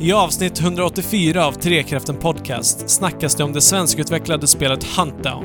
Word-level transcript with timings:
I 0.00 0.12
avsnitt 0.12 0.60
184 0.60 1.46
av 1.46 1.52
Trekraften 1.52 2.16
Podcast 2.16 2.90
snackas 2.90 3.34
det 3.34 3.44
om 3.44 3.52
det 3.52 3.60
svenskutvecklade 3.60 4.46
spelet 4.46 4.84
Huntdown. 4.84 5.44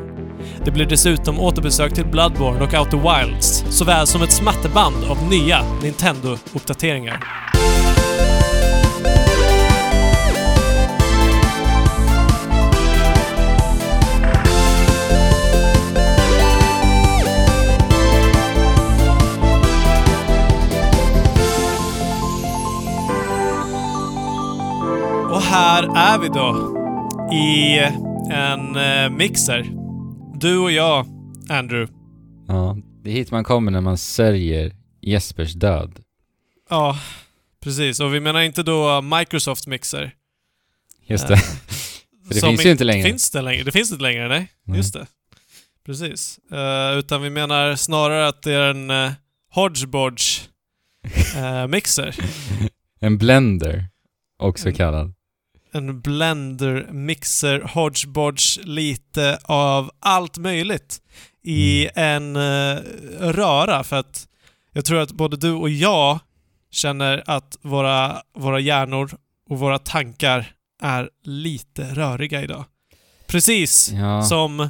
Det 0.65 0.71
blir 0.71 0.85
dessutom 0.85 1.39
återbesök 1.39 1.93
till 1.93 2.05
Bloodborne 2.05 2.61
och 2.61 2.73
Outer 2.73 3.25
Wilds, 3.27 3.63
såväl 3.69 4.07
som 4.07 4.21
ett 4.21 4.31
smatterband 4.31 4.95
av 5.09 5.29
nya 5.29 5.61
Nintendo-uppdateringar. 5.83 7.50
Här 25.51 25.83
är 25.95 26.19
vi 26.19 26.27
då. 26.27 26.77
I 27.33 27.77
en 28.33 28.75
eh, 28.75 29.09
mixer. 29.09 29.69
Du 30.39 30.57
och 30.57 30.71
jag, 30.71 31.05
Andrew. 31.49 31.93
Ja, 32.47 32.77
det 33.03 33.09
är 33.09 33.13
hit 33.13 33.31
man 33.31 33.43
kommer 33.43 33.71
när 33.71 33.81
man 33.81 33.97
sörjer 33.97 34.75
Jespers 35.01 35.53
död. 35.53 35.99
Ja, 36.69 36.99
precis. 37.63 37.99
Och 37.99 38.13
vi 38.13 38.19
menar 38.19 38.41
inte 38.41 38.63
då 38.63 39.01
Microsoft 39.01 39.67
Mixer. 39.67 40.11
Just 41.05 41.23
Eh, 41.23 41.29
det. 41.29 41.37
För 42.27 42.33
det 42.33 42.39
som 42.39 42.49
finns 42.49 42.65
ju 42.65 42.71
inte 42.71 42.83
längre. 42.83 43.03
Finns 43.07 43.31
det 43.31 43.41
längre? 43.41 43.63
Det 43.63 43.71
finns 43.71 43.91
inte 43.91 44.03
längre, 44.03 44.27
nej. 44.27 44.47
Nej. 44.63 44.77
Just 44.77 44.93
det. 44.93 45.07
Precis. 45.85 46.39
Eh, 46.51 46.97
utan 46.97 47.21
vi 47.21 47.29
menar 47.29 47.75
snarare 47.75 48.27
att 48.27 48.41
det 48.43 48.53
är 48.53 48.69
en 48.69 48.91
uh, 48.91 49.11
Hodgebodge 49.53 50.41
eh, 51.35 51.67
mixer. 51.67 52.15
En 53.03 53.17
blender, 53.17 53.85
också 54.39 54.67
En- 54.69 54.75
kallad. 54.75 55.13
En 55.73 56.01
blender, 56.01 56.87
mixer, 56.91 57.59
hodgebodge, 57.73 58.59
lite 58.63 59.39
av 59.43 59.91
allt 59.99 60.37
möjligt 60.37 61.01
i 61.43 61.87
en 61.95 62.35
eh, 62.35 62.75
röra. 63.19 63.83
För 63.83 63.95
att 63.95 64.27
jag 64.73 64.85
tror 64.85 64.99
att 65.01 65.11
både 65.11 65.37
du 65.37 65.51
och 65.51 65.69
jag 65.69 66.19
känner 66.71 67.23
att 67.25 67.57
våra, 67.61 68.21
våra 68.37 68.59
hjärnor 68.59 69.11
och 69.49 69.59
våra 69.59 69.79
tankar 69.79 70.51
är 70.81 71.09
lite 71.23 71.83
röriga 71.83 72.41
idag. 72.43 72.65
Precis 73.27 73.89
Ja, 73.91 74.23
som 74.23 74.69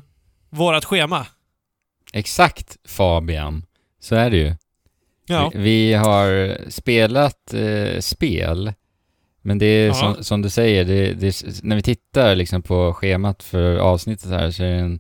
vårat 0.50 0.86
schema. 0.86 1.28
exakt 2.14 2.78
Fabian. 2.88 3.66
Så 4.00 4.16
är 4.16 4.30
det 4.30 4.38
ju. 4.38 4.56
Ja. 5.25 5.52
Vi, 5.53 5.59
vi 5.62 5.94
har 5.94 6.58
spelat 6.70 7.53
eh, 7.53 8.00
spel, 8.00 8.73
men 9.42 9.58
det 9.58 9.66
är 9.66 9.94
som, 9.94 10.23
som 10.23 10.42
du 10.42 10.50
säger, 10.50 10.86
det, 10.86 11.14
det, 11.14 11.28
är- 11.28 11.66
när 11.67 11.75
vi 11.75 11.81
tittar 11.81 12.36
liksom 12.36 12.61
på 12.61 12.94
schemat 12.94 13.44
för 13.44 13.75
avsnittet 13.78 14.30
här 14.30 14.52
så 14.52 14.64
är 14.64 14.67
det 14.67 14.75
en, 14.80 15.00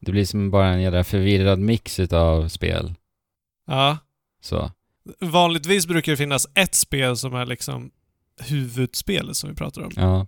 det 0.00 0.12
blir 0.12 0.24
som 0.24 0.50
bara 0.50 0.66
en 0.68 0.82
jävla 0.82 1.04
förvirrad 1.04 1.58
mix 1.58 2.00
av 2.00 2.48
spel. 2.48 2.94
ja. 3.66 3.98
Så. 4.40 4.70
Vanligtvis 5.20 5.86
brukar 5.86 6.12
det 6.12 6.16
finnas 6.16 6.46
ett 6.54 6.74
spel 6.74 7.16
som 7.16 7.34
är 7.34 7.46
liksom 7.46 7.90
huvudspelet 8.40 9.36
som 9.36 9.50
vi 9.50 9.56
pratar 9.56 9.82
om. 9.82 9.90
Ja. 9.96 10.26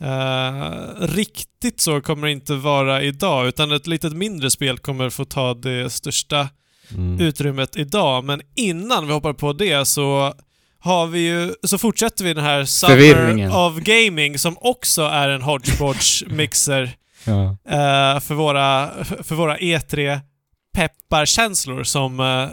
Eh, 0.00 0.80
riktigt 1.00 1.80
så 1.80 2.00
kommer 2.00 2.26
det 2.26 2.32
inte 2.32 2.54
vara 2.54 3.02
idag, 3.02 3.46
utan 3.48 3.72
ett 3.72 3.86
litet 3.86 4.12
mindre 4.12 4.50
spel 4.50 4.78
kommer 4.78 5.10
få 5.10 5.24
ta 5.24 5.54
det 5.54 5.90
största 5.90 6.48
Mm. 6.94 7.20
utrymmet 7.20 7.76
idag. 7.76 8.24
Men 8.24 8.40
innan 8.56 9.06
vi 9.06 9.12
hoppar 9.12 9.32
på 9.32 9.52
det 9.52 9.84
så 9.88 10.34
har 10.82 11.06
vi 11.06 11.18
ju, 11.20 11.54
så 11.62 11.78
fortsätter 11.78 12.24
vi 12.24 12.34
den 12.34 12.44
här 12.44 12.64
Summer 12.64 13.56
of 13.56 13.76
Gaming 13.78 14.38
som 14.38 14.56
också 14.60 15.02
är 15.02 15.28
en 15.28 15.42
hodgepodge-mixer 15.42 16.90
ja. 17.24 17.56
eh, 17.68 18.20
för, 18.20 18.34
våra, 18.34 18.90
för 19.04 19.34
våra 19.34 19.58
E3 19.58 20.20
pepparkänslor 20.74 21.84
som 21.84 22.20
eh, 22.20 22.48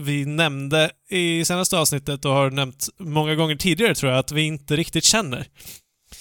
vi 0.00 0.24
nämnde 0.26 0.90
i 1.10 1.44
senaste 1.44 1.78
avsnittet 1.78 2.24
och 2.24 2.32
har 2.32 2.50
nämnt 2.50 2.88
många 2.98 3.34
gånger 3.34 3.56
tidigare 3.56 3.94
tror 3.94 4.12
jag 4.12 4.18
att 4.18 4.32
vi 4.32 4.42
inte 4.42 4.76
riktigt 4.76 5.04
känner. 5.04 5.46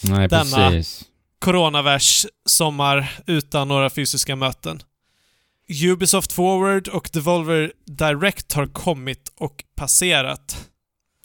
Nej, 0.03 0.27
Denna- 0.27 0.69
precis. 0.69 1.03
Coronavärs 1.39 2.25
sommar 2.45 3.11
utan 3.27 3.67
några 3.67 3.89
fysiska 3.89 4.35
möten. 4.35 4.81
Ubisoft 5.83 6.31
Forward 6.31 6.87
och 6.87 7.09
Devolver 7.13 7.71
Direct 7.85 8.53
har 8.53 8.67
kommit 8.67 9.33
och 9.37 9.63
passerat. 9.75 10.69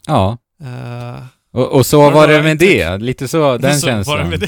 Ja. 0.09 0.39
Eh, 0.63 1.25
Och, 1.53 1.73
och 1.73 1.87
så 1.87 2.09
du 2.09 2.15
var 2.15 2.29
det 2.29 2.43
med 2.43 2.53
intryck? 2.53 2.71
det. 2.71 2.99
Lite 2.99 3.29
så, 3.29 3.59
den 3.59 3.81
så 3.81 3.87
känslan. 3.87 4.17
Var 4.17 4.25
det 4.25 4.31
med 4.31 4.41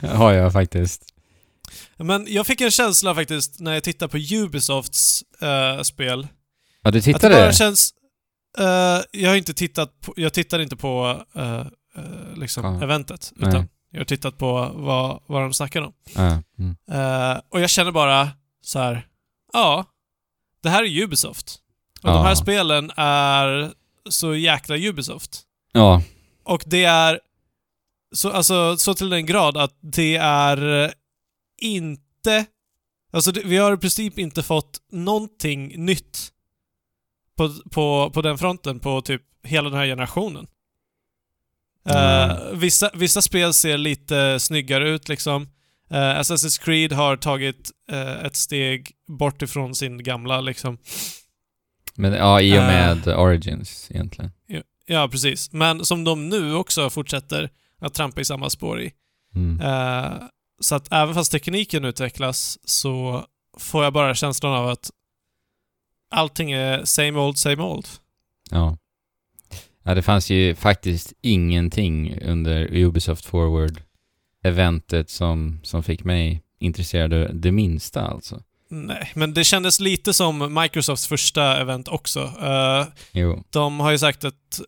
det? 0.00 0.06
har 0.16 0.32
jag 0.32 0.52
faktiskt. 0.52 1.02
Men 1.96 2.26
jag 2.28 2.46
fick 2.46 2.60
en 2.60 2.70
känsla 2.70 3.14
faktiskt 3.14 3.60
när 3.60 3.72
jag 3.74 3.82
tittade 3.84 4.08
på 4.10 4.18
Ubisofts 4.34 5.22
eh, 5.42 5.82
spel. 5.82 6.26
Ja, 6.82 6.90
du 6.90 6.98
Att 6.98 7.04
det 7.04 7.12
tittade? 7.12 7.34
bara 7.34 7.52
känns... 7.52 7.90
eh, 8.58 9.00
jag 9.12 9.30
har 9.30 9.36
inte 9.36 9.54
tittat 9.54 10.00
på... 10.00 10.14
Jag 10.16 10.32
tittar 10.32 10.58
inte 10.58 10.76
på 10.76 11.22
liksom 12.36 12.64
Ja. 12.64 12.82
eventet. 12.84 13.32
Nej. 13.36 13.48
Utan 13.50 13.68
jag 13.90 14.00
har 14.00 14.04
tittat 14.04 14.38
på 14.38 14.72
vad, 14.74 15.20
vad 15.26 15.42
de 15.42 15.52
snackar 15.54 15.82
om. 15.82 15.92
Ja. 16.14 16.42
Mm. 16.58 17.40
Och 17.48 17.60
jag 17.60 17.70
känner 17.70 17.92
bara 17.92 18.28
så 18.64 18.78
här. 18.78 19.06
Ja, 19.52 19.84
det 20.62 20.68
här 20.70 20.82
är 20.84 21.02
Ubisoft. 21.02 21.56
Och 22.02 22.08
Ja. 22.10 22.14
de 22.14 22.24
här 22.24 22.34
spelen 22.34 22.90
är 22.96 23.72
så 24.10 24.34
jäkla 24.34 24.76
Ubisoft. 24.76 25.42
ja. 25.72 26.02
Och 26.46 26.62
det 26.66 26.84
är 26.84 27.20
så, 28.14 28.30
alltså, 28.30 28.76
så 28.76 28.94
till 28.94 29.10
den 29.10 29.26
grad 29.26 29.56
att 29.56 29.78
det 29.80 30.16
är 30.16 30.84
eh, 30.84 30.90
inte... 31.58 32.46
Alltså 33.12 33.32
det, 33.32 33.42
vi 33.44 33.56
har 33.56 33.74
i 33.74 33.76
princip 33.76 34.18
inte 34.18 34.42
fått 34.42 34.80
någonting 34.92 35.84
nytt 35.84 36.32
på, 37.36 37.54
på, 37.70 38.10
på 38.14 38.22
den 38.22 38.38
fronten 38.38 38.80
på 38.80 39.00
typ 39.00 39.22
hela 39.42 39.70
den 39.70 39.78
här 39.78 39.86
generationen. 39.86 40.46
Eh, 41.88 42.30
Mm. 42.30 42.58
vissa, 42.58 42.90
vissa 42.94 43.22
spel 43.22 43.54
ser 43.54 43.78
lite 43.78 44.40
snyggare 44.40 44.88
ut 44.88 45.08
liksom. 45.08 45.42
Uh, 45.92 45.98
Assassin's 45.98 46.62
Creed 46.64 46.92
har 46.92 47.16
tagit 47.16 47.70
eh, 47.90 48.24
ett 48.24 48.36
steg 48.36 48.90
bort 49.06 49.42
ifrån 49.42 49.74
sin 49.74 50.02
gamla 50.02 50.40
liksom. 50.40 50.78
Men 51.96 52.12
ja, 52.12 52.40
i 52.40 52.52
och 52.52 52.56
Eh. 52.56 52.66
med 52.66 53.08
Origins 53.08 53.90
egentligen. 53.90 54.30
Ja, 54.86 55.08
precis. 55.08 55.52
Men 55.52 55.84
som 55.84 56.04
de 56.04 56.28
nu 56.28 56.54
också 56.54 56.90
fortsätter 56.90 57.50
att 57.78 57.94
trampa 57.94 58.20
i 58.20 58.24
samma 58.24 58.50
spår 58.50 58.80
i. 58.80 58.92
Mm. 59.34 59.60
Eh, 59.60 60.12
så 60.60 60.74
att 60.74 60.92
även 60.92 61.14
fast 61.14 61.32
tekniken 61.32 61.84
utvecklas 61.84 62.58
så 62.64 63.24
får 63.58 63.84
jag 63.84 63.92
bara 63.92 64.14
känslan 64.14 64.52
av 64.52 64.68
att 64.68 64.90
allting 66.10 66.52
är 66.52 66.84
same 66.84 67.18
old, 67.18 67.38
same 67.38 67.62
old. 67.62 67.86
Ja. 68.50 68.78
Ja, 69.82 69.94
det 69.94 70.02
fanns 70.02 70.30
ju 70.30 70.54
faktiskt 70.54 71.12
ingenting 71.20 72.20
under 72.22 72.74
Ubisoft 72.76 73.24
Forward-eventet 73.24 75.10
som, 75.10 75.60
som 75.62 75.82
fick 75.82 76.04
mig 76.04 76.42
intresserad 76.58 77.36
det 77.36 77.52
minsta 77.52 78.00
alltså. 78.06 78.42
Nej, 78.74 79.10
men 79.14 79.34
det 79.34 79.44
kändes 79.44 79.80
lite 79.80 80.12
som 80.14 80.54
Microsofts 80.62 81.06
första 81.06 81.60
event 81.60 81.88
också. 81.88 82.20
Eh, 82.42 82.86
Jo. 83.12 83.42
de 83.50 83.80
har 83.80 83.90
ju 83.90 83.98
sagt 83.98 84.24
att 84.24 84.60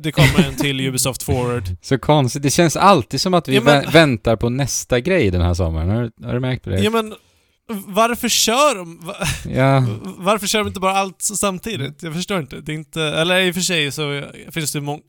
det 0.00 0.12
kommer 0.12 0.48
en 0.48 0.56
till 0.56 0.80
Ubisoft 0.88 1.22
Forward. 1.22 1.62
Så 1.82 1.98
konstigt. 1.98 2.42
Det 2.42 2.50
känns 2.50 2.76
alltid 2.76 3.20
som 3.20 3.34
att 3.34 3.48
vi 3.48 3.54
Ja, 3.54 3.60
men- 3.64 3.84
vä- 3.84 3.92
väntar 3.92 4.36
på 4.36 4.48
nästa 4.48 5.00
grej 5.00 5.30
den 5.30 5.40
här 5.42 5.54
sommaren. 5.54 5.88
Har, 5.88 6.02
du- 6.02 6.26
har 6.26 6.34
du 6.34 6.40
märkt 6.40 6.64
det? 6.64 6.80
Ja 6.80 6.90
men, 6.90 7.14
varför 7.86 8.28
kör 8.28 8.74
de? 8.76 9.12
Ja. 9.54 9.84
Varför 10.18 10.46
kör 10.46 10.58
de 10.58 10.68
inte 10.68 10.80
bara 10.80 10.92
allt 10.98 11.22
samtidigt? 11.22 12.02
Jag 12.02 12.14
förstår 12.14 12.38
inte. 12.40 12.60
Det 12.60 12.72
är 12.72 12.76
inte... 12.76 13.02
Eller 13.02 13.40
i 13.40 13.50
och 13.50 13.54
för 13.54 13.60
sig 13.62 13.92
så 13.92 14.24
finns 14.50 14.72
det 14.72 14.80
må 14.80 15.00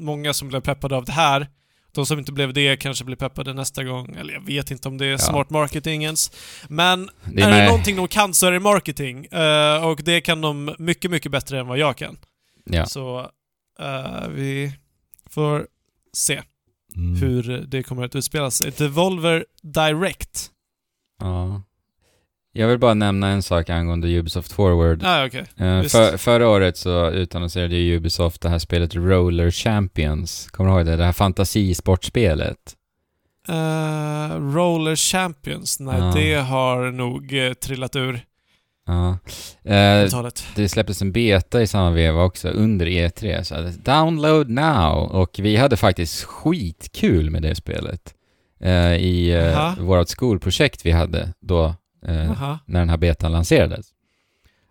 många 0.00 0.34
som 0.34 0.48
blev 0.48 0.60
peppade 0.60 0.96
av 0.96 1.04
det 1.04 1.12
här. 1.12 1.46
De 1.92 2.06
som 2.06 2.18
inte 2.18 2.32
blev 2.32 2.52
det 2.52 2.76
kanske 2.76 3.04
blir 3.04 3.16
peppade 3.16 3.52
nästa 3.54 3.84
gång. 3.84 4.14
Eller 4.16 4.32
jag 4.34 4.40
vet 4.46 4.70
inte 4.70 4.88
om 4.88 4.98
det 4.98 5.06
är 5.06 5.10
Ja. 5.10 5.18
smart 5.18 5.50
marketing 5.50 6.04
ens. 6.04 6.30
Men 6.68 7.10
Det 7.24 7.42
är, 7.42 7.46
är 7.46 7.50
det 7.50 7.56
med, 7.58 7.66
någonting 7.68 7.96
de 7.96 8.08
kan 8.08 8.34
så 8.34 8.46
är 8.46 8.52
det 8.52 8.60
marketing. 8.60 9.24
Eh, 9.26 9.86
och 9.86 10.00
det 10.04 10.20
kan 10.20 10.40
de 10.40 10.74
mycket, 10.78 11.10
mycket 11.10 11.32
bättre 11.32 11.60
än 11.60 11.66
vad 11.66 11.78
jag 11.78 11.96
kan. 11.96 12.18
ja. 12.64 12.86
Så 12.86 13.20
eh, 13.80 14.28
vi 14.28 14.72
får 15.30 15.66
se 16.12 16.42
Mm. 16.96 17.16
hur 17.16 17.42
det 17.68 17.82
kommer 17.82 18.04
att 18.04 18.16
utspela 18.16 18.50
sig. 18.50 18.70
Devolver 18.70 19.44
Direct. 19.62 20.50
Ja. 21.20 21.62
Jag 22.52 22.68
vill 22.68 22.78
bara 22.78 22.94
nämna 22.94 23.28
en 23.28 23.42
sak 23.42 23.70
angående 23.70 24.08
Ubisoft 24.08 24.52
Forward. 24.52 25.02
Ah, 25.04 25.26
okej. 25.26 25.40
Eh, 25.56 25.82
för, 25.82 26.16
förra 26.16 26.48
året 26.48 26.76
så 26.76 27.10
utannonserade 27.10 27.76
ju 27.76 27.96
Ubisoft 27.96 28.40
det 28.40 28.48
här 28.48 28.58
spelet 28.58 28.94
Roller 28.94 29.50
Champions. 29.50 30.48
Kommer 30.50 30.70
du 30.70 30.76
ihåg 30.76 30.86
det? 30.86 30.96
Det 30.96 31.04
här 31.04 31.12
fantasisportspelet. 31.12 32.56
Eh, 33.48 34.36
Roller 34.54 34.96
Champions, 34.96 35.80
nej 35.80 35.98
Ja. 35.98 36.12
det 36.16 36.34
har 36.34 36.90
nog 36.90 37.38
eh, 37.38 37.52
trillat 37.52 37.96
ur. 37.96 38.24
Ja. 38.86 39.18
Det 40.54 40.68
släpptes 40.68 41.02
en 41.02 41.12
beta 41.12 41.62
i 41.62 41.66
samma 41.66 41.90
veva 41.90 42.22
också 42.24 42.48
under 42.48 42.86
E3, 42.86 43.42
så 43.42 43.54
download 43.84 44.48
now! 44.50 44.94
Och 45.12 45.30
vi 45.42 45.56
hade 45.56 45.76
faktiskt 45.76 46.22
skitkul 46.24 47.30
med 47.30 47.42
det 47.42 47.54
spelet. 47.54 48.14
I 48.98 49.30
Jaha. 49.30 49.74
vårt 49.80 50.08
skolprojekt 50.08 50.86
vi 50.86 50.90
hade 50.90 51.28
då, 51.40 51.74
eh, 52.06 52.56
när 52.66 52.80
den 52.80 52.88
här 52.88 52.96
betan 52.96 53.32
lanserades. 53.32 53.86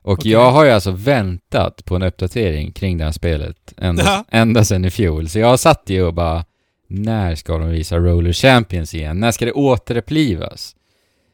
Och 0.02 0.14
Okej. 0.14 0.31
jag 0.31 0.52
har 0.52 0.66
ju 0.66 0.72
alltså 0.72 0.92
väntat 0.92 1.86
på 1.86 1.96
en 1.96 2.04
uppdatering 2.04 2.72
kring 2.72 2.98
det 2.98 3.04
här 3.04 3.12
spelet 3.12 3.74
ända, 3.78 4.04
Ja. 4.04 4.26
ända 4.30 4.64
sedan 4.66 4.86
i 4.86 4.90
fjol. 4.90 5.30
Så 5.30 5.40
jag 5.40 5.60
satt 5.60 5.84
ju 5.90 6.04
och 6.04 6.14
bara, 6.14 6.46
när 6.88 7.36
ska 7.36 7.58
de 7.58 7.70
visa 7.70 7.98
Roller 7.98 8.34
Champions 8.34 8.94
igen? 8.96 9.20
När 9.20 9.31
ska 9.31 9.46
det 9.46 9.52
återupplivas? 9.52 10.76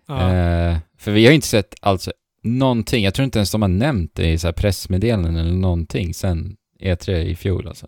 Eh, 0.09 0.77
för 0.97 1.11
vi 1.11 1.23
har 1.25 1.29
ju 1.31 1.35
inte 1.35 1.47
sett 1.47 1.75
alltså 1.81 2.11
någonting, 2.43 3.03
jag 3.03 3.13
tror 3.13 3.23
inte 3.23 3.39
ens 3.39 3.51
de 3.51 3.61
har 3.61 3.69
nämnt 3.69 4.15
det 4.15 4.31
i 4.31 4.37
så 4.37 4.53
pressmeddelanden 4.53 5.35
eller 5.37 5.51
någonting 5.53 6.13
sen 6.13 6.55
E3 6.81 7.11
i 7.15 7.35
fjol 7.35 7.67
alltså. 7.67 7.87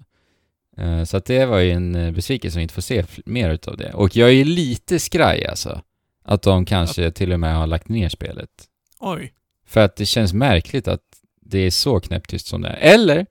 Eh, 0.78 1.04
så 1.04 1.18
att 1.18 1.26
det 1.26 1.46
var 1.46 1.60
ju 1.60 1.72
en 1.72 1.96
eh, 1.96 2.12
besvikelse 2.12 2.60
att 2.60 2.62
inte 2.62 2.74
få 2.74 2.82
se 2.82 3.04
mer 3.26 3.50
utav 3.50 3.78
det. 3.78 3.94
Och 3.94 4.16
jag 4.16 4.30
är 4.30 4.34
ju 4.34 4.44
lite 4.44 5.00
skraj 5.00 5.46
alltså, 5.46 5.82
att 6.28 6.42
de 6.42 6.66
kanske 6.66 7.12
till 7.12 7.34
och 7.34 7.40
med 7.40 7.56
har 7.56 7.68
lagt 7.68 7.90
ner 7.90 8.10
spelet. 8.10 8.50
Oj. 9.00 9.34
För 9.68 9.82
att 9.82 9.96
det 9.96 10.06
känns 10.06 10.34
märkligt 10.34 10.88
att 10.88 11.02
det 11.42 11.60
är 11.60 11.72
så 11.72 12.00
knäpptyst 12.00 12.48
som 12.48 12.62
det 12.62 12.68
är. 12.70 12.94
Eller 12.94 13.26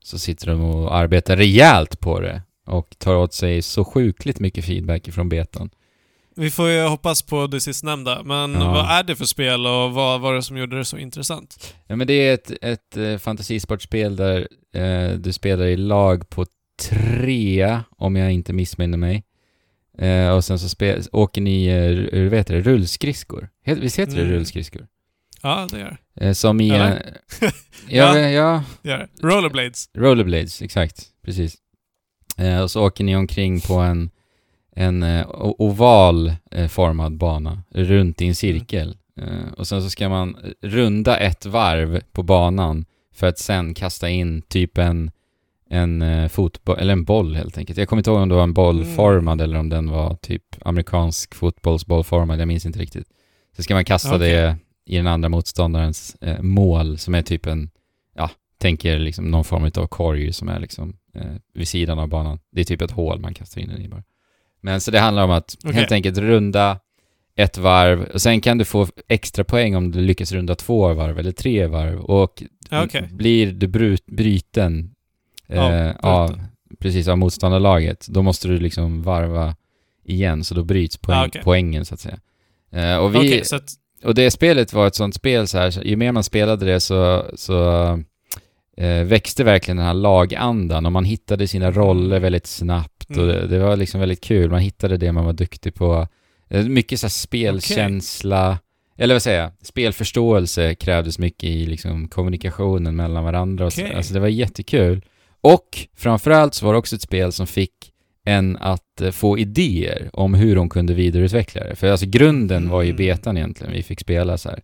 så 0.00 0.18
sitter 0.18 0.46
de 0.46 0.60
och 0.64 0.94
arbetar 0.96 1.36
rejält 1.36 2.00
på 2.00 2.20
det 2.20 2.42
och 2.66 2.96
tar 2.98 3.16
åt 3.16 3.34
sig 3.34 3.62
så 3.62 3.84
sjukligt 3.84 4.40
mycket 4.40 4.64
feedback 4.64 5.08
från 5.12 5.28
betan. 5.28 5.70
Vi 6.36 6.50
får 6.50 6.68
ju 6.68 6.82
hoppas 6.82 7.22
på 7.22 7.46
det 7.46 7.60
sistnämnda, 7.60 8.22
men 8.22 8.52
Ja. 8.52 8.72
vad 8.72 8.90
är 8.90 9.02
det 9.02 9.16
för 9.16 9.24
spel 9.24 9.66
och 9.66 9.92
vad 9.92 10.20
var 10.20 10.34
det 10.34 10.42
som 10.42 10.56
gjorde 10.56 10.78
det 10.78 10.84
så 10.84 10.98
intressant? 10.98 11.74
Ja 11.86 11.96
men 11.96 12.06
det 12.06 12.12
är 12.14 12.34
ett, 12.34 12.52
ett 12.62 12.96
eh, 12.96 13.16
fantasisportspel 13.18 14.16
där 14.16 14.48
eh, 14.74 15.10
du 15.10 15.32
spelar 15.32 15.64
i 15.66 15.76
lag 15.76 16.28
på 16.30 16.46
tre, 16.88 17.80
om 17.96 18.16
jag 18.16 18.32
inte 18.32 18.52
missminner 18.52 18.98
mig. 18.98 19.24
Eh, 20.00 20.28
och 20.30 20.44
sen 20.44 20.58
så 20.58 20.68
spe, 20.68 21.02
åker 21.12 21.40
ni, 21.40 21.66
eh, 21.66 22.18
hur 22.18 22.28
vet 22.28 22.46
det, 22.46 22.60
rullskridskor. 22.60 23.48
Visst 23.64 23.98
heter 23.98 24.14
det 24.16 24.22
Mm. 24.22 24.32
rullskridskor? 24.32 24.86
Ja, 25.42 25.66
det 25.70 25.78
gör 25.78 25.96
Eh, 26.20 26.32
som 26.32 26.60
i... 26.60 26.70
Eller? 26.70 26.90
Eh, 27.40 27.50
ja, 27.88 28.18
Ja. 28.18 28.28
ja. 28.28 28.64
det. 28.82 28.88
Gör 28.90 28.98
det. 28.98 29.08
Rollerblades. 29.28 29.88
rollerblades, 29.94 30.62
exakt. 30.62 31.06
Precis. 31.24 31.56
Eh, 32.38 32.60
och 32.62 32.70
så 32.70 32.86
åker 32.86 33.04
ni 33.04 33.16
omkring 33.16 33.60
på 33.60 33.74
en, 33.74 34.10
en 34.76 35.02
eh, 35.02 35.26
oval 35.58 36.32
eh, 36.50 36.68
formad 36.68 37.16
bana, 37.16 37.62
runt 37.70 38.22
i 38.22 38.26
en 38.26 38.34
cirkel. 38.34 38.96
Eh, 39.20 39.52
och 39.56 39.66
sen 39.68 39.82
så 39.82 39.90
ska 39.90 40.08
man 40.08 40.36
runda 40.62 41.18
ett 41.18 41.46
varv 41.46 42.00
på 42.12 42.22
banan 42.22 42.84
för 43.14 43.26
att 43.26 43.38
sen 43.38 43.74
kasta 43.74 44.08
in 44.08 44.42
typ 44.42 44.78
en, 44.78 45.10
en 45.72 46.02
eh, 46.02 46.28
fotboll, 46.28 46.78
eller 46.78 46.92
en 46.92 47.04
boll 47.04 47.36
helt 47.36 47.58
enkelt. 47.58 47.78
Jag 47.78 47.88
kommer 47.88 48.00
inte 48.00 48.10
ihåg 48.10 48.20
om 48.20 48.28
det 48.28 48.34
var 48.34 48.42
en 48.42 48.52
bollformad 48.52 49.40
eller 49.40 49.58
om 49.58 49.68
den 49.68 49.90
var 49.90 50.14
typ 50.14 50.44
amerikansk 50.64 51.34
fotbollsbollformad, 51.34 52.40
jag 52.40 52.48
minns 52.48 52.66
inte 52.66 52.78
riktigt. 52.78 53.06
Så 53.56 53.62
ska 53.62 53.74
man 53.74 53.84
kasta 53.84 54.16
Okej. 54.16 54.30
det 54.30 54.56
i 54.86 54.96
den 54.96 55.06
andra 55.06 55.28
motståndarens 55.28 56.16
eh, 56.20 56.42
mål 56.42 56.98
som 56.98 57.14
är 57.14 57.22
typ 57.22 57.46
en, 57.46 57.70
ja, 58.14 58.30
tänker 58.58 58.98
liksom 58.98 59.30
någon 59.30 59.44
form 59.44 59.70
av 59.76 59.86
korg 59.86 60.32
som 60.32 60.48
är 60.48 60.60
liksom 60.60 60.96
eh, 61.14 61.34
vid 61.54 61.68
sidan 61.68 61.98
av 61.98 62.08
banan. 62.08 62.38
Det 62.52 62.60
är 62.60 62.64
typ 62.64 62.82
ett 62.82 62.90
hål 62.90 63.20
man 63.20 63.34
kastar 63.34 63.60
in 63.60 63.68
den 63.68 63.82
i 63.82 63.88
bara. 63.88 64.02
Men 64.60 64.80
så 64.80 64.90
det 64.90 64.98
handlar 64.98 65.24
om 65.24 65.30
att 65.30 65.56
Okej. 65.64 65.74
helt 65.74 65.92
enkelt 65.92 66.18
runda 66.18 66.80
ett 67.36 67.58
varv 67.58 68.02
och 68.02 68.22
sen 68.22 68.40
kan 68.40 68.58
du 68.58 68.64
få 68.64 68.86
extra 69.08 69.44
poäng 69.44 69.76
om 69.76 69.90
du 69.90 70.00
lyckas 70.00 70.32
runda 70.32 70.54
två 70.54 70.94
varv 70.94 71.18
eller 71.18 71.32
tre 71.32 71.66
varv 71.66 72.00
och 72.00 72.42
okej. 72.70 73.08
blir 73.12 73.52
du 73.52 73.66
brut, 73.66 74.06
bryten 74.06 74.94
Ja, 75.52 75.72
eh, 75.72 75.94
av, 76.00 76.40
precis, 76.78 77.08
av 77.08 77.18
motståndarlaget, 77.18 78.06
då 78.08 78.22
måste 78.22 78.48
du 78.48 78.58
liksom 78.58 79.02
varva 79.02 79.56
igen 80.04 80.44
så 80.44 80.54
då 80.54 80.64
bryts 80.64 80.96
poäng, 80.96 81.18
Ah, 81.18 81.26
okej. 81.26 81.40
poängen 81.44 81.84
så 81.84 81.94
att 81.94 82.00
säga. 82.00 82.18
Eh, 82.72 82.96
och 82.96 83.14
vi, 83.14 83.44
så 83.44 83.56
att... 83.56 83.70
och 84.04 84.14
det 84.14 84.30
spelet 84.30 84.72
var 84.72 84.86
ett 84.86 84.94
sånt 84.94 85.14
spel 85.14 85.46
så 85.46 85.58
här, 85.58 85.70
så 85.70 85.80
ju 85.82 85.96
mer 85.96 86.12
man 86.12 86.24
spelade 86.24 86.66
det 86.66 86.80
så, 86.80 87.24
så 87.34 87.82
eh, 88.76 89.04
växte 89.04 89.44
verkligen 89.44 89.76
den 89.76 89.86
här 89.86 89.94
lagandan 89.94 90.86
och 90.86 90.92
man 90.92 91.04
hittade 91.04 91.48
sina 91.48 91.70
roller 91.70 92.20
väldigt 92.20 92.46
snabbt 92.46 93.10
och 93.10 93.16
Mm. 93.16 93.26
det, 93.28 93.46
det 93.46 93.58
var 93.58 93.76
liksom 93.76 94.00
väldigt 94.00 94.20
kul. 94.20 94.50
Man 94.50 94.60
hittade 94.60 94.96
det 94.96 95.12
man 95.12 95.24
var 95.24 95.32
duktig 95.32 95.74
på. 95.74 96.08
Mycket 96.48 97.00
så 97.00 97.06
här 97.06 97.10
spelkänsla, 97.10 98.58
eller 98.98 99.14
vad 99.14 99.22
säger 99.22 99.40
jag, 99.40 99.50
spelförståelse 99.62 100.74
krävdes 100.74 101.18
mycket 101.18 101.44
i 101.44 101.66
liksom 101.66 102.08
kommunikationen 102.08 102.96
mellan 102.96 103.24
varandra 103.24 103.66
och 103.66 103.72
så. 103.72 103.86
Alltså 103.96 104.14
det 104.14 104.20
var 104.20 104.28
jättekul. 104.28 105.02
Och 105.40 105.88
framförallt 105.96 106.54
så 106.54 106.66
var 106.66 106.72
det 106.72 106.78
också 106.78 106.96
ett 106.96 107.02
spel 107.02 107.32
som 107.32 107.46
fick 107.46 107.72
en 108.24 108.56
att 108.56 109.00
eh, 109.00 109.10
få 109.10 109.38
idéer 109.38 110.10
om 110.12 110.34
hur 110.34 110.56
de 110.56 110.68
kunde 110.68 110.94
vidareutveckla 110.94 111.64
det. 111.64 111.76
För 111.76 111.90
alltså 111.90 112.06
grunden 112.06 112.68
var 112.68 112.82
ju 112.82 112.88
Mm. 112.90 112.96
betan 112.96 113.36
egentligen, 113.36 113.72
vi 113.72 113.82
fick 113.82 114.00
spela 114.00 114.38
så 114.38 114.48
här. 114.48 114.62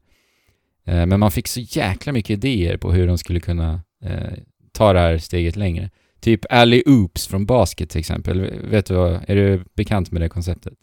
Eh, 0.86 1.06
Men 1.06 1.20
man 1.20 1.30
fick 1.30 1.48
så 1.48 1.60
jäkla 1.60 2.12
mycket 2.12 2.30
idéer 2.30 2.76
på 2.76 2.92
hur 2.92 3.06
de 3.06 3.18
skulle 3.18 3.40
kunna 3.40 3.80
eh, 4.04 4.32
ta 4.72 4.92
det 4.92 5.00
här 5.00 5.18
steget 5.18 5.56
längre. 5.56 5.90
Typ 6.20 6.40
alley 6.50 6.82
oops 6.86 7.26
från 7.26 7.46
basket 7.46 7.90
till 7.90 8.00
exempel. 8.00 8.40
Vet 8.70 8.86
du 8.86 8.94
vad, 8.94 9.20
är 9.28 9.34
du 9.36 9.64
bekant 9.76 10.10
med 10.10 10.22
det 10.22 10.28
konceptet? 10.28 10.74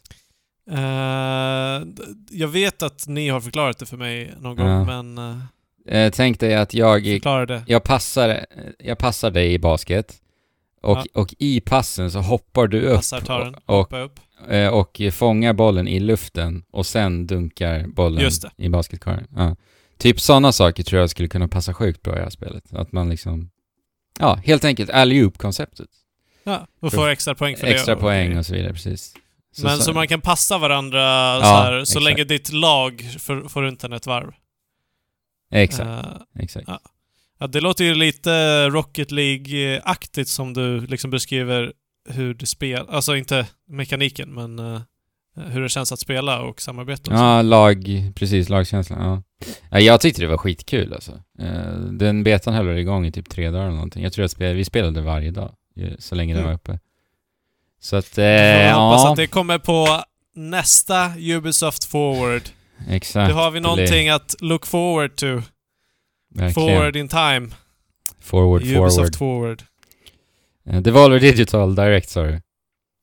d- 1.85 2.03
jag 2.31 2.47
vet 2.47 2.83
att 2.83 3.07
ni 3.07 3.29
har 3.29 3.41
förklarat 3.41 3.79
det 3.79 3.85
för 3.85 3.97
mig 3.97 4.33
någon 4.39 4.55
gång, 4.55 4.67
Ja. 4.67 4.85
men 4.85 5.17
uh, 5.17 5.37
Eh, 5.87 6.11
tänk 6.15 6.39
dig 6.39 6.55
att 6.55 6.73
jag, 6.73 7.05
jag, 7.67 7.83
passar, 7.83 8.45
jag 8.79 8.97
passar 8.97 9.31
dig 9.31 9.53
i 9.53 9.59
basket 9.59 10.13
och, 10.81 10.97
Ja. 10.97 11.21
och 11.21 11.33
i 11.39 11.61
passen 11.61 12.11
så 12.11 12.19
hoppar 12.19 12.67
du 12.67 12.81
upp 12.81 12.95
Passar, 12.95 13.21
tar 13.21 13.39
den, 13.39 13.55
och, 13.65 14.03
upp. 14.05 14.19
eh, 14.49 14.67
och 14.67 15.01
fångar 15.11 15.53
bollen 15.53 15.87
i 15.87 15.99
luften 15.99 16.63
och 16.71 16.85
sen 16.85 17.27
dunkar 17.27 17.87
bollen 17.87 18.31
i 18.57 18.69
basketkorgen. 18.69 19.27
Ja. 19.35 19.55
Typ 19.97 20.19
sådana 20.19 20.51
saker 20.51 20.83
tror 20.83 20.99
jag 21.01 21.09
skulle 21.09 21.27
kunna 21.27 21.47
passa 21.47 21.73
sjukt 21.73 22.01
bra 22.01 22.13
i 22.13 22.17
det 22.17 22.23
här 22.23 22.29
spelet. 22.29 22.73
Att 22.73 22.91
man 22.91 23.09
liksom, 23.09 23.49
ja, 24.19 24.39
helt 24.45 24.65
enkelt 24.65 24.89
alley-oop-konceptet. 24.89 25.89
Ja, 26.43 26.67
och 26.81 26.93
får 26.93 27.09
extra 27.09 27.35
poäng 27.35 27.55
för 27.57 27.67
Extra 27.67 27.95
det. 27.95 28.01
poäng 28.01 28.37
och 28.37 28.45
så 28.45 28.53
vidare, 28.53 28.73
precis. 28.73 29.13
Men 29.63 29.77
så, 29.77 29.93
man 29.93 30.07
kan 30.07 30.21
passa 30.21 30.57
varandra 30.57 30.99
så, 31.39 31.45
Ja, 31.45 31.61
här, 31.63 31.71
så 31.77 31.81
exakt. 31.81 32.03
länge 32.03 32.23
ditt 32.23 32.51
lag 32.53 33.05
får, 33.19 33.49
får 33.49 33.61
runt 33.61 33.79
den 33.79 33.93
ett 33.93 34.07
varv. 34.07 34.31
Exakt, 35.53 35.87
Eh, 35.89 36.43
exakt. 36.43 36.67
ja. 36.67 36.79
ja, 37.39 37.47
det 37.47 37.61
låter 37.61 37.83
ju 37.83 37.93
lite 37.95 38.69
Rocket 38.69 39.11
League-aktigt 39.11 40.27
som 40.29 40.53
du 40.53 40.79
liksom 40.87 41.11
beskriver 41.11 41.73
hur 42.09 42.33
det 42.33 42.45
spelar. 42.45 42.87
Alltså 42.93 43.15
inte 43.15 43.47
mekaniken, 43.67 44.29
men 44.33 44.59
eh, 44.59 44.81
hur 45.35 45.61
det 45.61 45.69
känns 45.69 45.91
att 45.91 45.99
spela 45.99 46.41
och 46.41 46.61
samarbeta. 46.61 47.11
och. 47.11 47.17
Ja, 47.17 47.41
lag, 47.41 47.85
precis, 48.15 48.49
lagkänslan, 48.49 49.01
ja. 49.01 49.23
ja. 49.71 49.79
Jag 49.79 50.01
tyckte 50.01 50.21
det 50.21 50.27
var 50.27 50.37
skitkul 50.37 50.93
alltså. 50.93 51.11
Eh, 51.39 51.75
Den 51.91 52.23
betan 52.23 52.53
höll 52.53 52.77
igång 52.77 53.05
i 53.05 53.11
typ 53.11 53.29
tre 53.29 53.49
dagar 53.51 53.63
eller 53.63 53.73
någonting. 53.75 54.03
Jag 54.03 54.13
tror 54.13 54.25
att 54.25 54.39
vi 54.41 54.65
spelade 54.65 55.01
varje 55.01 55.31
dag, 55.31 55.51
så 55.99 56.15
länge 56.15 56.33
den 56.33 56.43
Mm. 56.43 56.49
var 56.49 56.55
uppe. 56.55 56.79
Så 57.79 57.95
att, 57.95 58.17
Jag 58.17 58.67
eh, 58.69 58.79
hoppas 58.79 59.03
ja, 59.03 59.11
att 59.11 59.17
det 59.17 59.27
kommer 59.27 59.57
på 59.59 60.03
nästa 60.35 61.11
Ubisoft 61.17 61.83
Forward. 61.83 62.41
Exakt. 62.87 63.29
Då 63.29 63.35
har 63.35 63.51
vi 63.51 63.59
det 63.59 63.63
någonting 63.63 64.09
att 64.09 64.35
look 64.39 64.65
forward 64.65 65.15
to. 65.15 65.25
verkligen. 65.25 66.53
Forward 66.53 66.95
in 66.95 67.07
time. 67.07 67.49
Forward, 68.19 68.61
Ubisoft 68.61 69.15
forward. 69.15 69.15
forward. 69.15 69.63
Eh, 70.65 70.81
Devolver 70.81 71.19
Digital 71.19 71.75
Direct, 71.75 72.09
sa 72.09 72.23
du? 72.23 72.41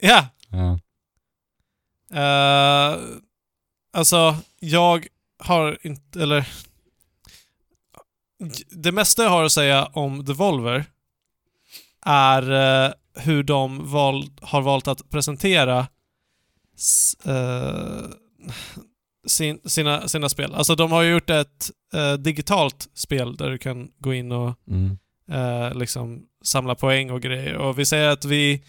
Ja! 0.00 0.26
Ja. 0.48 0.78
Uh, 2.14 2.98
alltså, 3.92 4.36
jag 4.60 5.06
har 5.38 5.78
inte, 5.82 6.22
eller... 6.22 6.48
Det 8.70 8.92
mesta 8.92 9.22
jag 9.22 9.30
har 9.30 9.44
att 9.44 9.52
säga 9.52 9.84
om 9.84 10.24
Devolver 10.24 10.84
är 12.06 12.52
eh, 12.52 12.92
hur 13.14 13.42
de 13.42 13.90
val, 13.90 14.24
har 14.40 14.60
valt 14.62 14.88
att 14.88 15.10
presentera 15.10 15.86
s, 16.76 17.14
eh, 17.24 18.04
sin, 19.26 19.60
sina, 19.64 20.08
sina 20.08 20.28
spel. 20.28 20.54
Alltså 20.54 20.74
de 20.74 20.92
har 20.92 21.02
ju 21.02 21.10
gjort 21.10 21.30
ett 21.30 21.70
eh, 21.94 22.12
digitalt 22.12 22.88
spel 22.94 23.36
där 23.36 23.50
du 23.50 23.58
kan 23.58 23.88
gå 23.98 24.14
in 24.14 24.32
och 24.32 24.54
Mm. 24.70 24.98
eh, 25.30 25.74
liksom 25.74 26.22
samla 26.44 26.74
poäng 26.74 27.10
och 27.10 27.22
grejer. 27.22 27.54
Och 27.54 27.78
vi 27.78 27.84
säger 27.84 28.08
att 28.08 28.24
vi, 28.24 28.62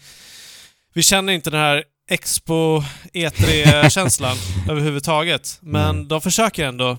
vi 0.94 1.02
känner 1.02 1.32
inte 1.32 1.50
den 1.50 1.60
här 1.60 1.84
Expo 2.10 2.82
E3-känslan 3.12 4.36
överhuvudtaget. 4.70 5.58
Men 5.62 5.90
Mm. 5.96 6.08
de 6.08 6.20
försöker 6.20 6.66
ändå 6.66 6.98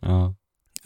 Ja. 0.00 0.34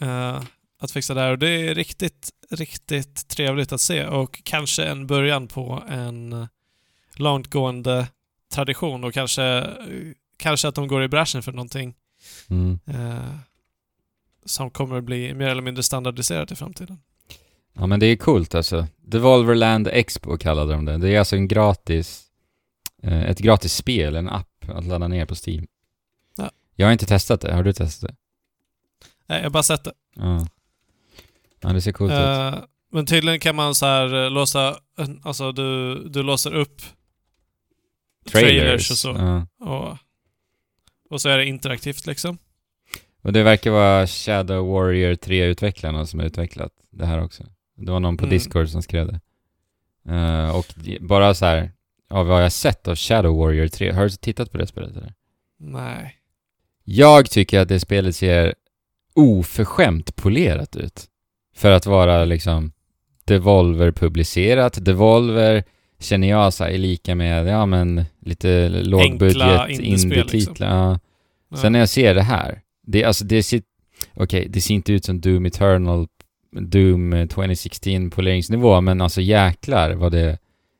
eh, 0.01 0.41
att 0.79 0.91
fixa 0.91 1.13
det 1.13 1.21
här 1.21 1.31
och 1.31 1.39
det 1.39 1.49
är 1.49 1.75
riktigt, 1.75 2.29
riktigt 2.51 3.27
trevligt 3.27 3.71
att 3.71 3.81
se 3.81 4.05
och 4.07 4.41
kanske 4.43 4.83
en 4.83 5.07
början 5.07 5.47
på 5.47 5.83
en 5.89 6.47
långtgående 7.15 8.07
tradition 8.53 9.03
och 9.03 9.13
kanske, 9.13 9.67
kanske 10.37 10.67
att 10.67 10.75
de 10.75 10.87
går 10.87 11.03
i 11.03 11.07
bräschen 11.07 11.43
för 11.43 11.51
någonting 11.51 11.93
Mm. 12.49 12.79
eh, 12.87 13.35
som 14.45 14.69
kommer 14.69 14.97
att 14.97 15.03
bli 15.03 15.33
mer 15.33 15.47
eller 15.47 15.61
mindre 15.61 15.83
standardiserat 15.83 16.51
i 16.51 16.55
framtiden. 16.55 16.99
Ja 17.73 17.87
men 17.87 17.99
det 17.99 18.05
är 18.05 18.15
coolt 18.15 18.55
alltså. 18.55 18.87
Devolverland 18.97 19.87
Expo 19.87 20.37
kallade 20.37 20.73
de 20.73 20.85
det. 20.85 20.97
Det 20.97 21.09
är 21.09 21.19
alltså 21.19 21.35
en 21.35 21.47
gratis, 21.47 22.23
eh, 23.03 23.23
ett 23.23 23.39
gratis 23.39 23.75
spel, 23.75 24.15
en 24.15 24.29
app 24.29 24.69
att 24.69 24.85
ladda 24.85 25.07
ner 25.07 25.25
på 25.25 25.35
Steam. 25.47 25.67
Ja. 26.37 26.51
Jag 26.75 26.87
har 26.87 26.91
inte 26.91 27.05
testat 27.05 27.41
det, 27.41 27.53
har 27.53 27.63
du 27.63 27.73
testat 27.73 28.09
det? 28.09 28.15
Nej, 29.27 29.37
jag 29.37 29.45
har 29.45 29.49
bara 29.49 29.63
sett 29.63 29.83
det. 29.83 29.93
Ja. 30.15 30.47
Ja, 31.61 31.69
det 31.69 31.81
ser 31.81 31.91
coolt 31.91 32.11
ut. 32.11 32.17
Eh, 32.17 32.55
men 32.91 33.05
tydligen 33.05 33.39
kan 33.39 33.55
man 33.55 33.75
så 33.75 33.85
här 33.85 34.23
eh, 34.23 34.31
låsa, 34.31 34.77
alltså 35.23 35.51
du, 35.51 35.95
du 36.09 36.23
låser 36.23 36.53
upp 36.53 36.81
trailers 38.31 38.91
och 38.91 38.97
så. 38.97 39.09
Ja. 39.09 39.47
Och, 39.69 39.97
och 41.13 41.21
så 41.21 41.29
är 41.29 41.37
det 41.37 41.45
interaktivt 41.45 42.07
liksom. 42.07 42.37
Och 43.21 43.33
det 43.33 43.43
verkar 43.43 43.71
vara 43.71 44.07
Shadow 44.07 44.67
Warrior 44.67 45.13
3-utvecklarna 45.13 46.05
som 46.05 46.19
har 46.19 46.27
utvecklat 46.27 46.71
det 46.91 47.05
här 47.05 47.23
också. 47.23 47.43
Det 47.77 47.91
var 47.91 47.99
någon 47.99 48.17
på 48.17 48.23
Mm. 48.25 48.37
Discord 48.37 48.69
som 48.69 48.81
skrev 48.81 49.07
det. 49.07 49.19
Eh, 50.13 50.55
och 50.57 50.65
bara 50.99 51.33
så 51.33 51.45
här, 51.45 51.71
av 52.09 52.27
vad 52.27 52.43
jag 52.43 52.51
sett 52.51 52.87
av 52.87 52.95
Shadow 52.95 53.37
Warrior 53.37 53.67
3, 53.67 53.91
har 53.91 54.03
du 54.03 54.09
tittat 54.09 54.51
på 54.51 54.57
det 54.57 54.67
spelet 54.67 54.95
eller? 54.97 55.13
Nej. 55.59 56.15
Jag 56.83 57.29
tycker 57.29 57.59
att 57.59 57.67
det 57.67 57.79
spelet 57.79 58.15
ser 58.15 58.53
oförskämt 59.13 60.15
polerat 60.15 60.75
ut. 60.75 61.05
För 61.55 61.71
att 61.71 61.85
vara 61.85 62.25
liksom 62.25 62.71
Devolver-publicerat. 63.25 64.85
Devolver 64.85 65.63
känner 66.03 66.29
jag 66.29 66.53
så 66.53 66.63
här, 66.63 66.71
är 66.71 66.77
lika 66.77 67.15
med, 67.15 67.47
ja 67.47 67.65
men 67.65 68.05
lite 68.19 68.69
lågbudget 68.69 69.69
indie-titlar. 69.69 70.25
liksom. 70.31 70.99
Ja. 71.49 71.57
Sen 71.57 71.71
när 71.71 71.79
jag 71.79 71.89
ser 71.89 72.15
det 72.15 72.21
här, 72.21 72.61
det, 72.87 73.03
alltså 73.03 73.25
det 73.25 73.43
ser, 73.43 73.61
okej, 74.13 74.47
det 74.49 74.61
ser 74.61 74.73
inte 74.73 74.93
ut 74.93 75.05
som 75.05 75.21
Doom 75.21 75.45
Eternal, 75.45 76.07
Doom 76.51 77.13
eh, 77.13 77.27
2016 77.27 78.09
poleringsnivå, 78.09 78.81
men 78.81 79.01
alltså 79.01 79.21
jäklar 79.21 79.91
vad 79.91 80.11
det, 80.11 80.37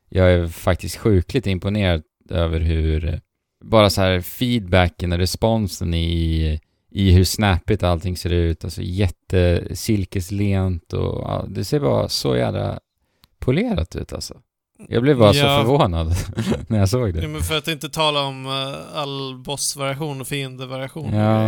jag 0.08 0.32
är 0.32 0.48
faktiskt 0.48 0.96
sjukligt 0.96 1.46
imponerad 1.46 2.02
över 2.30 2.60
hur, 2.60 3.20
bara 3.64 3.90
så 3.90 4.00
här 4.00 4.20
feedbacken 4.20 5.12
och 5.12 5.18
responsen 5.18 5.94
i, 5.94 6.60
i 6.90 7.12
hur 7.12 7.24
snappigt 7.24 7.82
allting 7.82 8.16
ser 8.16 8.32
ut, 8.32 8.64
alltså 8.64 8.82
jättesilkeslent 8.82 10.92
och 10.92 11.22
ja, 11.22 11.44
det 11.48 11.64
ser 11.64 11.80
bara 11.80 12.08
så 12.08 12.36
jävla 12.36 12.80
polerat 13.38 13.96
ut 13.96 14.12
alltså. 14.12 14.36
Jag 14.88 15.02
blev 15.02 15.18
bara 15.18 15.32
så 15.32 15.38
Ja. 15.38 15.58
förvånad 15.62 16.14
när 16.68 16.78
jag 16.78 16.88
såg 16.88 17.08
Ja, 17.08 17.12
det. 17.20 17.28
men 17.28 17.42
för 17.42 17.58
att 17.58 17.68
inte 17.68 17.88
tala 17.88 18.22
om 18.22 18.46
uh, 18.46 18.76
all 18.94 19.36
bossvariation 19.38 20.20
och 20.20 20.26
fiendevariation. 20.28 21.14
Ja. 21.14 21.46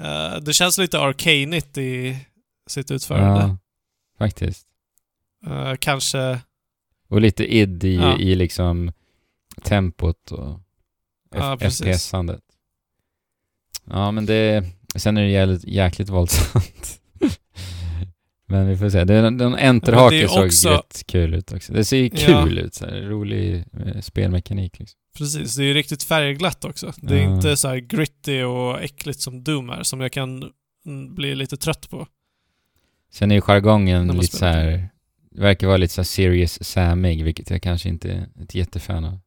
Eh, 0.00 0.36
det 0.42 0.52
känns 0.52 0.78
lite 0.78 1.00
arcanigt 1.00 1.78
i 1.78 2.18
sitt 2.66 2.90
utförande. 2.90 3.40
Ja, 3.40 3.56
faktiskt. 4.18 4.66
Eh, 5.46 5.74
kanske... 5.78 6.40
Och 7.08 7.20
lite 7.20 7.54
id 7.56 7.84
i, 7.84 7.94
Ja. 7.96 8.18
i 8.18 8.34
liksom 8.34 8.92
tempot 9.62 10.30
och 10.32 10.60
Ja. 11.36 11.56
FPS-andet. 11.60 12.40
Ja, 13.84 14.10
men 14.10 14.26
det... 14.26 14.64
Sen 14.96 15.16
är 15.16 15.22
det 15.22 15.28
jävligt, 15.30 15.64
jäkligt 15.64 16.08
våldsamt. 16.08 17.00
men 18.46 18.68
vi 18.68 18.76
får 18.76 18.90
se. 18.90 19.04
Det, 19.04 19.20
den 19.20 19.40
Ja, 19.40 19.58
enterhake 19.58 20.22
är 20.22 20.26
såg 20.28 20.46
också- 20.46 20.68
rätt 20.68 21.02
kul 21.06 21.34
ut 21.34 21.52
också. 21.52 21.72
Det 21.72 21.84
ser 21.84 21.96
ju 21.96 22.10
Ja. 22.14 22.44
kul 22.44 22.58
ut, 22.58 22.74
så 22.74 22.86
här, 22.86 23.00
rolig 23.00 23.64
eh, 23.86 24.00
spelmekanik 24.00 24.78
liksom. 24.78 24.98
Precis, 25.18 25.56
det 25.56 25.62
är 25.62 25.66
ju 25.66 25.74
riktigt 25.74 26.02
färgglatt 26.02 26.64
också. 26.64 26.92
Det 26.96 27.14
är 27.18 27.22
Ja. 27.22 27.34
inte 27.36 27.56
så 27.56 27.68
här 27.68 27.76
gritty 27.76 28.42
och 28.42 28.82
äckligt 28.82 29.20
som 29.20 29.44
Doom 29.44 29.70
är, 29.70 29.82
som 29.82 30.00
jag 30.00 30.12
kan 30.12 30.52
mm, 30.86 31.14
bli 31.14 31.34
lite 31.34 31.56
trött 31.56 31.90
på. 31.90 32.06
Sen 33.12 33.30
är 33.30 33.34
ju 33.34 33.40
jargongen 33.40 34.08
lite 34.08 34.36
så 34.36 34.44
här... 34.44 34.88
Verkar 35.36 35.66
vara 35.66 35.76
lite 35.76 35.94
så 35.94 36.00
här 36.00 36.04
serious 36.04 36.64
samig, 36.64 37.24
vilket 37.24 37.50
jag 37.50 37.62
kanske 37.62 37.88
inte 37.88 38.12
är 38.12 38.28
ett 38.42 38.54
jättefan 38.54 39.04
av. 39.04 39.18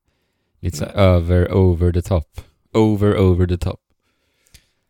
Lite 0.59 0.77
så 0.77 0.85
här 0.85 0.91
över, 0.93 1.51
over 1.53 1.91
the 1.91 2.01
top. 2.01 2.41
Over, 2.73 3.17
over 3.17 3.47
the 3.47 3.57
top. 3.57 3.79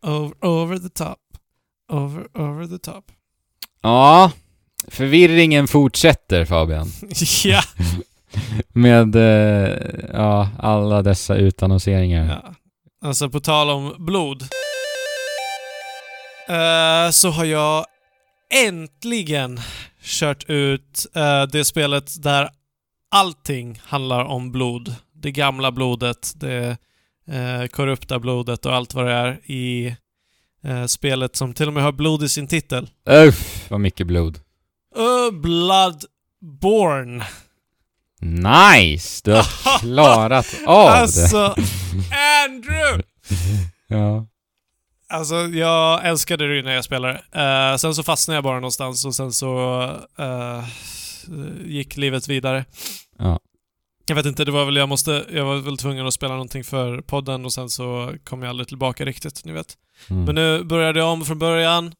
Over, 0.01 0.45
over 0.45 0.77
the 0.77 0.89
top. 0.89 1.19
Over, 1.91 2.27
over 2.41 2.67
the 2.67 2.77
top. 2.91 3.11
Ja, 3.81 4.31
förvirringen 4.87 5.67
fortsätter 5.67 6.45
Fabian. 6.45 6.87
ja! 7.43 7.61
Med 8.73 9.15
eh, 9.15 9.77
ja, 10.13 10.49
alla 10.59 11.01
dessa 11.01 11.35
utannonseringar. 11.35 12.25
ja! 12.43 12.53
Alltså 13.07 13.29
på 13.29 13.39
tal 13.39 13.69
om 13.69 13.95
blod. 13.97 14.41
Eh, 16.49 17.11
så 17.11 17.29
har 17.29 17.45
jag 17.45 17.85
äntligen 18.65 19.59
kört 20.01 20.49
ut 20.49 21.05
eh, 21.15 21.43
det 21.43 21.65
spelet 21.65 22.23
där 22.23 22.49
allting 23.11 23.81
handlar 23.83 24.25
om 24.25 24.51
blod. 24.51 24.95
Det 25.13 25.31
gamla 25.31 25.71
blodet, 25.71 26.33
det 26.35 26.77
eh, 27.27 27.67
korrupta 27.67 28.19
blodet 28.19 28.65
och 28.65 28.73
allt 28.73 28.93
vad 28.93 29.05
det 29.05 29.13
är 29.13 29.51
i 29.51 29.95
eh, 30.67 30.85
spelet 30.85 31.35
som 31.35 31.53
till 31.53 31.67
och 31.67 31.73
med 31.73 31.83
har 31.83 31.91
blod 31.91 32.23
i 32.23 32.29
sin 32.29 32.47
titel. 32.47 32.89
Uff, 33.09 33.69
vad 33.69 33.79
mycket 33.79 34.07
blod. 34.07 34.39
Uh, 34.97 35.39
Bloodborne. 35.39 37.25
Nice! 38.21 39.21
Du 39.23 39.31
har 39.33 39.79
klarat 39.79 40.55
av 40.65 40.87
alltså, 40.87 41.37
Andrew! 42.45 42.97
det. 42.97 43.05
Ja. 43.87 44.27
Alltså, 45.09 45.35
jag 45.35 46.07
älskade 46.07 46.55
det 46.55 46.61
när 46.61 46.73
jag 46.73 46.83
spelade. 46.83 47.21
Eh, 47.31 47.77
sen 47.77 47.95
så 47.95 48.03
fastnade 48.03 48.35
jag 48.35 48.43
bara 48.43 48.59
någonstans 48.59 49.05
och 49.05 49.15
sen 49.15 49.33
så 49.33 49.81
eh, 50.19 50.63
gick 51.65 51.97
livet 51.97 52.27
vidare. 52.27 52.65
Ja. 53.19 53.39
Jag 54.05 54.15
vet 54.15 54.25
inte, 54.25 54.45
det 54.45 54.51
var 54.51 54.65
väl 54.65 54.75
jag 54.75 54.89
måste... 54.89 55.25
Jag 55.31 55.45
var 55.45 55.55
väl 55.55 55.77
tvungen 55.77 56.07
att 56.07 56.13
spela 56.13 56.33
någonting 56.33 56.63
för 56.63 57.01
podden 57.01 57.45
och 57.45 57.53
sen 57.53 57.69
så 57.69 58.13
kom 58.23 58.41
jag 58.41 58.49
aldrig 58.49 58.67
tillbaka 58.67 59.05
riktigt, 59.05 59.45
ni 59.45 59.51
vet. 59.51 59.77
Mm. 60.09 60.25
Men 60.25 60.35
nu 60.35 60.63
började 60.63 60.99
jag 60.99 61.09
om 61.09 61.25
från 61.25 61.39
början. 61.39 61.93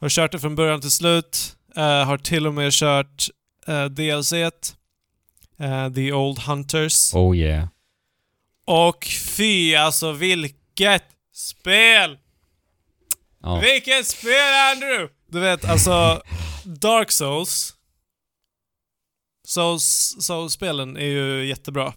Har 0.00 0.08
kört 0.08 0.32
det 0.32 0.38
från 0.38 0.54
början 0.54 0.80
till 0.80 0.90
slut. 0.90 1.56
Eh, 1.76 2.04
har 2.04 2.18
till 2.18 2.46
och 2.46 2.54
med 2.54 2.72
kört 2.72 3.28
uh, 3.68 3.84
DLC 3.84 4.32
uh, 4.32 5.92
The 5.94 6.12
Old 6.12 6.38
Hunters. 6.38 7.14
Oh 7.14 7.36
yeah. 7.36 7.68
Och 8.64 9.06
fy 9.06 9.74
alltså 9.74 10.12
vilket 10.12 11.04
spel! 11.32 12.18
Ja. 13.42 13.60
Vilket 13.60 14.06
spel 14.06 14.54
Andrew! 14.72 15.14
Du 15.26 15.40
vet 15.40 15.64
alltså, 15.64 16.22
Dark 16.64 17.10
Souls. 17.10 17.74
Souls, 19.44 20.16
Souls-spelen 20.20 20.96
är 20.96 21.06
ju 21.06 21.46
jättebra. 21.46 21.94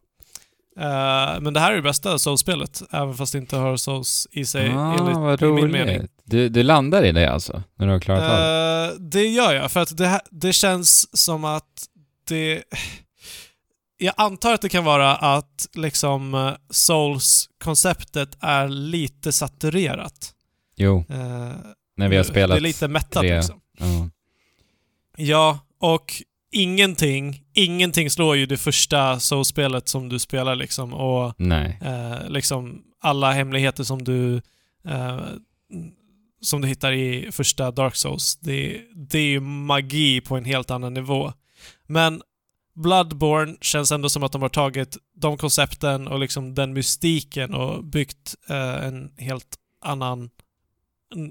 Eh, 0.79 1.39
men 1.41 1.53
det 1.53 1.59
här 1.59 1.71
är 1.71 1.75
det 1.75 1.81
bästa 1.81 2.17
Souls-spelet, 2.19 2.81
även 2.91 3.13
fast 3.13 3.31
det 3.31 3.37
inte 3.37 3.55
har 3.57 3.77
Souls 3.77 4.27
i 4.31 4.45
sig, 4.45 4.69
ah, 4.69 4.93
enligt, 4.99 5.17
vad 5.17 5.41
i 5.41 5.45
min 5.45 5.71
mening. 5.71 5.97
roligt. 5.97 6.11
Du, 6.23 6.49
du 6.49 6.63
landar 6.63 7.03
i 7.05 7.11
det 7.11 7.31
alltså? 7.31 7.63
När 7.75 7.85
du 7.87 7.91
har 7.93 7.99
klarat 7.99 8.23
av 8.23 8.37
det? 8.37 8.93
Eh, 8.93 8.99
det 8.99 9.27
gör 9.27 9.53
jag, 9.53 9.71
för 9.71 9.79
att 9.79 9.97
det, 9.97 10.21
det 10.31 10.53
känns 10.53 11.17
som 11.17 11.45
att 11.45 11.83
det... 12.27 12.63
Jag 13.97 14.13
antar 14.17 14.53
att 14.53 14.61
det 14.61 14.69
kan 14.69 14.83
vara 14.83 15.15
att 15.15 15.67
liksom 15.73 16.53
Souls-konceptet 16.69 18.37
är 18.39 18.67
lite 18.67 19.31
saturerat. 19.31 20.31
Jo, 20.75 21.05
Eh, 21.09 21.51
när 21.97 22.09
vi 22.09 22.17
har 22.17 22.23
spelat. 22.23 22.55
Det 22.55 22.59
är 22.59 22.61
lite 22.61 22.87
mättat 22.87 23.21
tre. 23.21 23.35
liksom. 23.35 23.59
Ja. 23.77 24.09
Ja, 25.17 25.59
och 25.79 26.13
ingenting, 26.55 27.43
ingenting 27.53 28.09
slår 28.09 28.35
ju 28.35 28.45
det 28.45 28.57
första 28.57 29.19
Souls-spelet 29.19 29.87
som 29.89 30.09
du 30.09 30.19
spelar 30.19 30.55
liksom 30.55 30.93
och 30.93 31.41
eh, 31.81 32.29
liksom 32.29 32.83
alla 33.01 33.31
hemligheter 33.31 33.83
som 33.83 34.03
du 34.03 34.41
eh, 34.87 35.19
som 36.41 36.61
du 36.61 36.67
hittar 36.67 36.91
i 36.91 37.31
första 37.31 37.71
Dark 37.71 37.95
Souls. 37.95 38.35
Det, 38.35 38.81
det 38.95 39.19
är 39.19 39.27
ju 39.27 39.39
magi 39.39 40.21
på 40.21 40.37
en 40.37 40.45
helt 40.45 40.71
annan 40.71 40.93
nivå. 40.93 41.33
Men 41.87 42.21
Bloodborne 42.75 43.55
känns 43.61 43.91
ändå 43.91 44.09
som 44.09 44.23
att 44.23 44.31
de 44.31 44.41
har 44.41 44.49
tagit 44.49 44.97
de 45.15 45.37
koncepten 45.37 46.07
och 46.07 46.19
liksom 46.19 46.55
den 46.55 46.73
mystiken 46.73 47.53
och 47.53 47.83
byggt 47.83 48.35
eh, 48.49 48.85
en 48.85 49.11
helt 49.17 49.57
annan... 49.81 50.29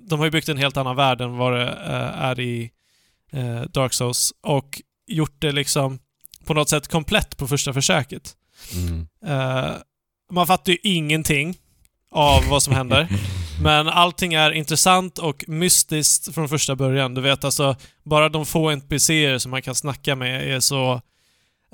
De 0.08 0.18
har 0.18 0.26
ju 0.26 0.30
byggt 0.30 0.48
en 0.48 0.58
helt 0.58 0.76
annan 0.76 0.96
värld 0.96 1.20
än 1.20 1.36
vad 1.36 1.52
det 1.52 1.68
eh, 1.68 2.22
är 2.22 2.40
i 2.40 2.70
eh, 3.32 3.62
Dark 3.62 3.92
Souls 3.92 4.32
och 4.42 4.82
gjort 5.06 5.36
det 5.38 5.52
liksom 5.52 5.98
på 6.44 6.54
något 6.54 6.68
sätt 6.68 6.88
komplett 6.88 7.36
på 7.36 7.48
första 7.48 7.72
försöket. 7.72 8.32
Mm. 8.72 9.06
Eh, 9.26 9.74
man 10.32 10.46
fattar 10.46 10.72
ju 10.72 10.78
ingenting 10.82 11.56
av 12.10 12.48
vad 12.48 12.62
som 12.62 12.74
händer. 12.74 13.08
Men 13.62 13.88
allting 13.88 14.34
är 14.34 14.50
intressant 14.50 15.18
och 15.18 15.44
mystiskt 15.48 16.34
från 16.34 16.48
första 16.48 16.76
början. 16.76 17.14
Du 17.14 17.20
vet 17.20 17.44
alltså, 17.44 17.76
bara 18.04 18.28
de 18.28 18.46
få 18.46 18.70
NPCer 18.70 19.38
som 19.38 19.50
man 19.50 19.62
kan 19.62 19.74
snacka 19.74 20.16
med 20.16 20.54
är 20.54 20.60
så 20.60 21.00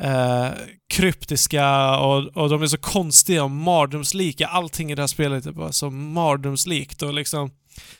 eh, 0.01 0.49
kryptiska 0.89 1.97
och, 1.99 2.37
och 2.37 2.51
de 2.51 2.63
är 2.63 2.67
så 2.67 2.79
konstiga 2.79 3.45
och 3.45 3.51
mardrömslika. 3.51 4.47
Allting 4.47 4.93
i 4.93 4.95
det 4.95 5.03
här 5.03 5.07
spelet 5.07 5.47
är 5.47 5.53
bara 5.53 5.73
så 5.73 5.91
mardrömslikt 5.91 7.03
och 7.03 7.15
liksom... 7.15 7.51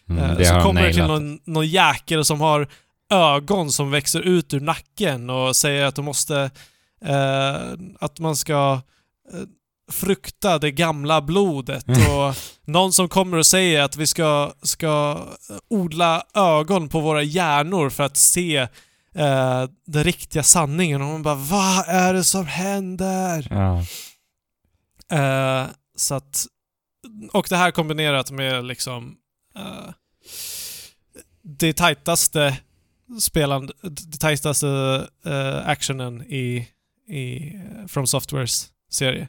Mm, 0.09 0.23
eh, 0.23 0.37
det 0.37 0.45
så 0.45 0.61
kommer 0.61 0.83
det 0.83 0.93
till 0.93 1.07
någon, 1.07 1.41
någon 1.45 1.69
jäkel 1.69 2.25
som 2.25 2.41
har 2.41 2.69
ögon 3.11 3.73
som 3.73 3.91
växer 3.91 4.21
ut 4.21 4.55
ur 4.55 4.61
nacken 4.61 5.31
och 5.31 5.57
säger 5.57 5.85
att 5.85 5.95
de 5.95 6.05
måste... 6.05 6.51
Eh, 7.05 7.57
att 8.01 8.19
man 8.19 8.37
ska 8.37 8.81
eh, 9.33 9.41
frukta 9.93 10.59
det 10.59 10.71
gamla 10.71 11.21
blodet 11.21 11.85
och 11.89 12.37
någon 12.65 12.93
som 12.93 13.09
kommer 13.09 13.39
och 13.39 13.47
säger 13.47 13.83
att 13.83 13.97
vi 13.97 14.07
ska, 14.07 14.53
ska 14.63 15.25
odla 15.69 16.23
ögon 16.35 16.89
på 16.89 17.01
våra 17.01 17.23
hjärnor 17.23 17.91
för 17.91 18.05
att 18.05 18.17
se 18.17 18.57
eh, 19.15 19.65
den 19.87 20.05
riktiga 20.05 20.43
sanningen 20.43 21.03
och 21.03 21.09
man 21.09 21.23
bara 21.23 21.35
Vad 21.35 21.89
är 21.89 22.15
det 22.15 22.25
som 22.25 22.47
händer? 22.47 23.47
Ja. 23.51 23.85
Eh, 25.19 25.67
så 25.97 26.15
att... 26.15 26.47
Och 27.33 27.47
det 27.51 27.57
här 27.57 27.71
kombinerat 27.71 28.31
med 28.31 28.65
liksom... 28.65 29.17
Eh, 29.57 29.93
det 31.43 31.73
tajtaste 31.73 32.57
spelande, 33.21 33.73
det 33.83 34.19
tajtaste 34.21 34.69
eh, 35.27 35.69
actionen 35.69 36.23
i, 36.23 36.69
i 37.09 37.53
From 37.89 38.07
Softwares 38.07 38.69
serie. 38.91 39.29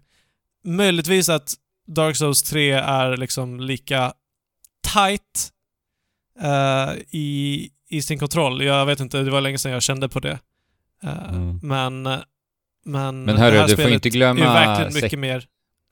Möjligtvis 0.63 1.29
att 1.29 1.53
Dark 1.87 2.15
Souls 2.15 2.43
3 2.43 2.71
är 2.71 3.17
liksom 3.17 3.59
lika 3.59 4.13
tight 4.93 5.51
eh, 6.41 6.93
i, 7.09 7.69
i 7.89 8.01
sin 8.01 8.19
kontroll. 8.19 8.63
Jag 8.63 8.85
vet 8.85 8.99
inte, 8.99 9.17
det 9.21 9.31
var 9.31 9.41
länge 9.41 9.57
sedan 9.57 9.71
jag 9.71 9.81
kände 9.83 10.09
på 10.09 10.19
det. 10.19 10.39
Eh, 11.03 11.29
Mm. 11.29 11.59
Men, 11.63 12.03
men, 12.85 13.23
Men 13.25 13.37
hörru, 13.37 13.51
det 13.51 13.59
här 13.59 13.67
du 13.67 13.75
får 13.75 13.81
spelet 13.83 13.93
inte 13.93 14.09
glömma 14.09 14.45
är 14.45 14.53
verkligen 14.67 15.03
mycket 15.03 15.19
mer 15.19 15.45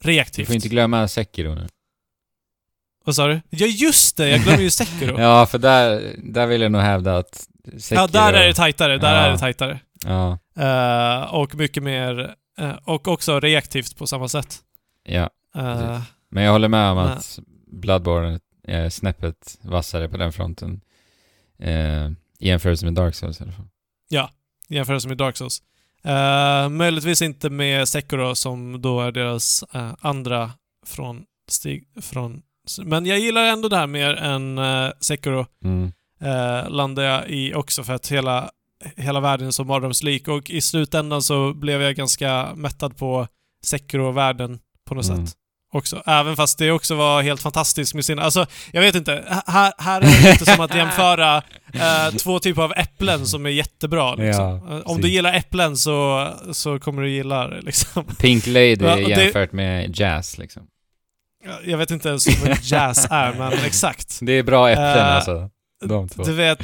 Du 0.04 0.10
reaktivt. 0.10 0.48
får 0.48 0.56
inte 0.56 0.70
glömma 0.70 1.08
Sekiro 1.08 1.56
nu. 1.56 1.68
Vad 3.06 3.16
sa 3.16 3.28
du? 3.28 3.42
Ja 3.50 3.66
just 3.68 4.18
det, 4.18 4.30
jag 4.30 4.42
glömmer 4.42 4.62
ju 4.64 4.70
Sekiro. 4.70 5.16
Ja, 5.20 5.46
för 5.46 5.58
där, 5.58 6.16
där 6.24 6.48
vill 6.48 6.62
jag 6.62 6.72
nog 6.72 6.82
hävda 6.82 7.18
att 7.18 7.48
Sekiro... 7.78 8.00
Ja, 8.02 8.08
där 8.08 8.34
är 8.34 8.48
det 8.48 8.54
tajtare. 8.54 8.98
Där 8.98 9.16
Ja. 9.16 9.22
är 9.22 9.32
det 9.32 9.38
tajtare. 9.38 9.80
Ja, 10.06 10.38
Eh, 10.60 11.34
och 11.34 11.56
mycket 11.56 11.84
mer... 11.84 12.36
eh, 12.60 12.72
och 12.84 13.08
också 13.08 13.40
reaktivt 13.40 13.98
på 13.98 14.08
samma 14.08 14.28
sätt. 14.30 14.58
ja. 15.04 15.30
Precis. 15.54 16.08
Men 16.32 16.44
jag 16.44 16.52
håller 16.52 16.68
med 16.68 16.92
om 16.92 16.98
att 16.98 17.40
Bloodborne 17.68 18.40
är 18.68 18.90
snäppet 18.90 19.58
vassare 19.62 20.10
på 20.10 20.18
den 20.18 20.34
fronten. 20.34 20.82
Eh, 21.60 22.06
I 22.40 22.48
jämförelse 22.48 22.86
med 22.86 22.94
Dark 22.94 23.16
Souls 23.16 23.40
i 23.42 23.44
alla 23.44 23.52
fall. 23.54 23.66
I 24.72 24.76
jämförelse 24.76 25.08
med 25.08 25.18
Dark 25.18 25.38
Souls. 25.38 25.62
Uh, 26.08 26.70
möjligtvis 26.70 27.22
inte 27.22 27.50
med 27.50 27.88
Sekiro 27.90 28.36
som 28.36 28.82
då 28.82 29.02
är 29.02 29.12
deras 29.12 29.64
eh, 29.74 29.92
andra 30.00 30.52
från 30.86 31.24
Stig... 31.48 31.88
Från, 32.02 32.42
men 32.84 33.06
jag 33.06 33.20
gillar 33.20 33.44
ändå 33.46 33.70
det 33.70 33.76
här 33.78 33.88
mer 33.88 34.14
än 34.14 34.58
uh, 34.58 34.92
Sekiro. 35.02 35.46
Mm. 35.64 35.92
Eh, 36.22 36.70
landade 36.70 37.08
jag 37.08 37.30
i 37.30 37.54
också 37.54 37.84
för 37.84 37.94
att 37.94 38.08
hela, 38.12 38.50
hela 38.98 39.20
världen 39.20 39.48
är 39.48 39.52
så 39.52 39.64
mardrömslik 39.64 40.28
och 40.28 40.50
i 40.50 40.62
slutändan 40.62 41.22
så 41.22 41.54
blev 41.54 41.82
jag 41.82 41.96
ganska 41.96 42.50
mättad 42.56 42.98
på 42.98 43.28
Sekiro-världen 43.66 44.60
på 44.88 44.96
något 44.96 45.06
Mm. 45.10 45.28
sätt. 45.28 45.36
Också. 45.74 46.04
Även 46.06 46.36
fast 46.36 46.58
det 46.58 46.72
också 46.72 46.96
var 46.96 47.22
helt 47.22 47.42
fantastiskt 47.42 47.94
med 47.96 48.06
sina... 48.06 48.22
Alltså, 48.22 48.46
jag 48.72 48.82
vet 48.82 48.96
inte. 48.96 49.24
H- 49.30 49.42
Här, 49.52 49.74
här 49.78 50.02
är 50.02 50.06
det 50.24 50.32
lite 50.32 50.46
som 50.46 50.60
att 50.66 50.76
jämföra 50.76 51.38
eh, 51.74 52.16
två 52.18 52.40
typer 52.40 52.62
av 52.62 52.74
äpplen 52.76 53.26
som 53.26 53.46
är 53.46 53.50
jättebra. 53.50 54.16
Liksom. 54.16 54.46
Ja, 54.70 54.76
Eh, 54.78 54.82
Om 54.86 55.02
du 55.02 55.10
gillar 55.10 55.34
äpplen 55.34 55.78
så, 55.78 56.28
så 56.52 56.80
kommer 56.80 57.02
du 57.02 57.10
gilla 57.10 57.48
det 57.48 57.62
liksom. 57.62 58.04
Pink 58.20 58.48
Lady 58.48 58.76
Ja, 58.80 58.96
det- 58.96 59.02
jämfört 59.02 59.52
med 59.52 60.00
Jazz 60.00 60.38
liksom. 60.38 60.64
Jag 61.66 61.78
vet 61.78 61.92
inte 61.92 62.10
ens 62.10 62.42
vad 62.42 62.58
jazz 62.64 63.08
är, 63.12 63.34
men 63.34 63.54
exakt. 63.66 64.20
Det 64.22 64.32
är 64.32 64.44
bra 64.44 64.70
äpplen 64.70 64.88
Eh, 64.98 65.16
alltså. 65.16 65.50
De 65.86 66.10
två. 66.10 66.24
Du 66.24 66.34
vet, 66.34 66.62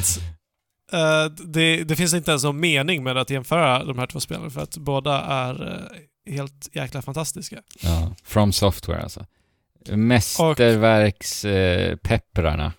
eh, 0.91 1.25
det, 1.25 1.84
det 1.84 1.95
finns 1.95 2.13
inte 2.13 2.31
ens 2.31 2.43
någon 2.43 2.60
mening 2.60 3.03
med 3.03 3.17
att 3.17 3.29
jämföra 3.29 3.84
de 3.84 4.00
här 4.00 4.07
två 4.07 4.19
spelen 4.19 4.51
för 4.51 4.62
att 4.62 4.77
båda 4.77 5.22
är 5.22 5.74
eh, 5.74 5.79
helt 6.34 6.69
jäkla 6.75 7.01
fantastiska. 7.01 7.62
Ja, 7.81 8.15
From 8.24 8.53
Software 8.53 9.01
alltså. 9.03 9.25
Mästerverkspepprarna. 9.89 11.98
pepprarna 12.03 12.74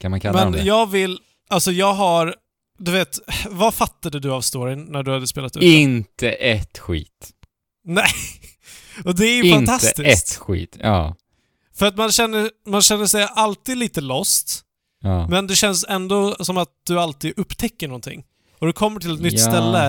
kan 0.00 0.10
man 0.10 0.20
kalla 0.20 0.40
dem 0.40 0.50
Men 0.50 0.60
det? 0.60 0.66
jag 0.66 0.90
vill, 0.90 1.18
alltså 1.48 1.72
jag 1.72 1.94
har, 1.94 2.34
du 2.78 2.92
vet, 2.92 3.18
vad 3.50 3.74
fattade 3.74 4.20
du 4.20 4.30
av 4.32 4.40
storyn 4.40 4.84
när 4.84 5.02
du 5.02 5.12
hade 5.12 5.26
spelat 5.26 5.56
ut 5.56 5.60
den? 5.62 5.70
Inte 5.70 6.30
ett 6.30 6.78
skit. 6.78 7.30
Nej! 7.84 8.04
Och 9.04 9.14
det 9.14 9.26
är 9.26 9.36
ju 9.36 9.42
Inte 9.42 9.54
fantastiskt. 9.56 9.98
ett 9.98 10.36
skit. 10.38 10.76
Ja. 10.80 11.16
För 11.74 11.86
att 11.86 11.96
man 11.96 12.12
känner, 12.12 12.50
man 12.66 12.82
känner 12.82 13.06
sig 13.06 13.28
alltid 13.34 13.76
lite 13.76 14.00
lost, 14.00 14.62
ja. 15.02 15.28
men 15.28 15.46
det 15.46 15.54
känns 15.56 15.84
ändå 15.88 16.36
som 16.40 16.56
att 16.58 16.68
du 16.86 17.00
alltid 17.00 17.38
upptäcker 17.38 17.88
någonting. 17.88 18.24
Och 18.58 18.66
du 18.66 18.72
kommer 18.72 19.00
till 19.00 19.14
ett 19.14 19.20
nytt 19.20 19.32
Ja. 19.32 19.38
ställe 19.50 19.88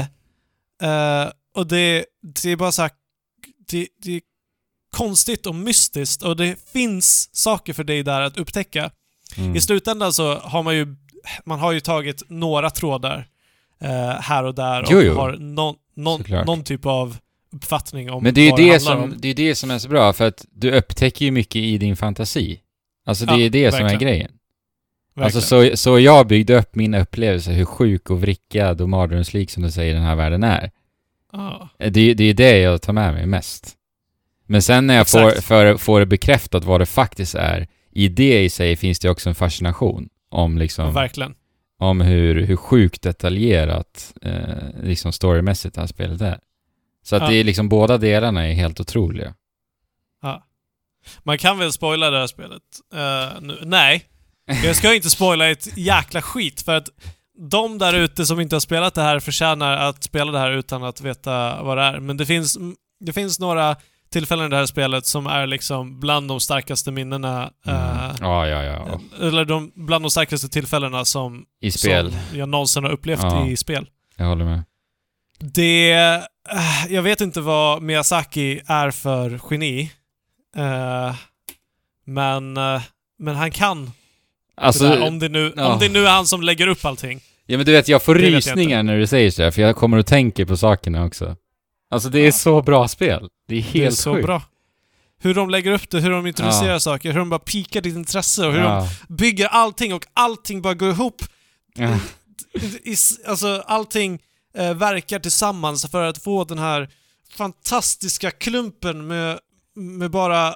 eh, 0.82 1.32
och 1.56 1.68
det, 1.68 2.06
det 2.44 2.52
är 2.52 2.56
bara 2.56 2.72
så 2.72 2.82
här, 2.82 2.92
det, 3.70 3.88
det 4.04 4.16
är 4.16 4.22
konstigt 4.96 5.46
och 5.46 5.56
mystiskt 5.56 6.24
och 6.24 6.36
det 6.36 6.70
finns 6.74 7.30
saker 7.36 7.74
för 7.74 7.84
dig 7.84 8.04
där 8.04 8.22
att 8.22 8.38
upptäcka. 8.38 8.92
Mm. 9.38 9.56
I 9.56 9.62
slutändan 9.62 10.14
så 10.14 10.36
har 10.36 10.64
man 10.64 10.76
ju, 10.76 10.96
man 11.46 11.60
har 11.60 11.72
ju 11.72 11.80
tagit 11.80 12.24
några 12.30 12.70
trådar 12.70 13.28
eh, 13.82 14.10
här 14.22 14.44
och 14.44 14.56
där 14.56 14.82
och 14.82 14.88
Jo, 14.92 15.02
jo. 15.02 15.14
har 15.16 15.32
någon, 15.38 15.76
någon, 15.96 16.24
någon 16.46 16.64
typ 16.64 16.86
av 16.86 17.18
uppfattning 17.52 18.12
om 18.12 18.24
Men 18.24 18.34
det 18.34 18.42
är 18.42 18.46
ju 18.46 18.66
det, 18.66 18.72
handlar 18.72 18.80
som, 18.80 19.04
om. 19.04 19.14
det 19.18 19.28
är 19.28 19.34
det 19.34 19.56
som 19.56 19.72
är 19.72 19.80
så 19.80 19.90
bra, 19.90 20.14
för 20.14 20.28
att 20.28 20.46
du 20.52 20.72
upptäcker 20.72 21.26
ju 21.26 21.32
mycket 21.32 21.56
i 21.56 21.78
din 21.78 21.96
fantasi. 21.98 22.60
Alltså 23.06 23.26
det 23.26 23.32
Ja, 23.38 23.40
är 23.46 23.50
det 23.50 23.72
som 23.72 23.80
är 23.80 23.84
verkligen. 23.84 24.00
grejen. 24.14 24.32
Alltså 25.24 25.42
så, 25.42 25.78
så 25.78 26.00
jag 26.00 26.28
byggde 26.28 26.60
upp 26.60 26.76
min 26.76 26.94
upplevelse, 26.94 27.52
hur 27.52 27.66
sjuk 27.66 28.10
och 28.10 28.22
vrickad 28.22 28.82
och 28.82 28.90
mardrömslik 28.90 29.52
som 29.52 29.64
du 29.64 29.72
säger 29.72 29.94
den 29.94 30.04
här 30.04 30.16
världen 30.16 30.44
är. 30.44 30.72
Ja. 31.32 31.70
Eh, 31.80 31.92
Det, 31.92 32.14
det 32.14 32.24
är 32.24 32.34
det 32.34 32.58
jag 32.60 32.82
tar 32.82 32.94
med 32.94 33.14
mig 33.14 33.26
mest. 33.26 33.76
Men 34.46 34.62
sen 34.62 34.88
när 34.88 34.96
jag 34.96 35.10
får, 35.10 35.42
för, 35.42 35.78
får 35.78 36.00
det 36.00 36.06
bekräftat 36.06 36.64
vad 36.64 36.82
det 36.82 36.86
faktiskt 36.86 37.36
är, 37.36 37.68
i 37.92 38.08
det 38.08 38.44
i 38.44 38.50
sig 38.50 38.76
finns 38.76 39.00
det 39.00 39.10
också 39.10 39.30
en 39.30 39.36
fascination 39.36 40.10
om 40.30 40.58
liksom, 40.58 40.94
Verkligen. 40.94 41.36
om 41.80 42.02
hur, 42.02 42.42
hur 42.42 42.56
sjukt 42.56 43.02
detaljerat 43.02 44.14
eh, 44.22 44.84
liksom 44.84 45.12
storymässigt 45.12 45.76
det 45.76 45.82
här 45.82 45.88
spelet 45.88 46.22
är. 46.22 46.40
Så 47.04 47.16
att 47.16 47.22
Ja. 47.22 47.30
det 47.30 47.36
är 47.36 47.44
liksom 47.44 47.70
båda 47.70 47.98
delarna 47.98 48.48
är 48.48 48.54
helt 48.54 48.80
otroliga. 48.80 49.34
Ja. 50.22 50.46
Man 51.24 51.38
kan 51.38 51.58
väl 51.60 51.72
spoila 51.72 52.10
det 52.10 52.20
här 52.20 52.28
spelet? 52.28 52.62
Eh, 52.94 53.42
nu, 53.42 53.58
nej. 53.64 54.04
Jag 54.64 54.76
ska 54.76 54.94
inte 54.96 55.10
spoila 55.10 55.50
ett 55.50 55.78
jäkla 55.78 56.22
skit 56.22 56.62
för 56.62 56.76
att 56.78 56.88
de 57.50 57.78
där 57.78 57.94
ute 57.94 58.26
som 58.26 58.40
inte 58.40 58.56
har 58.56 58.60
spelat 58.60 58.94
det 58.96 59.02
här 59.02 59.20
förtjänar 59.20 59.78
att 59.78 60.04
spela 60.04 60.32
det 60.32 60.40
här 60.40 60.52
utan 60.52 60.84
att 60.84 61.02
veta 61.02 61.64
vad 61.64 61.78
det 61.78 61.84
är. 61.84 62.00
Men 62.00 62.18
det 62.18 62.26
finns, 62.26 62.58
det 63.00 63.14
finns 63.14 63.40
några 63.40 63.76
tillfällen 64.12 64.46
i 64.46 64.50
det 64.50 64.56
här 64.56 64.66
spelet 64.66 65.06
som 65.06 65.28
är 65.28 65.48
liksom 65.48 66.00
bland 66.00 66.28
de 66.28 66.40
starkaste 66.40 66.92
minnena. 66.92 67.50
Mm. 67.66 67.80
Ja, 68.22 68.48
ja, 68.48 68.64
ja. 68.64 69.00
Eller 69.22 69.46
de, 69.46 69.72
bland 69.76 70.04
de 70.06 70.12
starkaste 70.12 70.50
tillfällena 70.50 71.06
som, 71.06 71.44
I 71.62 71.72
spel. 71.72 72.12
som 72.30 72.40
jag 72.40 72.50
någonsin 72.50 72.84
har 72.84 72.92
upplevt 72.92 73.20
Ja. 73.24 73.48
i 73.48 73.58
spel. 73.58 73.88
Jag 74.18 74.26
håller 74.26 74.46
med. 74.46 74.64
Det... 75.40 75.92
eh, 75.94 76.24
Jag 76.94 77.02
vet 77.02 77.22
inte 77.22 77.42
vad 77.42 77.82
Miyazaki 77.82 78.62
är 78.68 78.92
för 78.92 79.40
geni. 79.52 79.92
Eh, 80.58 81.16
men, 82.06 82.54
men 83.20 83.36
han 83.36 83.52
kan 83.52 83.92
Alltså, 84.60 84.84
där, 84.84 85.02
om, 85.08 85.20
det 85.20 85.30
nu, 85.30 85.54
ja. 85.56 85.74
om 85.74 85.80
det 85.80 85.90
nu 85.90 86.06
är 86.06 86.10
han 86.12 86.28
som 86.28 86.42
lägger 86.42 86.68
upp 86.68 86.86
allting. 86.86 87.22
ja 87.46 87.58
men 87.58 87.66
du 87.66 87.72
vet, 87.72 87.88
jag 87.88 88.04
får 88.04 88.16
Det 88.16 88.22
vet 88.22 88.30
jag 88.32 88.38
rysningar 88.38 88.84
när 88.84 88.98
du 88.98 89.08
säger 89.08 89.32
så 89.32 89.44
här, 89.44 89.52
för 89.52 89.62
jag 89.62 89.76
kommer 89.76 89.98
och 89.98 90.06
tänker 90.06 90.46
på 90.46 90.58
sakerna 90.58 91.06
också. 91.06 91.36
Alltså 91.92 92.10
det 92.10 92.20
är 92.20 92.26
Ja. 92.26 92.32
så 92.32 92.62
bra 92.62 92.88
spel. 92.88 93.30
Det 93.48 93.56
är 93.56 93.62
helt 93.62 93.74
det 93.74 93.86
är 93.86 93.92
så 93.92 94.14
sjukt. 94.14 94.26
bra. 94.26 94.42
Hur 95.22 95.34
de 95.34 95.50
lägger 95.50 95.72
upp 95.72 95.90
det, 95.90 96.00
hur 96.00 96.10
de 96.10 96.28
introducerar 96.28 96.74
Ja. 96.74 96.80
saker, 96.80 97.12
hur 97.12 97.20
de 97.20 97.30
bara 97.30 97.40
pikar 97.40 97.82
ditt 97.82 97.96
intresse 97.96 98.48
och 98.48 98.54
hur 98.54 98.60
de 98.62 98.88
bygger 99.10 99.48
allting 99.48 99.94
och 99.94 100.06
allting 100.14 100.62
bara 100.62 100.74
går 100.74 100.90
ihop. 100.90 101.22
I, 102.84 102.96
alltså 103.28 103.64
allting 103.68 104.20
eh, 104.58 104.74
verkar 104.74 105.20
tillsammans 105.20 105.92
för 105.92 106.04
att 106.04 106.24
få 106.24 106.44
den 106.44 106.60
här 106.60 106.90
fantastiska 107.38 108.32
klumpen 108.32 109.08
med, 109.08 109.40
med 109.76 110.12
bara 110.12 110.56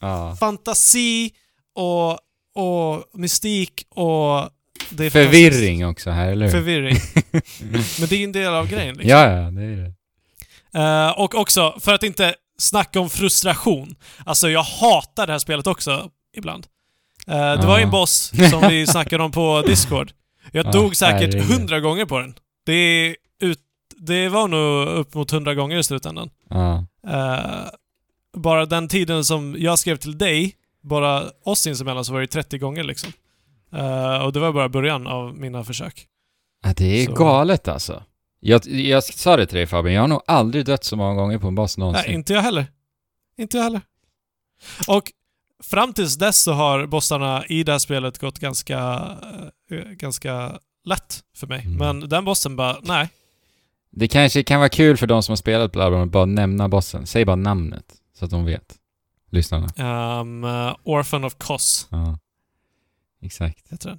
Ja. 0.00 0.36
fantasi 0.40 1.32
och, 1.74 2.18
och 2.58 3.04
mystik 3.12 3.86
och... 3.90 4.50
Förvirring 4.96 5.86
också 5.86 6.10
här, 6.10 6.28
eller 6.28 6.46
hur? 6.46 6.52
Förvirring. 6.52 6.96
Men 8.00 8.08
det 8.08 8.12
är 8.12 8.18
ju 8.18 8.24
en 8.24 8.32
del 8.32 8.54
av 8.54 8.68
grejen 8.68 8.94
liksom. 8.94 9.10
Ja, 9.10 9.30
ja, 9.30 9.50
det 9.50 9.62
är 9.62 9.76
det. 9.76 9.92
Eh, 10.80 11.10
och 11.20 11.34
också, 11.34 11.76
för 11.80 11.94
att 11.94 12.02
inte 12.02 12.34
snacka 12.58 13.00
om 13.00 13.10
frustration. 13.10 13.94
Alltså 14.24 14.50
jag 14.50 14.62
hatar 14.62 15.26
det 15.26 15.32
här 15.32 15.38
spelet 15.38 15.66
också, 15.66 16.10
ibland. 16.36 16.66
Eh, 17.26 17.60
det 17.60 17.66
var 17.66 17.78
ju 17.78 17.84
en 17.84 17.90
boss 17.90 18.32
som 18.50 18.68
vi 18.68 18.86
snackade 18.86 19.22
om 19.24 19.32
på 19.32 19.62
Discord. 19.66 20.12
Jag 20.52 20.66
Ja, 20.66 20.70
dog 20.70 20.96
säkert 20.96 21.44
hundra 21.44 21.80
gånger 21.80 22.04
på 22.04 22.18
den. 22.18 22.34
Det 22.66 22.72
är 22.72 23.16
ut, 23.40 23.58
det 23.96 24.28
var 24.28 24.48
nog 24.48 24.88
upp 24.88 25.14
mot 25.14 25.32
100 25.32 25.54
gånger 25.54 25.78
i 25.78 25.82
slutändan. 25.84 26.30
Ja. 26.50 26.86
Eh, 27.08 27.68
bara 28.36 28.66
den 28.66 28.88
tiden 28.88 29.24
som 29.24 29.56
jag 29.58 29.78
skrev 29.78 29.96
till 29.96 30.18
dig, 30.18 30.54
bara 30.88 31.30
oss 31.44 31.60
sinsemellan, 31.60 32.04
så 32.04 32.12
var 32.12 32.20
det 32.20 32.26
30 32.26 32.58
gånger 32.58 32.84
liksom. 32.84 33.12
Eh, 33.74 34.24
och 34.24 34.32
det 34.32 34.40
var 34.40 34.52
bara 34.52 34.68
början 34.68 35.06
av 35.06 35.36
mina 35.36 35.64
försök. 35.64 36.06
Ja, 36.64 36.72
det 36.76 36.84
är 37.02 37.06
Så- 37.06 37.12
galet 37.14 37.68
alltså. 37.68 38.02
Jag, 38.40 38.66
jag 38.66 39.04
sa 39.04 39.36
det 39.36 39.46
till 39.46 39.56
dig 39.56 39.66
Fabian, 39.66 39.94
jag 39.94 40.00
har 40.02 40.08
nog 40.08 40.22
aldrig 40.26 40.64
dött 40.64 40.84
så 40.84 40.96
många 40.96 41.14
gånger 41.14 41.38
på 41.38 41.48
en 41.48 41.54
boss 41.54 41.78
någonsin. 41.78 42.04
Nej, 42.06 42.14
inte 42.14 42.32
jag 42.32 42.42
heller. 42.42 42.66
Inte 43.38 43.56
jag 43.56 43.64
heller. 43.64 43.80
Och 44.88 45.12
fram 45.62 45.92
tills 45.92 46.16
dess 46.16 46.42
så 46.42 46.52
har 46.52 46.86
bossarna 46.86 47.46
i 47.46 47.62
det 47.62 47.72
här 47.72 47.78
spelet 47.78 48.18
gått 48.18 48.38
ganska, 48.38 48.78
eh, 49.70 49.78
ganska 49.78 50.58
lätt 50.84 51.20
för 51.36 51.46
mig. 51.46 51.60
Mm. 51.66 51.76
Men 51.78 52.08
den 52.08 52.24
bossen 52.24 52.56
bara, 52.56 52.76
nej. 52.82 53.08
Det 53.90 54.08
kanske 54.08 54.42
kan 54.42 54.58
vara 54.60 54.68
kul 54.68 54.96
för 54.96 55.06
de 55.06 55.22
som 55.22 55.32
har 55.32 55.36
spelat 55.36 55.72
Bloodborne 55.72 56.02
att 56.04 56.10
bara 56.10 56.24
nämna 56.24 56.68
bossen. 56.68 57.06
Säg 57.06 57.24
bara 57.24 57.36
namnet, 57.36 57.84
så 58.18 58.24
att 58.24 58.30
de 58.30 58.44
vet. 58.44 58.74
Lyssnarna. 59.30 60.20
Um, 60.20 60.44
uh, 60.44 60.74
Orphan 60.84 61.24
of 61.24 61.34
Kos 61.38 61.88
Ja. 61.90 62.18
Exakt. 63.22 63.72
heter 63.72 63.88
den. 63.88 63.98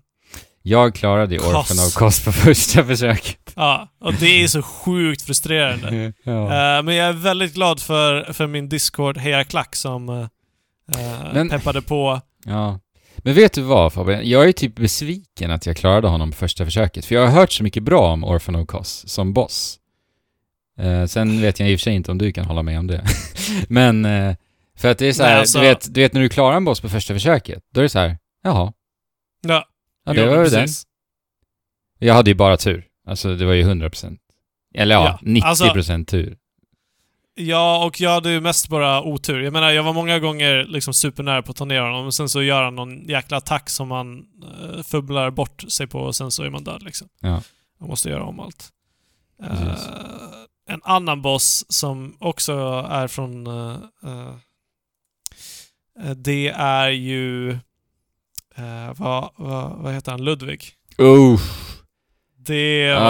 Jag 0.61 0.95
klarade 0.95 1.35
ju. 1.35 1.39
Orphan 1.39 1.79
of 1.87 1.93
Kos 1.93 2.25
på 2.25 2.31
första 2.31 2.85
försöket. 2.85 3.53
Ja, 3.55 3.87
och 3.99 4.13
det 4.13 4.43
är 4.43 4.47
så 4.47 4.61
sjukt 4.61 5.21
frustrerande. 5.21 6.13
ja. 6.23 6.77
Eh, 6.77 6.83
men 6.83 6.95
jag 6.95 7.07
är 7.09 7.13
väldigt 7.13 7.53
glad 7.53 7.79
för, 7.81 8.33
för 8.33 8.47
min 8.47 8.69
Discord 8.69 9.17
Heja 9.17 9.43
Klack 9.43 9.75
som 9.75 10.09
eh, 10.09 10.27
Men- 11.33 11.49
peppade 11.49 11.81
på. 11.81 12.21
ja. 12.45 12.79
Men 13.17 13.33
vet 13.33 13.53
du 13.53 13.61
vad 13.61 13.93
Fabian? 13.93 14.29
Jag 14.29 14.47
är 14.47 14.51
typ 14.51 14.75
besviken 14.75 15.51
att 15.51 15.65
jag 15.65 15.77
klarade 15.77 16.07
honom 16.07 16.31
på 16.31 16.37
första 16.37 16.65
försöket. 16.65 17.05
För 17.05 17.15
jag 17.15 17.21
har 17.27 17.31
hört 17.31 17.51
så 17.51 17.63
mycket 17.63 17.83
bra 17.83 18.11
om 18.13 18.23
Orphan 18.23 18.55
of 18.55 18.67
Kos 18.67 19.07
som 19.07 19.33
boss. 19.33 19.79
Eh, 20.79 21.05
sen 21.05 21.41
vet 21.41 21.59
jag 21.59 21.69
i 21.71 21.75
och 21.75 21.79
för 21.79 21.83
sig 21.83 21.93
inte 21.95 22.11
om 22.11 22.17
du 22.17 22.31
kan 22.31 22.45
hålla 22.45 22.63
med 22.63 22.79
om 22.79 22.87
det. 22.87 23.05
Men, 23.69 24.05
eh, 24.05 24.35
för 24.79 24.87
att 24.91 24.97
det 24.97 25.05
är 25.07 25.13
så 25.13 25.23
här, 25.23 25.39
alltså- 25.39 25.59
du, 25.59 25.65
vet, 25.65 25.93
du 25.93 26.01
vet 26.01 26.13
när 26.13 26.21
du 26.21 26.29
klarar 26.29 26.57
en 26.57 26.65
boss 26.65 26.81
på 26.81 26.89
första 26.89 27.13
försöket, 27.13 27.63
då 27.73 27.81
är 27.81 27.83
det 27.83 27.89
så 27.89 27.99
här, 27.99 28.17
jaha, 28.43 28.73
Ja, 29.41 29.65
ja 30.05 30.13
det 30.13 30.21
jo, 30.21 30.29
var 30.29 30.43
ju 30.43 30.49
den. 30.49 30.67
Jag 31.99 32.13
hade 32.13 32.29
ju 32.29 32.35
bara 32.35 32.57
tur. 32.57 32.85
Alltså 33.07 33.35
det 33.35 33.45
var 33.45 33.53
ju 33.53 33.63
100%. 33.63 34.17
Eller 34.75 34.95
ja, 34.95 35.19
Ja, 35.21 35.27
90% 35.31 35.43
alltså- 35.45 36.05
tur. 36.05 36.37
Ja, 37.35 37.85
och 37.85 38.01
jag 38.01 38.09
hade 38.11 38.31
ju 38.31 38.41
mest 38.41 38.67
bara 38.69 39.03
otur. 39.03 39.39
Jag 39.39 39.53
menar, 39.53 39.71
jag 39.71 39.83
var 39.83 39.93
många 39.93 40.19
gånger 40.19 40.63
liksom 40.63 40.93
supernära 40.93 41.41
på 41.41 41.51
att 41.51 41.57
ta 41.57 41.65
ner 41.65 41.81
honom, 41.81 42.05
och 42.05 42.13
sen 42.13 42.29
så 42.29 42.41
gör 42.41 42.63
han 42.63 42.75
någon 42.75 43.07
jäkla 43.07 43.37
attack 43.37 43.69
som 43.69 43.87
man 43.87 44.17
uh, 44.19 44.83
fubblar 44.83 45.31
bort 45.31 45.63
sig 45.71 45.87
på 45.87 45.99
och 45.99 46.15
sen 46.15 46.31
så 46.31 46.43
är 46.43 46.49
man 46.49 46.63
död 46.63 46.83
liksom. 46.83 47.07
Ja. 47.21 47.41
Man 47.79 47.89
måste 47.89 48.09
göra 48.09 48.23
om 48.23 48.39
allt. 48.39 48.69
Eh, 49.43 49.49
Precis. 49.49 49.87
en 50.69 50.81
annan 50.83 51.21
boss 51.21 51.65
som 51.69 52.17
också 52.19 52.53
är 52.89 53.07
från... 53.07 53.47
eh, 53.47 53.77
eh, 54.03 54.11
eh, 54.11 54.35
det 56.15 56.49
är 56.57 56.89
ju... 56.89 57.51
eh, 58.55 58.93
vad, 58.97 59.29
vad, 59.35 59.71
vad 59.77 59.93
heter 59.93 60.11
han? 60.11 60.23
Ludvig. 60.23 60.63
Uff. 60.97 61.65
Det 62.37 62.93
var 62.93 63.01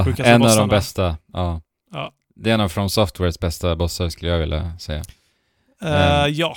Ah, 0.00 0.04
sjukaste 0.04 0.30
en 0.30 0.34
av 0.34 0.40
de 0.40 0.48
bossarna. 0.48 0.66
bästa. 0.66 1.16
Ja. 1.32 1.60
Ja. 1.92 2.12
Det 2.34 2.50
är 2.50 2.54
en 2.54 2.60
av 2.60 2.68
From 2.68 2.90
Softwares 2.90 3.40
bästa 3.40 3.76
bossar 3.76 4.08
skulle 4.08 4.30
jag 4.30 4.38
vilja 4.38 4.78
säga. 4.78 5.02
Eh, 5.82 6.20
Mm. 6.20 6.34
ja. 6.34 6.56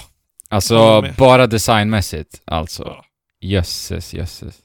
Alltså, 0.49 1.05
bara 1.17 1.47
designmässigt. 1.47 2.41
Alltså. 2.45 2.83
Ja. 2.83 3.05
Jösses, 3.39 4.13
jösses. 4.13 4.55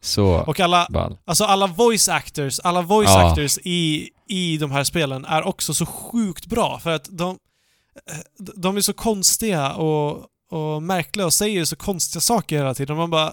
Så 0.00 0.26
Och 0.26 0.60
alla, 0.60 0.86
ball. 0.90 1.18
alltså 1.24 1.44
alla 1.44 1.66
voice 1.66 2.08
actors, 2.08 2.60
alla 2.60 2.82
voice 2.82 3.08
Ja. 3.10 3.30
actors 3.30 3.58
i, 3.64 4.08
i 4.28 4.56
de 4.58 4.70
här 4.70 4.84
spelen 4.84 5.24
är 5.24 5.46
också 5.46 5.74
så 5.74 5.86
sjukt 5.86 6.46
bra 6.46 6.78
för 6.78 6.90
att 6.90 7.08
de, 7.10 7.38
eh, 8.10 8.16
de 8.56 8.76
är 8.76 8.80
så 8.80 8.92
konstiga 8.92 9.72
och, 9.72 10.26
och 10.50 10.82
märkliga 10.82 11.26
och 11.26 11.32
säger 11.34 11.64
så 11.64 11.76
konstiga 11.76 12.20
saker 12.20 12.56
hela 12.56 12.74
tiden. 12.74 12.96
Man 12.96 13.10
bara... 13.10 13.32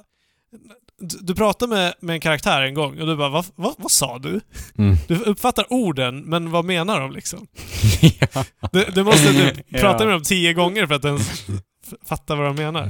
Du, 1.00 1.18
du 1.22 1.36
pratar 1.36 1.68
med, 1.68 1.94
med 2.00 2.14
en 2.14 2.20
karaktär 2.20 2.62
en 2.62 2.74
gång 2.74 3.00
och 3.02 3.08
du 3.08 3.16
bara 3.16 3.30
vad, 3.30 3.46
vad, 3.56 3.76
vad 3.78 3.92
sa 3.92 4.20
du? 4.20 4.42
Mm. 4.78 4.96
Du 5.08 5.16
uppfattar 5.20 5.74
orden, 5.74 6.22
men 6.22 6.52
vad 6.52 6.66
menar 6.66 7.00
de 7.00 7.12
liksom? 7.12 7.48
ja. 8.34 8.46
Du, 8.72 8.86
du 8.96 9.04
måste 9.04 9.34
typ 9.34 9.66
Ja. 9.68 9.80
prata 9.80 10.06
med 10.06 10.14
dem 10.14 10.24
tio 10.24 10.54
gånger 10.54 10.88
för 10.88 10.96
att 10.96 11.06
ens 11.06 11.46
fatta 12.06 12.36
vad 12.36 12.46
de 12.46 12.56
menar. 12.56 12.84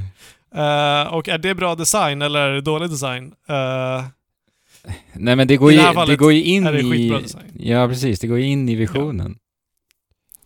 Eh, 0.54 1.12
och 1.14 1.28
är 1.28 1.38
det 1.38 1.54
bra 1.54 1.74
design 1.74 2.22
eller 2.22 2.40
är 2.40 2.54
det 2.54 2.60
dålig 2.60 2.90
design? 2.90 3.32
Eh, 3.48 4.04
Nej 5.12 5.36
men 5.36 5.48
det 5.48 5.56
går 5.56 5.72
I 5.72 5.74
ju, 5.76 5.82
det 5.82 6.06
det 6.06 6.16
går 6.16 6.32
ju 6.32 6.42
in 6.42 6.66
i... 6.66 7.10
design. 7.22 7.52
Ja 7.58 7.88
precis, 7.88 8.20
det 8.20 8.26
går 8.26 8.38
ju 8.38 8.46
in 8.46 8.68
i 8.68 8.74
visionen. 8.74 9.38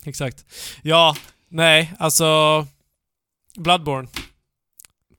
Exakt. 0.03 0.45
Ja, 0.81 1.15
nej, 1.49 1.93
alltså... 1.99 2.67
Bloodborne. 3.61 4.07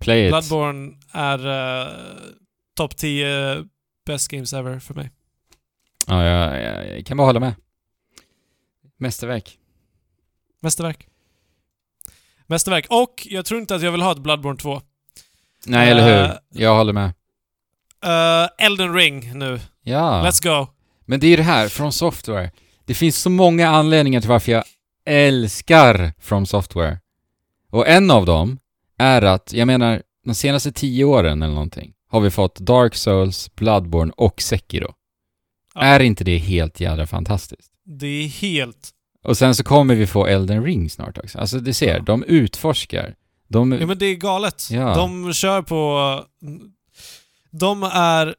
Play 0.00 0.24
it. 0.26 0.30
Bloodborne 0.30 0.92
är 1.12 1.46
uh, 1.46 1.92
topp 2.76 2.96
10 2.96 3.64
best 4.06 4.28
games 4.30 4.52
ever 4.52 4.78
för 4.78 4.94
mig. 4.94 5.10
Ja, 6.06 6.24
jag, 6.24 6.62
jag, 6.62 6.98
jag 6.98 7.06
kan 7.06 7.16
bara 7.16 7.26
hålla 7.26 7.40
med. 7.40 7.54
Mästerverk. 8.98 9.58
Mästerverk. 10.62 11.06
Mästerverk. 12.46 12.86
Och 12.90 13.26
jag 13.30 13.44
tror 13.44 13.60
inte 13.60 13.74
att 13.74 13.82
jag 13.82 13.92
vill 13.92 14.02
ha 14.02 14.12
ett 14.12 14.18
Bloodborne 14.18 14.58
2. 14.58 14.80
Nej, 15.66 15.90
eller 15.90 16.22
Eh, 16.24 16.26
hur? 16.28 16.38
Jag 16.62 16.76
håller 16.76 16.92
med. 16.92 17.12
Uh, 18.06 18.48
Elden 18.66 18.94
ring 18.94 19.38
nu. 19.38 19.60
Ja. 19.82 20.24
Let's 20.26 20.42
go. 20.42 20.66
Men 21.04 21.20
det 21.20 21.26
är 21.26 21.30
ju 21.30 21.36
det 21.36 21.42
här, 21.42 21.68
From 21.68 21.92
Software. 21.92 22.50
Det 22.84 22.94
finns 22.94 23.18
så 23.18 23.30
många 23.30 23.68
anledningar 23.68 24.20
till 24.20 24.30
varför 24.30 24.52
jag 24.52 24.64
älskar 25.06 26.12
From 26.20 26.46
Software. 26.46 26.98
Och 27.72 27.88
en 27.88 28.10
av 28.10 28.26
dem 28.26 28.58
är 28.98 29.22
att, 29.22 29.52
jag 29.52 29.66
menar, 29.66 30.02
de 30.24 30.34
senaste 30.34 30.72
tio 30.72 31.04
åren 31.04 31.42
eller 31.42 31.54
någonting 31.54 31.92
har 32.08 32.20
vi 32.20 32.30
fått 32.30 32.58
Dark 32.60 32.94
Souls, 32.94 33.54
Bloodborne 33.54 34.12
och 34.16 34.42
Sekiro. 34.42 34.92
Ja. 35.74 35.80
Är 35.80 36.00
inte 36.00 36.24
det 36.24 36.38
helt 36.38 36.80
jävla 36.80 37.06
fantastiskt? 37.06 37.72
Det 37.84 38.06
är 38.06 38.28
helt... 38.28 38.90
Och 39.24 39.36
sen 39.36 39.54
så 39.54 39.64
kommer 39.64 39.94
vi 39.94 40.06
få 40.06 40.26
Elden 40.26 40.64
Ring 40.64 40.90
snart 40.90 41.18
också. 41.18 41.38
Alltså 41.38 41.58
du 41.58 41.72
ser, 41.72 41.96
Ja. 41.96 42.02
de 42.02 42.24
utforskar. 42.24 43.14
De... 43.48 43.72
Ja 43.72 43.86
men 43.86 43.98
det 43.98 44.06
är 44.06 44.14
galet. 44.14 44.70
Ja. 44.70 44.94
De 44.94 45.32
kör 45.32 45.62
på... 45.62 46.24
De 47.50 47.82
är 47.82 48.34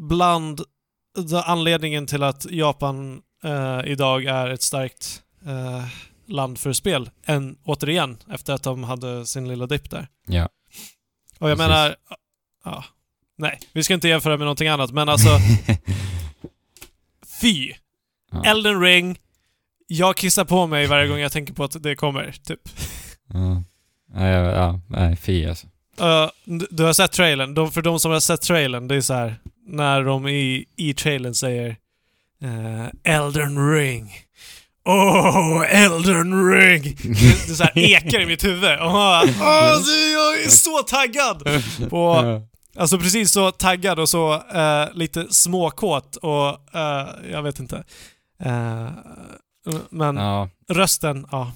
bland 0.00 0.60
anledningen 1.44 2.06
till 2.06 2.22
att 2.22 2.46
Japan 2.50 3.20
eh, 3.44 3.80
idag 3.92 4.24
är 4.24 4.48
ett 4.48 4.62
starkt 4.62 5.22
eh, 5.46 5.84
land 6.28 6.58
för 6.58 6.72
spel. 6.72 7.10
Än, 7.26 7.56
återigen, 7.64 8.16
efter 8.30 8.52
att 8.52 8.62
de 8.62 8.84
hade 8.84 9.26
sin 9.26 9.48
lilla 9.48 9.66
dipp 9.66 9.90
där. 9.90 10.08
Ja. 10.26 10.48
Och 11.38 11.50
jag 11.50 11.58
Precis. 11.58 11.68
menar... 11.68 11.96
Ja, 12.64 12.84
nej, 13.38 13.60
vi 13.72 13.82
ska 13.84 13.94
inte 13.94 14.08
jämföra 14.08 14.36
med 14.36 14.44
någonting 14.44 14.68
annat, 14.68 14.90
men 14.92 15.08
alltså 15.08 15.28
fy! 17.40 17.72
Ja. 18.32 18.44
Elden 18.44 18.80
ring, 18.80 19.18
jag 19.86 20.16
kissar 20.16 20.44
på 20.44 20.66
mig 20.66 20.86
varje 20.86 21.08
gång 21.08 21.18
jag 21.18 21.32
tänker 21.32 21.54
på 21.54 21.64
att 21.64 21.82
det 21.82 21.96
kommer, 21.96 22.32
typ. 22.44 22.60
ja. 23.32 23.62
Ja, 24.14 24.26
ja, 24.28 24.50
ja, 24.52 24.80
nej, 24.88 25.16
fy 25.16 25.46
alltså. 25.46 25.66
Uh, 26.00 26.30
du- 26.44 26.66
du 26.70 26.82
har 26.84 26.92
sett 26.92 27.12
trailern. 27.12 27.54
De, 27.54 27.72
för 27.72 27.82
de 27.82 28.00
som 28.00 28.12
har 28.12 28.20
sett 28.20 28.42
trailern, 28.42 28.88
det 28.88 28.96
är 28.96 29.00
så 29.00 29.14
här 29.14 29.36
när 29.66 30.04
de 30.04 30.28
i, 30.28 30.64
i 30.76 30.94
trailern 30.94 31.34
säger 31.34 31.76
uh, 32.44 32.86
Elden 33.04 33.72
ring. 33.72 34.12
Oh, 34.86 35.64
Elden 35.68 36.50
ring! 36.50 36.82
Det, 36.82 37.48
det 37.48 37.54
så 37.54 37.64
här 37.64 37.78
ekar 37.78 38.20
i 38.20 38.26
mitt 38.26 38.44
huvud. 38.44 38.72
Och 38.80 38.92
bara, 38.92 39.22
Åh, 39.22 39.82
du, 39.84 40.12
jag 40.12 40.44
är 40.44 40.48
så 40.48 40.82
taggad! 40.82 41.62
På, 41.90 42.22
alltså 42.76 42.98
precis 42.98 43.30
så 43.32 43.50
taggad 43.50 43.98
och 43.98 44.08
så 44.08 44.34
eh, 44.34 44.84
lite 44.94 45.26
småkåt 45.30 46.16
och 46.16 46.48
eh, 46.76 47.08
jag 47.30 47.42
vet 47.42 47.60
inte. 47.60 47.84
Eh, 48.44 48.88
men 49.90 50.16
ja. 50.16 50.48
rösten, 50.68 51.26
ja. 51.30 51.52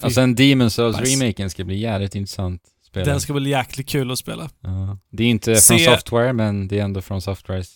Fy. 0.00 0.06
Och 0.06 0.12
sen 0.12 0.34
Demon 0.34 0.70
Souls 0.70 1.00
Nice. 1.00 1.16
remaken 1.16 1.50
ska 1.50 1.64
bli 1.64 1.78
jävligt 1.78 2.14
intressant. 2.14 2.62
Spela. 2.86 3.06
Den 3.06 3.20
ska 3.20 3.32
bli 3.32 3.50
jäkligt 3.50 3.88
kul 3.88 4.10
att 4.10 4.18
spela. 4.18 4.50
Ja. 4.60 4.98
Det 5.12 5.24
är 5.24 5.28
inte 5.28 5.56
Se- 5.56 5.78
från 5.78 5.94
Software, 5.94 6.32
men 6.32 6.68
det 6.68 6.78
är 6.78 6.84
ändå 6.84 7.00
från 7.00 7.22
Softwares... 7.22 7.72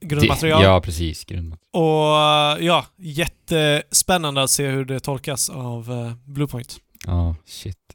Det, 0.00 0.06
Grundmaterial. 0.06 0.60
Det, 0.60 0.66
ja, 0.66 0.80
precis. 0.80 1.24
Grundmaterial. 1.24 1.58
Och 1.72 2.60
eh, 2.60 2.66
ja, 2.66 2.86
jättespännande 2.96 4.42
att 4.42 4.50
se 4.50 4.66
hur 4.66 4.84
det 4.84 5.00
tolkas 5.00 5.50
av 5.50 5.90
uh, 5.90 6.12
Bluepoint. 6.24 6.76
Ja, 7.06 7.36
shit. 7.46 7.94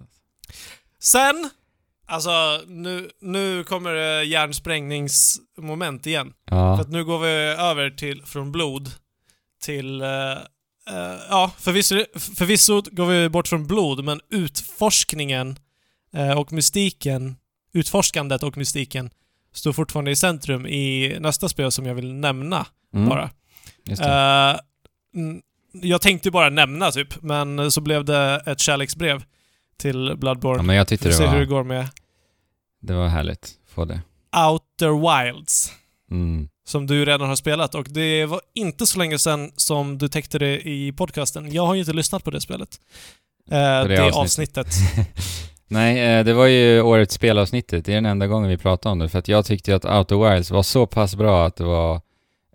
Sen, 1.02 1.50
alltså 2.08 2.62
nu, 2.68 3.10
nu 3.22 3.64
kommer 3.64 3.94
det 3.94 4.24
hjärnsprängningsmoment 4.24 6.06
igen. 6.06 6.34
För 6.50 6.56
Ja, 6.56 6.82
att 6.82 6.90
nu 6.90 7.06
går 7.06 7.20
vi 7.20 7.28
över 7.62 7.90
till, 7.90 8.24
från 8.26 8.52
blod 8.52 8.92
till, 9.62 10.02
eh, 10.02 10.32
eh, 10.90 11.20
ja 11.30 11.52
förvisso, 11.58 12.06
förvisso 12.16 12.82
går 12.92 13.06
vi 13.06 13.30
bort 13.30 13.48
från 13.48 13.68
blod, 13.68 14.04
men 14.04 14.22
utforskningen 14.30 15.60
eh, 16.14 16.40
och 16.40 16.52
mystiken, 16.54 17.36
utforskandet 17.74 18.44
och 18.44 18.58
mystiken 18.58 19.10
står 19.54 19.74
fortfarande 19.74 20.12
i 20.12 20.16
centrum 20.16 20.66
i 20.68 21.18
nästa 21.20 21.50
spel 21.50 21.72
som 21.72 21.86
jag 21.86 21.96
vill 21.96 22.14
nämna 22.14 22.66
mm. 22.94 23.10
bara. 23.10 23.30
Mm, 25.16 25.42
jag 25.72 26.02
tänkte 26.02 26.32
bara 26.32 26.50
nämna 26.50 26.92
typ, 26.92 27.22
men 27.22 27.72
så 27.72 27.82
blev 27.82 28.06
det 28.06 28.42
ett 28.46 28.60
kärleksbrev 28.60 29.24
till 29.78 30.08
ja, 30.08 30.16
Bloodborne. 30.16 30.64
men 30.64 30.76
jag 30.76 30.88
tyckte 30.88 31.08
det 31.08 31.14
se 31.14 31.28
hur 31.28 31.40
det 31.40 31.46
var, 31.46 31.46
går 31.46 31.64
med 31.64 31.88
det 32.80 32.94
var 32.94 33.08
härligt 33.08 33.56
få 33.68 33.86
det. 33.86 34.02
Outer 34.50 35.24
Wilds. 35.24 35.72
Mm. 36.12 36.50
Som 36.68 36.88
du 36.88 37.06
redan 37.06 37.30
har 37.30 37.36
spelat 37.36 37.76
och 37.76 37.88
det 37.90 38.26
var 38.26 38.42
inte 38.56 38.88
så 38.88 39.00
länge 39.00 39.20
sedan 39.20 39.52
som 39.56 39.98
du 39.98 40.08
täckte 40.08 40.40
det 40.40 40.68
i 40.68 40.92
podcasten. 40.92 41.52
Jag 41.52 41.66
har 41.66 41.74
ju 41.74 41.80
inte 41.80 41.94
lyssnat 41.94 42.24
på 42.24 42.32
det 42.32 42.42
spelet. 42.42 42.80
Eh, 43.52 43.58
det 43.58 43.88
det, 43.88 44.12
avsnittet. 44.12 44.68
avsnittet. 44.68 45.08
Nej, 45.72 46.00
eh, 46.00 46.26
det 46.26 46.34
var 46.34 46.46
ju 46.46 46.82
årets 46.82 47.14
spelavsnittet. 47.14 47.86
Det 47.86 47.92
är 47.92 47.96
den 47.96 48.06
enda 48.06 48.28
gången 48.28 48.50
vi 48.50 48.58
pratar 48.58 48.90
om 48.90 49.00
det. 49.00 49.10
För 49.10 49.20
att 49.20 49.28
jag 49.28 49.46
tyckte 49.46 49.76
att 49.76 49.86
Outer 49.86 50.30
Wilds 50.30 50.52
var 50.52 50.64
så 50.64 50.86
pass 50.86 51.16
bra 51.16 51.46
att 51.46 51.56
det 51.56 51.64
var 51.64 52.02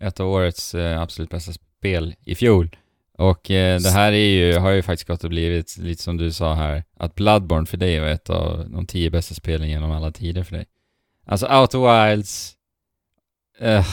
ett 0.01 0.21
av 0.21 0.29
årets 0.29 0.75
eh, 0.75 1.01
absolut 1.01 1.31
bästa 1.31 1.53
spel 1.53 2.15
i 2.25 2.35
fjol. 2.35 2.77
Och 3.19 3.51
eh, 3.51 3.81
det 3.81 3.91
här 3.91 4.13
är 4.13 4.29
ju, 4.29 4.59
har 4.59 4.71
ju 4.71 4.83
faktiskt 4.83 5.09
gått 5.09 5.25
och 5.25 5.31
blivit, 5.31 5.77
lite 5.77 6.03
som 6.03 6.17
du 6.17 6.33
sa 6.33 6.55
här, 6.55 6.85
att 6.97 7.15
Bloodborne 7.15 7.67
för 7.67 7.77
dig 7.77 8.01
var 8.01 8.07
ett 8.07 8.31
av 8.31 8.71
de 8.71 8.87
tio 8.87 9.11
bästa 9.11 9.35
spelen 9.35 9.69
genom 9.69 9.91
alla 9.91 10.11
tider 10.11 10.43
för 10.43 10.57
dig. 10.57 10.67
Alltså 11.27 11.47
Outer 11.47 12.09
Wilds, 12.09 12.55
eh, 13.61 13.87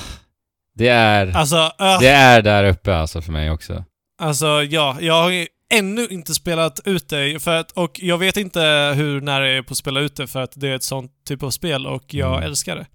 det 0.74 0.88
är, 0.88 1.38
Alltså, 1.38 1.56
uh, 1.56 2.00
det 2.00 2.08
är 2.08 2.42
där 2.42 2.64
uppe 2.64 2.96
alltså 2.96 3.22
för 3.22 3.32
mig 3.32 3.52
också. 3.52 3.84
alltså 4.18 4.48
ja, 4.48 4.98
jag 5.02 5.22
har 5.22 5.30
ju 5.30 5.48
ännu 5.72 6.08
inte 6.08 6.34
spelat 6.34 6.80
ut 6.86 7.10
det 7.10 7.44
för 7.44 7.56
att, 7.60 7.72
och 7.72 8.00
jag 8.04 8.18
vet 8.18 8.38
inte 8.38 8.62
hur 8.96 9.22
nära 9.22 9.48
jag 9.48 9.58
är 9.58 9.62
på 9.62 9.72
att 9.72 9.78
spela 9.78 10.00
ut 10.00 10.16
det 10.16 10.28
för 10.28 10.42
att 10.42 10.52
det 10.56 10.68
är 10.68 10.76
ett 10.76 10.84
sånt 10.84 11.12
typ 11.28 11.44
av 11.44 11.50
spel 11.50 11.88
och 11.88 12.14
jag 12.14 12.32
Mm. 12.34 12.44
älskar 12.44 12.76
det. 12.76 12.86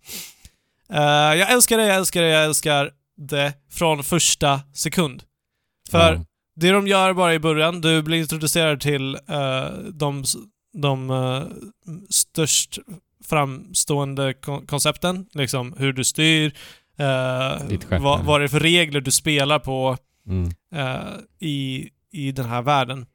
Eh, 0.95 1.39
jag 1.39 1.53
älskar 1.53 1.79
det, 1.79 1.87
jag 1.87 1.97
älskar 1.97 2.23
det, 2.23 2.29
jag 2.29 2.45
älskar 2.45 2.91
det 3.17 3.53
från 3.73 4.05
första 4.05 4.61
sekund. 4.75 5.23
För 5.91 6.13
Ja. 6.13 6.25
det 6.57 6.71
de 6.71 6.87
gör 6.89 7.13
bara 7.13 7.35
i 7.35 7.39
början, 7.39 7.81
du 7.81 8.03
blir 8.03 8.19
introducerad 8.19 8.81
till 8.81 9.15
eh, 9.15 9.69
de, 9.93 10.25
de 10.79 11.11
eh, 11.11 11.43
störst 12.11 12.79
framstående 13.25 14.35
kon- 14.35 14.67
koncepten. 14.67 15.27
Liksom 15.33 15.75
hur 15.79 15.93
du 15.93 16.05
styr, 16.05 16.47
uh, 17.01 18.01
vad, 18.01 18.25
vad 18.25 18.41
det 18.41 18.45
är 18.45 18.49
för 18.49 18.61
regler 18.61 19.01
du 19.01 19.11
spelar 19.11 19.59
på 19.59 19.97
Mm. 20.29 20.51
i, 21.41 21.89
i 22.17 22.33
den 22.33 22.45
här 22.47 22.63
världen. 22.63 23.07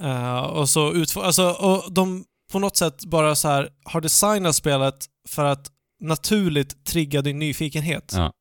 Eh, 0.00 0.40
och 0.40 0.68
så 0.68 0.92
utfor- 0.92 1.22
alltså, 1.22 1.50
och 1.50 1.92
de 1.92 2.24
på 2.52 2.58
något 2.58 2.76
sätt 2.76 3.04
bara 3.04 3.34
så 3.34 3.48
här 3.48 3.68
har 3.84 4.00
designat 4.00 4.56
spelet 4.56 5.06
för 5.28 5.44
att 5.44 5.72
naturligt 6.00 6.84
trigga 6.84 7.22
din 7.22 7.38
nyfikenhet. 7.38 8.12
Ja. 8.16 8.32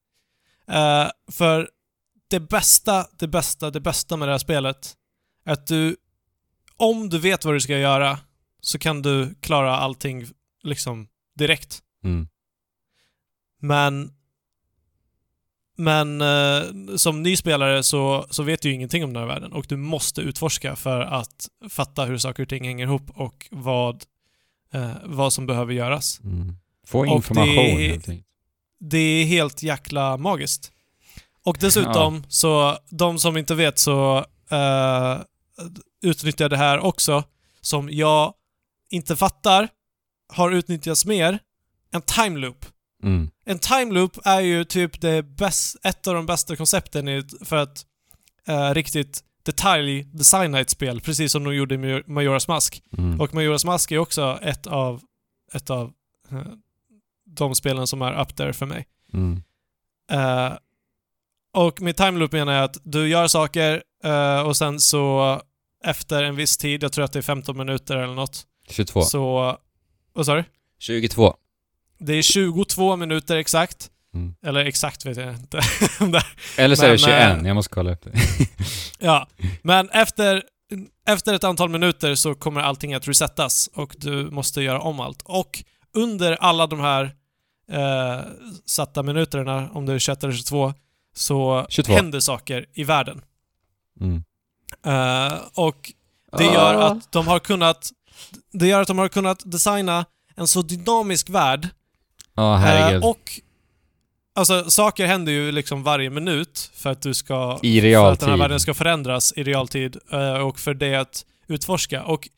Eh, 0.68 1.12
för 1.32 1.70
det 2.30 2.40
bästa, 2.40 3.08
det 3.20 3.28
bästa, 3.28 3.72
det 3.72 3.80
bästa 3.80 4.18
med 4.18 4.28
det 4.28 4.32
här 4.32 4.40
spelet 4.40 4.96
är 5.46 5.54
att 5.54 5.68
du, 5.68 5.96
om 6.78 7.10
du 7.10 7.20
vet 7.20 7.46
vad 7.46 7.54
du 7.54 7.60
ska 7.60 7.78
göra, 7.78 8.20
så 8.62 8.80
kan 8.80 9.02
du 9.02 9.36
klara 9.42 9.78
allting 9.78 10.28
liksom 10.64 11.08
direkt. 11.36 11.80
Mm. 12.04 12.28
Men 13.62 14.12
men 15.80 16.22
eh, 16.22 16.96
som 16.98 17.24
ny 17.24 17.36
spelare 17.36 17.84
så, 17.84 18.26
så 18.30 18.44
vet 18.44 18.62
du 18.62 18.70
ju 18.70 18.76
ingenting 18.76 19.04
om 19.04 19.14
den 19.14 19.22
här 19.24 19.28
världen 19.28 19.54
och 19.54 19.66
du 19.70 19.78
måste 19.78 20.22
utforska 20.22 20.76
för 20.76 21.02
att 21.02 21.50
fatta 21.70 22.06
hur 22.06 22.18
saker 22.18 22.44
och 22.44 22.50
ting 22.50 22.64
hänger 22.66 22.86
ihop 22.86 23.10
och 23.16 23.48
vad, 23.52 24.04
eh, 24.74 24.92
vad 25.04 25.34
som 25.34 25.46
behöver 25.46 25.74
göras. 25.74 26.20
Mm. 26.24 26.56
Få 26.88 27.06
information 27.06 27.56
det- 27.56 27.88
helt 27.88 28.10
enkelt. 28.10 28.28
Det 28.80 28.98
är 28.98 29.26
helt 29.26 29.64
jäkla 29.64 30.18
magiskt. 30.18 30.72
Och 31.46 31.58
dessutom, 31.60 32.24
så 32.30 32.78
de 32.90 33.20
som 33.20 33.38
inte 33.38 33.56
vet 33.56 33.80
så 33.80 34.18
eh, 34.52 35.18
utnyttjar 36.02 36.44
jag 36.46 36.50
det 36.52 36.58
här 36.58 36.80
också, 36.80 37.24
som 37.62 37.90
jag 37.92 38.34
inte 38.90 39.16
fattar 39.16 39.68
har 40.34 40.52
utnyttjats 40.52 41.06
mer, 41.06 41.40
en 41.92 42.02
time 42.02 42.40
loop. 42.40 42.66
Mm. 43.04 43.30
En 43.46 43.60
time 43.60 43.94
loop 43.94 44.18
är 44.26 44.40
ju 44.40 44.64
typ 44.64 45.02
det 45.02 45.24
bäst, 45.24 45.76
ett 45.84 46.08
av 46.08 46.14
de 46.14 46.26
bästa 46.26 46.56
koncepten 46.56 47.24
för 47.46 47.56
att 47.56 47.86
eh, 48.48 48.74
riktigt 48.74 49.24
detaljdesigna 49.44 50.60
ett 50.60 50.70
spel, 50.70 51.02
precis 51.02 51.32
som 51.32 51.44
de 51.44 51.56
gjorde 51.56 51.76
i 51.76 51.78
Major- 51.78 52.04
Majoras 52.08 52.48
Mask. 52.48 52.84
Mm. 52.98 53.22
Och 53.22 53.34
Majoras 53.34 53.66
Mask 53.66 53.92
är 53.92 53.98
också 53.98 54.40
ett 54.42 54.68
av, 54.68 55.02
ett 55.54 55.70
av 55.70 55.94
eh, 56.32 56.42
de 57.26 57.56
spelen 57.56 57.88
som 57.88 58.02
är 58.02 58.22
up 58.22 58.36
there 58.36 58.54
för 58.54 58.66
mig. 58.66 58.88
Mm. 59.14 59.44
Eh, 60.12 60.54
och 61.54 61.82
med 61.82 61.98
time 61.98 62.12
loop 62.20 62.32
menar 62.32 62.54
jag 62.54 62.64
att 62.64 62.78
du 62.84 63.08
gör 63.08 63.28
saker 63.28 63.84
eh, 64.04 64.42
och 64.42 64.58
sen 64.58 64.80
så 64.80 65.42
efter 65.84 66.24
en 66.24 66.36
viss 66.36 66.58
tid, 66.58 66.84
jag 66.84 66.92
tror 66.94 67.06
att 67.06 67.14
det 67.14 67.20
är 67.20 67.24
15 67.24 67.58
minuter 67.58 67.98
eller 67.98 68.14
något, 68.16 68.44
22. 68.70 69.02
så... 69.02 69.58
Vad 70.14 70.26
sa 70.26 70.36
du? 70.36 70.44
22. 70.80 71.34
Det 72.00 72.14
är 72.14 72.22
22 72.22 72.96
minuter 72.96 73.38
exakt. 73.38 73.90
Mm. 74.14 74.36
Eller 74.46 74.66
exakt 74.66 75.06
vet 75.06 75.18
jag 75.18 75.34
inte. 75.34 75.58
Eller 76.58 76.76
så 76.76 76.84
är 76.86 76.88
det 76.88 76.92
Men, 76.92 76.98
21, 76.98 77.42
eh, 77.42 77.48
jag 77.48 77.56
måste 77.56 77.74
kolla 77.74 77.92
upp 77.92 78.04
det. 78.04 78.12
ja, 79.00 79.28
men 79.62 79.90
efter, 79.90 80.44
efter 81.08 81.34
ett 81.34 81.44
antal 81.44 81.70
minuter 81.70 82.16
så 82.16 82.36
kommer 82.36 82.62
allting 82.62 82.94
att 82.94 83.08
resettas 83.08 83.70
och 83.74 83.96
du 83.98 84.32
måste 84.32 84.62
göra 84.62 84.80
om 84.82 85.00
allt. 85.00 85.22
Och 85.26 85.64
under 85.94 86.34
alla 86.34 86.68
de 86.68 86.80
här 86.80 87.04
eh, 87.72 88.20
satta 88.66 89.04
minuterna, 89.04 89.70
om 89.74 89.86
det 89.86 89.94
är 89.94 90.00
21 90.00 90.24
eller 90.24 90.34
22, 90.34 90.74
så 91.16 91.66
22. 91.70 91.94
händer 91.94 92.20
saker 92.20 92.66
i 92.74 92.84
världen. 92.84 93.22
Mm. 94.02 94.24
Eh, 94.86 95.38
och 95.54 95.92
det 96.38 96.44
gör 96.44 96.74
Ah. 96.76 96.88
att 96.88 97.12
de 97.12 97.28
har 97.28 97.40
kunnat 97.40 97.92
det 98.52 98.68
gör 98.68 98.82
att 98.82 98.88
de 98.88 98.98
har 98.98 99.08
kunnat 99.08 99.42
designa 99.46 100.06
en 100.36 100.48
så 100.48 100.62
dynamisk 100.62 101.30
värld. 101.30 101.68
Ja, 102.40 102.54
Eh, 102.56 102.60
herregud. 102.60 103.04
och 103.04 103.32
Alltså 104.36 104.70
saker 104.70 105.06
händer 105.06 105.32
ju 105.32 105.52
liksom 105.52 105.84
varje 105.84 106.10
minut 106.10 106.72
för 106.76 106.90
att 106.90 107.02
du 107.02 107.14
ska... 107.14 107.60
I 107.64 107.82
För 107.82 107.88
att 108.12 108.20
den 108.20 108.30
här 108.30 108.38
realtid. 108.38 108.40
världen 108.40 108.60
ska 108.60 108.74
förändras 108.74 109.34
i 109.36 109.44
realtid 109.44 109.98
eh, 110.12 110.34
och 110.34 110.60
för 110.60 110.74
det 110.74 110.96
att 110.96 111.26
utforska. 111.48 112.04
Och, 112.04 112.30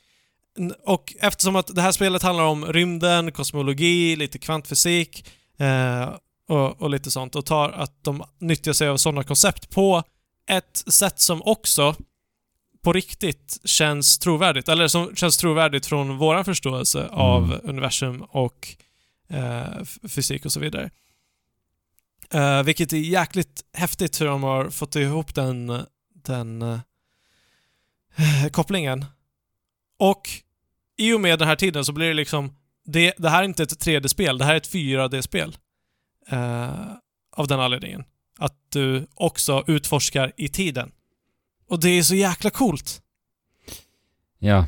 och 0.85 1.13
eftersom 1.19 1.55
att 1.55 1.75
det 1.75 1.81
här 1.81 1.91
spelet 1.91 2.21
handlar 2.23 2.43
om 2.43 2.65
rymden, 2.65 3.31
kosmologi, 3.31 4.15
lite 4.15 4.39
kvantfysik 4.39 5.25
eh, 5.59 6.09
och, 6.49 6.81
och 6.81 6.89
lite 6.89 7.11
sånt 7.11 7.35
och 7.35 7.45
tar 7.45 7.69
att 7.69 8.03
de 8.03 8.23
nyttjar 8.39 8.73
sig 8.73 8.87
av 8.87 8.97
sådana 8.97 9.23
koncept 9.23 9.69
på 9.69 10.03
ett 10.49 10.83
sätt 10.93 11.19
som 11.19 11.41
också 11.45 11.95
på 12.83 12.93
riktigt 12.93 13.57
känns 13.65 14.19
trovärdigt. 14.19 14.69
Eller 14.69 14.87
som 14.87 15.15
känns 15.15 15.37
trovärdigt 15.37 15.85
från 15.85 16.17
vår 16.17 16.43
förståelse 16.43 17.07
av 17.11 17.43
Mm. 17.43 17.59
universum 17.63 18.21
och 18.21 18.67
eh, 18.69 18.75
fysik 20.07 20.45
och 20.45 20.51
så 20.51 20.59
vidare. 20.59 20.89
Eh, 22.33 22.63
vilket 22.63 22.93
är 22.93 22.97
jäkligt 22.97 23.65
häftigt 23.73 24.21
hur 24.21 24.25
de 24.25 24.43
har 24.43 24.69
fått 24.69 24.95
ihop 24.95 25.35
den, 25.35 25.85
den 26.13 26.61
eh, 26.61 26.79
kopplingen. 28.51 29.05
Och 29.99 30.29
i 30.97 31.13
och 31.13 31.21
med 31.21 31.39
den 31.39 31.47
här 31.47 31.55
tiden 31.55 31.85
så 31.85 31.93
blir 31.93 32.07
det 32.07 32.13
liksom, 32.13 32.55
det, 32.85 33.13
det 33.17 33.29
här 33.29 33.39
är 33.39 33.45
inte 33.45 33.63
ett 33.63 33.85
3D-spel, 33.85 34.37
det 34.37 34.45
här 34.45 34.53
är 34.53 34.57
ett 34.57 34.73
4D-spel. 34.73 35.57
Eh, 36.27 36.93
av 37.31 37.47
den 37.47 37.59
anledningen. 37.59 38.03
Att 38.37 38.55
du 38.69 39.07
också 39.13 39.63
utforskar 39.67 40.31
i 40.37 40.47
tiden. 40.49 40.91
Och 41.67 41.79
det 41.79 41.89
är 41.89 42.03
så 42.03 42.15
jäkla 42.15 42.49
coolt. 42.49 43.01
Ja. 44.39 44.67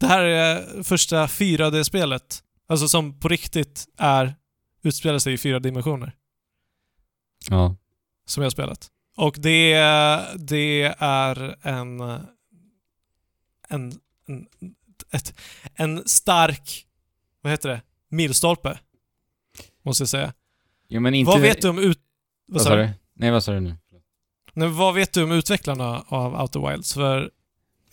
Det 0.00 0.06
här 0.06 0.22
är 0.22 0.82
första 0.82 1.26
4D-spelet. 1.26 2.42
Alltså 2.66 2.88
som 2.88 3.20
på 3.20 3.28
riktigt 3.28 3.88
är, 3.96 4.34
utspelar 4.82 5.18
sig 5.18 5.32
i 5.32 5.38
fyra 5.38 5.58
dimensioner. 5.58 6.16
Ja. 7.50 7.76
Som 8.24 8.42
jag 8.42 8.46
har 8.46 8.50
spelat. 8.50 8.90
Och 9.16 9.36
det, 9.38 9.74
det 10.36 10.94
är 10.98 11.56
en, 11.62 12.00
en, 13.68 14.00
en, 14.26 14.46
ett, 15.10 15.34
en 15.74 16.02
stark, 16.08 16.86
vad 17.40 17.50
heter 17.50 17.68
det, 17.68 17.82
milstolpe. 18.08 18.78
Måste 19.82 20.02
jag 20.02 20.08
säga. 20.08 20.32
Jo 20.88 21.00
men 21.00 21.14
inte... 21.14 21.30
Vad 21.30 21.40
vet 21.40 21.62
du 21.62 21.68
om 21.68 21.78
ut... 21.78 22.00
Vad 22.46 22.62
sa 22.62 22.76
du? 22.76 22.90
Nej, 23.14 23.30
vad 23.30 23.44
sa 23.44 23.52
du 23.52 23.60
nu? 23.60 23.76
Nej, 24.52 24.68
vad 24.68 24.94
vet 24.94 25.12
du 25.12 25.24
om 25.24 25.32
utvecklarna 25.32 26.04
av 26.08 26.40
Outer 26.40 26.70
Wilds? 26.70 26.94
För 26.94 27.30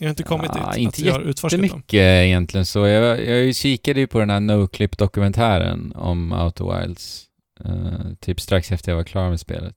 jag 0.00 0.06
har 0.06 0.10
inte 0.10 0.22
kommit 0.22 0.50
Ja, 0.54 0.70
dit. 0.70 0.78
inte 0.78 0.94
att 1.00 1.06
jag 1.06 1.12
har 1.12 1.20
Det 1.20 1.26
utforskat 1.30 1.58
är 1.58 1.68
dem. 1.68 1.76
mycket 1.76 1.94
egentligen 2.26 2.66
så. 2.66 2.86
Jag, 2.86 3.26
jag 3.26 3.54
kikade 3.56 4.00
ju 4.00 4.06
på 4.06 4.18
den 4.18 4.30
här 4.30 4.40
No-Clip-dokumentären 4.40 5.92
om 5.96 6.32
Outer 6.32 6.80
Wilds. 6.80 7.26
eh, 7.64 8.14
typ 8.20 8.40
strax 8.40 8.72
efter 8.72 8.92
jag 8.92 8.96
var 8.96 9.04
klar 9.04 9.30
med 9.30 9.40
spelet. 9.40 9.74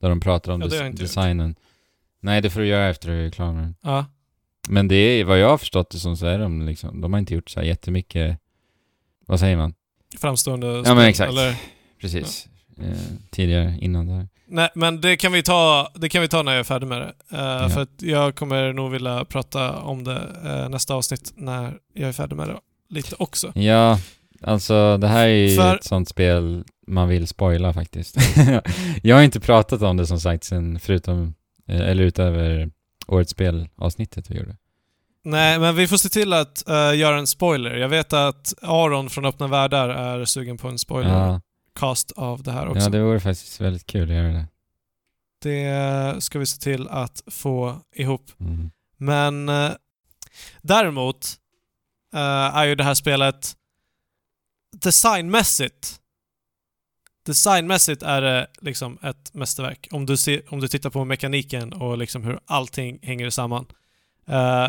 Där 0.00 0.08
de 0.08 0.20
pratar 0.20 0.52
om 0.52 0.60
Ja, 0.60 0.66
des- 0.66 0.74
inte 0.74 0.84
gjort. 0.86 0.96
designen. 1.00 1.54
Nej, 2.20 2.40
det 2.40 2.50
får 2.50 2.60
du 2.60 2.66
göra 2.66 2.88
efter 2.90 3.08
du 3.08 3.26
är 3.26 3.30
klar 3.30 3.52
med 3.52 3.62
den. 3.62 3.74
Ja. 3.82 4.06
Men 4.68 4.88
det 4.88 4.94
är, 4.96 5.24
vad 5.24 5.38
jag 5.38 5.48
har 5.48 5.58
förstått 5.58 5.90
det 5.90 5.98
som 5.98 6.16
så 6.16 6.26
är 6.26 6.38
de 6.38 6.66
liksom, 6.66 7.00
de 7.00 7.12
har 7.12 7.20
inte 7.20 7.34
gjort 7.34 7.50
så 7.50 7.60
här 7.60 7.66
jättemycket, 7.66 8.38
vad 9.26 9.40
säger 9.40 9.56
man? 9.56 9.74
Framstående 10.20 10.66
Ja 10.84 10.94
men 10.94 11.04
exakt, 11.04 11.30
Eller, 11.32 11.54
precis. 12.00 12.48
Eh, 12.82 12.96
tidigare, 13.30 13.76
innan 13.80 14.06
det 14.06 14.12
här. 14.12 14.28
Nej, 14.52 14.68
men 14.74 15.00
det 15.00 15.16
kan 15.16 15.32
vi 15.32 15.42
ta, 15.42 15.88
det 15.94 16.08
kan 16.08 16.22
vi 16.22 16.28
ta 16.28 16.42
när 16.42 16.52
jag 16.52 16.60
är 16.60 16.64
färdig 16.64 16.86
med 16.86 17.00
det. 17.00 17.36
Eh, 17.36 17.40
Ja. 17.44 17.68
För 17.68 17.80
att 17.82 18.02
jag 18.02 18.34
kommer 18.34 18.72
nog 18.72 18.90
vilja 18.90 19.24
prata 19.24 19.76
om 19.80 20.04
det 20.04 20.20
eh, 20.44 20.68
nästa 20.68 20.94
avsnitt 20.94 21.32
när 21.36 21.74
jag 21.94 22.08
är 22.08 22.12
färdig 22.12 22.36
med 22.36 22.48
det 22.48 22.56
lite 22.94 23.14
också. 23.18 23.52
Ja, 23.54 23.98
alltså 24.42 24.96
det 24.96 25.08
här 25.08 25.28
är 25.28 25.48
ju 25.48 25.56
För- 25.56 25.74
ett 25.76 25.84
sånt 25.84 26.08
spel 26.08 26.64
man 26.86 27.08
vill 27.08 27.26
spoila 27.26 27.72
faktiskt. 27.72 28.16
jag 29.02 29.16
har 29.16 29.22
inte 29.22 29.40
pratat 29.40 29.82
om 29.82 29.96
det 29.96 30.06
som 30.06 30.20
sagt 30.20 30.44
sen, 30.44 30.78
förutom, 30.80 31.34
eller 31.68 32.02
utöver 32.04 32.70
årets 33.06 33.30
spel-avsnittet 33.32 34.30
vi 34.30 34.36
gjorde. 34.38 34.56
Nej, 35.24 35.58
men 35.58 35.76
vi 35.76 35.88
får 35.88 35.96
se 35.96 36.08
till 36.08 36.32
att 36.32 36.68
eh, 36.68 36.94
göra 36.98 37.18
en 37.18 37.26
spoiler. 37.26 37.74
Jag 37.76 37.88
vet 37.88 38.12
att 38.12 38.54
Aron 38.62 39.10
från 39.10 39.24
Öppna 39.24 39.46
Världar 39.48 39.88
är 39.88 40.24
sugen 40.24 40.58
på 40.58 40.68
en 40.68 40.78
spoilercast 40.78 41.16
Ja, 41.18 41.40
av 42.16 42.42
det 42.42 42.52
här 42.52 42.68
också. 42.68 42.82
ja, 42.82 42.88
det 42.88 43.02
vore 43.02 43.20
faktiskt 43.20 43.60
väldigt 43.60 43.86
kul 43.86 44.10
att 44.10 44.16
göra 44.16 44.32
det. 44.32 44.46
Det 45.42 46.22
ska 46.22 46.38
vi 46.38 46.46
se 46.46 46.60
till 46.60 46.88
att 46.88 47.22
få 47.26 47.80
ihop. 47.94 48.30
Mm. 48.40 48.70
Men 48.96 49.48
eh, 49.48 49.70
däremot 50.62 51.26
eh, 52.14 52.56
är 52.56 52.64
ju 52.64 52.74
det 52.74 52.84
här 52.84 52.94
spelet 52.94 53.56
designmässigt 54.72 56.00
Designmässigt 57.22 58.02
är 58.02 58.22
det 58.22 58.46
liksom 58.60 58.98
ett 59.02 59.34
mästerverk. 59.34 59.88
Om 59.90 60.06
du, 60.06 60.16
ser, 60.16 60.42
om 60.48 60.60
du 60.60 60.68
tittar 60.68 60.90
på 60.90 61.04
mekaniken 61.04 61.72
och 61.72 61.98
liksom 61.98 62.24
hur 62.24 62.40
allting 62.46 62.98
hänger 63.02 63.30
samman. 63.30 63.66
Eh, 64.26 64.68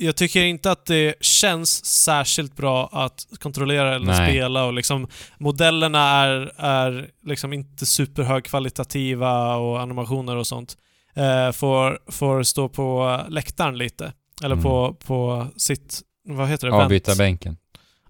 jag 0.00 0.16
tycker 0.16 0.42
inte 0.42 0.70
att 0.70 0.86
det 0.86 1.14
känns 1.20 1.84
särskilt 1.84 2.56
bra 2.56 2.88
att 2.92 3.26
kontrollera 3.40 3.94
eller 3.94 4.06
Nej. 4.06 4.28
spela 4.30 4.64
och 4.64 4.72
liksom 4.72 5.08
modellerna 5.38 6.00
är, 6.08 6.52
är 6.58 7.10
liksom 7.22 7.52
inte 7.52 7.86
superhögkvalitativa 7.86 9.56
och 9.56 9.80
animationer 9.80 10.36
och 10.36 10.46
sånt 10.46 10.76
eh, 11.14 11.52
får, 11.52 11.98
får 12.12 12.42
stå 12.42 12.68
på 12.68 13.20
läktaren 13.28 13.78
lite. 13.78 14.12
Eller 14.42 14.54
Mm. 14.54 14.62
på, 14.62 14.94
på 14.94 15.46
sitt, 15.56 16.00
vad 16.24 16.48
heter 16.48 16.66
det? 16.70 16.74
Avbyta 16.74 17.14
bänken. 17.14 17.56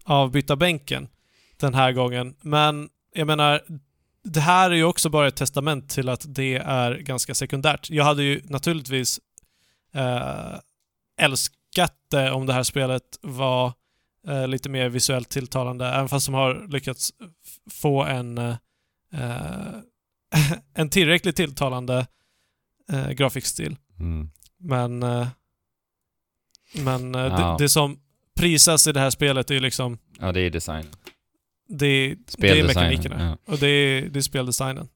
avbyta 0.04 0.56
bänken 0.56 1.08
den 1.60 1.74
här 1.74 1.92
gången. 1.92 2.34
Men 2.40 2.88
jag 3.14 3.26
menar, 3.26 3.60
det 4.24 4.40
här 4.40 4.70
är 4.70 4.74
ju 4.74 4.84
också 4.84 5.08
bara 5.08 5.28
ett 5.28 5.36
testament 5.36 5.90
till 5.90 6.08
att 6.08 6.24
det 6.28 6.54
är 6.56 6.94
ganska 6.98 7.34
sekundärt. 7.34 7.90
Jag 7.90 8.04
hade 8.04 8.22
ju 8.22 8.40
naturligtvis 8.44 9.20
eh, 9.94 10.54
älskat 11.20 11.56
det 12.10 12.30
om 12.30 12.46
det 12.46 12.52
här 12.52 12.62
spelet 12.62 13.02
var 13.22 13.72
eh, 14.28 14.48
lite 14.48 14.68
mer 14.68 14.88
visuellt 14.88 15.28
tilltalande, 15.28 15.86
även 15.86 16.08
fast 16.08 16.26
de 16.26 16.34
har 16.34 16.66
lyckats 16.68 17.12
få 17.70 18.04
en, 18.04 18.38
eh, 18.38 18.54
en 20.74 20.88
tillräckligt 20.90 21.36
tilltalande 21.36 22.06
eh, 22.92 23.10
grafikstil. 23.10 23.76
Mm. 23.98 24.30
Men, 24.58 25.02
eh, 25.02 25.28
men 26.74 27.14
eh, 27.14 27.20
Ja. 27.20 27.56
det, 27.58 27.64
det 27.64 27.68
som 27.68 28.00
prisas 28.36 28.86
i 28.86 28.92
det 28.92 29.00
här 29.00 29.10
spelet 29.10 29.50
är 29.50 29.54
ju 29.54 29.60
liksom 29.60 29.98
Ja, 30.20 30.32
det 30.32 30.40
är 30.40 30.50
design. 30.50 30.84
det, 31.68 32.16
det 32.38 32.48
är 32.60 32.66
mekanikerna. 32.66 33.24
ja. 33.46 33.52
Och 33.52 33.58
det 33.58 33.66
är, 33.68 34.02
det 34.08 34.18
är 34.18 34.22
speldesignen. 34.22 34.88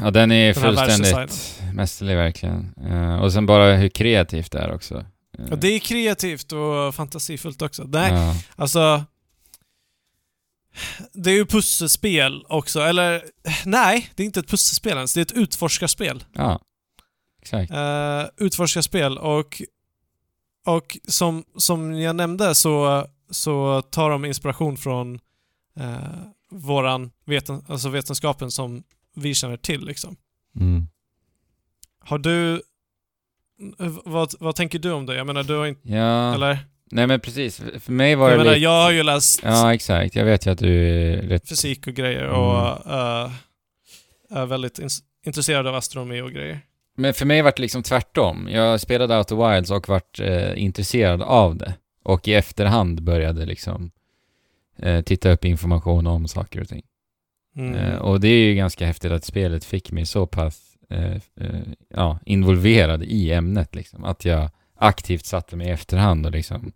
Ja, 0.00 0.10
den 0.10 0.32
är 0.32 0.54
Den 0.54 0.62
fullständigt 0.62 1.60
mästerlig 1.74 2.16
verkligen. 2.16 2.74
Eh, 2.90 3.22
och 3.22 3.32
sen 3.32 3.46
bara 3.46 3.76
hur 3.76 3.88
kreativt 3.88 4.52
det 4.52 4.58
är 4.58 4.72
också. 4.72 5.06
Och 5.50 5.58
det 5.58 5.68
är 5.68 5.78
kreativt 5.78 6.52
och 6.52 6.94
fantasifullt 6.94 7.62
också. 7.62 7.84
Nej, 7.84 8.12
Ja. 8.12 8.34
alltså... 8.56 9.04
Det 11.12 11.30
är 11.30 11.34
ju 11.34 11.46
pusselspel 11.46 12.44
också, 12.48 12.80
eller 12.80 13.24
nej, 13.64 14.10
det 14.14 14.22
är 14.22 14.24
inte 14.24 14.40
ett 14.40 14.48
pusselspel 14.48 14.96
ens. 14.96 15.14
Det 15.14 15.20
är 15.20 15.22
ett 15.22 15.32
utforskarspel. 15.32 16.24
ja, 16.32 16.60
exakt. 17.42 17.72
Uh, 17.72 18.46
utforskarspel 18.46 19.18
och, 19.18 19.62
och 20.66 20.98
som, 21.08 21.44
som 21.56 21.98
jag 22.00 22.16
nämnde 22.16 22.54
så, 22.54 23.06
så 23.30 23.82
tar 23.82 24.10
de 24.10 24.24
inspiration 24.24 24.76
från 24.76 25.14
uh, 25.80 26.22
våran 26.50 27.10
veten, 27.24 27.64
alltså 27.68 27.88
vetenskapen 27.88 28.50
som 28.50 28.82
vi 29.14 29.34
känner 29.34 29.56
till 29.56 29.84
liksom. 29.84 30.16
Mm. 30.60 30.88
Har 32.00 32.18
du... 32.18 32.62
Vad, 34.04 34.32
vad 34.40 34.54
tänker 34.56 34.78
du 34.78 34.92
om 34.92 35.06
det? 35.06 35.14
Jag 35.16 35.26
menar, 35.26 35.42
du 35.42 35.54
har 35.56 35.66
inte... 35.66 35.88
Ja, 35.88 36.34
Eller? 36.34 36.58
nej 36.90 37.06
men 37.06 37.20
precis. 37.20 37.62
För- 37.78 37.92
mig 37.92 38.14
var 38.14 38.28
Jag 38.30 38.34
det 38.38 38.38
menar, 38.38 38.52
lite... 38.54 38.62
jag 38.64 38.82
har 38.82 38.90
ju 38.90 39.02
läst 39.02 39.40
Ja, 39.44 39.74
exakt. 39.74 40.14
Jag 40.14 40.24
vet 40.24 40.46
ju 40.46 40.50
att 40.50 40.58
du 40.58 40.88
är 40.88 41.16
rätt... 41.22 41.48
fysik 41.48 41.86
och 41.86 41.94
grejer 41.94 42.24
Mm. 42.24 42.34
och 42.40 42.86
eh, 42.86 43.30
är 44.30 44.46
väldigt 44.46 44.78
ins- 44.78 45.00
intresserad 45.26 45.66
av 45.66 45.74
astronomi 45.74 46.20
och 46.20 46.32
grejer. 46.32 46.60
Men 46.96 47.14
för 47.14 47.26
mig 47.26 47.42
var 47.42 47.52
det 47.56 47.62
liksom 47.62 47.82
tvärtom. 47.82 48.48
Jag 48.50 48.80
spelade 48.80 49.18
Outer 49.18 49.52
Wilds 49.54 49.70
och 49.70 49.88
vart 49.88 50.20
eh, 50.20 50.62
intresserad 50.62 51.22
av 51.22 51.56
det. 51.56 51.74
Och 52.04 52.28
i 52.28 52.34
efterhand 52.34 53.02
började 53.02 53.46
liksom 53.46 53.90
eh, 54.78 55.00
titta 55.02 55.30
upp 55.30 55.44
information 55.44 56.06
om 56.06 56.28
saker 56.28 56.60
och 56.60 56.68
ting. 56.68 56.82
Mm. 57.56 57.74
Eh, 57.74 57.96
och 57.98 58.20
det 58.20 58.28
är 58.28 58.44
ju 58.48 58.54
ganska 58.54 58.86
häftigt 58.86 59.12
att 59.12 59.24
spelet 59.24 59.64
fick 59.64 59.90
mig 59.92 60.06
så 60.06 60.26
pass 60.26 60.67
eh, 60.67 60.67
eh, 60.67 60.67
ja, 61.94 62.18
involverad 62.24 63.02
i 63.02 63.32
ämnet 63.32 63.74
liksom. 63.74 64.04
Att 64.04 64.24
jag 64.24 64.50
aktivt 64.76 65.24
satte 65.26 65.56
mig 65.56 65.66
i 65.66 65.70
efterhand 65.70 66.26
och 66.26 66.32
liksom 66.32 66.72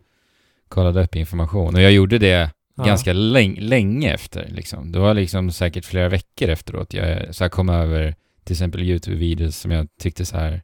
kollade 0.67 1.03
upp 1.03 1.15
information. 1.15 1.75
Och 1.75 1.81
jag 1.81 1.91
gjorde 1.91 2.17
det 2.17 2.49
Ja. 2.75 2.83
ganska 2.83 3.13
läng- 3.13 3.59
länge 3.61 4.13
efter 4.13 4.47
liksom. 4.49 4.91
Det 4.91 4.99
var 4.99 5.13
liksom 5.13 5.51
säkert 5.51 5.85
flera 5.85 6.09
veckor 6.09 6.49
efteråt 6.49 6.93
jag 6.93 7.35
så 7.35 7.43
här 7.43 7.49
kom 7.49 7.69
över 7.69 8.15
till 8.43 8.53
exempel 8.53 8.81
YouTube-videos 8.81 9.51
som 9.51 9.71
jag 9.71 9.87
tyckte 9.99 10.25
så 10.25 10.37
här 10.37 10.61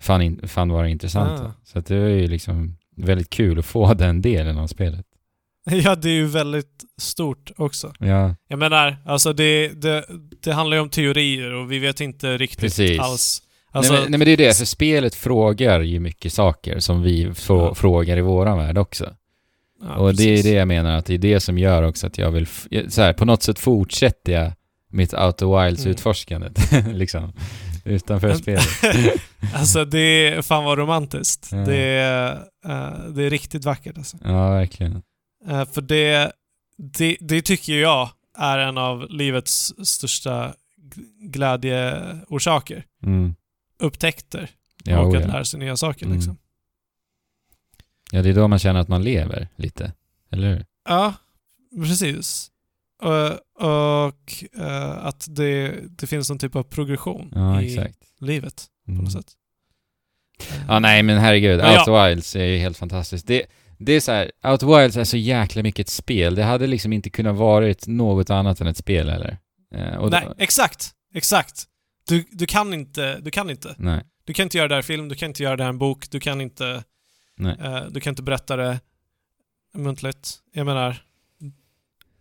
fann, 0.00 0.22
in, 0.22 0.48
fann 0.48 0.68
vara 0.68 0.88
intressanta. 0.88 1.46
Ah. 1.46 1.52
Så 1.64 1.80
det 1.80 1.98
var 2.00 2.06
ju 2.08 2.26
liksom 2.26 2.76
väldigt 2.96 3.30
kul 3.30 3.58
att 3.58 3.64
få 3.64 3.94
den 3.98 4.22
delen 4.22 4.58
av 4.58 4.66
spelet. 4.66 5.06
Ja, 5.84 5.94
det 5.94 6.08
är 6.08 6.12
ju 6.14 6.26
väldigt 6.26 6.84
stort 7.00 7.50
också. 7.56 7.92
Ja, 7.98 8.34
Jag 8.48 8.58
menar, 8.58 8.96
alltså 9.06 9.32
det, 9.32 9.68
det, 9.68 10.04
det 10.42 10.52
handlar 10.52 10.76
ju 10.76 10.80
om 10.82 10.88
teorier 10.90 11.52
och 11.54 11.72
vi 11.72 11.78
vet 11.78 12.00
inte 12.00 12.38
riktigt 12.38 12.60
Precis. 12.60 13.00
alls. 13.00 13.42
Alltså, 13.74 13.92
nej, 13.92 14.02
men, 14.02 14.10
nej 14.10 14.18
men 14.18 14.24
det 14.26 14.32
är 14.32 14.36
det, 14.36 14.56
för 14.58 14.64
spelet 14.64 15.14
frågar 15.14 15.80
ju 15.80 16.00
mycket 16.00 16.32
saker 16.32 16.78
som 16.78 17.02
vi 17.02 17.32
Ja. 17.48 17.74
frågar 17.74 18.16
i 18.16 18.20
våran 18.20 18.58
värld 18.58 18.78
också. 18.78 19.10
ja, 19.82 19.94
och 19.96 20.14
det 20.14 20.22
är 20.22 20.26
precis. 20.36 20.44
det 20.44 20.52
jag 20.52 20.68
menar, 20.68 20.96
att 20.98 21.06
det 21.06 21.14
är 21.14 21.18
det 21.18 21.40
som 21.40 21.58
gör 21.58 21.82
också 21.82 22.06
att 22.06 22.18
jag 22.18 22.30
vill, 22.30 22.46
så 22.88 23.02
här, 23.02 23.12
på 23.12 23.24
något 23.24 23.42
sätt 23.42 23.58
fortsätter 23.58 24.32
jag 24.32 24.52
mitt 24.90 25.14
Outer 25.14 25.64
Wilds 25.64 25.80
Mm. 25.82 25.90
utforskande, 25.90 26.48
liksom, 26.92 27.32
utanför 27.84 28.34
spelet. 28.34 28.68
alltså 29.54 29.84
det 29.84 29.98
är 30.28 30.42
fan 30.42 30.64
vad 30.64 30.78
romantiskt. 30.78 31.48
Ja. 31.52 31.58
Det, 31.58 31.76
är, 31.76 32.32
eh, 32.66 33.08
det 33.14 33.22
är 33.24 33.30
riktigt 33.30 33.64
vackert 33.64 33.98
alltså. 33.98 34.16
Ja, 34.24 34.50
verkligen. 34.50 35.02
Eh, 35.48 35.64
för 35.64 35.80
det, 35.82 36.32
det, 36.76 37.16
det 37.20 37.42
tycker 37.42 37.72
jag 37.80 38.10
är 38.38 38.58
en 38.58 38.78
av 38.78 39.10
livets 39.10 39.74
största 39.84 40.54
glädjeorsaker. 41.20 42.84
Mm. 43.02 43.34
Upptäckter 43.78 44.50
Ja, 44.84 44.98
och 45.00 45.06
oh, 45.12 45.16
att 45.16 45.22
ja. 45.24 45.28
lära 45.32 45.44
sig 45.44 45.60
nya 45.60 45.76
saker 45.76 46.06
Mm. 46.06 46.16
liksom. 46.18 46.38
ja, 48.12 48.22
det 48.22 48.28
är 48.28 48.34
då 48.34 48.48
man 48.48 48.58
känner 48.58 48.80
att 48.80 48.88
man 48.88 49.02
lever 49.04 49.48
lite, 49.56 49.92
eller 50.30 50.50
hur? 50.50 50.66
Ja, 50.88 51.14
precis. 51.76 52.50
Och, 53.02 53.30
och 53.66 54.44
eh, 54.58 55.04
att 55.06 55.26
det, 55.30 55.74
det 55.88 56.06
finns 56.06 56.28
någon 56.28 56.38
typ 56.38 56.56
av 56.56 56.62
progression 56.62 57.32
Ja, 57.34 57.62
i 57.62 57.74
exakt. 57.76 57.98
livet 58.20 58.66
på 58.86 58.90
Mm. 58.92 59.04
något 59.04 59.12
sätt. 59.12 59.32
Ja, 60.68 60.78
nej 60.78 61.02
men 61.02 61.18
herregud, 61.18 61.60
Ja, 61.60 61.72
ja. 61.72 61.80
Outer 61.80 62.08
Wilds 62.08 62.36
är 62.36 62.44
ju 62.44 62.58
helt 62.58 62.76
fantastiskt. 62.78 63.26
Det, 63.26 63.46
det 63.84 63.92
är 63.92 64.00
så 64.00 64.12
här, 64.12 64.32
Outer 64.44 64.66
Wilds 64.80 64.96
är 64.96 65.04
så 65.04 65.16
jäkla 65.16 65.62
mycket 65.62 65.86
ett 65.86 65.90
spel. 65.92 66.34
Det 66.34 66.42
hade 66.42 66.66
liksom 66.66 66.92
inte 66.92 67.10
kunnat 67.10 67.36
varit 67.36 67.86
något 67.86 68.30
annat 68.30 68.60
än 68.60 68.66
ett 68.66 68.76
spel 68.76 69.08
eller? 69.08 69.38
Eh, 69.74 70.08
Nej, 70.10 70.24
då- 70.26 70.34
exakt. 70.38 70.90
Exakt. 71.14 71.64
Du, 72.08 72.24
du 72.32 72.46
kan 72.46 72.74
inte, 72.74 73.18
du 73.20 73.30
kan 73.30 73.50
inte. 73.50 73.74
nej, 73.78 74.04
Du 74.24 74.32
kan 74.32 74.42
inte 74.42 74.58
göra 74.58 74.68
det 74.68 74.74
här 74.74 74.82
film, 74.82 75.08
du 75.08 75.14
kan 75.14 75.28
inte 75.30 75.42
göra 75.42 75.56
det 75.56 75.62
här 75.62 75.70
en 75.70 75.78
bok, 75.78 76.10
du 76.10 76.20
kan 76.20 76.40
inte, 76.40 76.84
eh, 77.40 77.84
du 77.90 78.00
kan 78.00 78.10
inte 78.12 78.22
berätta 78.22 78.56
det 78.56 78.80
muntligt. 79.74 80.38
Jag 80.52 80.66
menar, 80.66 81.02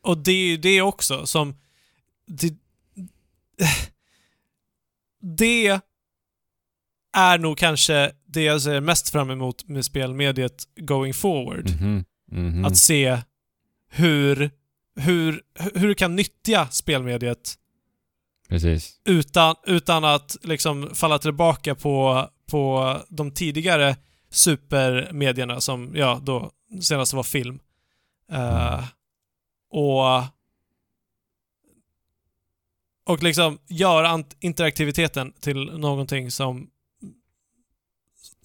och 0.01 0.17
det 0.17 0.31
är 0.31 0.45
ju 0.47 0.57
det 0.57 0.81
också 0.81 1.25
som, 1.25 1.55
det, 2.27 2.53
det 5.21 5.79
är 7.13 7.37
nog 7.37 7.57
kanske 7.57 8.11
det 8.25 8.43
jag 8.43 8.61
ser 8.61 8.81
mest 8.81 9.09
fram 9.09 9.29
emot 9.29 9.67
med 9.67 9.85
spelmediet 9.85 10.63
going 10.75 11.13
forward. 11.13 11.69
Mhm, 11.81 12.05
mhm. 12.31 12.65
Att 12.65 12.77
se 12.77 13.17
hur, 13.89 14.51
hur, 14.95 15.41
hur 15.75 15.87
du 15.87 15.95
kan 15.95 16.15
nyttja 16.15 16.67
spelmediet 16.71 17.57
Precis. 18.49 19.01
utan, 19.05 19.55
utan 19.65 20.03
att 20.03 20.37
liksom 20.43 20.89
falla 20.93 21.19
tillbaka 21.19 21.75
på, 21.75 22.27
på 22.51 22.97
de 23.09 23.31
tidigare 23.31 23.95
supermedierna 24.29 25.61
som, 25.61 25.91
ja, 25.95 26.21
då 26.23 26.51
senast 26.81 27.13
var 27.13 27.23
film. 27.23 27.59
Eh, 28.31 28.83
och 29.71 30.23
och 33.03 33.23
liksom 33.23 33.59
göra 33.67 34.23
interaktiviteten 34.39 35.33
till 35.39 35.65
någonting 35.65 36.31
som 36.31 36.69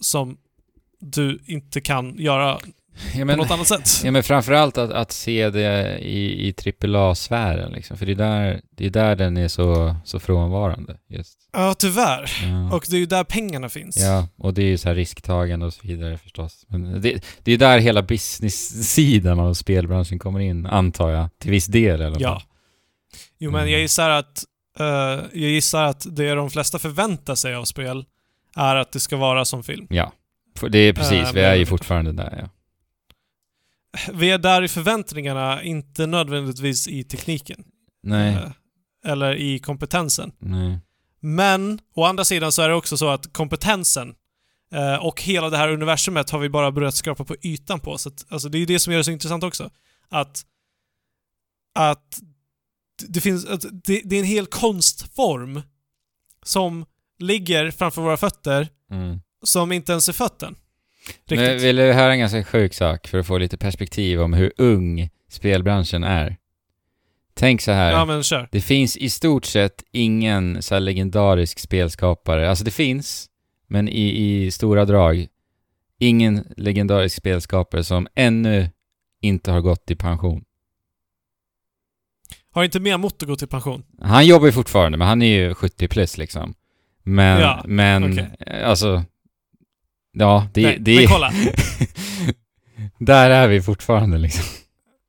som 0.00 0.36
du 1.00 1.38
inte 1.46 1.80
kan 1.80 2.18
göra 2.18 2.58
Ja, 3.14 3.18
på 3.20 3.24
men, 3.24 3.38
något 3.38 3.50
annat 3.50 3.66
sätt. 3.66 3.90
ja, 4.04 4.10
men 4.10 4.22
framförallt 4.22 4.78
att, 4.78 4.90
att 4.90 5.12
se 5.12 5.50
det 5.50 5.98
i, 5.98 6.48
i 6.48 6.54
AAA-sfären 6.84 7.72
liksom. 7.72 7.96
För 7.96 8.06
det 8.06 8.12
är 8.12 8.16
där, 8.16 8.60
det 8.70 8.86
är 8.86 8.90
där 8.90 9.16
den 9.16 9.36
är 9.36 9.48
så, 9.48 9.96
så 10.04 10.20
frånvarande. 10.20 10.96
Just. 11.08 11.38
Ja, 11.52 11.74
tyvärr. 11.78 12.30
Ja. 12.42 12.76
Och 12.76 12.84
det 12.90 12.96
är 12.96 13.00
ju 13.00 13.06
där 13.06 13.24
pengarna 13.24 13.68
finns. 13.68 13.96
Ja, 13.96 14.28
och 14.38 14.54
det 14.54 14.62
är 14.62 14.66
ju 14.66 14.78
så 14.78 14.88
här 14.88 14.94
risktagande 14.94 15.66
och 15.66 15.74
så 15.74 15.80
vidare 15.86 16.18
förstås. 16.18 16.64
Men 16.68 17.00
det, 17.00 17.24
det 17.42 17.52
är 17.52 17.58
där 17.58 17.78
hela 17.78 18.02
business-sidan 18.02 19.40
av 19.40 19.54
spelbranschen 19.54 20.18
kommer 20.18 20.40
in, 20.40 20.66
antar 20.66 21.10
jag. 21.10 21.28
Till 21.40 21.50
viss 21.50 21.66
del 21.66 22.00
i 22.00 22.04
alla 22.04 22.14
fall. 22.14 22.22
Ja. 22.22 22.42
Jo, 23.38 23.50
men 23.50 23.60
Mm. 23.60 23.72
jag 23.72 23.80
gissar 23.80 24.10
att 24.10 24.44
eh, 24.78 24.86
jag 25.32 25.50
gissar 25.50 25.84
att 25.84 26.06
det 26.16 26.34
de 26.34 26.50
flesta 26.50 26.78
förväntar 26.78 27.34
sig 27.34 27.54
av 27.54 27.64
spel 27.64 28.04
är 28.56 28.76
att 28.76 28.92
det 28.92 29.00
ska 29.00 29.16
vara 29.16 29.44
som 29.44 29.62
film. 29.62 29.86
Ja. 29.90 30.12
Det 30.70 30.78
är 30.78 30.92
precis, 30.92 31.28
Äh, 31.28 31.32
vi 31.32 31.40
är 31.40 31.54
ju 31.54 31.66
fortfarande 31.66 32.12
där 32.12 32.38
ja. 32.42 32.48
Vi 34.12 34.30
är 34.30 34.38
där 34.38 34.62
i 34.62 34.68
förväntningarna, 34.68 35.62
inte 35.62 36.06
nödvändigtvis 36.06 36.88
i 36.88 37.04
tekniken. 37.04 37.64
Nej, 38.02 38.34
Eh, 38.34 38.50
eller 39.12 39.34
i 39.34 39.58
kompetensen. 39.58 40.32
nej. 40.38 40.78
Men 41.20 41.78
å 41.94 42.04
andra 42.04 42.24
sidan 42.24 42.52
så 42.52 42.62
är 42.62 42.68
det 42.68 42.74
också 42.74 42.96
så 42.96 43.08
att 43.08 43.32
kompetensen 43.32 44.14
eh, 44.72 44.94
och 45.06 45.22
hela 45.22 45.50
det 45.50 45.56
här 45.56 45.68
universumet 45.68 46.30
har 46.30 46.38
vi 46.38 46.48
bara 46.48 46.72
börjat 46.72 46.94
skrapa 46.94 47.24
på 47.24 47.36
ytan 47.42 47.80
på. 47.80 47.98
Så 47.98 48.08
att, 48.08 48.26
alltså, 48.28 48.48
det 48.48 48.58
är 48.58 48.60
ju 48.60 48.66
det 48.66 48.78
som 48.78 48.92
gör 48.92 48.98
det 48.98 49.04
så 49.04 49.10
intressant 49.10 49.44
också. 49.44 49.70
Att, 50.08 50.42
att 51.74 52.20
det 53.08 53.20
finns, 53.20 53.46
att 53.46 53.60
det, 53.84 54.02
det 54.04 54.16
är 54.16 54.20
en 54.20 54.26
hel 54.26 54.46
konstform 54.46 55.62
som 56.42 56.86
ligger 57.18 57.70
framför 57.70 58.02
våra 58.02 58.16
fötter 58.16 58.68
Mm. 58.90 59.20
som 59.44 59.72
inte 59.72 59.92
ens 59.92 60.08
är 60.08 60.12
fötten. 60.12 60.56
Men 61.30 61.38
Riktigt. 61.38 61.62
vill 61.62 61.76
du 61.76 61.92
höra 61.92 62.12
en 62.12 62.18
ganska 62.18 62.44
sjuk 62.44 62.74
sak 62.74 63.06
för 63.08 63.18
att 63.18 63.26
få 63.26 63.38
lite 63.38 63.56
perspektiv 63.56 64.20
om 64.20 64.32
hur 64.32 64.52
ung 64.56 65.10
spelbranschen 65.28 66.04
är? 66.04 66.36
Tänk 67.34 67.60
så 67.60 67.72
här. 67.72 67.92
Ja 67.92 68.04
men 68.04 68.22
kör. 68.22 68.48
Det 68.52 68.60
finns 68.60 68.96
i 68.96 69.10
stort 69.10 69.44
sett 69.44 69.84
ingen 69.92 70.62
så 70.62 70.78
legendarisk 70.78 71.58
spelskapare. 71.58 72.50
Alltså 72.50 72.64
det 72.64 72.70
finns, 72.70 73.26
men 73.66 73.88
i, 73.88 74.08
i 74.44 74.50
stora 74.50 74.84
drag. 74.84 75.26
Ingen 75.98 76.44
legendarisk 76.56 77.16
spelskapare 77.16 77.84
som 77.84 78.08
ännu 78.14 78.70
inte 79.20 79.50
har 79.50 79.60
gått 79.60 79.90
i 79.90 79.96
pension. 79.96 80.44
Har 82.52 82.64
inte 82.64 82.80
Miyamoto 82.80 83.26
gått 83.26 83.42
i 83.42 83.46
pension? 83.46 83.82
Han 84.02 84.26
jobbar 84.26 84.46
ju 84.46 84.52
fortfarande, 84.52 84.98
men 84.98 85.08
han 85.08 85.22
är 85.22 85.26
ju 85.38 85.54
70 85.54 85.88
plus 85.88 86.18
liksom. 86.18 86.54
Men, 87.06 87.40
Ja, 87.40 87.62
men, 87.66 88.12
okej. 88.12 88.62
alltså... 88.64 89.04
Ja, 90.12 90.48
det, 90.54 90.62
Nej, 90.62 90.76
det 90.80 90.96
men 90.96 91.06
kolla. 91.06 91.32
Där 92.98 93.30
är 93.30 93.48
vi 93.48 93.62
fortfarande 93.62 94.18
liksom. 94.18 94.44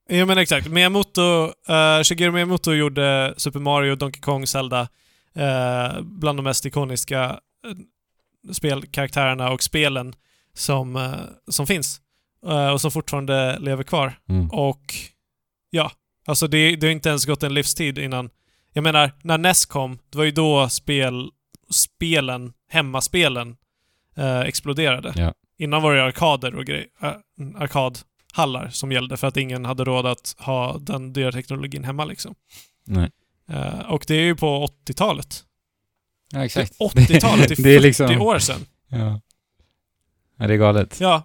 Ja 0.09 0.25
men 0.25 0.37
exakt. 0.37 0.67
Miyamoto, 0.67 1.45
uh, 1.69 2.03
Shigeru 2.03 2.31
Miyamoto 2.31 2.73
gjorde 2.73 3.33
Super 3.37 3.59
Mario, 3.59 3.95
Donkey 3.95 4.21
Kong, 4.21 4.47
Zelda. 4.47 4.87
eh, 5.35 6.01
bland 6.01 6.39
de 6.39 6.43
mest 6.43 6.65
ikoniska 6.65 7.23
eh, 7.67 8.51
spelkaraktärerna 8.53 9.51
och 9.51 9.63
spelen 9.63 10.13
som, 10.53 10.95
eh, 10.95 11.11
som 11.47 11.67
finns. 11.67 12.01
Eh, 12.47 12.69
och 12.69 12.81
som 12.81 12.91
fortfarande 12.91 13.59
lever 13.59 13.83
kvar. 13.83 14.19
Mm. 14.29 14.49
Och 14.51 14.93
ja, 15.69 15.91
alltså 16.27 16.47
det, 16.47 16.75
det 16.75 16.87
har 16.87 16.91
inte 16.91 17.09
ens 17.09 17.25
gått 17.25 17.43
en 17.43 17.53
livstid 17.53 17.97
innan. 17.97 18.29
Jag 18.73 18.83
menar, 18.83 19.11
när 19.23 19.37
NES 19.37 19.65
kom, 19.65 19.99
det 20.09 20.17
var 20.17 20.25
ju 20.25 20.31
då 20.31 20.69
spel, 20.69 21.29
spelen, 21.70 22.53
hemmaspelen, 22.70 23.57
eh, 24.15 24.39
exploderade. 24.39 25.13
Ja. 25.15 25.34
Innan 25.57 25.82
var 25.82 25.95
det 25.95 26.03
arkader 26.03 26.55
och 26.55 26.65
grejer, 26.65 26.88
äh, 27.01 27.11
arkadhallar 27.55 28.70
som 28.70 28.91
gällde 28.91 29.18
för 29.18 29.28
att 29.28 29.38
ingen 29.38 29.65
hade 29.65 29.84
råd 29.84 30.05
att 30.05 30.36
ha 30.39 30.78
den 30.78 31.13
dyra 31.13 31.32
teknologin 31.32 31.84
hemma 31.84 32.05
liksom. 32.05 32.36
Eh, 33.49 33.80
och 33.80 34.05
det 34.07 34.15
är 34.15 34.22
ju 34.22 34.36
på 34.36 34.65
80-talet. 34.65 35.43
Ja, 36.34 36.45
exakt. 36.45 36.80
Det 36.80 36.86
är 36.86 36.89
80-talet, 36.89 37.47
det 37.47 37.53
är 37.53 37.55
40 37.55 37.61
Det 37.63 37.76
är 37.76 37.80
liksom- 37.80 38.22
år 38.22 38.39
sedan. 38.39 38.65
Ja. 38.89 39.22
ja, 40.38 40.47
det 40.47 40.53
är 40.53 40.57
galet. 40.57 40.99
Ja. 40.99 41.24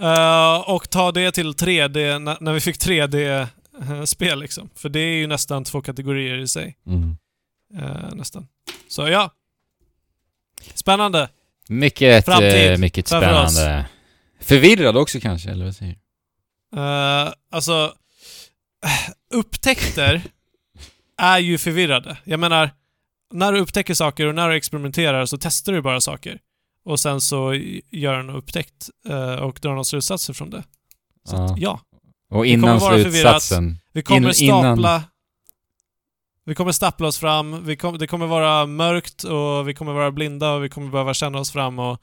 Eh, 0.00 0.70
och 0.70 0.90
ta 0.90 1.12
det 1.12 1.30
till 1.32 1.52
3D, 1.52 2.18
när, 2.18 2.36
när 2.40 2.52
vi 2.52 2.60
fick 2.60 2.76
3D-spel 2.76 4.40
liksom. 4.40 4.70
För 4.74 4.88
det 4.88 5.00
är 5.00 5.14
ju 5.16 5.26
nästan 5.26 5.64
två 5.64 5.80
kategorier 5.82 6.38
i 6.38 6.48
sig. 6.48 6.76
Mm. 6.86 7.16
Eh, 7.74 8.14
nästan. 8.14 8.48
Så 8.88 9.08
ja. 9.08 9.30
Spännande. 10.74 11.28
Mycket, 11.68 12.24
Framtid 12.24 12.72
eh, 12.72 12.78
mycket 12.78 13.08
framför 13.08 13.44
oss. 13.44 13.54
spännande. 13.54 13.86
Förvirrad 14.40 14.96
också 14.96 15.20
kanske, 15.20 15.50
eller 15.50 15.64
vad 15.64 15.76
säger 15.76 15.92
du? 15.92 15.98
Uh, 16.80 17.32
alltså, 17.50 17.94
eh, 18.84 19.12
upptäckter 19.38 20.22
är 21.18 21.38
ju 21.38 21.58
förvirrade. 21.58 22.16
Jag 22.24 22.40
menar, 22.40 22.70
när 23.32 23.52
du 23.52 23.58
upptäcker 23.60 23.94
saker 23.94 24.26
och 24.26 24.34
när 24.34 24.48
du 24.50 24.56
experimenterar 24.56 25.26
så 25.26 25.38
testar 25.40 25.72
du 25.72 25.82
bara 25.82 26.00
saker. 26.00 26.38
Och 26.84 27.00
sen 27.00 27.20
så 27.20 27.54
gör 27.90 28.18
en 28.20 28.30
upptäckt 28.30 28.90
eh, 29.08 29.34
och 29.34 29.58
drar 29.62 29.70
några 29.70 29.84
slutsatser 29.84 30.32
från 30.32 30.50
det. 30.50 30.62
Så 31.28 31.36
Ja. 31.36 31.44
att, 31.44 31.58
ja. 31.58 31.80
Och 32.30 32.46
innan 32.46 32.78
kommer 32.78 32.90
vara 32.90 33.02
slutsatsen. 33.02 33.78
Vi 33.92 34.02
kommer 34.02 34.42
In- 34.42 34.48
innan- 34.48 34.76
stapla... 34.76 35.04
Vi 36.48 36.54
kommer 36.54 36.72
stapla 36.72 37.06
oss 37.06 37.18
fram, 37.18 37.76
kom, 37.76 37.98
det 37.98 38.06
kommer 38.06 38.26
vara 38.26 38.66
mörkt 38.66 39.24
och 39.24 39.68
vi 39.68 39.74
kommer 39.74 39.92
vara 39.92 40.10
blinda 40.10 40.52
och 40.52 40.64
vi 40.64 40.68
kommer 40.68 40.90
behöva 40.90 41.14
känna 41.14 41.38
oss 41.38 41.52
fram 41.52 41.78
och 41.78 42.00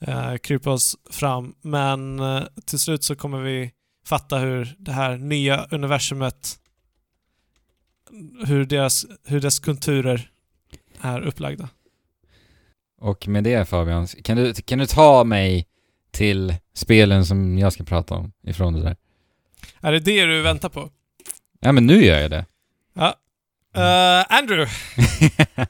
eh, 0.00 0.36
krypa 0.36 0.70
oss 0.70 0.96
fram. 1.10 1.54
Men 1.62 2.20
eh, 2.20 2.42
till 2.64 2.78
slut 2.78 3.04
så 3.04 3.16
kommer 3.16 3.40
vi 3.40 3.72
fatta 4.06 4.38
hur 4.38 4.74
det 4.78 4.92
här 4.92 5.16
nya 5.16 5.66
universumet, 5.70 6.58
hur 8.46 8.64
deras, 8.64 9.06
hur 9.24 9.40
dess 9.40 9.58
konturer 9.58 10.30
är 11.00 11.20
upplagda. 11.20 11.68
Och 13.00 13.28
med 13.28 13.44
det 13.44 13.68
Fabian, 13.68 14.06
kan 14.06 14.36
du, 14.36 14.54
kan 14.54 14.78
du 14.78 14.86
ta 14.86 15.24
mig 15.24 15.66
till 16.10 16.54
spelen 16.74 17.26
som 17.26 17.58
jag 17.58 17.72
ska 17.72 17.84
prata 17.84 18.14
om 18.14 18.32
ifrån 18.46 18.72
det 18.72 18.82
där? 18.82 18.96
Är 19.80 19.92
det 19.92 20.00
det 20.00 20.24
du 20.24 20.42
väntar 20.42 20.68
på? 20.68 20.90
Ja 21.60 21.72
men 21.72 21.86
nu 21.86 22.04
gör 22.04 22.20
jag 22.20 22.30
det. 22.30 22.46
Ja. 22.92 23.14
Eh, 23.76 24.24
Andrew! 24.28 24.70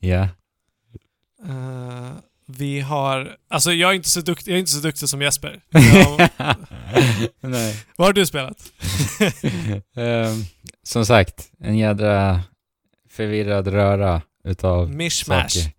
ja. 0.00 0.22
Eh, 1.48 2.12
vi 2.46 2.80
har... 2.80 3.36
Alltså 3.50 3.72
jag 3.72 3.90
är 3.90 3.94
inte 3.94 4.08
så 4.08 4.20
duktig, 4.20 4.50
jag 4.52 4.56
är 4.56 4.60
inte 4.60 4.70
så 4.70 4.80
duktig 4.80 5.08
som 5.08 5.22
Jesper. 5.22 5.60
Jag, 5.70 6.28
Nej. 7.40 7.76
vad 7.96 8.08
har 8.08 8.12
du 8.12 8.26
spelat? 8.26 8.56
Ehm, 9.96 10.44
som 10.82 11.06
sagt, 11.06 11.50
en 11.60 11.78
jädra 11.78 12.40
förvirrad 13.10 13.66
röra 13.68 14.22
utav 14.44 14.90
Mishmash. 14.90 15.48
saker. 15.48 15.72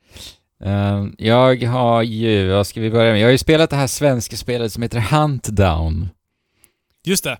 Ehm, 0.63 1.15
jag 1.17 1.63
har 1.63 2.01
ju, 2.01 2.49
vad 2.51 2.67
ska 2.67 2.81
vi 2.81 2.91
börja 2.91 3.11
med? 3.11 3.21
Jag 3.21 3.27
har 3.27 3.31
ju 3.31 3.37
spelat 3.37 3.69
det 3.69 3.75
här 3.75 3.87
svenska 3.87 4.37
spelet 4.37 4.73
som 4.73 4.83
heter 4.83 4.99
Huntdown. 4.99 6.09
Just 7.05 7.23
det. 7.23 7.37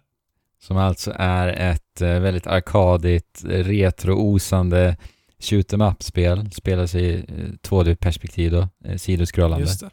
Som 0.64 0.78
alltså 0.78 1.14
är 1.16 1.48
ett 1.48 2.02
eh, 2.02 2.20
väldigt 2.20 2.48
arkadigt, 2.48 3.44
eh, 3.44 3.48
retro-osande 3.50 4.98
shoot 5.40 5.74
em 5.74 5.82
up-spel. 5.82 6.52
Spelas 6.52 6.96
i 6.96 7.14
eh, 7.16 7.70
2D-perspektiv 7.70 8.52
då, 8.52 8.68
eh, 8.86 8.98
sidoskrollande. 8.98 9.66
Just 9.66 9.80
det. 9.80 9.90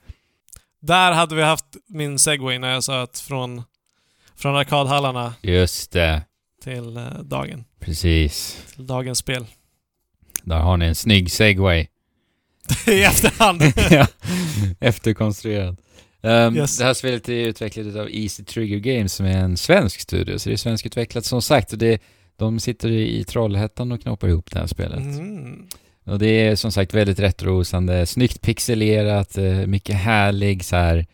Där 0.80 1.12
hade 1.12 1.34
vi 1.34 1.42
haft 1.42 1.64
min 1.86 2.18
segway 2.18 2.58
när 2.58 2.72
jag 2.72 2.84
sa 2.84 3.02
att 3.02 3.18
från, 3.18 3.62
från 4.36 4.56
arkadhallarna 4.56 5.34
Just 5.42 5.92
det, 5.92 6.22
till 6.62 6.96
eh, 6.96 7.02
dagen. 7.22 7.64
precis. 7.80 8.64
Till 8.74 8.86
dagens 8.86 9.18
spel. 9.18 9.46
Där 10.42 10.58
har 10.58 10.76
ni 10.76 10.86
en 10.86 10.94
snygg 10.94 11.30
segway. 11.30 11.86
I 12.86 13.02
efterhand. 13.04 13.62
ja, 13.90 14.06
efterkonstruerad. 14.80 15.76
Ehm, 16.22 16.56
Yes. 16.56 16.78
Det 16.78 16.84
här 16.84 16.94
spelet 16.94 17.28
är 17.28 17.32
utvecklat 17.46 17.96
av 17.96 18.08
Easy 18.10 18.44
Trigger 18.44 18.78
Games 18.78 19.12
som 19.12 19.26
är 19.26 19.38
en 19.38 19.56
svensk 19.56 20.00
studio, 20.00 20.38
så 20.38 20.48
det 20.48 20.54
är 20.54 20.56
svenskutvecklat 20.56 21.24
som 21.24 21.42
sagt. 21.42 21.72
Och 21.72 21.78
det, 21.78 22.02
de 22.36 22.60
sitter 22.60 22.90
i 22.90 23.24
Trollhättan 23.24 23.92
och 23.92 24.02
knoppar 24.02 24.28
ihop 24.28 24.50
det 24.50 24.58
här 24.58 24.66
spelet. 24.66 24.98
Mm. 24.98 25.66
Och 26.04 26.18
det 26.18 26.26
är 26.26 26.56
som 26.56 26.72
sagt 26.72 26.94
väldigt 26.94 27.18
retroosande, 27.20 28.06
snyggt 28.06 28.40
pixelerat, 28.42 29.38
eh, 29.38 29.66
mycket 29.66 29.94
härlig 29.96 30.64
så 30.64 30.76
här 30.76 31.06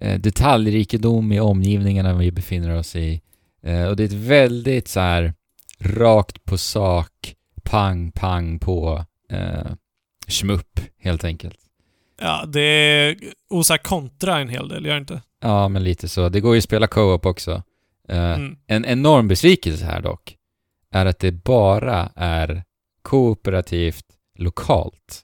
eh, 0.00 0.18
detaljrikedom 0.20 1.32
i 1.32 1.40
omgivningarna 1.40 2.14
vi 2.14 2.32
befinner 2.32 2.76
oss 2.76 2.96
i. 2.96 3.20
Eh, 3.62 3.84
Och 3.86 3.96
det 3.96 4.02
är 4.02 4.06
ett 4.06 4.12
väldigt 4.12 4.88
så 4.88 5.00
här 5.00 5.34
rakt 5.80 6.44
på 6.44 6.58
sak, 6.58 7.34
pang, 7.62 8.12
pang 8.12 8.58
på 8.58 9.04
eh, 9.30 9.72
schmupp 10.28 10.80
helt 10.98 11.24
enkelt. 11.24 11.58
Ja, 12.20 12.44
det 12.46 13.16
osar 13.50 13.76
kontra 13.78 14.38
en 14.38 14.48
hel 14.48 14.68
del, 14.68 14.84
gör 14.86 14.92
det 14.94 14.98
inte? 15.00 15.22
Ja, 15.40 15.68
men 15.68 15.84
lite 15.84 16.08
så. 16.08 16.28
Det 16.28 16.40
går 16.40 16.54
ju 16.54 16.58
att 16.58 16.64
spela 16.64 16.86
co-op 16.86 17.26
också. 17.26 17.62
Eh, 18.08 18.32
Mm. 18.34 18.56
En 18.66 18.84
enorm 18.84 19.28
besvikelse 19.28 19.84
här 19.84 20.00
dock 20.00 20.36
är 20.90 21.06
att 21.06 21.18
det 21.18 21.32
bara 21.32 22.10
är 22.16 22.62
kooperativt 23.02 24.04
lokalt. 24.38 25.20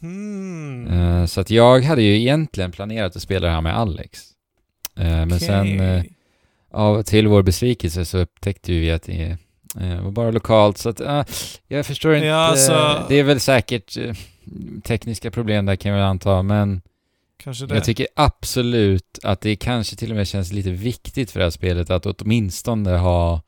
Mhm. 0.00 0.86
Eh, 0.90 1.26
så 1.26 1.40
att 1.40 1.50
jag 1.50 1.80
hade 1.82 2.02
ju 2.02 2.16
egentligen 2.20 2.72
planerat 2.72 3.16
att 3.16 3.22
spela 3.22 3.46
det 3.46 3.52
här 3.54 3.60
med 3.60 3.76
Alex. 3.78 4.20
Eh, 4.96 5.04
Men 5.26 5.40
sen 5.40 6.04
av, 6.72 7.02
till 7.02 7.26
vår 7.28 7.42
besvikelse 7.42 8.04
så 8.04 8.18
upptäckte 8.18 8.72
vi 8.72 8.90
att 8.90 9.02
det 9.02 9.36
var 10.02 10.10
bara 10.10 10.30
lokalt. 10.30 10.78
Så 10.78 10.88
att 10.88 11.00
jag 11.68 11.86
förstår 11.86 12.14
inte. 12.14 12.26
Ja, 12.26 12.34
alltså- 12.36 13.06
Det 13.08 13.14
är 13.16 13.22
väl 13.24 13.40
säkert 13.40 13.96
tekniska 14.84 15.30
problem 15.30 15.66
där 15.66 15.76
kan 15.76 15.92
jag 15.92 16.08
anta, 16.08 16.42
men 16.42 16.82
jag 17.68 17.84
tycker 17.84 18.06
absolut 18.16 19.18
att 19.22 19.40
det 19.40 19.56
kanske 19.56 19.96
till 19.96 20.10
och 20.10 20.16
med 20.16 20.28
känns 20.28 20.52
lite 20.52 20.70
viktigt 20.70 21.30
för 21.30 21.40
det 21.40 21.46
här 21.46 21.50
spelet 21.50 21.90
att 21.90 22.06
åtminstone 22.06 22.96
ha 22.96 23.42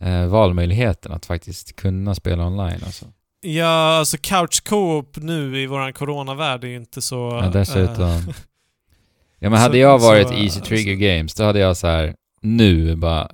eh, 0.00 0.26
valmöjligheten 0.26 1.12
att 1.12 1.26
faktiskt 1.26 1.76
kunna 1.76 2.14
spela 2.14 2.46
online. 2.46 2.80
Alltså. 2.84 3.06
Ja, 3.40 3.98
alltså 3.98 4.16
couch 4.20 4.62
co-op 4.64 5.16
nu 5.16 5.62
i 5.62 5.66
våran 5.66 5.92
coronavärld 5.92 6.64
är 6.64 6.68
ju 6.68 6.76
inte 6.76 7.02
så... 7.02 7.40
Ja, 7.42 7.50
dessutom. 7.52 8.02
eh, 8.10 8.18
Ja 9.38 9.50
men 9.50 9.58
hade 9.60 9.74
Så- 9.74 9.78
jag 9.78 9.98
varit 9.98 10.28
så, 10.28 10.34
Easy 10.34 10.60
Trigger 10.60 10.94
Games, 10.94 11.34
då 11.34 11.44
hade 11.44 11.58
jag 11.58 11.76
så 11.76 11.86
här 11.86 12.14
nu 12.40 12.96
bara 12.96 13.30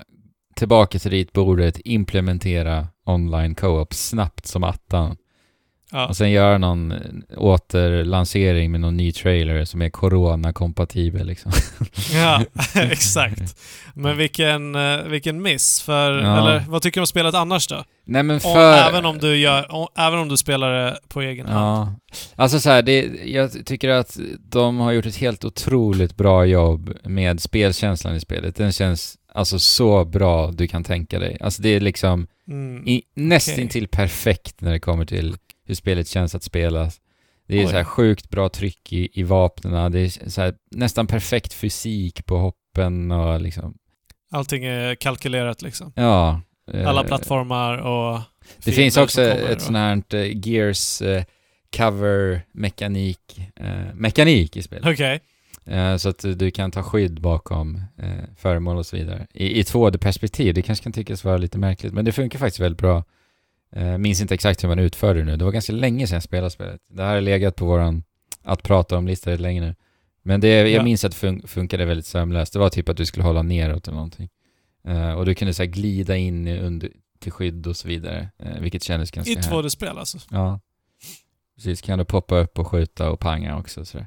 tillbaka 0.57 0.99
till 0.99 1.11
ritbordet, 1.11 1.81
implementera 1.85 2.89
online 3.07 3.55
co-op 3.55 3.95
snabbt 3.95 4.47
som 4.47 4.65
attan. 4.65 5.17
Ja. 5.93 6.07
Och 6.07 6.17
sen 6.17 6.31
göra 6.31 6.59
någon 6.59 6.95
återlansering 7.37 8.71
med 8.71 8.81
någon 8.81 8.97
ny 8.97 9.13
trailer 9.13 9.65
som 9.65 9.83
är 9.83 9.91
corona-kompatibel 9.91 11.27
liksom. 11.27 11.53
ja, 12.15 12.43
exakt. 12.75 13.57
Men 13.95 14.17
vilken, 14.17 14.75
eh, 14.75 15.03
vilken 15.03 15.43
miss. 15.43 15.83
För, 15.83 16.19
Ja. 16.19 16.39
eller 16.39 16.65
vad 16.69 16.83
tycker 16.83 17.01
du 17.01 17.03
om 17.03 17.07
spelet 17.07 17.35
annars 17.35 17.67
då? 17.67 17.85
Nej 18.05 18.23
men 18.23 18.41
för... 18.41 18.73
även, 18.75 19.05
om 19.05 19.19
du 19.19 19.37
gör, 19.37 19.73
om, 19.75 19.87
även 19.99 20.19
om 20.19 20.29
du 20.29 20.37
spelar 20.37 20.73
det 20.73 20.99
på 21.09 21.21
egen 21.23 21.47
hand. 21.47 21.89
Ja. 21.89 21.95
Alltså 22.37 22.61
så 22.61 22.71
här, 22.71 22.83
det, 22.83 23.11
jag 23.25 23.67
tycker 23.67 23.89
att 23.89 24.19
de 24.39 24.79
har 24.79 24.93
gjort 24.93 25.07
ett 25.07 25.17
helt 25.17 25.45
otroligt 25.45 26.17
bra 26.17 26.45
jobb 26.45 26.93
med 27.05 27.41
spelkänslan 27.41 28.17
i 28.17 28.21
spelet. 28.21 28.57
Den 28.57 28.73
känns 28.73 29.19
alltså 29.35 29.59
så 29.59 30.05
bra 30.05 30.51
du 30.51 30.67
kan 30.69 30.85
tänka 30.85 31.19
dig. 31.19 31.37
Alltså 31.41 31.63
det 31.63 31.69
är 31.69 31.81
liksom 31.81 32.27
Mm. 32.49 32.89
i, 32.89 33.03
nästintill 33.15 33.89
perfekt 33.89 34.61
när 34.61 34.73
det 34.73 34.81
kommer 34.81 35.05
till 35.05 35.37
hur 35.67 35.75
spelet 35.75 36.09
känns 36.09 36.35
att 36.35 36.43
spelas. 36.43 37.01
Det 37.49 37.57
är 37.57 37.65
Oj. 37.65 37.71
så 37.71 37.77
här 37.77 37.85
sjukt 37.85 38.31
bra 38.31 38.49
tryck 38.49 38.93
i, 38.93 39.09
i 39.21 39.23
vapnen, 39.23 39.93
det 39.93 40.01
är 40.01 40.29
så 40.31 40.41
här, 40.41 40.55
nästan 40.71 41.07
perfekt 41.07 41.53
fysik 41.53 42.27
på 42.27 42.39
hoppen 42.39 43.11
och 43.11 43.41
liksom, 43.41 43.75
Allting 44.31 44.65
är 44.65 44.95
kalkylerat 44.95 45.63
liksom. 45.63 45.93
ja. 45.97 46.41
eh, 46.73 46.89
Alla 46.89 47.05
plattformar 47.05 47.79
och... 47.79 48.21
Det 48.65 48.73
finns 48.73 48.97
också 48.97 49.23
ett 49.23 49.57
och- 49.57 49.63
sånt 49.63 49.77
här 49.77 50.03
eh, 50.15 50.49
Gears 50.49 51.03
eh, 51.03 51.25
cover-mekanik 51.77 53.41
eh, 53.57 53.95
mekanik 53.95 54.57
i 54.57 54.63
spelet. 54.63 54.87
Okej. 54.87 55.15
Eh, 55.15 55.21
så 55.99 56.09
att 56.09 56.19
du- 56.39 56.51
kan 56.51 56.71
ta 56.71 56.83
skydd 56.83 57.21
bakom 57.21 57.77
eh, 57.99 58.25
föremål 58.37 58.77
och 58.77 58.87
så 58.87 58.97
vidare. 58.97 59.27
I, 59.35 59.61
i 59.61 59.63
2D-perspektiv, 59.63 60.55
det 60.55 60.63
kanske 60.63 60.83
kan 60.83 60.93
tyckas 60.93 61.25
vara 61.25 61.37
lite 61.37 61.59
märkligt, 61.59 61.93
men 61.93 62.05
det 62.05 62.13
funkar 62.13 62.39
faktiskt 62.39 62.61
väldigt 62.61 62.79
bra. 62.81 63.05
Eh, 63.77 63.99
minns 63.99 64.21
inte 64.21 64.35
exakt 64.35 64.65
hur 64.65 64.69
man 64.69 64.79
utför 64.79 65.15
det 65.15 65.25
nu. 65.25 65.37
Det 65.37 65.45
var 65.45 65.53
ganska 65.53 65.73
länge 65.73 66.07
sedan 66.07 66.17
jag 66.17 66.23
spelade 66.23 66.51
spelet. 66.51 66.81
Det 66.91 67.03
här 67.03 67.15
har 67.15 67.21
legat 67.21 67.57
på 67.57 67.65
våran 67.67 68.03
att 68.43 68.63
prata 68.63 68.97
om-lista 68.99 69.31
rätt 69.31 69.41
länge 69.41 69.61
nu. 69.61 69.75
Men 70.23 70.41
det, 70.41 70.49
jag 70.49 70.69
Ja. 70.71 70.83
minns 70.83 71.05
att 71.05 71.13
det 71.21 71.27
fun- 71.27 71.47
funkade 71.47 71.85
väldigt 71.85 72.07
sömlöst. 72.07 72.53
Det 72.53 72.59
var 72.59 72.69
typ 72.69 72.89
att 72.89 72.97
du 72.97 73.07
skulle 73.07 73.25
hålla 73.25 73.43
neråt 73.43 73.87
eller 73.89 73.95
någonting. 73.97 74.29
Eh, 74.89 75.13
och 75.13 75.27
du 75.27 75.35
kunde 75.35 75.55
så 75.55 75.63
här 75.63 75.71
glida 75.71 76.17
in 76.17 76.49
under, 76.49 76.91
till 77.21 77.33
skydd 77.33 77.67
och 77.67 77.77
så 77.77 77.89
vidare, 77.89 78.29
eh, 78.39 78.61
vilket 78.61 78.83
kändes 78.83 79.11
ganska 79.11 79.33
I 79.33 79.35
härligt. 79.35 79.51
2D-spel 79.51 79.99
alltså. 79.99 80.19
Ja. 80.31 80.61
Precis, 81.57 81.81
kan 81.81 81.99
du 81.99 82.05
poppa 82.05 82.39
upp 82.39 82.59
och 82.59 82.67
skjuta 82.67 83.11
och 83.11 83.21
panga 83.21 83.59
också 83.59 83.85
sådär. 83.85 84.07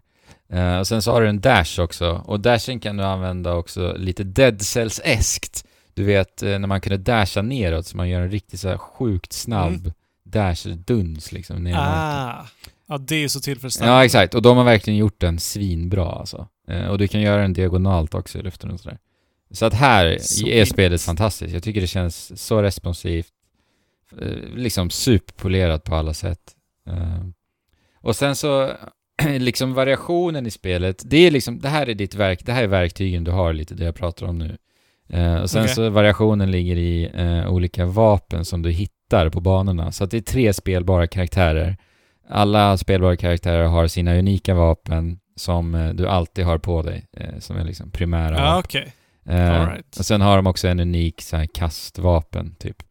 Eh, 0.50 0.80
och 0.80 0.88
sen 0.88 1.02
så 1.02 1.12
har 1.12 1.22
du 1.22 1.30
en 1.30 1.42
dash 1.42 1.80
också, 1.80 2.24
och 2.26 2.40
dashen 2.40 2.80
kan 2.80 2.98
du 2.98 3.04
använda 3.04 3.54
också 3.54 3.94
lite 3.98 4.24
Dead 4.24 4.62
Cells-eskt. 4.62 5.66
Du 5.94 6.04
vet 6.04 6.44
eh, 6.44 6.50
när 6.60 6.68
man 6.68 6.82
kunde 6.82 6.98
dasha 6.98 7.42
neråt 7.42 7.86
så 7.88 7.98
man 7.98 8.10
gör 8.10 8.22
en 8.22 8.32
riktigt 8.32 8.60
så 8.60 8.70
här 8.70 8.78
sjukt 8.78 9.34
snabb 9.34 9.72
Mm. 9.74 9.94
dash-duns 10.24 11.34
liksom 11.34 11.64
ner. 11.64 11.76
Ah. 11.78 12.46
Ja, 12.88 12.98
det 12.98 13.16
är 13.16 13.28
så 13.28 13.40
tillfredsställande. 13.40 13.98
Ja, 14.00 14.06
exakt. 14.06 14.34
Och 14.34 14.42
de 14.42 14.58
har 14.58 14.64
verkligen 14.64 14.98
gjort 14.98 15.20
den 15.22 15.40
svinbra 15.40 16.06
alltså. 16.12 16.48
Eh, 16.68 16.86
och 16.88 16.98
du 16.98 17.08
kan 17.08 17.22
göra 17.22 17.42
den 17.42 17.54
diagonalt 17.54 18.14
också 18.14 18.40
i 18.40 18.42
luften 18.42 18.72
och 18.72 18.80
sådär. 18.80 18.98
Så 19.52 19.66
att 19.66 19.74
här 19.74 20.06
är 20.06 20.20
Sweet. 20.20 20.68
spelet 20.70 21.02
fantastiskt. 21.02 21.54
Jag 21.54 21.64
tycker 21.64 21.82
det 21.82 21.88
känns 21.88 22.42
så 22.46 22.62
responsivt. 22.62 23.28
Liksom 24.56 24.90
superpolerat 24.90 25.84
på 25.84 25.96
alla 25.96 26.14
sätt. 26.14 26.40
Och 28.02 28.16
sen 28.16 28.36
så, 28.36 28.72
liksom 29.40 29.74
variationen 29.74 30.46
i 30.46 30.52
spelet, 30.52 31.02
det 31.06 31.18
är 31.18 31.32
liksom, 31.32 31.60
det 31.60 31.70
här 31.70 31.90
är 31.90 31.94
ditt 31.94 32.16
verk, 32.16 32.46
det 32.46 32.52
här 32.52 32.64
är 32.64 32.68
verktygen 32.68 33.24
du 33.24 33.32
har 33.32 33.54
lite, 33.54 33.76
det 33.76 33.86
jag 33.86 33.96
pratar 33.96 34.26
om 34.26 34.38
nu. 34.38 34.58
Eh, 35.10 35.36
och 35.36 35.50
sen 35.50 35.62
Okej. 35.62 35.76
så 35.76 35.90
variationen 35.90 36.52
ligger 36.52 36.76
i 36.78 37.12
eh, 37.14 37.54
olika 37.54 37.86
vapen 37.86 38.46
som 38.46 38.62
du 38.62 38.72
hittar 38.72 39.30
på 39.30 39.40
banorna. 39.42 39.92
Så 39.92 40.04
att 40.04 40.12
det 40.12 40.18
är 40.18 40.22
tre 40.22 40.54
spelbara 40.54 41.08
karaktärer. 41.08 41.78
Alla 42.30 42.78
spelbara 42.78 43.16
karaktärer 43.16 43.66
har 43.68 43.88
sina 43.88 44.16
unika 44.16 44.54
vapen 44.56 45.20
som 45.36 45.76
eh, 45.76 45.90
du 45.90 46.08
alltid 46.08 46.46
har 46.46 46.58
på 46.58 46.82
dig, 46.82 47.06
eh, 47.18 47.40
som 47.40 47.58
är 47.58 47.64
liksom 47.64 47.92
primära 47.92 48.36
Ja, 48.38 48.44
vapen. 48.44 48.60
okej. 48.60 48.94
Eh, 49.30 49.68
right. 49.68 49.98
Och 50.00 50.06
sen 50.06 50.22
har 50.22 50.36
de 50.36 50.48
också 50.48 50.68
en 50.68 50.80
unik 50.80 51.22
så 51.22 51.38
här, 51.38 51.46
kastvapen, 51.54 52.56
typ. 52.60 52.84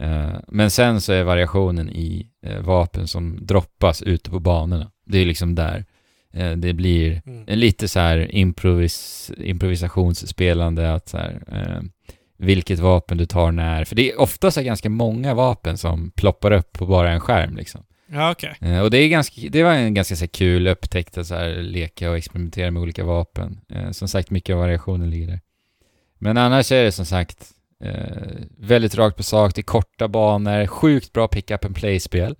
Eh, 0.00 0.32
men 0.48 0.70
sen 0.70 1.00
så 1.00 1.12
är 1.12 1.24
variationen 1.24 1.90
i 1.90 2.26
vapen 2.60 3.08
som 3.08 3.38
droppas 3.46 4.02
ute 4.02 4.30
på 4.30 4.40
banorna. 4.40 4.90
Det 5.04 5.18
är 5.18 5.26
liksom 5.26 5.54
där. 5.54 5.84
Eh, 6.32 6.52
det 6.52 6.72
blir 6.72 7.22
Mm. 7.26 7.58
lite 7.58 7.88
så 7.88 8.00
här 8.00 8.34
improvis 8.34 9.30
improvisationsspelande, 9.38 10.94
att 10.94 11.08
så 11.08 11.18
här, 11.18 11.42
eh, 11.52 11.82
vilket 12.38 12.78
vapen 12.78 13.18
du 13.18 13.26
tar 13.26 13.52
när. 13.52 13.84
För 13.84 13.96
det 13.96 14.10
är 14.10 14.20
ofta 14.20 14.50
så 14.50 14.62
ganska 14.62 14.90
många 14.90 15.34
vapen 15.34 15.78
som 15.78 16.10
ploppar 16.10 16.50
upp 16.50 16.72
på 16.72 16.86
bara 16.86 17.10
en 17.12 17.20
skärm 17.20 17.56
liksom. 17.56 17.84
Ja, 18.06 18.30
okej. 18.30 18.54
Eh, 18.60 18.80
och 18.80 18.90
det, 18.90 18.98
är 18.98 19.08
ganska, 19.08 19.40
det 19.50 19.62
var 19.62 19.72
en 19.72 19.94
ganska 19.94 20.16
så 20.16 20.28
kul 20.28 20.66
upptäckt 20.68 21.18
att 21.18 21.26
så 21.26 21.34
här, 21.34 21.54
leka 21.54 22.10
och 22.10 22.16
experimentera 22.16 22.70
med 22.70 22.82
olika 22.82 23.04
vapen. 23.04 23.60
Som 23.92 24.08
sagt, 24.08 24.30
mycket 24.30 24.54
av 24.54 24.60
variationen 24.60 25.10
ligger 25.10 25.26
där. 25.26 25.40
Men 26.18 26.36
annars 26.36 26.72
är 26.72 26.84
det 26.84 26.92
som 26.92 27.06
sagt 27.06 27.50
väldigt 28.58 28.94
rakt 28.94 29.16
på 29.16 29.22
sak, 29.22 29.54
det 29.54 29.60
är 29.60 29.62
korta 29.62 30.08
banor, 30.08 30.66
sjukt 30.66 31.12
bra 31.12 31.28
pick-up 31.28 31.64
and 31.64 31.76
play-spel. 31.76 32.36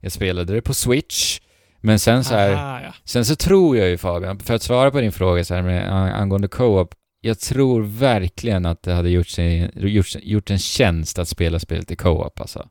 Jag 0.00 0.12
spelade 0.12 0.54
det 0.54 0.60
på 0.60 0.74
Switch, 0.74 1.40
men 1.80 1.98
sen 1.98 2.24
så 2.24 2.34
här, 2.34 2.52
Aha, 2.52 2.80
ja. 2.80 2.94
Sen 3.04 3.24
så 3.24 3.36
tror 3.36 3.76
jag 3.76 3.88
ju 3.88 3.98
Fabian, 3.98 4.38
för 4.38 4.54
att 4.54 4.62
svara 4.62 4.90
på 4.90 5.00
din 5.00 5.12
fråga 5.12 5.44
så 5.44 5.54
här 5.54 5.62
med 5.62 5.92
an- 5.92 6.12
angående 6.12 6.48
co-op, 6.48 6.94
jag 7.20 7.38
tror 7.38 7.82
verkligen 7.82 8.66
att 8.66 8.82
det 8.82 8.92
hade 8.92 9.10
gjort, 9.10 9.28
sig, 9.28 9.70
gjort, 9.74 10.06
gjort 10.22 10.50
en 10.50 10.58
tjänst 10.58 11.18
att 11.18 11.28
spela 11.28 11.58
spelet 11.58 11.90
i 11.90 11.96
co-op 11.96 12.40
alltså. 12.40 12.68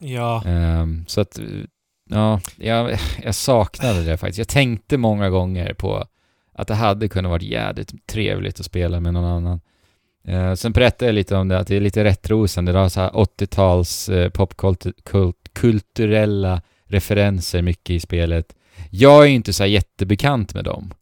Ja. 0.00 0.42
Ehm, 0.46 1.04
så 1.06 1.20
att, 1.20 1.38
ja, 2.10 2.40
jag, 2.56 2.98
jag 3.22 3.34
saknade 3.34 4.02
det 4.02 4.16
faktiskt. 4.16 4.38
Jag 4.38 4.48
tänkte 4.48 4.96
många 4.96 5.30
gånger 5.30 5.74
på 5.74 6.04
att 6.52 6.68
det 6.68 6.74
hade 6.74 7.08
kunnat 7.08 7.30
varit 7.30 7.42
jävligt 7.42 8.06
trevligt 8.06 8.60
att 8.60 8.66
spela 8.66 9.00
med 9.00 9.14
någon 9.14 9.24
annan. 9.24 9.60
Uh, 10.28 10.54
sen 10.54 10.72
berättade 10.72 11.06
jag 11.06 11.14
lite 11.14 11.36
om 11.36 11.48
det, 11.48 11.58
att 11.58 11.66
det 11.66 11.76
är 11.76 11.80
lite 11.80 12.04
rättrosande. 12.04 12.72
Det 12.72 12.78
har 12.78 12.88
så 12.88 13.00
här 13.00 13.10
80-tals 13.10 14.08
uh, 14.08 14.28
popkulturella 14.28 16.62
referenser 16.94 17.62
mycket 17.62 17.90
i 17.90 18.00
spelet. 18.00 18.54
Jag 18.90 19.22
är 19.24 19.28
inte 19.28 19.52
så 19.52 19.62
här 19.62 19.70
jättebekant 19.70 20.54
med 20.54 20.64
dem. 20.64 20.94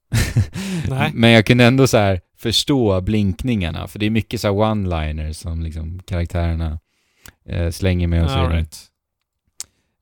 Men 1.13 1.31
jag 1.31 1.47
kunde 1.47 1.65
ändå 1.65 1.87
så 1.87 1.97
här 1.97 2.21
förstå 2.37 3.01
blinkningarna, 3.01 3.89
för 3.89 3.99
det 3.99 4.07
är 4.07 4.11
mycket 4.11 4.41
så 4.41 4.49
one-liners 4.49 5.33
som 5.33 5.63
liksom 5.63 6.01
karaktärerna 6.07 6.79
eh, 7.49 7.71
slänger 7.71 8.07
med 8.07 8.25
och 8.25 8.31
så 8.31 8.37
vidare. 8.37 8.57
right. 8.57 8.79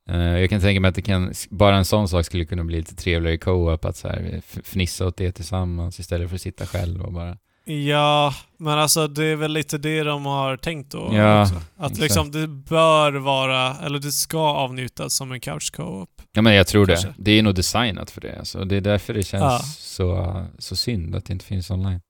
Eh, 0.09 0.39
jag 0.39 0.49
kan 0.49 0.61
tänka 0.61 0.79
mig 0.81 0.89
att 0.89 0.95
det 0.95 1.01
kan, 1.01 1.33
bara 1.49 1.77
en 1.77 1.85
sån 1.85 2.07
sak 2.09 2.25
skulle 2.25 2.45
kunna 2.45 2.63
bli 2.63 2.77
lite 2.77 2.95
trevligare 2.95 3.35
i 3.35 3.37
co-op, 3.37 3.85
att 3.85 3.97
så 3.97 4.07
här 4.07 4.31
f- 4.37 4.57
fnissa 4.63 5.07
åt 5.07 5.17
det 5.17 5.31
tillsammans 5.31 5.99
istället 5.99 6.29
för 6.29 6.35
att 6.35 6.41
sitta 6.41 6.65
själv 6.65 7.01
och 7.01 7.13
bara... 7.13 7.37
Ja, 7.65 8.33
men 8.57 8.79
alltså 8.79 9.07
det 9.07 9.25
är 9.25 9.35
väl 9.35 9.51
lite 9.53 9.77
det 9.77 10.03
de 10.03 10.25
har 10.25 10.57
tänkt 10.57 10.91
då 10.91 11.09
Ja, 11.13 11.41
också. 11.41 11.55
Att 11.55 11.91
exakt. 11.91 11.99
liksom 12.01 12.31
det 12.31 12.47
bör 12.47 13.11
vara, 13.13 13.77
eller 13.77 13.99
det 13.99 14.11
ska 14.11 14.39
avnjutas 14.39 15.13
som 15.15 15.31
en 15.31 15.39
couch 15.39 15.71
co-op. 15.75 16.09
Ja 16.31 16.41
men 16.41 16.53
jag 16.53 16.67
tror 16.67 16.85
det. 16.85 16.93
Kanske. 16.93 17.13
Det 17.17 17.31
är 17.31 17.43
nog 17.43 17.55
designat 17.55 18.11
för 18.11 18.21
det. 18.21 18.39
Alltså. 18.39 18.65
Det 18.65 18.75
är 18.75 18.81
därför 18.81 19.13
det 19.13 19.23
känns 19.23 19.41
Ja. 19.43 19.59
så, 19.77 20.45
så 20.59 20.75
synd 20.75 21.15
att 21.15 21.25
det 21.25 21.33
inte 21.33 21.45
finns 21.45 21.69
online. 21.71 22.01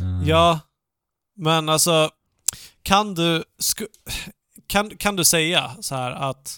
Eh, 0.00 0.28
Ja, 0.28 0.60
men 1.36 1.68
alltså 1.68 2.10
kan 2.82 3.14
du, 3.14 3.44
sku, 3.58 3.86
kan, 4.66 4.90
kan 4.90 5.16
du 5.16 5.24
säga 5.24 5.70
så 5.80 5.94
här 5.94 6.10
att, 6.10 6.56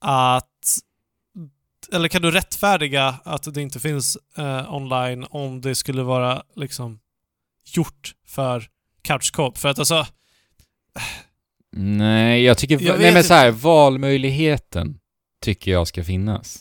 att 0.00 0.48
eller 1.92 2.08
kan 2.08 2.22
du 2.22 2.30
rättfärdiga 2.30 3.14
att 3.24 3.54
det 3.54 3.62
inte 3.62 3.80
finns 3.80 4.18
eh, 4.36 4.74
online 4.74 5.26
om 5.30 5.60
det 5.60 5.74
skulle 5.74 6.02
vara 6.02 6.42
liksom 6.56 7.00
gjort 7.64 8.14
för 8.26 8.68
couch 9.02 9.32
co-op? 9.32 9.58
För 9.58 9.68
att 9.68 9.78
alltså, 9.78 10.06
Nej, 11.76 12.42
jag 12.42 12.58
tycker... 12.58 12.82
Jag 12.82 13.00
nej 13.00 13.12
men 13.12 13.24
så 13.24 13.34
här, 13.34 13.50
valmöjligheten 13.50 14.98
tycker 15.40 15.70
jag 15.70 15.88
ska 15.88 16.04
finnas. 16.04 16.60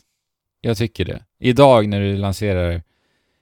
Jag 0.61 0.77
tycker 0.77 1.05
det. 1.05 1.23
Idag 1.39 1.87
när 1.87 2.01
du 2.01 2.17
lanserar 2.17 2.81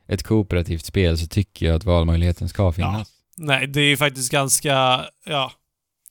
ett 0.07 0.23
kooperativt 0.23 0.85
spel 0.85 1.17
så 1.17 1.27
tycker 1.27 1.65
jag 1.65 1.75
att 1.75 1.83
valmöjligheten 1.83 2.49
ska 2.49 2.71
finnas. 2.71 3.11
Nej, 3.37 3.67
det 3.67 3.81
är 3.81 3.85
ju 3.85 3.97
faktiskt 3.97 4.31
ganska... 4.31 5.05
Ja. 5.25 5.51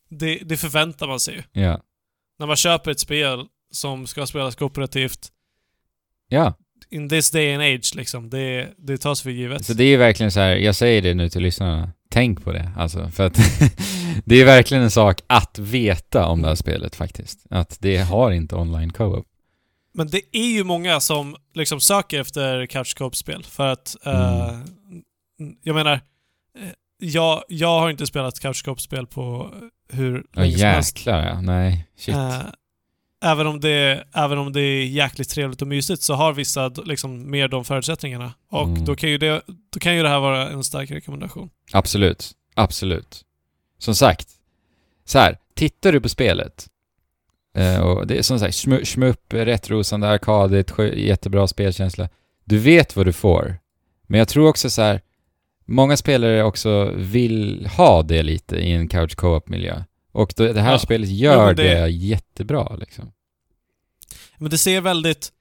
Det, 0.08 0.38
det 0.38 0.56
förväntar 0.56 1.06
man 1.06 1.20
sig 1.20 1.34
ju. 1.34 1.62
Ja. 1.62 1.80
När 2.38 2.46
man 2.46 2.56
köper 2.56 2.90
ett 2.90 3.00
spel 3.00 3.46
som 3.70 4.06
ska 4.06 4.26
spelas 4.26 4.56
kooperativt 4.56 5.32
Ja. 6.30 6.54
in 6.90 7.08
this 7.08 7.30
day 7.30 7.54
and 7.54 7.62
age 7.62 7.94
liksom. 7.94 8.30
Det, 8.30 8.68
det 8.78 8.98
tas 8.98 9.22
för 9.22 9.30
givet. 9.30 9.64
Så 9.66 9.72
det 9.72 9.84
är 9.84 9.98
verkligen 9.98 10.32
så 10.32 10.40
här, 10.40 10.56
jag 10.56 10.74
säger 10.74 11.02
det 11.02 11.14
nu 11.14 11.28
till 11.30 11.42
lyssnarna. 11.42 11.92
Tänk 12.10 12.44
på 12.44 12.52
det, 12.52 12.70
alltså. 12.76 13.08
För 13.08 13.26
att 13.26 13.34
det 14.24 14.40
är 14.40 14.44
verkligen 14.44 14.82
en 14.82 14.90
sak 14.90 15.20
att 15.26 15.58
veta 15.58 16.26
om 16.26 16.42
det 16.42 16.48
här 16.48 16.54
spelet 16.54 16.96
faktiskt. 16.96 17.38
Att 17.50 17.76
det 17.80 17.96
har 17.96 18.30
inte 18.30 18.56
online 18.56 18.92
co-op. 18.92 19.26
Men 19.94 20.06
det 20.08 20.20
är 20.32 20.46
ju 20.52 20.64
många 20.64 21.00
som 21.00 21.36
liksom 21.54 21.80
söker 21.80 22.20
efter 22.20 22.66
couch 22.66 22.94
co-op-spel 22.98 23.44
för 23.44 23.66
att... 23.66 23.96
eh, 24.06 24.58
jag 25.62 25.74
menar, 25.74 25.92
eh, 25.92 26.00
jag, 26.98 27.42
jag 27.48 27.80
har 27.80 27.90
inte 27.90 28.06
spelat 28.06 28.40
couch 28.40 28.64
co-op-spel 28.64 29.06
på 29.06 29.54
hur 29.92 30.24
Ja 30.34 30.40
länge 30.40 30.58
som 30.58 30.66
helst. 30.68 30.96
jäklar 30.98 31.26
ja. 31.26 31.40
Nej, 31.40 31.86
shit. 31.98 32.14
Eh, 32.14 32.40
även, 33.22 33.46
om 33.46 33.60
det, 33.60 34.04
även 34.14 34.38
om 34.38 34.52
det 34.52 34.60
är 34.60 34.84
jäkligt 34.86 35.28
trevligt 35.30 35.62
och 35.62 35.68
mysigt 35.68 36.02
så 36.02 36.14
har 36.14 36.32
vissa 36.32 36.68
liksom 36.68 37.30
mer 37.30 37.48
de 37.48 37.64
förutsättningarna. 37.64 38.32
Och 38.50 38.68
Mm. 38.68 38.84
då, 38.84 38.96
kan 38.96 39.10
ju 39.10 39.18
det, 39.18 39.42
då 39.72 39.80
kan 39.80 39.96
ju 39.96 40.02
det 40.02 40.08
här 40.08 40.20
vara 40.20 40.48
en 40.50 40.64
stark 40.64 40.90
rekommendation. 40.90 41.50
Absolut. 41.72 42.32
Absolut. 42.54 43.24
Som 43.78 43.94
sagt, 43.94 44.28
så 45.04 45.18
här, 45.18 45.38
tittar 45.54 45.92
du 45.92 46.00
på 46.00 46.08
spelet 46.08 46.66
eh, 47.56 47.80
och 47.80 48.06
det 48.06 48.18
är 48.18 48.22
som 48.22 48.38
sagt 48.38 48.54
smu- 48.54 48.84
shmup, 48.84 49.32
rättrosande, 49.34 50.08
arkadigt, 50.08 50.72
jättebra 50.94 51.46
spelkänsla. 51.46 52.08
Du 52.44 52.58
vet 52.58 52.96
vad 52.96 53.06
du 53.06 53.12
får. 53.12 53.56
Men 54.06 54.18
jag 54.18 54.28
tror 54.28 54.48
också 54.48 54.70
så 54.70 54.82
här, 54.82 55.00
många 55.66 55.96
spelare 55.96 56.44
också 56.44 56.92
vill 56.96 57.66
ha 57.76 58.02
det 58.02 58.22
lite 58.22 58.56
i 58.56 58.72
en 58.72 58.88
couch 58.88 59.14
co-op-miljö. 59.16 59.82
Och 60.12 60.32
då, 60.36 60.52
det 60.52 60.60
här 60.60 60.72
Ja. 60.72 60.78
spelet 60.78 61.08
Ja, 61.10 61.32
gör 61.32 61.46
men 61.46 61.56
det... 61.56 61.62
det- 61.80 61.88
jättebra 61.90 62.76
liksom. 62.76 63.12
Men 64.38 64.50
det 64.50 64.58
ser 64.58 64.80
väldigt... 64.80 65.32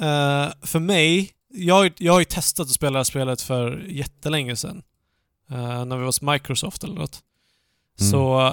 eh, 0.00 0.48
för 0.62 0.78
mig, 0.78 1.30
jag, 1.48 1.92
jag 1.98 2.12
har 2.12 2.18
ju 2.20 2.24
testat 2.24 2.66
att 2.66 2.72
spela 2.72 2.92
det 2.92 2.98
här 2.98 3.04
spelet 3.04 3.42
för 3.42 3.84
jättelänge 3.88 4.56
sedan. 4.56 4.82
Eh, 5.50 5.84
när 5.84 5.96
vi 5.96 6.00
var 6.00 6.06
hos 6.06 6.22
Microsoft 6.22 6.84
eller 6.84 6.94
något. 6.94 7.20
Mm. 8.00 8.10
Så... 8.10 8.46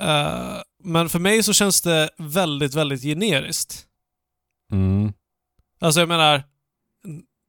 eh, 0.00 0.56
men 0.84 1.08
för 1.08 1.18
mig 1.18 1.42
så 1.42 1.52
känns 1.52 1.82
det 1.82 2.10
väldigt, 2.18 2.74
väldigt 2.74 3.02
generiskt. 3.02 3.86
Mm. 4.72 5.12
Alltså 5.80 6.00
jag 6.00 6.08
menar, 6.08 6.42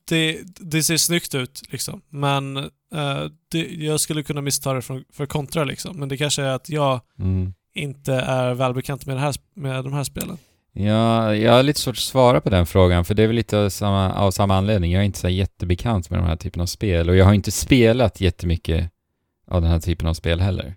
det, 0.07 0.41
det 0.45 0.83
ser 0.83 0.97
snyggt 0.97 1.35
ut 1.35 1.61
liksom. 1.71 2.01
Men 2.09 2.71
eh, 2.93 3.23
det, 3.51 3.67
jag 3.75 3.99
skulle 3.99 4.23
kunna 4.23 4.41
missta 4.41 4.73
det 4.73 4.81
för, 4.81 5.03
för 5.13 5.25
kontra 5.25 5.63
liksom. 5.63 5.99
Men 5.99 6.09
det 6.09 6.17
kanske 6.17 6.41
är 6.43 6.53
att 6.53 6.69
jag 6.69 7.01
Mm. 7.19 7.53
inte 7.75 8.13
är 8.13 8.53
välbekant 8.53 9.05
med, 9.05 9.15
det 9.15 9.19
här, 9.21 9.35
med 9.55 9.83
de 9.83 9.93
här 9.93 10.03
spelen. 10.03 10.37
Ja, 10.73 11.35
jag 11.35 11.53
har 11.53 11.63
lite 11.63 11.79
svårt 11.79 11.95
att 11.95 11.99
svara 11.99 12.41
på 12.41 12.49
den 12.49 12.65
frågan, 12.65 13.05
för 13.05 13.13
det 13.15 13.23
är 13.23 13.27
väl 13.27 13.35
lite 13.35 13.59
av 13.59 13.69
samma, 13.69 14.13
av 14.13 14.31
samma 14.31 14.55
anledning. 14.57 14.91
Jag 14.91 15.01
är 15.01 15.05
inte 15.05 15.19
så 15.19 15.29
jättebekant 15.29 16.09
med 16.09 16.19
de 16.19 16.25
här 16.25 16.35
typen 16.35 16.61
av 16.61 16.65
spel, 16.65 17.09
och 17.09 17.15
jag 17.15 17.25
har 17.25 17.33
inte 17.33 17.51
spelat 17.51 18.21
jättemycket 18.21 18.91
av 19.47 19.61
den 19.61 19.71
här 19.71 19.79
typen 19.79 20.07
av 20.07 20.13
spel 20.13 20.39
heller. 20.41 20.75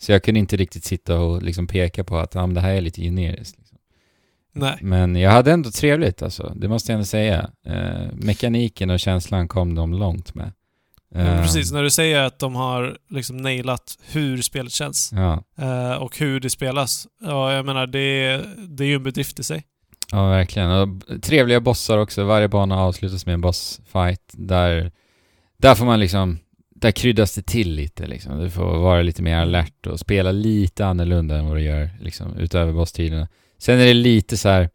Så 0.00 0.12
jag 0.12 0.22
kunde 0.22 0.40
inte 0.40 0.56
riktigt 0.56 0.84
sitta 0.84 1.18
och 1.20 1.42
liksom 1.42 1.66
peka 1.66 2.04
på 2.04 2.16
att 2.18 2.34
men 2.34 2.54
det 2.54 2.60
här 2.60 2.74
är 2.74 2.80
lite 2.80 3.00
generiskt. 3.02 3.58
Liksom. 3.58 3.78
Nej. 4.52 4.78
Men 4.80 5.16
jag 5.16 5.30
hade 5.30 5.52
ändå 5.52 5.70
trevligt 5.70 6.22
alltså, 6.22 6.52
det 6.56 6.68
måste 6.68 6.92
jag 6.92 6.94
ändå 6.94 7.04
säga. 7.04 7.50
Eh, 7.66 8.06
mekaniken 8.12 8.90
och 8.90 9.00
känslan 9.00 9.48
kom 9.48 9.74
de 9.74 9.94
långt 9.94 10.34
med. 10.34 10.52
Eh, 11.14 11.42
precis, 11.42 11.72
när 11.72 11.82
du 11.82 11.90
säger 11.90 12.22
att 12.22 12.38
de 12.38 12.54
har 12.54 12.96
liksom 13.10 13.36
nailat 13.36 13.98
hur 14.12 14.42
spelet 14.42 14.72
känns 14.72 15.10
Ja, 15.12 15.44
eh, 15.58 15.92
och 15.92 16.18
hur 16.18 16.40
det 16.40 16.50
spelas. 16.50 17.06
Ja, 17.22 17.52
jag 17.52 17.66
menar 17.66 17.86
det, 17.86 18.40
det 18.68 18.84
är 18.84 18.88
ju 18.88 18.94
en 18.94 19.02
bedrift 19.02 19.38
i 19.38 19.42
sig. 19.42 19.64
ja, 20.12 20.28
verkligen. 20.28 20.70
Och 20.70 20.88
trevliga 21.22 21.60
bossar 21.60 21.98
också. 21.98 22.24
Varje 22.24 22.48
bana 22.48 22.78
avslutas 22.80 23.26
med 23.26 23.32
en 23.32 23.40
bossfight 23.40 24.22
där, 24.32 24.92
där 25.58 25.74
får 25.74 25.84
man 25.84 26.00
liksom, 26.00 26.38
där 26.74 26.90
kryddas 26.90 27.34
det 27.34 27.42
till 27.42 27.74
lite 27.74 28.06
liksom. 28.06 28.38
Du 28.38 28.50
får 28.50 28.78
vara 28.78 29.02
lite 29.02 29.22
mer 29.22 29.36
alert 29.36 29.86
och 29.86 30.00
spela 30.00 30.32
lite 30.32 30.86
annorlunda 30.86 31.38
än 31.38 31.46
vad 31.46 31.56
du 31.56 31.62
gör 31.62 31.90
liksom, 32.00 32.36
utöver 32.36 32.72
bosstiderna. 32.72 33.28
Sen 33.58 33.80
är 33.80 33.84
det 33.86 33.94
lite 33.94 34.36
så 34.36 34.48
här 34.48 34.70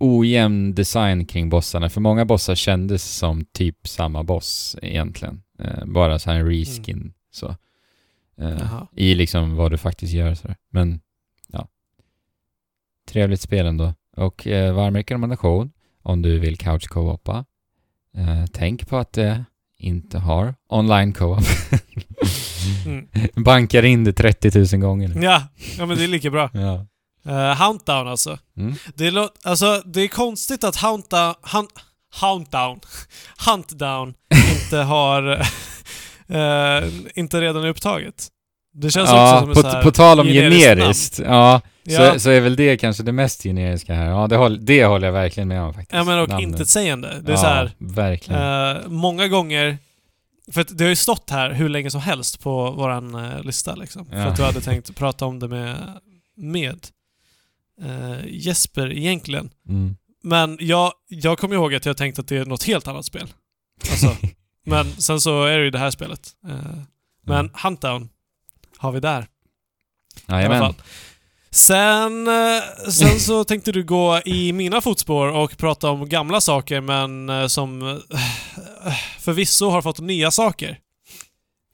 ojämn 0.00 0.74
design 0.74 1.26
kring 1.26 1.48
bossarna, 1.48 1.90
för 1.90 2.00
många 2.00 2.24
bossar 2.24 2.54
kändes 2.54 3.04
som 3.16 3.44
typ 3.52 3.88
samma 3.88 4.22
boss 4.22 4.76
egentligen. 4.82 5.40
Eh, 5.58 5.84
bara 5.84 6.18
så 6.18 6.30
här 6.30 6.38
en 6.38 6.46
reskin 6.46 7.12
så. 7.30 7.56
Eh. 8.38 8.82
I 8.96 9.14
liksom 9.14 9.56
vad 9.56 9.70
du 9.70 9.78
faktiskt 9.78 10.12
gör 10.12 10.34
så. 10.34 10.54
Men, 10.70 11.00
ja. 11.48 11.68
Trevligt 13.08 13.40
spel 13.40 13.66
ändå. 13.66 13.94
Och 14.16 14.46
eh, 14.46 14.74
varm 14.74 14.96
rekommendation 14.96 15.72
om 16.02 16.22
du 16.22 16.38
vill 16.38 16.56
couch 16.56 16.88
co-opa. 16.88 17.44
Eh, 18.16 18.44
tänk 18.52 18.88
på 18.88 18.96
att 18.96 19.12
det 19.12 19.44
inte 19.78 20.18
har 20.18 20.54
online 20.68 21.12
co-op. 21.12 21.44
Mm. 22.86 23.08
Bankar 23.44 23.82
in 23.84 24.04
det 24.04 24.12
30 24.12 24.76
000 24.76 24.80
gånger 24.80 25.08
nu. 25.08 25.22
Ja, 25.22 25.42
ja, 25.78 25.86
men 25.86 25.98
det 25.98 26.04
är 26.04 26.08
lika 26.08 26.30
bra. 26.30 26.50
Ja. 26.54 26.86
Uh, 27.26 27.64
Hounddown 27.64 28.08
alltså. 28.08 28.38
Mm. 28.56 28.74
Det 28.94 29.06
är, 29.06 29.28
alltså, 29.42 29.82
det 29.84 30.00
är 30.00 30.08
konstigt 30.08 30.64
att 30.64 30.76
Hounddown... 30.76 31.34
Hunt, 31.42 31.70
Hounddown. 32.20 32.80
Huntdown 33.46 34.14
inte 34.64 34.76
har... 34.76 35.30
eh, 36.28 36.88
inte 37.14 37.40
redan 37.40 37.64
är 37.64 37.68
upptaget. 37.68 38.28
Det 38.74 38.90
känns 38.90 39.08
också 39.08 39.16
Ja, 39.16 39.40
som 39.40 39.48
en 39.48 39.54
på, 39.54 39.60
så 39.60 39.68
här 39.68 39.82
på 39.82 39.90
tal 39.90 40.20
om 40.20 40.26
generiskt 40.26 40.64
generiskt. 40.64 41.18
Ja, 41.18 41.60
Ja. 41.86 42.12
Så, 42.14 42.20
så 42.20 42.30
är 42.30 42.40
väl 42.40 42.56
det 42.56 42.76
kanske 42.76 43.02
det 43.02 43.12
mest 43.12 43.42
generiska 43.42 43.94
här. 43.94 44.06
Ja, 44.10 44.26
det, 44.26 44.36
håll, 44.36 44.64
det 44.64 44.84
håller 44.84 45.06
jag 45.06 45.12
verkligen 45.12 45.48
med 45.48 45.62
om 45.62 45.74
faktiskt. 45.74 45.92
Ja 45.92 46.04
men 46.04 46.18
och 46.18 46.28
Namnet. 46.28 46.48
intetsägande. 46.48 47.20
Det 47.22 47.28
är 47.32 47.36
ja, 47.36 47.40
så 47.40 47.46
här, 47.46 47.70
verkligen. 47.78 48.76
eh, 48.76 48.88
många 48.88 49.28
gånger... 49.28 49.78
För 50.52 50.60
att 50.60 50.78
det 50.78 50.84
har 50.84 50.88
ju 50.88 50.96
stått 50.96 51.30
här 51.30 51.50
hur 51.52 51.68
länge 51.68 51.90
som 51.90 52.00
helst 52.00 52.40
på 52.40 52.70
våran 52.70 53.14
eh, 53.14 53.42
lista 53.42 53.74
liksom. 53.74 54.06
För 54.06 54.16
Ja. 54.16 54.24
att 54.26 54.36
du 54.36 54.42
hade 54.42 54.60
tänkt 54.60 54.96
prata 54.96 55.26
om 55.26 55.38
det 55.38 55.48
med, 55.48 55.76
med 56.36 56.86
eh, 57.82 58.26
Jesper 58.26 58.92
egentligen. 58.92 59.50
Mm. 59.68 59.96
Men 60.22 60.56
jag, 60.60 60.92
jag 61.08 61.38
kommer 61.38 61.54
ihåg 61.54 61.74
att 61.74 61.86
jag 61.86 61.96
tänkte 61.96 62.20
att 62.20 62.28
det 62.28 62.36
är 62.36 62.44
något 62.44 62.62
helt 62.64 62.88
annat 62.88 63.04
spel. 63.04 63.26
Alltså, 63.90 64.16
men 64.64 64.92
sen 64.92 65.20
så 65.20 65.44
är 65.44 65.58
det 65.58 65.64
ju 65.64 65.70
det 65.70 65.78
här 65.78 65.90
spelet. 65.90 66.28
Eh, 66.48 66.54
men 67.26 67.38
Mm. 67.38 67.50
Huntdown 67.62 68.08
har 68.78 68.92
vi 68.92 69.00
där 69.00 69.26
Jajamän. 70.28 70.74
Sen, 71.50 72.28
eh, 72.28 72.90
sen 72.90 73.20
så 73.20 73.44
tänkte 73.48 73.72
du 73.72 73.84
gå 73.84 74.20
i 74.24 74.52
mina 74.52 74.80
fotspår 74.80 75.26
och 75.26 75.56
prata 75.56 75.90
om 75.90 76.08
gamla 76.08 76.40
saker 76.40 76.80
men 76.80 77.28
eh, 77.28 77.46
som 77.46 78.00
förvisso 79.20 79.68
har 79.70 79.82
fått 79.82 80.00
nya 80.00 80.30
saker. 80.30 80.78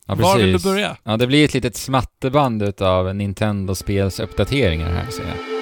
Ja, 0.07 0.14
Var 0.14 0.38
vill 0.38 0.53
du 0.53 0.59
börja? 0.59 0.97
Ja, 1.05 1.16
det 1.16 1.26
blir 1.26 1.45
ett 1.45 1.55
litet 1.55 1.76
smatterband 1.76 2.62
utav 2.62 3.14
Nintendo-spels 3.14 4.20
uppdateringar 4.20 4.93
här, 4.93 5.11
ser 5.11 5.22
jag. 5.22 5.59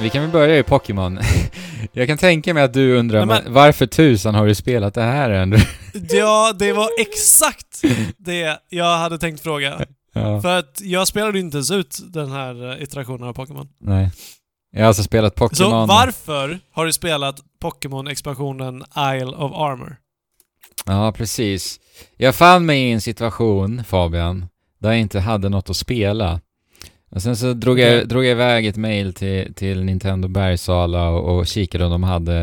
Vi 0.00 0.10
kan 0.10 0.22
väl 0.22 0.30
börja 0.30 0.58
i 0.58 0.62
Pokémon. 0.62 1.18
Jag 1.92 2.08
kan 2.08 2.18
tänka 2.18 2.54
mig 2.54 2.62
att 2.62 2.74
du 2.74 2.96
undrar, 2.96 3.26
Nej, 3.26 3.40
men- 3.44 3.52
varför 3.52 3.86
tusan 3.86 4.34
har 4.34 4.46
du 4.46 4.54
spelat 4.54 4.94
det 4.94 5.02
här 5.02 5.30
ännu? 5.30 5.56
Ja, 6.10 6.52
det 6.58 6.72
var 6.72 6.88
exakt 6.98 7.82
det 8.18 8.58
jag 8.68 8.98
hade 8.98 9.18
tänkt 9.18 9.40
fråga. 9.42 9.84
ja, 10.12 10.40
För 10.42 10.58
att 10.58 10.80
jag 10.82 11.08
spelade 11.08 11.38
ju 11.38 11.44
inte 11.44 11.56
ens 11.56 11.70
ut 11.70 11.98
den 12.12 12.30
här 12.32 12.70
eh, 12.72 12.82
iterationen 12.82 13.28
av 13.28 13.32
Pokémon. 13.32 13.68
nej. 13.80 14.10
Jag 14.72 14.80
har 14.80 14.86
alltså 14.88 15.02
spelat 15.02 15.32
Så 15.38 15.48
Pokémon... 15.48 15.88
varför 15.88 16.58
har 16.72 16.86
du 16.86 16.92
spelat 16.92 17.40
Pokémon-expansionen 17.62 18.84
Isle 19.16 19.36
of 19.36 19.52
Armor? 19.52 19.96
Ja, 20.86 21.12
precis. 21.12 21.80
Jag 22.16 22.34
fann 22.34 22.66
mig 22.66 22.80
i 22.82 22.92
en 22.92 23.00
situation, 23.00 23.84
Fabian, 23.84 24.46
där 24.80 24.90
jag 24.90 25.00
inte 25.00 25.20
hade 25.20 25.48
något 25.48 25.70
att 25.70 25.76
spela. 25.76 26.40
Och 27.10 27.22
sen 27.22 27.36
så 27.36 27.52
drog 27.52 27.78
jag, 27.78 28.08
drog 28.08 28.24
jag 28.24 28.30
iväg 28.30 28.66
ett 28.66 28.76
mail 28.76 29.14
till, 29.14 29.54
till 29.54 29.84
Nintendo 29.84 30.28
Bergsala 30.28 31.08
och, 31.08 31.38
och 31.38 31.46
kikade 31.46 31.84
om 31.84 31.90
de 31.90 32.02
hade 32.02 32.40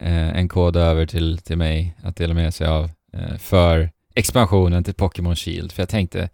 eh, 0.00 0.36
en 0.36 0.48
kod 0.48 0.76
över 0.76 1.06
till, 1.06 1.38
till 1.38 1.56
mig 1.56 1.96
att 2.02 2.16
dela 2.16 2.34
med 2.34 2.54
sig 2.54 2.66
av 2.66 2.90
eh, 3.12 3.36
för 3.38 3.90
expansionen 4.14 4.84
till 4.84 4.94
Pokémon 4.94 5.36
Shield. 5.36 5.72
För 5.72 5.82
jag 5.82 5.88
tänkte, 5.88 6.28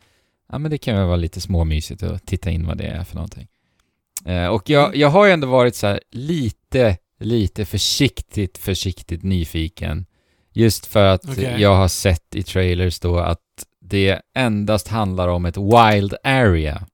ja 0.53 0.59
men 0.59 0.71
det 0.71 0.79
kan 0.79 0.97
väl 0.97 1.07
vara 1.07 1.17
lite 1.17 1.41
småmysigt 1.41 2.03
att 2.03 2.27
titta 2.27 2.51
in 2.51 2.67
vad 2.67 2.79
det 2.79 2.87
är 2.87 3.05
för 3.05 3.15
någonting. 3.15 3.49
Eh, 4.25 4.47
och 4.47 4.71
jag, 4.71 4.97
jag 4.97 5.09
har 5.09 5.27
ju 5.27 5.33
ändå 5.33 5.47
varit 5.47 5.75
så 5.75 5.87
här 5.87 6.01
lite 6.11 6.97
lite 7.19 7.65
försiktigt, 7.65 8.59
försiktigt 8.59 9.23
nyfiken. 9.23 10.07
Just 10.53 10.87
för 10.87 11.05
att 11.05 11.29
Okej. 11.29 11.55
jag 11.59 11.75
har 11.75 11.89
sett 11.89 12.35
i 12.35 12.43
trailers 12.43 13.01
då 13.01 13.19
att 13.19 13.41
det 13.81 14.21
endast 14.35 14.89
handlar 14.89 15.29
om 15.29 15.45
ett 15.47 15.57
wild 15.57 16.15
area. 16.25 16.87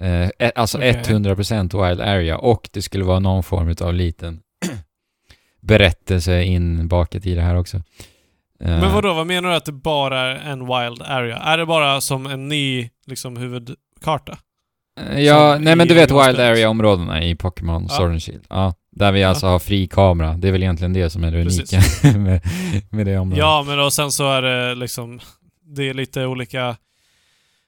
Eh, 0.00 0.50
alltså 0.54 0.78
Okej. 0.78 1.02
100% 1.04 1.88
wild 1.88 2.00
area 2.00 2.38
och 2.38 2.68
det 2.72 2.82
skulle 2.82 3.04
vara 3.04 3.18
någon 3.18 3.42
form 3.42 3.74
av 3.80 3.94
liten 3.94 4.40
berättelse 5.60 6.42
inbakat 6.44 7.26
i 7.26 7.34
det 7.34 7.40
här 7.42 7.54
också. 7.56 7.76
Eh, 7.76 7.82
Men 8.80 8.92
vadå, 8.92 9.14
vad 9.14 9.26
menar 9.26 9.48
du 9.48 9.54
att 9.54 9.64
det 9.64 9.72
bara 9.72 10.20
är 10.20 10.50
en 10.52 10.58
wild 10.60 11.02
area? 11.02 11.36
Är 11.36 11.58
det 11.58 11.66
bara 11.66 12.00
som 12.00 12.26
en 12.26 12.48
ny 12.48 12.90
liksom, 13.06 13.36
huvudkarta? 13.36 14.38
Eh, 15.00 15.20
Ja, 15.20 15.54
Som 15.54 15.64
nej 15.64 15.76
men 15.76 15.88
du 15.88 15.94
vet 15.94 16.10
Wild. 16.10 16.40
Area-områdena 16.40 17.22
i 17.24 17.34
Pokémon 17.34 17.86
Ja. 17.88 17.96
Sword 17.96 18.10
and 18.10 18.22
Shield. 18.22 18.44
Ja, 18.48 18.74
där 18.92 19.12
vi 19.12 19.24
alltså 19.24 19.46
har 19.46 19.58
fri 19.58 19.86
kamera. 19.88 20.32
Det 20.36 20.48
är 20.48 20.52
väl 20.52 20.62
egentligen 20.62 20.92
det 20.92 21.10
som 21.10 21.24
är 21.24 21.30
det 21.30 21.44
Precis. 21.44 21.72
unika 22.04 22.18
med, 22.18 22.40
med 22.90 23.06
det 23.06 23.18
området. 23.18 23.38
Ja, 23.38 23.64
men 23.66 23.80
och 23.80 23.92
sen 23.92 24.12
så 24.12 24.30
är 24.32 24.42
det 24.42 24.74
liksom... 24.74 25.20
Det 25.76 25.88
är 25.88 25.94
lite 25.94 26.26
olika 26.26 26.76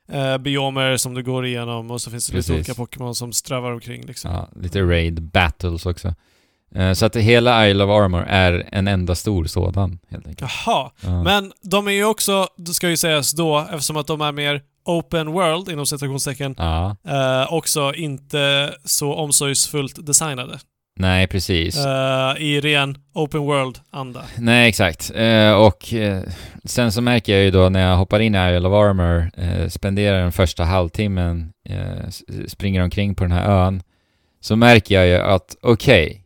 eh, 0.09 0.39
biomer 0.39 0.97
som 0.97 1.15
du 1.15 1.23
går 1.23 1.47
igenom 1.47 1.91
och 1.91 2.01
så 2.01 2.11
finns 2.11 2.27
det 2.27 2.33
Precis. 2.33 2.49
lite 2.49 2.59
olika 2.59 2.75
Pokémon 2.75 3.15
som 3.15 3.33
strövar 3.33 3.73
omkring 3.73 4.03
liksom. 4.07 4.31
Ja, 4.31 4.49
lite 4.63 4.83
raid 4.83 5.23
battles 5.23 5.87
också. 5.87 6.15
Eh, 6.75 6.93
Så 6.93 7.07
att 7.07 7.17
hela 7.17 7.69
Isle 7.69 7.85
of 7.85 7.91
Armor 7.91 8.25
är 8.29 8.69
en 8.73 8.89
enda 8.89 9.15
stor 9.15 9.45
sådan, 9.45 9.99
helt 10.11 10.27
enkelt. 10.27 10.51
Jaha. 10.67 10.91
Ja. 11.01 11.23
Men 11.23 11.53
de 11.63 11.89
är 11.89 11.93
ju 11.93 12.05
också, 12.05 12.47
det 12.57 12.73
ska 12.73 12.89
ju 12.89 12.97
sägas 12.97 13.33
då, 13.33 13.59
eftersom 13.73 13.97
att 13.97 14.07
de 14.07 14.21
är 14.21 14.33
mer 14.33 14.63
open 14.85 15.33
world 15.33 15.69
inom 15.69 15.87
citationstecken, 15.87 16.55
Ja, 16.59 16.97
eh, 17.09 17.53
också 17.53 17.95
inte 17.95 18.75
så 18.85 19.15
omsorgsfullt 19.15 20.07
designade. 20.07 20.59
Nej 20.97 21.27
precis. 21.27 21.77
Eh, 21.77 22.37
I 22.39 22.61
ren 22.61 22.99
open 23.13 23.41
world-anda. 23.41 24.25
Nej, 24.39 24.69
exakt. 24.69 25.11
Eh, 25.15 25.53
och 25.53 25.95
eh, 25.95 26.23
sen 26.65 26.93
så 26.93 27.01
märker 27.01 27.33
jag 27.33 27.45
ju 27.45 27.51
då 27.51 27.69
när 27.69 27.81
jag 27.91 27.97
hoppar 27.97 28.21
in 28.21 28.35
i 28.35 28.39
Isle 28.39 28.69
of 28.69 28.75
Armor, 28.75 29.31
spenderar 29.69 30.23
den 30.23 30.33
första 30.33 30.65
halvtimmen, 30.65 31.53
springer 32.47 32.83
omkring 32.83 33.15
på 33.15 33.25
den 33.25 33.33
här 33.33 33.67
ön, 33.67 33.83
så 34.41 34.57
märker 34.57 34.95
jag 34.95 35.07
ju 35.07 35.17
att 35.17 35.57
okej, 35.63 36.25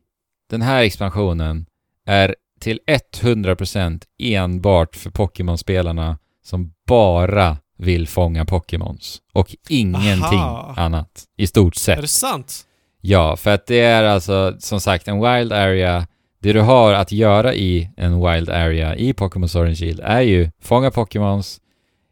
den 0.51 0.63
här 0.63 0.83
expansionen 0.83 1.67
är 2.07 2.35
till 2.61 2.81
100% 3.23 4.03
enbart 4.19 4.97
för 4.97 5.11
Pokémon-spelarna 5.11 6.19
som 6.45 6.73
bara 6.87 7.57
vill 7.79 8.09
fånga 8.09 8.45
Pokémons 8.45 9.21
och 9.33 9.57
ingenting 9.69 10.39
Aha. 10.39 10.75
annat 10.77 11.25
i 11.37 11.47
stort 11.47 11.75
sett. 11.75 11.99
Är 11.99 12.03
det 12.03 12.09
sant? 12.09 12.67
Ja, 13.09 13.37
för 13.37 13.51
att 13.55 13.67
det 13.67 13.81
är 13.81 14.05
alltså 14.05 14.57
som 14.59 14.81
sagt 14.81 15.09
en 15.09 15.21
wild 15.21 15.53
area. 15.53 16.07
Det 16.39 16.53
du 16.53 16.61
har 16.61 16.93
att 16.93 17.13
göra 17.13 17.55
i 17.55 17.91
en 17.97 18.13
wild 18.21 18.51
area 18.51 18.97
i 18.97 19.13
Pokémon 19.13 19.49
Sword 19.49 19.67
and 19.67 19.79
Shield 19.79 20.01
är 20.05 20.21
ju 20.21 20.51
fånga 20.61 20.91
Pokémons, 20.91 21.61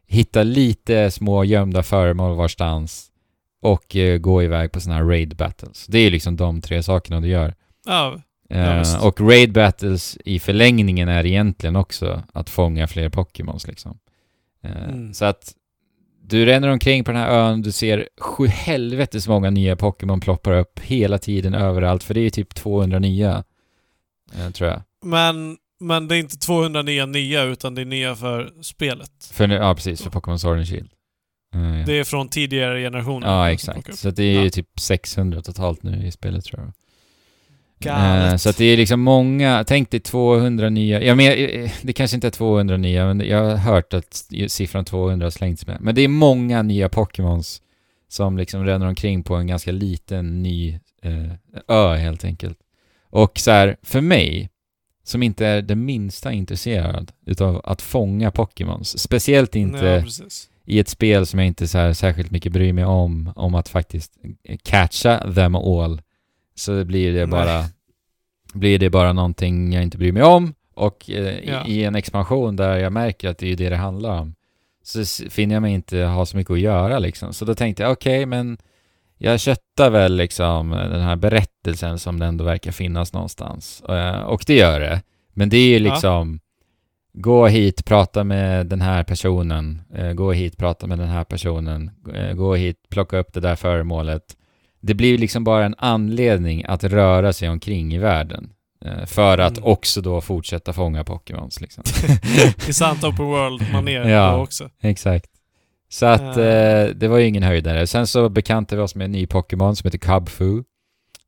hitta 0.07 0.43
lite 0.43 1.11
små 1.11 1.43
gömda 1.43 1.83
föremål 1.83 2.37
varstans 2.37 3.07
och 3.61 3.95
eh, 3.95 4.17
gå 4.17 4.43
iväg 4.43 4.71
på 4.71 4.79
såna 4.79 4.95
här 4.95 5.03
raid 5.03 5.35
battles. 5.35 5.85
Det 5.87 5.99
är 5.99 6.11
liksom 6.11 6.35
de 6.35 6.61
tre 6.61 6.83
sakerna 6.83 7.21
du 7.21 7.27
gör. 7.27 7.53
Ja. 7.85 8.19
Eh, 8.49 9.05
och 9.05 9.21
raid 9.21 9.51
battles 9.51 10.17
i 10.25 10.39
förlängningen 10.39 11.09
är 11.09 11.25
egentligen 11.25 11.75
också 11.75 12.23
att 12.33 12.49
fånga 12.49 12.87
fler 12.87 13.09
Pokémons 13.09 13.67
liksom. 13.67 13.97
Eh, 14.63 14.83
Mm. 14.89 15.13
Så 15.13 15.25
att 15.25 15.53
du 16.27 16.45
ränner 16.45 16.67
omkring 16.67 17.03
på 17.03 17.11
den 17.11 17.21
här 17.21 17.29
ön, 17.31 17.61
du 17.61 17.71
ser 17.71 18.09
sju 18.21 18.47
helvetes 18.47 19.27
många 19.27 19.49
nya 19.49 19.75
Pokémon 19.75 20.19
ploppar 20.19 20.51
upp 20.53 20.79
hela 20.79 21.17
tiden 21.17 21.53
överallt, 21.53 22.03
för 22.03 22.13
det 22.13 22.19
är 22.21 22.29
typ 22.29 22.55
200 22.55 22.99
nya, 22.99 23.43
eh, 24.35 24.49
tror 24.49 24.69
jag. 24.69 24.81
Men, 25.05 25.57
men 25.79 26.07
det 26.07 26.15
är 26.15 26.19
inte 26.19 26.37
209 26.37 27.05
nya, 27.05 27.43
utan 27.43 27.75
det 27.75 27.81
är 27.81 27.85
nya 27.85 28.15
för 28.15 28.53
spelet. 28.61 29.11
För, 29.31 29.47
nu- 29.47 29.55
ja, 29.55 29.75
precis, 29.75 30.01
för 30.01 30.09
Pokémon 30.09 30.39
Sword 30.39 30.57
and 30.57 30.67
Shield. 30.67 30.89
Eh, 31.55 31.61
ja. 31.79 31.85
Det 31.85 31.93
är 31.99 32.03
från 32.03 32.29
tidigare 32.29 32.81
generationer. 32.81 33.27
Ja, 33.27 33.51
exakt. 33.51 33.97
Så 33.97 34.11
det 34.11 34.23
är 34.23 34.33
ju 34.39 34.43
Ja. 34.43 34.49
typ 34.49 34.79
600 34.79 35.41
totalt 35.41 35.83
nu 35.83 36.07
i 36.07 36.11
spelet 36.11 36.45
tror 36.45 36.61
jag. 36.61 36.73
Eh, 38.31 38.35
Så 38.37 38.49
att 38.49 38.57
det 38.57 38.65
är 38.65 38.77
liksom 38.77 39.01
många, 39.01 39.63
tänk 39.67 39.91
dig 39.91 39.99
200 39.99 40.69
nya, 40.69 41.03
ja 41.03 41.15
men 41.15 41.25
eh, 41.25 41.71
det 41.81 41.93
kanske 41.93 42.15
inte 42.15 42.27
är 42.27 42.31
200 42.31 42.77
nya, 42.77 43.05
men 43.05 43.27
jag 43.27 43.43
har 43.43 43.55
hört 43.55 43.93
att 43.93 44.25
siffran 44.47 44.85
200 44.85 45.25
har 45.25 45.31
slängts 45.31 45.67
med. 45.67 45.77
Men 45.81 45.95
det 45.95 46.01
är 46.01 46.07
många 46.07 46.61
nya 46.61 46.89
Pokémons 46.89 47.61
som 48.07 48.37
liksom 48.37 48.65
ränner 48.65 48.87
omkring 48.87 49.23
på 49.23 49.35
en 49.35 49.47
ganska 49.47 49.71
liten 49.71 50.43
ny 50.43 50.79
eh, 51.01 51.31
ö 51.67 51.95
helt 51.95 52.25
enkelt. 52.25 52.57
Och 53.09 53.39
så 53.39 53.51
här, 53.51 53.77
för 53.83 54.01
mig, 54.01 54.49
som 55.03 55.23
inte 55.23 55.45
är 55.47 55.61
det 55.61 55.75
minsta 55.75 56.31
intresserad 56.31 57.11
utav 57.25 57.61
att 57.63 57.81
fånga 57.81 58.31
Pokémons, 58.31 58.99
speciellt 58.99 59.55
inte 59.55 60.01
precis. 60.03 60.49
i 60.65 60.79
ett 60.79 60.89
spel 60.89 61.25
som 61.25 61.39
jag 61.39 61.47
inte 61.47 61.67
så 61.67 61.77
här 61.77 61.93
särskilt 61.93 62.31
mycket 62.31 62.51
bryr 62.51 62.73
mig 62.73 62.85
om, 62.85 63.33
om 63.35 63.55
att 63.55 63.69
faktiskt 63.69 64.11
catcha 64.63 65.33
them 65.33 65.55
all, 65.55 66.01
så 66.55 66.85
blir 66.85 67.13
det 67.13 67.19
Nej. 67.19 67.27
bara 67.27 67.63
blir 68.53 68.79
det 68.79 68.89
bara 68.89 69.13
någonting 69.13 69.73
jag 69.73 69.83
inte 69.83 69.97
bryr 69.97 70.11
mig 70.11 70.23
om 70.23 70.53
och 70.73 71.09
eh, 71.09 71.15
i- 71.15 71.49
Ja. 71.49 71.65
i 71.67 71.83
en 71.83 71.95
expansion 71.95 72.55
där 72.55 72.77
jag 72.77 72.93
märker 72.93 73.29
att 73.29 73.37
det 73.37 73.51
är 73.51 73.55
det 73.55 73.69
det 73.69 73.75
handlar 73.75 74.19
om 74.21 74.35
så 74.83 75.03
finner 75.29 75.55
jag 75.55 75.61
mig 75.61 75.73
inte 75.73 75.97
ha 75.99 76.25
så 76.25 76.37
mycket 76.37 76.51
att 76.51 76.59
göra 76.59 76.99
liksom. 76.99 77.33
Så 77.33 77.45
då 77.45 77.55
tänkte 77.55 77.83
jag 77.83 77.91
okej, 77.91 78.25
men 78.25 78.57
jag 79.17 79.39
köttar 79.39 79.89
väl 79.89 80.15
liksom 80.15 80.69
den 80.69 81.01
här 81.01 81.15
berättelsen 81.15 81.99
som 81.99 82.19
det 82.19 82.25
ändå 82.25 82.43
verkar 82.43 82.71
finnas 82.71 83.13
någonstans. 83.13 83.81
Eh, 83.89 84.19
Och 84.21 84.43
det 84.47 84.55
gör 84.55 84.79
det. 84.79 85.01
Men 85.33 85.49
det 85.49 85.57
är 85.57 85.79
ju 85.79 85.85
Ja. 85.87 85.93
liksom 85.93 86.39
Gå 87.17 87.47
hit, 87.47 87.85
prata 87.85 88.23
med 88.23 88.67
den 88.67 88.81
här 88.81 89.03
personen. 89.03 89.81
Eh, 89.93 90.13
Gå 90.13 90.31
hit, 90.31 90.57
prata 90.57 90.87
med 90.87 90.99
den 90.99 91.07
här 91.09 91.23
personen. 91.23 91.91
Eh, 92.13 92.33
Gå 92.33 92.55
hit, 92.55 92.77
plocka 92.89 93.17
upp 93.17 93.33
det 93.33 93.39
där 93.39 93.55
föremålet. 93.55 94.37
Det 94.85 94.93
blir 94.93 95.17
liksom 95.17 95.43
bara 95.43 95.65
en 95.65 95.75
anledning 95.77 96.65
att 96.67 96.83
röra 96.83 97.33
sig 97.33 97.49
omkring 97.49 97.93
i 97.93 97.97
världen. 97.97 98.49
eh, 98.85 99.05
För 99.05 99.37
att 99.37 99.57
Mm. 99.57 99.69
också 99.71 100.01
då 100.01 100.21
fortsätta 100.21 100.73
fånga 100.73 101.03
Pokémons 101.03 101.61
liksom. 101.61 101.83
I 102.67 102.73
sant 102.73 103.03
open 103.03 103.25
world-manér 103.25 104.09
Ja. 104.09 104.35
också. 104.41 104.69
Exakt. 104.81 105.29
Så 105.89 106.05
att 106.05 106.21
Ja. 106.37 106.43
eh, 106.43 106.89
det 106.89 107.07
var 107.07 107.17
ju 107.17 107.25
ingen 107.27 107.43
höjdare. 107.43 107.87
Sen 107.87 108.07
så 108.07 108.29
bekantade 108.29 108.81
vi 108.81 108.83
oss 108.85 108.95
med 108.95 109.05
en 109.05 109.11
ny 109.11 109.25
Pokémon 109.27 109.75
som 109.75 109.87
heter 109.87 109.97
Cubfu. 109.97 110.63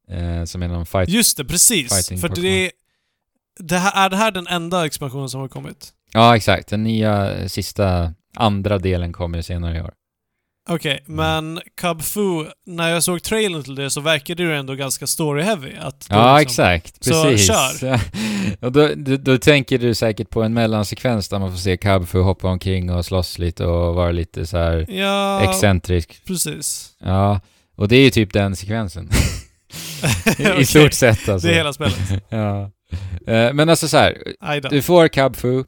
Eh, 0.09 0.43
som 0.43 0.63
är 0.63 0.67
någon 0.67 0.85
fight... 0.85 1.09
Just 1.09 1.37
det, 1.37 1.45
precis. 1.45 1.93
Fighting 1.95 2.17
För 2.17 2.27
Pokémon. 2.27 2.43
det, 2.43 2.71
det 3.59 3.77
här, 3.77 4.05
är 4.05 4.09
det 4.09 4.17
här 4.17 4.31
den 4.31 4.47
enda 4.47 4.85
expansionen 4.85 5.29
som 5.29 5.41
har 5.41 5.47
kommit? 5.47 5.89
Ja, 6.13 6.35
exakt. 6.35 6.67
Den 6.69 6.83
nya 6.83 7.31
eh, 7.35 7.47
sista, 7.47 8.13
andra 8.35 8.77
delen 8.77 9.13
kommer 9.13 9.41
senare 9.41 9.77
i 9.77 9.81
år. 9.81 9.93
Okej, 10.69 11.03
Mm. 11.07 11.15
men 11.15 11.61
Cub 11.81 12.01
Fu, 12.01 12.45
när 12.65 12.89
jag 12.89 13.03
såg 13.03 13.23
trailern 13.23 13.63
till 13.63 13.75
det 13.75 13.89
så 13.89 14.01
verkade 14.01 14.43
det 14.43 14.49
ju 14.49 14.55
ändå 14.55 14.73
ganska 14.75 15.05
story-heavy. 15.05 15.79
Att 15.79 16.07
Ja, 16.09 16.39
liksom- 16.39 16.65
exakt. 16.65 17.03
Så, 17.03 17.23
Precis. 17.23 17.47
kör. 17.47 17.99
och 18.65 18.71
då, 18.71 18.89
då, 18.95 19.17
då 19.17 19.37
tänker 19.37 19.77
du 19.77 19.93
säkert 19.93 20.29
på 20.29 20.43
en 20.43 20.53
mellansekvens 20.53 21.29
där 21.29 21.39
man 21.39 21.51
får 21.51 21.57
se 21.57 21.77
Cubfu 21.77 22.19
hoppa 22.19 22.47
omkring 22.47 22.91
och 22.91 23.05
slåss 23.05 23.39
lite 23.39 23.65
och 23.65 23.95
vara 23.95 24.11
lite 24.11 24.45
så 24.45 24.57
här 24.57 24.85
Ja, 24.89 25.41
excentrisk. 25.49 26.21
precis. 26.27 26.89
Ja, 26.99 27.39
och 27.75 27.87
det 27.87 27.95
är 27.95 28.03
ju 28.03 28.09
typ 28.09 28.33
den 28.33 28.55
sekvensen. 28.55 29.09
I, 30.37 30.43
I 30.61 30.65
stort 30.65 30.93
sett 30.93 31.29
alltså. 31.29 31.47
Det 31.47 31.53
är 31.53 31.57
hela 31.57 31.73
spelet. 31.73 32.23
Ja. 32.29 32.71
Eh, 33.27 33.53
Men 33.53 33.69
alltså 33.69 33.87
så 33.87 33.97
här. 33.97 34.17
Du 34.69 34.81
får 34.81 35.07
Cubfu, 35.07 35.63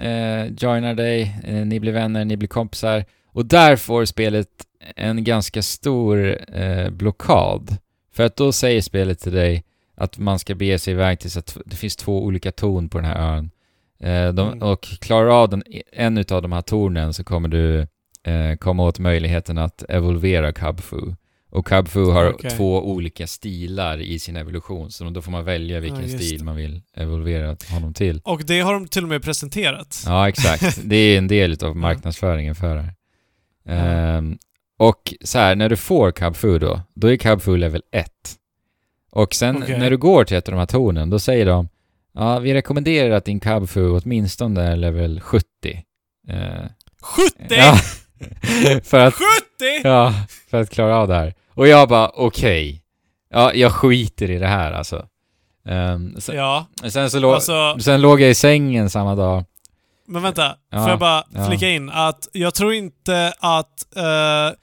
eh, 0.00 0.46
joinar 0.58 0.94
dig, 0.94 1.36
eh, 1.44 1.54
ni 1.54 1.80
blir 1.80 1.92
vänner, 1.92 2.24
ni 2.24 2.36
blir 2.36 2.48
kompisar 2.48 3.04
och 3.34 3.46
där 3.46 3.76
får 3.76 4.04
spelet 4.04 4.48
en 4.96 5.24
ganska 5.24 5.62
stor 5.62 6.38
eh, 6.56 6.90
blockad. 6.90 7.76
För 8.12 8.22
att 8.22 8.36
då 8.36 8.52
säger 8.52 8.80
spelet 8.80 9.20
till 9.20 9.32
dig 9.32 9.64
att 9.96 10.18
man 10.18 10.38
ska 10.38 10.54
bege 10.54 10.78
sig 10.78 10.92
iväg 10.92 11.20
till 11.20 11.30
så 11.30 11.38
att 11.38 11.58
det 11.66 11.76
finns 11.76 11.96
två 11.96 12.24
olika 12.24 12.52
torn 12.52 12.88
på 12.88 12.98
den 12.98 13.04
här 13.06 13.36
ön. 13.36 13.50
Eh, 14.00 14.32
de, 14.32 14.48
Mm. 14.48 14.62
Och 14.62 14.82
klarar 14.82 15.28
av 15.42 15.48
den, 15.48 15.62
en 15.92 16.18
utav 16.18 16.42
de 16.42 16.52
här 16.52 16.62
tornen 16.62 17.14
så 17.14 17.24
kommer 17.24 17.48
du 17.48 17.80
eh, 18.24 18.56
komma 18.60 18.82
åt 18.84 18.98
möjligheten 18.98 19.58
att 19.58 19.84
evolvera 19.88 20.52
Cubfu. 20.52 21.00
Och 21.50 21.66
Cubfu 21.66 22.04
har 22.04 22.32
Okej. 22.32 22.50
två 22.50 22.82
olika 22.90 23.26
stilar 23.26 23.98
i 24.00 24.18
sin 24.18 24.36
evolution, 24.36 24.90
så 24.90 25.04
då 25.10 25.22
får 25.22 25.30
man 25.32 25.44
välja 25.44 25.80
vilken 25.80 26.10
Ja, 26.10 26.18
stil 26.18 26.38
det. 26.38 26.44
man 26.44 26.56
vill 26.56 26.82
evolvera 26.96 27.56
honom 27.70 27.94
till. 27.94 28.20
Och 28.24 28.44
det 28.44 28.60
har 28.60 28.72
de 28.74 28.88
till 28.88 29.02
och 29.02 29.08
med 29.08 29.22
presenterat. 29.22 30.02
Ja, 30.06 30.28
exakt. 30.28 30.80
Det 30.84 30.96
är 30.96 31.18
en 31.18 31.28
del 31.28 31.64
av 31.64 31.76
marknadsföringen 31.86 32.54
för 32.54 32.74
det 32.76 32.82
här. 32.82 32.92
Ehm, 33.68 34.38
och 34.78 35.14
så 35.24 35.38
här, 35.38 35.54
när 35.56 35.68
du 35.68 35.76
får 35.76 36.10
Cubfu 36.12 36.58
då, 36.58 36.80
då 36.94 37.12
är 37.12 37.16
Cubfu 37.16 37.56
level 37.56 37.82
1. 37.92 38.10
Och 39.10 39.34
sen 39.34 39.62
Okej. 39.62 39.78
när 39.78 39.90
du 39.90 39.96
går 39.96 40.24
till 40.24 40.36
ett 40.36 40.48
av 40.48 40.52
de 40.52 40.58
här 40.58 40.66
tornen, 40.66 41.10
då 41.10 41.18
säger 41.18 41.46
de 41.46 41.68
Ja, 42.14 42.38
vi 42.38 42.54
rekommenderar 42.54 43.10
att 43.10 43.24
din 43.24 43.40
Cubfu 43.40 43.88
åtminstone 43.90 44.62
är 44.62 44.76
level 44.76 45.20
70. 45.20 45.46
Eh, 46.28 46.36
70! 47.02 47.32
ja, 47.48 47.74
för 48.84 48.98
att 49.00 49.14
70! 49.14 49.24
Ja, 49.84 50.14
för 50.50 50.60
att 50.60 50.70
klara 50.70 50.96
av 50.96 51.08
det 51.08 51.14
här. 51.14 51.34
Och 51.48 51.68
jag 51.68 51.88
bara, 51.88 52.10
okej. 52.14 52.82
Ja, 53.30 53.52
jag 53.54 53.72
skiter 53.72 54.30
i 54.30 54.38
det 54.38 54.46
här 54.46 54.72
alltså. 54.72 55.06
Ehm, 55.66 56.20
sen, 56.20 56.36
Ja, 56.36 56.66
sen, 56.88 57.10
så 57.10 57.18
lå, 57.18 57.34
alltså... 57.34 57.76
sen 57.80 58.00
låg 58.00 58.20
jag 58.20 58.30
i 58.30 58.34
sängen 58.34 58.90
samma 58.90 59.14
dag. 59.14 59.44
Men 60.06 60.22
vänta, 60.22 60.56
Ja, 60.70 60.78
får 60.78 60.90
jag 60.90 60.98
bara 60.98 61.24
ja. 61.30 61.46
flika 61.48 61.68
in 61.68 61.90
att 61.90 62.28
jag 62.32 62.54
tror 62.54 62.74
inte 62.74 63.32
att 63.38 63.96
eh, 63.96 64.56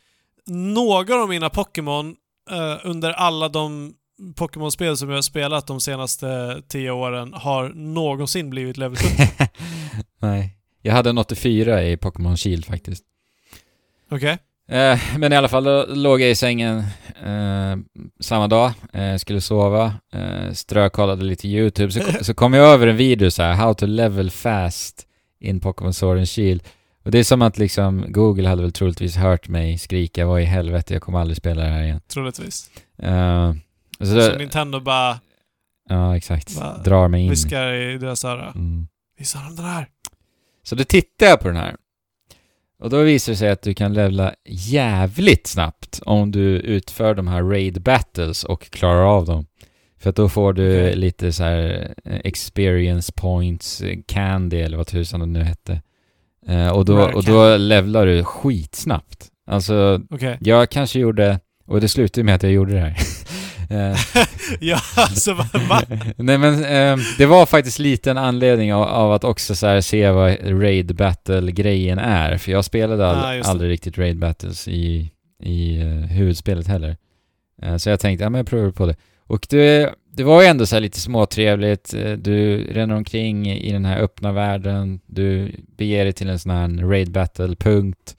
någon 0.47 1.21
av 1.21 1.29
mina 1.29 1.49
Pokémon 1.49 2.15
eh, 2.51 2.77
under 2.83 3.11
alla 3.11 3.49
de 3.49 3.93
Pokémon-spel 4.35 4.97
som 4.97 5.09
jag 5.09 5.17
har 5.17 5.21
spelat 5.21 5.67
de 5.67 5.81
senaste 5.81 6.61
tio 6.67 6.91
åren 6.91 7.33
har 7.33 7.69
någonsin 7.69 8.49
blivit 8.49 8.77
level 8.77 8.97
70. 8.97 9.09
Nej. 10.21 10.57
Jag 10.81 10.93
hade 10.93 11.09
en 11.09 11.17
84 11.17 11.83
i 11.83 11.97
Pokémon 11.97 12.37
Shield 12.37 12.65
faktiskt. 12.65 13.03
Okej? 14.11 14.37
Eh, 14.69 14.99
men 15.17 15.33
i 15.33 15.35
alla 15.35 15.47
fall, 15.47 15.63
då 15.63 15.85
låg 15.89 16.21
jag 16.21 16.29
i 16.29 16.35
sängen 16.35 16.77
eh, 17.25 17.77
samma 18.19 18.47
dag, 18.47 18.71
eh, 18.93 19.15
skulle 19.15 19.41
sova, 19.41 19.93
eh, 20.13 20.51
strökollade 20.53 21.23
lite 21.25 21.47
YouTube, 21.47 21.91
så, 21.91 22.01
så 22.23 22.33
kom 22.33 22.53
jag 22.53 22.67
över 22.67 22.87
en 22.87 22.97
video 22.97 23.31
så 23.31 23.43
här, 23.43 23.53
How 23.53 23.73
to 23.73 23.85
level 23.85 24.31
fast 24.31 25.07
in 25.41 25.59
Pokémon 25.59 26.17
and 26.17 26.29
Shield. 26.29 26.63
Och 27.03 27.11
det 27.11 27.19
är 27.19 27.23
som 27.23 27.41
att 27.41 27.57
liksom, 27.57 28.05
Google 28.07 28.47
hade 28.49 28.61
väl 28.61 28.71
troligtvis 28.71 29.15
hört 29.15 29.47
mig 29.47 29.77
skrika 29.77 30.25
vad 30.25 30.41
i 30.41 30.45
helvete, 30.45 30.93
jag 30.93 31.01
kommer 31.03 31.19
aldrig 31.19 31.37
spela 31.37 31.63
det 31.63 31.69
här 31.69 31.83
igen. 31.83 32.01
Troligtvis. 32.07 32.69
Eh, 32.97 33.53
så 33.99 34.05
Så 34.05 34.15
då, 34.15 34.37
Nintendo 34.37 34.79
bara 34.79 35.19
ja, 35.89 36.17
exakt. 36.17 36.55
Va? 36.55 36.81
Drar 36.85 37.07
mig 37.07 37.23
in. 37.23 37.29
viskar 37.29 37.73
i 37.73 37.97
deras 37.97 38.25
öra. 38.25 38.51
Mm. 38.55 38.87
Visa 39.17 39.39
dem 39.39 39.55
den 39.55 39.65
här. 39.65 39.87
Så 40.63 40.75
då 40.75 40.83
tittar 40.83 41.25
jag 41.25 41.39
på 41.39 41.47
den 41.47 41.57
här. 41.57 41.75
Och 42.79 42.89
då 42.89 43.03
visar 43.03 43.31
det 43.31 43.37
sig 43.37 43.49
att 43.49 43.61
du 43.61 43.73
kan 43.73 43.93
levla 43.93 44.33
jävligt 44.45 45.47
snabbt 45.47 46.01
om 46.05 46.31
du 46.31 46.41
utför 46.59 47.15
de 47.15 47.27
här 47.27 47.43
raid 47.43 47.81
battles 47.81 48.43
och 48.43 48.69
klarar 48.69 49.03
av 49.17 49.25
dem. 49.25 49.45
För 50.01 50.09
att 50.09 50.15
då 50.15 50.29
får 50.29 50.53
du 50.53 50.95
lite 50.95 51.31
så 51.31 51.43
här 51.43 51.93
eh, 52.05 52.19
experience 52.23 53.11
points, 53.15 53.81
eh, 53.81 53.97
candy 54.07 54.57
eller 54.57 54.77
vad 54.77 54.87
tusan 54.87 55.19
det 55.19 55.25
nu 55.25 55.43
hette. 55.43 55.81
Eh, 56.47 56.69
och, 56.69 56.85
då, 56.85 57.01
och 57.01 57.23
då 57.23 57.57
levlar 57.57 58.05
du 58.05 58.23
skitsnabbt. 58.23 59.27
Alltså, 59.47 60.01
Okej. 60.09 60.37
jag 60.41 60.69
kanske 60.69 60.99
gjorde, 60.99 61.39
och 61.67 61.81
det 61.81 61.87
slutade 61.87 62.23
med 62.23 62.35
att 62.35 62.43
jag 62.43 62.51
gjorde 62.51 62.73
det 62.73 62.79
här. 62.79 62.95
Eh, 63.69 63.97
ja, 64.59 64.79
alltså 64.95 65.33
va? 65.33 65.49
Nej 66.17 66.37
men 66.37 66.53
eh, 66.63 67.05
det 67.17 67.25
var 67.25 67.45
faktiskt 67.45 67.79
lite 67.79 68.11
en 68.11 68.17
anledning 68.17 68.73
av, 68.73 68.83
av 68.83 69.11
att 69.13 69.23
också 69.23 69.55
så 69.55 69.81
se 69.81 70.11
vad 70.11 70.37
Raid 70.61 70.95
Battle-grejen 70.95 71.99
är. 71.99 72.37
För 72.37 72.51
jag 72.51 72.65
spelade 72.65 73.03
ald- 73.03 73.41
Ah, 73.45 73.49
aldrig 73.49 73.71
riktigt 73.71 73.97
Raid 73.97 74.19
Battles 74.19 74.67
i, 74.67 75.11
i 75.43 75.81
eh, 75.81 75.87
huvudspelet 75.87 76.67
heller. 76.67 76.97
Eh, 77.61 77.77
så 77.77 77.89
jag 77.89 77.99
tänkte, 77.99 78.23
ja 78.23 78.29
men 78.29 78.39
jag 78.39 78.47
provar 78.47 78.71
på 78.71 78.85
det. 78.85 78.95
Och 79.31 79.47
det, 79.49 79.95
det 80.13 80.23
var 80.23 80.41
ju 80.41 80.47
ändå 80.47 80.65
så 80.65 80.79
lite 80.79 80.99
småtrevligt. 80.99 81.93
Eh, 81.93 82.11
Du 82.11 82.63
ränner 82.73 82.95
omkring 82.95 83.47
i 83.51 83.71
den 83.71 83.85
här 83.85 83.99
öppna 84.01 84.31
världen. 84.31 84.99
Du 85.05 85.51
beger 85.77 86.03
dig 86.03 86.13
till 86.13 86.29
en 86.29 86.39
sån 86.39 86.51
här 86.51 86.87
Raid 86.87 87.11
Battle-punkt. 87.11 88.15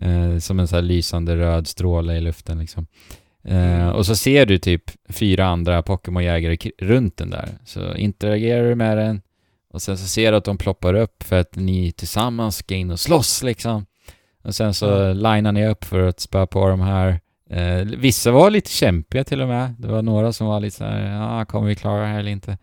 Eh, 0.00 0.38
som 0.38 0.60
en 0.60 0.68
sån 0.68 0.76
här 0.76 0.82
lysande 0.82 1.36
röd 1.36 1.66
stråle 1.66 2.16
i 2.16 2.20
luften 2.20 2.58
liksom. 2.58 2.86
Eh, 3.44 3.80
Mm. 3.82 3.88
och 3.94 4.06
så 4.06 4.16
ser 4.16 4.46
du 4.46 4.58
typ 4.58 4.82
fyra 5.08 5.46
andra 5.46 5.82
Pokémon-jägare 5.82 6.56
runt 6.78 7.16
den 7.16 7.30
där. 7.30 7.48
Så 7.64 7.94
interagerar 7.94 8.68
du 8.68 8.74
med 8.74 8.96
den 8.98 9.22
och 9.72 9.82
sen 9.82 9.98
så 9.98 10.06
ser 10.06 10.30
du 10.32 10.36
att 10.38 10.44
de 10.44 10.58
ploppar 10.58 10.94
upp 10.94 11.22
för 11.22 11.40
att 11.40 11.56
ni 11.56 11.92
tillsammans 11.92 12.56
ska 12.56 12.74
in 12.74 12.90
och 12.90 13.00
slåss 13.00 13.42
liksom. 13.42 13.86
Och 14.44 14.54
sen 14.54 14.74
så 14.74 14.86
Ja. 14.86 15.12
linar 15.12 15.52
ni 15.52 15.66
upp 15.68 15.84
för 15.84 16.00
att 16.08 16.20
spöa 16.20 16.46
på 16.46 16.68
de 16.68 16.80
här. 16.80 17.20
Eh, 17.52 17.84
vissa 17.84 18.30
var 18.30 18.50
lite 18.50 18.70
kämpiga 18.70 19.24
till 19.24 19.40
och 19.40 19.48
med. 19.48 19.74
Det 19.78 19.88
var 19.88 20.02
några 20.02 20.32
som 20.32 20.46
var 20.46 20.60
lite 20.60 20.76
så 20.76 20.84
här, 20.84 21.14
ja, 21.38 21.44
kommer 21.44 21.68
vi 21.68 21.74
klara 21.74 22.00
det 22.00 22.06
här 22.06 22.18
eller 22.18 22.30
inte? 22.30 22.58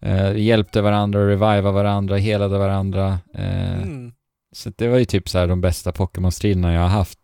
Eh, 0.00 0.30
vi 0.30 0.42
hjälpte 0.42 0.80
varandra, 0.82 1.28
reviva 1.28 1.70
varandra, 1.70 2.16
helade 2.16 2.58
varandra. 2.58 3.18
Eh, 3.34 3.82
Mm. 3.82 4.12
så 4.52 4.70
det 4.76 4.88
var 4.88 4.98
ju 4.98 5.04
typ 5.04 5.28
så 5.28 5.38
här 5.38 5.46
de 5.46 5.60
bästa 5.60 5.92
Pokémon-striderna 5.92 6.72
jag 6.74 6.80
har 6.80 6.88
haft. 6.88 7.18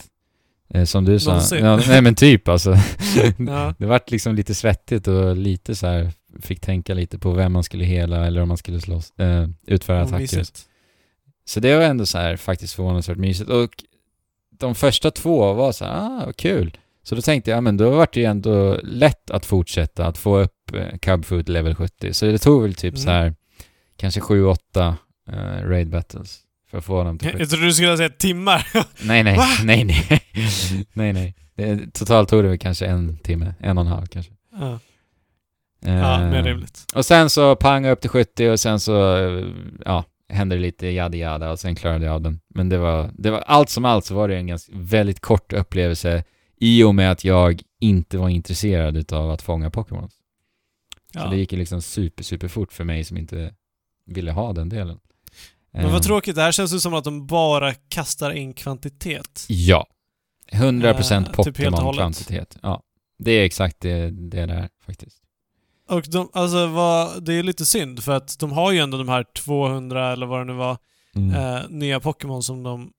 Eh, 0.75 0.85
som 0.85 1.05
du 1.05 1.19
sa. 1.21 1.41
Ja, 1.57 1.81
nej 1.89 2.03
men 2.03 2.15
typ 2.15 2.49
alltså. 2.49 2.77
Ja. 3.39 3.75
Det 3.79 3.87
vart 3.87 4.11
liksom 4.11 4.35
lite 4.35 4.55
svettigt 4.55 5.09
och 5.09 5.37
lite 5.37 5.75
så 5.75 5.87
här 5.87 6.11
fick 6.41 6.61
tänka 6.61 6.95
lite 6.95 7.19
på 7.19 7.31
vem 7.33 7.53
man 7.53 7.63
skulle 7.63 7.85
hela 7.85 8.27
eller 8.27 8.41
om 8.43 8.49
man 8.49 8.57
skulle 8.57 8.81
slåss, 8.81 9.13
eh, 9.19 9.47
utföra 9.67 9.97
Vad 9.97 10.07
attacker. 10.07 10.21
mysigt. 10.21 10.61
Så 11.47 11.61
det 11.61 11.77
var 11.77 11.83
ändå 11.83 12.07
så 12.07 12.19
här 12.19 12.37
faktiskt 12.37 12.75
förvånansvärt 12.75 13.17
mysigt. 13.19 13.51
Och 13.51 13.71
de 14.59 14.75
första 14.75 15.11
två 15.11 15.53
var 15.53 15.73
så 15.73 15.85
här, 15.85 15.93
ah, 15.93 16.23
vad 16.27 16.37
kul. 16.37 16.77
Så 17.05 17.15
då 17.15 17.23
tänkte 17.23 17.51
jag, 17.51 17.57
ja, 17.57 17.61
men 17.61 17.77
då 17.77 17.91
var 17.91 18.09
det 18.13 18.21
ju 18.21 18.27
ändå 18.27 18.79
lätt 18.83 19.31
att 19.31 19.47
fortsätta 19.47 20.07
att 20.07 20.19
få 20.19 20.39
upp 20.39 20.75
eh, 20.75 20.99
Cubfood 20.99 21.49
level 21.49 21.75
70. 21.75 22.13
Så 22.15 22.27
det 22.27 22.39
tog 22.39 22.63
väl 22.63 22.75
typ 22.75 22.95
Mm. 22.95 23.05
så 23.05 23.11
här, 23.11 23.35
kanske 23.97 24.21
7-8 24.21 24.95
eh, 25.33 25.69
raid 25.69 25.91
battles 25.91 26.41
för 26.71 26.79
att 26.79 26.85
få 26.85 27.05
dem 27.05 27.19
till 27.19 27.29
70. 27.29 27.41
Jag 27.43 27.51
trodde 27.51 27.67
du 27.67 27.73
skulle 27.73 27.97
säga 27.97 28.09
timmar. 28.09 28.67
Nej, 29.03 29.23
nej, 29.25 29.39
nej, 29.65 29.85
nej. 29.85 30.23
nej, 30.93 31.13
nej. 31.13 31.35
Det, 31.57 31.93
totalt 31.95 32.29
tog 32.29 32.45
det 32.45 32.49
väl 32.49 32.59
kanske 32.59 32.87
en 32.87 33.19
timme, 33.19 33.55
en 33.61 33.79
och 33.79 33.85
en 33.85 33.91
halv 33.91 34.07
kanske. 34.07 34.33
ja, 34.61 34.79
ja 35.81 36.21
Eh, 36.23 36.31
mer 36.31 36.43
rimligt. 36.43 36.85
Och 36.95 37.05
sen 37.07 37.31
så 37.31 37.57
pang 37.57 37.87
upp 37.87 38.01
till 38.01 38.11
70 38.11 38.49
och 38.51 38.61
sen 38.61 38.81
så, 38.81 39.17
eh, 39.17 39.47
ja, 39.85 40.05
hände 40.29 40.57
det 40.57 40.61
lite 40.63 40.87
jada 40.89 41.17
jada 41.17 41.51
och 41.51 41.59
sen 41.59 41.75
klarade 41.75 42.05
jag 42.05 42.15
av 42.15 42.21
den. 42.21 42.41
Men 42.55 42.69
det 42.69 42.79
var, 42.79 43.11
det 43.19 43.31
var, 43.31 43.39
allt 43.39 43.71
som 43.71 43.85
allt 43.85 44.05
så 44.05 44.15
var 44.15 44.29
det 44.29 44.37
en 44.37 44.47
ganska, 44.47 44.73
väldigt 44.77 45.21
kort 45.21 45.53
upplevelse 45.53 46.25
i 46.65 46.83
och 46.83 46.95
med 46.95 47.11
att 47.11 47.25
jag 47.25 47.63
inte 47.81 48.19
var 48.19 48.29
intresserad 48.29 48.97
utav 48.97 49.31
att 49.31 49.43
fånga 49.43 49.71
Pokémon. 49.71 50.09
Så 50.11 51.19
Ja. 51.19 51.27
det 51.27 51.37
gick 51.37 51.53
liksom 51.53 51.83
super, 51.83 52.23
super 52.25 52.49
fort 52.49 52.73
för 52.73 52.85
mig 52.85 53.05
som 53.05 53.17
inte 53.17 53.55
ville 54.07 54.33
ha 54.33 54.53
den 54.53 54.69
delen. 54.69 54.99
Men 55.73 55.85
vad 55.87 55.95
Eh, 55.95 56.01
tråkigt, 56.01 56.35
det 56.37 56.43
här 56.43 56.53
känns 56.53 56.75
ju 56.75 56.81
som 56.81 56.95
att 56.95 57.05
de 57.05 57.27
bara 57.27 57.75
kastar 57.75 58.31
in 58.31 58.53
kvantitet. 58.55 59.45
Ja. 59.49 59.87
100% 60.53 61.13
Eh, 61.13 61.25
typ. 61.45 61.57
Pokémon-kvantitet. 61.57 62.59
Ja. 62.63 62.83
Det 63.19 63.31
är 63.33 63.45
exakt 63.45 63.81
det 63.81 64.11
det 64.11 64.47
där 64.47 64.69
faktiskt. 64.87 65.19
Och 65.89 66.03
de, 66.09 66.29
alltså 66.33 66.67
vad, 66.67 67.25
det 67.25 67.33
är 67.35 67.43
lite 67.43 67.67
synd 67.67 68.03
för 68.05 68.13
att 68.13 68.39
de 68.39 68.53
har 68.53 68.73
ju 68.73 68.79
ändå 68.79 68.99
de 68.99 69.09
här 69.09 69.25
200 69.45 70.13
eller 70.13 70.27
vad 70.27 70.41
det 70.41 70.45
nu 70.45 70.53
var, 70.53 70.77
Mm. 71.17 71.35
eh, 71.35 71.63
nya 71.69 72.01
Pokémon 72.01 72.43
som 72.43 72.63
de, 72.63 72.93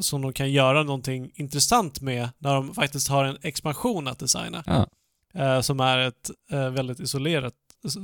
som 0.00 0.22
de 0.22 0.32
kan 0.32 0.52
göra 0.52 0.82
någonting 0.82 1.30
intressant 1.34 2.00
med 2.00 2.28
när 2.38 2.54
de 2.54 2.74
faktiskt 2.74 3.08
har 3.08 3.24
en 3.24 3.36
expansion 3.42 4.08
att 4.08 4.18
designa. 4.18 4.62
Ja. 4.66 4.86
Eh, 5.34 5.60
som 5.60 5.80
är 5.80 5.98
ett 5.98 6.30
eh, 6.50 6.70
väldigt 6.70 7.00
isolerat, 7.00 7.54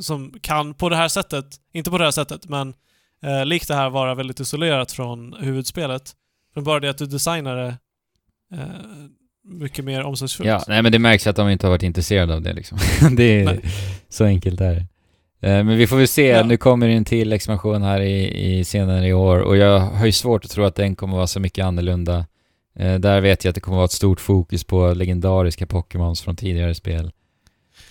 som 0.01 0.35
kan 0.41 0.75
på 0.75 0.89
det 0.89 0.97
här 0.97 1.09
sättet, 1.09 1.47
inte 1.73 1.91
på 1.91 1.99
det 1.99 2.05
här 2.05 2.11
sättet, 2.11 2.49
men 2.49 2.75
eh, 3.23 3.47
likt 3.47 3.69
det 3.69 3.75
här 3.75 3.91
vara 3.91 4.15
väldigt 4.15 4.41
isolerat 4.41 4.93
från 4.93 5.35
huvudspelet. 5.41 6.13
Men 6.55 6.65
bara 6.65 6.81
det 6.81 6.89
att 6.89 6.99
du 6.99 7.07
designar 7.07 7.57
det 7.57 7.77
eh, 8.53 8.59
mycket 9.45 9.85
mer 9.85 10.03
omsorgsfullt. 10.03 10.49
Ja, 10.49 10.65
nej 10.69 10.83
men 10.83 10.93
det 10.93 10.99
märks 10.99 11.27
att 11.27 11.37
de 11.37 11.49
inte 11.49 11.67
har 11.67 11.71
varit 11.71 11.83
intresserade 11.83 12.35
av 12.35 12.43
det 12.43 12.53
liksom. 12.53 12.79
det 13.17 13.41
är 13.41 13.45
Nej. 13.45 13.61
så 14.09 14.25
enkelt 14.25 14.61
är 14.61 14.75
det. 14.75 14.87
Eh, 15.41 15.65
Men 15.65 15.77
vi 15.77 15.87
får 15.87 15.97
väl 15.97 16.09
se, 16.09 16.27
Ja. 16.27 16.43
nu 16.43 16.57
kommer 16.57 16.89
det 16.89 16.95
en 16.95 17.05
till 17.05 17.33
expansion 17.33 17.83
här 17.83 18.01
i, 18.01 18.59
i 18.59 18.65
senare 18.65 19.07
i 19.07 19.13
år 19.13 19.39
och 19.39 19.57
jag 19.57 19.81
har 19.81 20.07
ju 20.07 20.13
svårt 20.13 20.45
att 20.45 20.51
tro 20.51 20.65
att 20.65 20.75
den 20.75 20.97
kommer 20.97 21.17
vara 21.17 21.27
så 21.27 21.41
mycket 21.41 21.65
annorlunda. 21.65 22.27
Eh, 22.79 22.95
Där 22.99 23.21
vet 23.21 23.45
jag 23.45 23.51
att 23.51 23.55
det 23.55 23.61
kommer 23.61 23.77
vara 23.77 23.85
ett 23.85 23.93
stort 23.93 24.21
fokus 24.21 24.65
på 24.65 24.95
legendariska 24.95 25.67
Pokémons 25.67 26.23
från 26.23 26.37
tidigare 26.37 26.75
spel. 26.75 27.13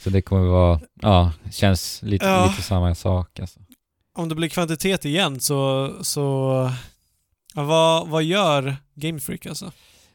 Så 0.04 0.10
det 0.10 0.22
kommer 0.22 0.48
vara, 0.48 0.80
ja, 1.02 1.32
känns 1.52 2.02
lite, 2.04 2.26
Ja. 2.26 2.48
lite 2.50 2.62
samma 2.62 2.96
sak 2.96 3.40
alltså. 3.40 3.60
Om 4.16 4.30
det 4.30 4.36
blir 4.36 4.50
kvantitet 4.50 5.06
igen 5.06 5.40
så... 5.40 5.92
så 6.02 6.72
vad, 7.54 8.08
vad 8.08 8.24
gör 8.24 8.76
Game 8.96 9.20
Freak 9.20 9.46
alltså? 9.46 9.72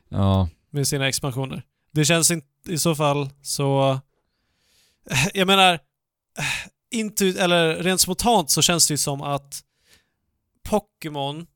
Ja, 0.09 0.49
med 0.70 0.89
sina 0.89 1.09
expansioner. 1.09 1.62
Det 1.93 2.05
känns 2.05 2.30
inte 2.30 2.47
i 2.68 2.78
så 2.78 2.95
fall 2.95 3.28
så... 3.43 3.99
Jag 5.35 5.47
menar, 5.47 5.78
inte, 6.93 7.26
eller 7.26 7.74
rent 7.76 8.01
spontant 8.01 8.51
så 8.51 8.62
känns 8.62 8.88
det 8.88 8.93
ju 8.95 8.99
som 8.99 9.22
att 9.22 9.61
Pokémon 10.68 11.47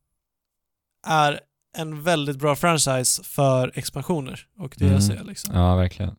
är 1.07 1.41
en 1.79 2.03
väldigt 2.03 2.37
bra 2.39 2.57
franchise 2.57 3.23
för 3.25 3.73
expansioner 3.75 4.47
och 4.59 4.75
DLC 4.79 5.11
liksom. 5.25 5.55
ja 5.55 5.77
verkligen. 5.77 6.15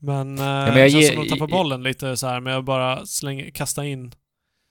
Men, 0.00 0.38
eh, 0.38 0.44
men 0.44 0.74
det 0.74 0.80
jag 0.80 0.90
känns 0.90 1.04
ge- 1.04 1.12
som 1.12 1.22
att 1.22 1.28
de 1.28 1.34
tappar 1.34 1.46
bollen 1.46 1.82
lite 1.82 2.16
så 2.16 2.26
här 2.26 2.40
med 2.40 2.56
att 2.56 2.64
bara 2.64 3.06
slänga, 3.06 3.50
kasta 3.50 3.86
in... 3.86 4.12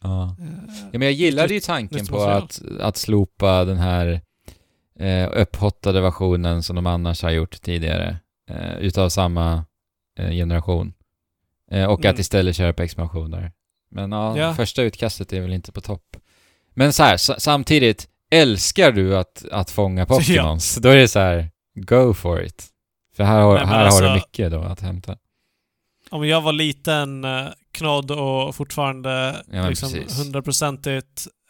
Ja. 0.03 0.35
eh, 0.39 0.45
Ja, 0.91 0.99
men 0.99 1.01
jag 1.01 1.11
gillade 1.11 1.53
ju 1.53 1.59
tanken 1.59 2.05
på 2.05 2.23
att, 2.23 2.61
att 2.79 2.97
slopa 2.97 3.65
den 3.65 3.77
här 3.77 4.21
eh, 4.99 5.29
upphottade 5.33 6.01
versionen 6.01 6.63
som 6.63 6.75
de 6.75 6.85
annars 6.87 7.23
har 7.23 7.31
gjort 7.31 7.61
tidigare 7.61 8.17
eh, 8.49 8.77
utav 8.77 9.09
samma 9.09 9.65
eh, 10.19 10.29
generation. 10.31 10.93
Eh, 11.71 11.85
och 11.85 12.05
att 12.05 12.19
istället 12.19 12.55
köra 12.55 12.73
på 12.73 12.83
expansioner. 12.83 13.51
Men 13.91 14.11
ja, 14.11 14.37
Ja. 14.37 14.55
första 14.55 14.81
utkastet 14.81 15.33
är 15.33 15.41
väl 15.41 15.53
inte 15.53 15.71
på 15.71 15.81
topp. 15.81 16.17
Men 16.73 16.93
så 16.93 17.03
här, 17.03 17.17
samtidigt, 17.39 18.07
älskar 18.31 18.91
du 18.91 19.17
att, 19.17 19.45
att 19.51 19.69
fånga 19.71 20.05
Pokémons, 20.05 20.75
då 20.75 20.89
är 20.89 20.95
det 20.95 21.07
så 21.07 21.19
här, 21.19 21.49
go 21.75 22.13
for 22.13 22.43
it. 22.43 22.65
För 23.15 23.23
här 23.23 23.39
har, 23.41 23.55
Nej, 23.55 23.65
här 23.65 23.73
har 23.73 23.81
du 24.01 24.07
alltså- 24.07 24.13
mycket 24.13 24.51
då 24.51 24.61
att 24.61 24.81
hämta. 24.81 25.17
om 26.09 26.27
jag 26.27 26.41
var 26.41 26.53
liten 26.53 27.23
eh, 27.25 27.47
knodd 27.71 28.11
och 28.11 28.55
fortfarande 28.55 29.43
Ja, 29.51 29.69
liksom 29.69 29.91
precis. 29.93 30.19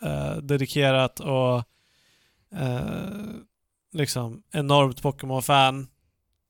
eh, 0.03 0.36
dedikerat 0.38 1.20
och 1.20 1.57
eh, 2.55 2.80
liksom 3.93 4.43
enormt 4.51 5.01
Pokémon-fan 5.01 5.88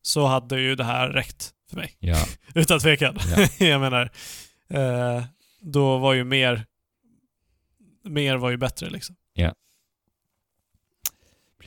så 0.01 0.25
hade 0.25 0.59
ju 0.61 0.75
det 0.75 0.83
här 0.83 1.09
räckt 1.09 1.51
för 1.69 1.75
mig. 1.75 1.95
Ja, 1.99 2.25
Utan 2.55 2.79
tvekan. 2.79 3.17
Ja. 3.37 3.47
jag 3.65 3.81
menar, 3.81 4.11
eh, 4.69 5.23
då 5.61 5.97
var 5.97 6.13
ju 6.13 6.23
mer 6.23 6.65
mer 8.03 8.37
var 8.37 8.49
ju 8.49 8.57
bättre 8.57 8.89
liksom. 8.89 9.15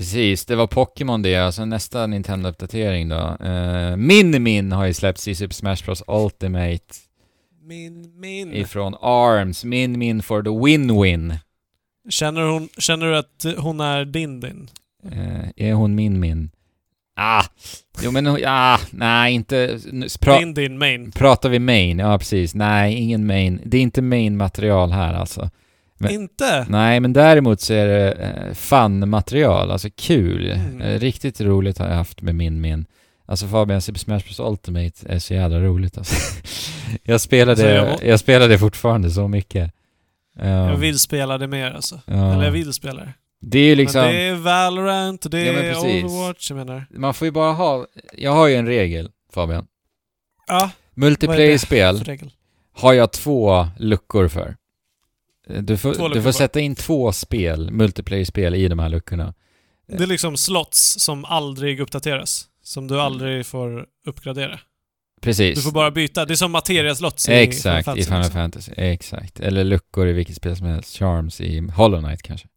precis. 0.01 0.46
Det 0.46 0.57
var 0.57 0.66
Pokémon 0.66 1.22
det. 1.22 1.36
Alltså 1.36 1.64
nästa 1.64 2.07
Nintendo-uppdatering 2.07 3.09
då. 3.09 3.36
Uh, 3.46 3.96
Min 3.96 4.42
Min 4.42 4.72
har 4.72 4.86
ju 4.86 4.94
släppts 4.94 5.28
i 5.28 5.34
Super 5.34 5.55
Smash 5.55 5.84
Bros 5.84 6.03
Ultimate 6.07 6.94
Min, 7.62 8.20
min. 8.20 8.53
ifrån 8.53 8.94
ARMS. 9.01 9.64
Min 9.64 9.98
Min 9.98 10.22
for 10.22 10.42
the 10.42 10.51
win-win. 10.51 11.38
Känner, 12.09 12.42
hon, 12.42 12.68
känner 12.78 13.07
du 13.07 13.16
att 13.16 13.44
hon 13.59 13.80
är 13.80 14.05
din 14.05 14.40
din? 14.40 14.68
Eh, 15.12 15.48
är 15.57 15.72
hon 15.72 15.94
min 15.94 16.20
min? 16.20 16.51
Ah! 17.22 17.44
Jo 18.02 18.10
men 18.10 18.26
ah, 18.46 18.78
nej 18.90 19.34
inte... 19.34 19.78
Pra, 20.20 20.38
Din 20.38 20.54
din 20.54 20.78
main. 20.78 21.10
pratar 21.12 21.48
vi 21.48 21.58
main? 21.58 21.98
Ja 21.98 22.18
precis. 22.18 22.54
Nej, 22.54 22.94
ingen 22.94 23.26
main. 23.26 23.60
Det 23.64 23.76
är 23.76 23.82
inte 23.82 24.02
main 24.02 24.36
material 24.36 24.92
här 24.92 25.14
alltså. 25.14 25.50
Men- 25.98 26.10
Inte? 26.12 26.66
Nej, 26.68 27.00
men 27.00 27.12
däremot 27.12 27.60
så 27.60 27.72
är 27.74 27.86
det 27.86 28.12
eh, 28.12 28.54
fun-material, 28.54 29.70
alltså 29.70 29.88
kul. 29.96 30.50
Mm. 30.50 30.80
Eh, 30.80 30.98
riktigt 31.00 31.40
roligt 31.40 31.78
har 31.78 31.88
jag 31.88 31.94
haft 31.94 32.22
med 32.22 32.34
min 32.34 32.60
min. 32.60 32.86
Alltså 33.26 33.46
Fabian, 33.46 33.80
Super 33.82 33.98
Smash 33.98 34.20
Bros 34.24 34.40
Ultimate 34.40 35.06
är 35.14 35.18
så 35.18 35.34
jävla 35.34 35.60
roligt 35.60 35.98
alltså. 35.98 36.16
jag 37.02 37.20
spelade, 37.20 37.56
Så 37.60 37.66
jag 37.66 37.98
jag, 38.02 38.10
må- 38.12 38.18
spelade 38.18 38.58
fortfarande 38.58 39.10
så 39.10 39.28
mycket. 39.28 39.72
Um, 40.40 40.48
Jag 40.48 40.76
vill 40.76 40.98
spela 40.98 41.38
det 41.38 41.46
mer 41.46 41.70
alltså. 41.70 42.00
ja. 42.06 42.32
Eller 42.34 42.44
jag 42.44 42.52
vill 42.52 42.72
spela 42.72 43.00
det. 43.00 43.12
Det 43.41 43.59
är 43.59 43.64
ju 43.64 43.74
liksom... 43.74 44.01
Men 44.01 44.14
det 44.14 44.20
är 44.20 44.34
Valorant, 44.34 45.30
det 45.30 45.45
Ja, 45.45 45.53
men 45.53 45.64
är. 45.64 46.05
Overwatch, 46.05 46.51
jag 46.51 46.57
menar. 46.57 46.86
Man 46.91 47.14
får 47.14 47.26
ju 47.26 47.32
bara 47.32 47.53
ha... 47.53 47.86
Jag 48.16 48.32
har 48.32 48.49
ju 48.49 48.55
en 48.55 48.66
regel, 48.66 49.11
Fabian. 49.32 49.66
Ja, 50.47 50.70
Multiplayer-spel 50.95 52.18
har 52.72 52.93
jag 52.93 53.12
två 53.12 53.68
luckor 53.78 54.28
för. 54.28 54.57
Du 55.61 55.76
får, 55.76 56.14
du 56.14 56.22
får 56.22 56.32
sätta 56.32 56.61
in 56.61 56.74
två 56.74 57.12
spel, 57.12 57.70
multiplayer-spel, 57.70 58.55
i 58.55 58.68
de 58.68 58.78
här 58.78 58.88
luckorna. 58.88 59.34
Det 59.88 60.03
är 60.03 60.07
liksom 60.07 60.36
slots 60.36 61.05
som 61.05 61.24
aldrig 61.24 61.80
uppdateras. 61.80 62.47
Som 62.62 62.88
du 62.88 63.01
aldrig 63.01 63.47
får 63.47 63.86
uppgradera. 64.07 64.61
Precis. 65.20 65.59
Du 65.59 65.62
får 65.62 65.72
bara 65.72 65.91
byta. 65.91 66.24
Det 66.24 66.34
är 66.34 66.36
som 66.36 66.53
materia-slots 66.53 67.28
i 67.28 67.32
Exakt, 67.32 67.84
Final 67.84 67.99
i 67.99 68.05
Fantasy 68.05 68.05
Final 68.05 68.18
liksom. 68.20 68.34
Fantasy. 68.34 68.72
Exakt. 68.76 69.41
Eller 69.41 69.64
luckor 69.64 70.09
i 70.09 70.12
vilket 70.12 70.36
spel 70.36 70.57
som 70.57 70.66
helst. 70.66 70.97
Charms 70.99 71.41
i 71.41 71.61
Hollow 71.61 72.03
Knight 72.03 72.22
kanske. 72.22 72.49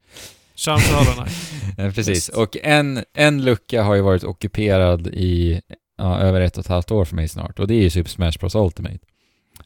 Eh, 1.77 1.91
Precis. 1.95 2.29
Och 2.29 2.57
en, 2.63 3.03
en 3.13 3.45
lucka 3.45 3.83
har 3.83 3.95
ju 3.95 4.01
varit 4.01 4.23
ockuperad 4.23 5.07
i 5.07 5.61
ja, 5.97 6.19
över 6.19 6.41
ett 6.41 6.57
och 6.57 6.63
ett 6.63 6.69
halvt 6.69 6.91
år 6.91 7.05
för 7.05 7.15
mig 7.15 7.27
snart. 7.27 7.59
Och 7.59 7.67
det 7.67 7.73
är 7.75 7.81
ju 7.81 7.89
Super 7.89 8.09
Smash 8.09 8.31
Bros 8.39 8.55
Ultimate. 8.55 8.99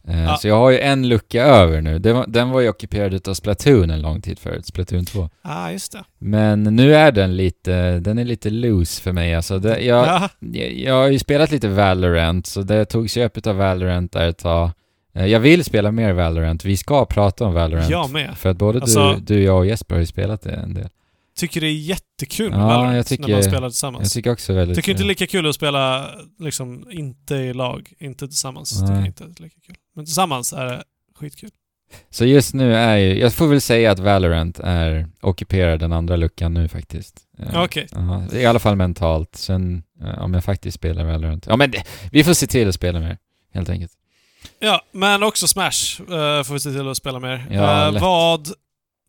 Eh, 0.08 0.24
Ja. 0.24 0.38
Så 0.38 0.48
jag 0.48 0.56
har 0.58 0.70
ju 0.70 0.80
en 0.80 1.08
lucka 1.10 1.44
över 1.44 1.82
nu. 1.82 2.00
Den 2.00 2.16
var, 2.16 2.26
den 2.28 2.50
var 2.50 2.62
ju 2.62 2.70
ockuperad 2.70 3.14
utav 3.14 3.34
Splatoon 3.34 3.90
en 3.90 4.02
lång 4.02 4.22
tid 4.22 4.40
förut, 4.40 4.66
Splatoon 4.66 5.06
2. 5.06 5.30
ah, 5.42 5.72
just 5.72 5.92
det. 5.92 6.04
Men 6.20 6.64
nu 6.64 6.96
är 6.96 7.12
den 7.12 7.36
lite, 7.38 8.00
den 8.00 8.18
är 8.18 8.26
lite 8.26 8.50
loose 8.50 9.02
för 9.02 9.12
mig 9.12 9.36
alltså. 9.36 9.60
Det, 9.60 9.80
jag, 9.80 10.06
Ja. 10.08 10.30
jag, 10.40 10.74
jag 10.74 10.94
har 10.94 11.08
ju 11.08 11.20
spelat 11.20 11.52
lite 11.52 11.68
Valorant, 11.68 12.48
så 12.48 12.62
det 12.62 12.86
togs 12.86 13.18
ju 13.18 13.24
upp 13.26 13.48
av 13.48 13.56
Valorant 13.56 14.12
där 14.12 14.28
ett 14.30 14.38
tag. 14.38 14.70
Eh, 15.18 15.26
Jag 15.26 15.40
vill 15.40 15.64
spela 15.64 15.92
mer 15.92 16.14
Valorant, 16.14 16.66
vi 16.66 16.78
ska 16.78 17.06
prata 17.06 17.46
om 17.46 17.54
Valorant. 17.54 17.90
Jag 17.90 18.10
med. 18.12 18.38
För 18.38 18.50
att 18.50 18.58
både 18.58 18.82
Alltså- 18.82 19.14
du, 19.14 19.36
du, 19.36 19.44
jag 19.44 19.58
och 19.58 19.66
Jesper 19.66 19.96
har 19.96 20.00
ju 20.00 20.06
spelat 20.06 20.42
det 20.42 20.52
en 20.52 20.74
del. 20.74 20.90
Tycker 21.38 21.62
det 21.62 21.68
är 21.68 21.72
jättekul 21.74 22.50
med 22.52 22.60
Ja, 22.60 22.68
Valorant 22.68 22.96
jag 22.96 23.06
tycker- 23.08 23.28
när 23.28 23.34
man 23.34 23.44
spelar 23.44 23.62
Jag 23.62 23.72
tillsammans. 23.72 24.14
tycker 24.14 24.32
också 24.32 24.54
väldigt... 24.54 24.76
Tycker 24.78 24.92
inte 24.92 25.04
lika 25.04 25.28
kul 25.28 25.48
att 25.50 25.56
spela 25.56 26.10
liksom 26.40 26.86
inte 26.92 27.36
i 27.36 27.54
lag, 27.54 27.94
inte 28.00 28.28
tillsammans. 28.28 28.80
Nej. 28.82 28.88
Tycker 28.88 28.96
jag 29.00 29.06
inte 29.08 29.24
är 29.24 29.44
lika 29.44 29.60
kul. 29.68 29.76
Men 29.96 30.06
tillsammans 30.06 30.54
är 30.54 30.66
det 30.66 30.84
skitkul. 31.20 31.50
Så 32.10 32.26
just 32.26 32.54
nu 32.54 32.76
är 32.76 32.98
ju, 32.98 33.20
jag 33.20 33.34
får 33.34 33.48
väl 33.48 33.62
säga 33.62 33.92
att 33.92 34.00
Valorant 34.00 34.60
är 34.60 35.08
ockuperar 35.22 35.78
den 35.78 35.94
andra 35.94 36.16
luckan 36.16 36.54
nu 36.54 36.68
faktiskt. 36.68 37.20
Eh, 37.40 37.64
Okej. 37.64 37.88
ja, 37.92 38.24
I 38.34 38.46
alla 38.46 38.60
fall 38.60 38.76
mentalt. 38.76 39.36
Sen 39.36 39.84
eh, 40.02 40.20
om 40.24 40.34
jag 40.34 40.44
faktiskt 40.44 40.76
spelar 40.76 41.04
Valorant. 41.06 41.46
Ja 41.50 41.56
men 41.58 41.72
det, 41.72 41.84
vi 42.12 42.24
får 42.24 42.34
se 42.34 42.48
till 42.48 42.68
att 42.70 42.76
spela 42.76 43.00
mer, 43.00 43.18
helt 43.54 43.70
enkelt. 43.70 43.92
Ja, 44.60 44.82
men 44.92 45.24
också 45.24 45.48
Smash 45.48 46.02
eh, 46.02 46.44
får 46.44 46.54
vi 46.54 46.60
se 46.60 46.72
till 46.72 46.88
att 46.90 46.98
spela 46.98 47.20
mer. 47.20 47.46
Ja, 47.52 47.90
lätt. 47.90 48.02
vad 48.02 48.48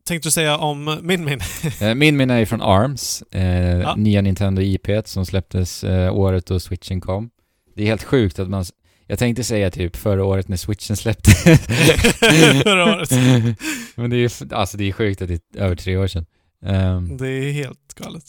tänkte 0.07 0.27
du 0.27 0.31
säga 0.31 0.57
om 0.57 0.97
Min 1.01 1.25
Min? 1.25 1.39
Eh, 1.81 1.95
Min 1.95 2.17
min 2.17 2.29
är 2.29 2.45
från 2.45 2.61
ARMS, 2.61 3.23
eh, 3.31 3.79
Ja. 3.79 3.95
nya 3.95 4.21
Nintendo 4.21 4.61
IP 4.61 4.87
som 5.05 5.25
släpptes 5.25 5.83
eh, 5.83 6.13
året 6.15 6.45
då 6.45 6.59
Switchen 6.59 7.01
kom. 7.01 7.29
Det 7.75 7.83
är 7.83 7.87
helt 7.87 8.03
sjukt 8.03 8.39
att 8.39 8.49
man... 8.49 8.65
Jag 9.07 9.19
tänkte 9.19 9.43
säga 9.43 9.71
typ 9.71 9.95
förra 9.95 10.23
året 10.25 10.47
när 10.47 10.57
Switchen 10.57 10.97
släpptes. 10.97 11.43
Förra 12.63 12.83
året. 12.95 13.11
Men 13.95 14.09
det 14.09 14.15
är 14.15 14.19
ju 14.19 14.29
alltså 14.51 14.77
det 14.77 14.83
är 14.89 14.91
sjukt 14.91 15.21
att 15.21 15.27
det 15.27 15.33
är 15.55 15.61
över 15.63 15.75
tre 15.75 15.97
år 15.97 16.07
sedan. 16.07 16.25
Ehm, 16.65 17.17
Det 17.17 17.27
är 17.27 17.51
helt 17.51 17.93
galet. 17.95 18.25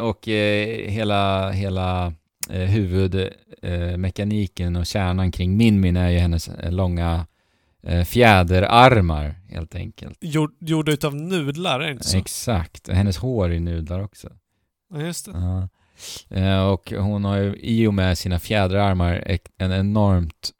och 0.00 0.28
eh, 0.28 0.90
hela, 0.90 1.50
hela 1.50 2.12
huvudmekaniken 2.50 4.76
eh, 4.76 4.80
och 4.80 4.86
kärnan 4.86 5.32
kring 5.32 5.56
Min 5.56 5.80
Min 5.80 5.96
är 5.96 6.08
ju 6.08 6.18
hennes 6.18 6.48
eh, 6.48 6.72
långa 6.72 7.26
eh, 7.82 8.04
fjäderarmar 8.04 9.34
helt 9.50 9.74
enkelt. 9.74 10.18
Gjord, 10.20 10.54
gjorda 10.60 10.92
utav 10.92 11.14
nudlar, 11.14 11.80
är 11.80 11.86
det 11.86 11.92
inte 11.92 12.04
så? 12.04 12.18
Exakt, 12.18 12.88
hennes 12.88 13.16
hår 13.16 13.52
är 13.52 13.60
nudlar 13.60 14.00
också. 14.00 14.28
Ja, 14.94 15.00
just 15.00 15.24
det. 15.26 15.32
Ja. 15.34 15.68
Eh, 16.36 16.66
och 16.66 16.92
hon 16.96 17.24
har 17.24 17.36
ju 17.36 17.56
i 17.56 17.86
och 17.86 17.94
med 17.94 18.18
sina 18.18 18.38
fjäderarmar 18.38 19.38
en 19.58 19.72
enormt, 19.72 20.50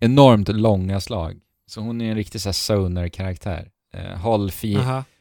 enormt 0.00 0.48
långa 0.48 1.00
slag. 1.00 1.40
Så 1.66 1.80
hon 1.80 2.00
är 2.00 2.10
en 2.10 2.16
riktig 2.16 2.40
så 2.40 2.48
här 2.48 2.52
zoner-karaktär. 2.52 3.68
Eh, 3.94 4.16
håll, 4.18 4.50
fi- 4.50 4.74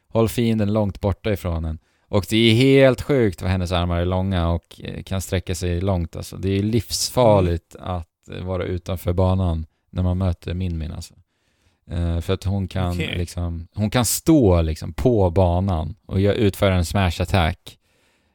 håll 0.08 0.30
fienden 0.30 0.74
långt 0.74 1.02
borta 1.02 1.34
ifrån 1.34 1.66
en. 1.66 1.80
Och 2.14 2.26
det 2.30 2.38
är 2.52 2.56
helt 2.56 3.02
sjukt 3.02 3.42
vad 3.42 3.52
hennes 3.52 3.72
armar 3.72 4.00
är 4.00 4.06
långa 4.06 4.50
och 4.50 4.82
eh, 4.84 5.04
kan 5.04 5.22
sträcka 5.22 5.56
sig 5.56 5.82
långt 5.82 6.16
alltså. 6.16 6.38
Det 6.38 6.50
är 6.50 6.64
livsfarligt 6.64 7.76
att 7.80 8.30
eh, 8.32 8.44
vara 8.46 8.64
utanför 8.64 9.14
banan 9.14 9.66
när 9.90 10.04
man 10.04 10.18
möter 10.18 10.54
Min 10.54 10.78
Min 10.78 10.92
alltså. 10.92 11.14
Eh, 11.90 12.20
för 12.20 12.34
att 12.34 12.44
hon 12.44 12.68
kan 12.68 12.92
Okej. 12.92 13.18
liksom, 13.18 13.68
hon 13.76 13.90
kan 13.90 14.06
stå 14.06 14.62
liksom 14.62 14.94
på 14.94 15.30
banan 15.30 15.96
och 16.06 16.18
utföra 16.18 16.76
en 16.76 16.86
smash 16.86 17.22
attack. 17.22 17.78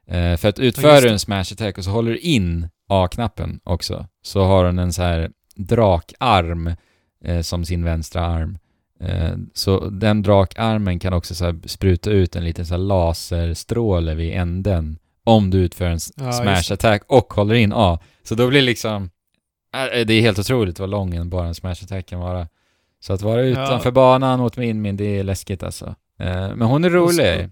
Eh, 0.06 0.36
för 0.36 0.48
att 0.48 0.58
Ja, 0.58 0.64
utföra 0.64 1.00
det. 1.00 1.10
en 1.10 1.18
smash 1.18 1.52
attack 1.52 1.78
och 1.78 1.84
så 1.84 1.90
håller 1.90 2.10
du 2.10 2.18
in 2.18 2.68
A-knappen 2.88 3.60
också, 3.64 4.06
så 4.22 4.44
har 4.44 4.64
hon 4.64 4.78
en 4.78 4.92
så 4.92 5.02
här 5.02 5.30
drakarm 5.56 6.74
eh, 7.24 7.40
som 7.40 7.64
sin 7.64 7.84
vänstra 7.84 8.26
arm. 8.26 8.58
Eh, 9.00 9.32
så 9.54 9.88
den 9.88 10.22
drakarmen 10.22 10.98
kan 10.98 11.12
också 11.12 11.34
så 11.34 11.58
spruta 11.64 12.10
ut 12.10 12.36
en 12.36 12.44
liten 12.44 12.66
så 12.66 12.76
laserstråle 12.76 14.14
vid 14.14 14.32
änden 14.34 14.98
om 15.24 15.50
du 15.50 15.58
utför 15.58 15.84
en 15.84 15.98
Ja, 16.16 16.32
smash 16.32 16.72
attack 16.72 17.02
och 17.06 17.32
håller 17.32 17.54
in 17.54 17.72
A. 17.74 17.98
Så 18.22 18.34
då 18.34 18.48
blir 18.48 18.62
liksom... 18.62 19.10
äh, 19.74 20.06
Det 20.06 20.14
är 20.14 20.20
helt 20.20 20.38
otroligt 20.38 20.78
vad 20.78 20.88
lång 20.90 21.14
en 21.14 21.30
bara 21.30 21.46
en 21.46 21.54
smash 21.54 21.84
attack 21.84 22.06
kan 22.06 22.20
vara. 22.20 22.48
Så 23.00 23.12
att 23.12 23.22
vara 23.22 23.42
utanför 23.42 23.90
banan 23.90 24.40
mot 24.40 24.56
min 24.56 24.96
det 24.96 25.18
är 25.18 25.22
läskigt 25.24 25.62
alltså. 25.62 25.86
Eh, 26.18 26.54
Men 26.56 26.62
hon 26.62 26.84
är 26.84 26.90
rolig. 26.90 27.48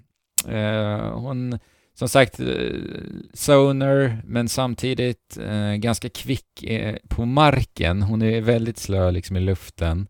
Eh, 0.49 1.13
Hon, 1.13 1.59
som 1.95 2.09
sagt, 2.09 2.41
eh, 2.41 2.47
zoner, 3.35 4.23
men 4.25 4.49
samtidigt 4.49 5.39
eh, 5.49 5.73
ganska 5.75 6.09
kvick 6.09 6.63
eh, 6.63 6.97
på 7.09 7.25
marken. 7.25 8.03
Hon 8.03 8.23
är 8.23 8.41
väldigt 8.41 8.79
slö 8.79 9.11
liksom 9.11 9.37
i 9.37 9.41
luften. 9.41 10.07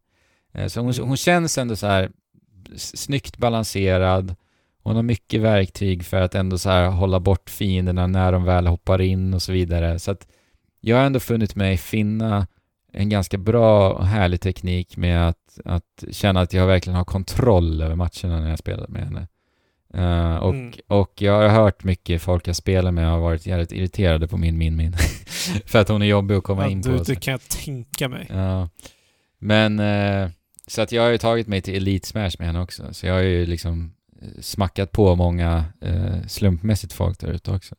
Eh, 0.56 0.66
Så 0.66 0.80
hon, 0.80 0.92
hon 1.00 1.16
känns 1.16 1.58
ändå 1.58 1.76
så 1.76 1.86
här 1.86 2.10
snyggt 2.76 3.36
balanserad. 3.38 4.34
Hon 4.82 4.96
har 4.96 5.02
mycket 5.02 5.40
verktyg 5.40 6.04
för 6.04 6.20
att 6.20 6.34
ändå 6.34 6.58
så 6.58 6.70
här 6.70 6.88
hålla 6.90 7.20
bort 7.20 7.50
fienderna 7.50 8.06
när 8.06 8.32
de 8.32 8.44
väl 8.44 8.66
hoppar 8.66 9.00
in 9.00 9.34
och 9.34 9.42
så 9.42 9.52
vidare. 9.52 9.98
Så 9.98 10.10
att 10.10 10.26
jag 10.80 10.96
har 10.96 11.04
ändå 11.04 11.20
funnit 11.20 11.54
mig 11.54 11.76
finna 11.76 12.46
en 12.92 13.08
ganska 13.08 13.38
bra 13.38 13.92
och 13.92 14.06
härlig 14.06 14.40
teknik 14.40 14.96
med 14.96 15.28
att, 15.28 15.58
att 15.64 16.04
känna 16.10 16.40
att 16.40 16.52
jag 16.52 16.66
verkligen 16.66 16.96
har 16.96 17.04
kontroll 17.04 17.82
över 17.82 17.94
matcherna 17.94 18.40
när 18.40 18.50
jag 18.50 18.58
spelar 18.58 18.88
med 18.88 19.04
henne. 19.04 19.28
Eh, 19.94 20.36
och, 20.36 20.54
Mm. 20.54 20.72
och 20.88 21.12
jag 21.22 21.32
har 21.32 21.48
hört 21.48 21.84
mycket 21.84 22.22
folk 22.22 22.48
jag 22.48 22.56
spelar 22.56 22.90
med 22.92 23.06
har 23.10 23.18
varit 23.18 23.46
jävligt 23.46 23.72
irriterade 23.72 24.28
på 24.28 24.36
min 24.36 24.58
min 24.58 24.76
min. 24.76 24.92
för 25.66 25.78
att 25.78 25.88
hon 25.88 26.02
är 26.02 26.06
jobbig 26.06 26.34
att 26.34 26.44
komma 26.44 26.62
Ja, 26.62 26.68
in 26.70 26.80
du, 26.82 26.98
på. 26.98 27.04
det 27.04 27.14
kan 27.14 27.32
jag 27.32 27.40
tänka 27.40 28.08
mig. 28.08 28.26
Ja. 28.30 28.68
Men, 29.38 29.78
eh, 29.80 30.30
så 30.66 30.82
att 30.82 30.92
jag 30.92 31.02
har 31.02 31.10
ju 31.10 31.18
tagit 31.18 31.46
mig 31.46 31.60
till 31.60 31.74
Elite 31.74 32.08
Smash 32.08 32.30
med 32.38 32.46
henne 32.46 32.60
också. 32.60 32.94
Så 32.94 33.06
jag 33.06 33.14
har 33.14 33.20
ju 33.22 33.46
liksom 33.46 33.92
eh, 34.22 34.28
smackat 34.40 34.92
på 34.92 35.14
många 35.14 35.64
eh, 35.80 36.26
slumpmässigt 36.28 36.92
folk 36.92 37.18
där 37.18 37.28
ute 37.28 37.50
också. 37.50 37.74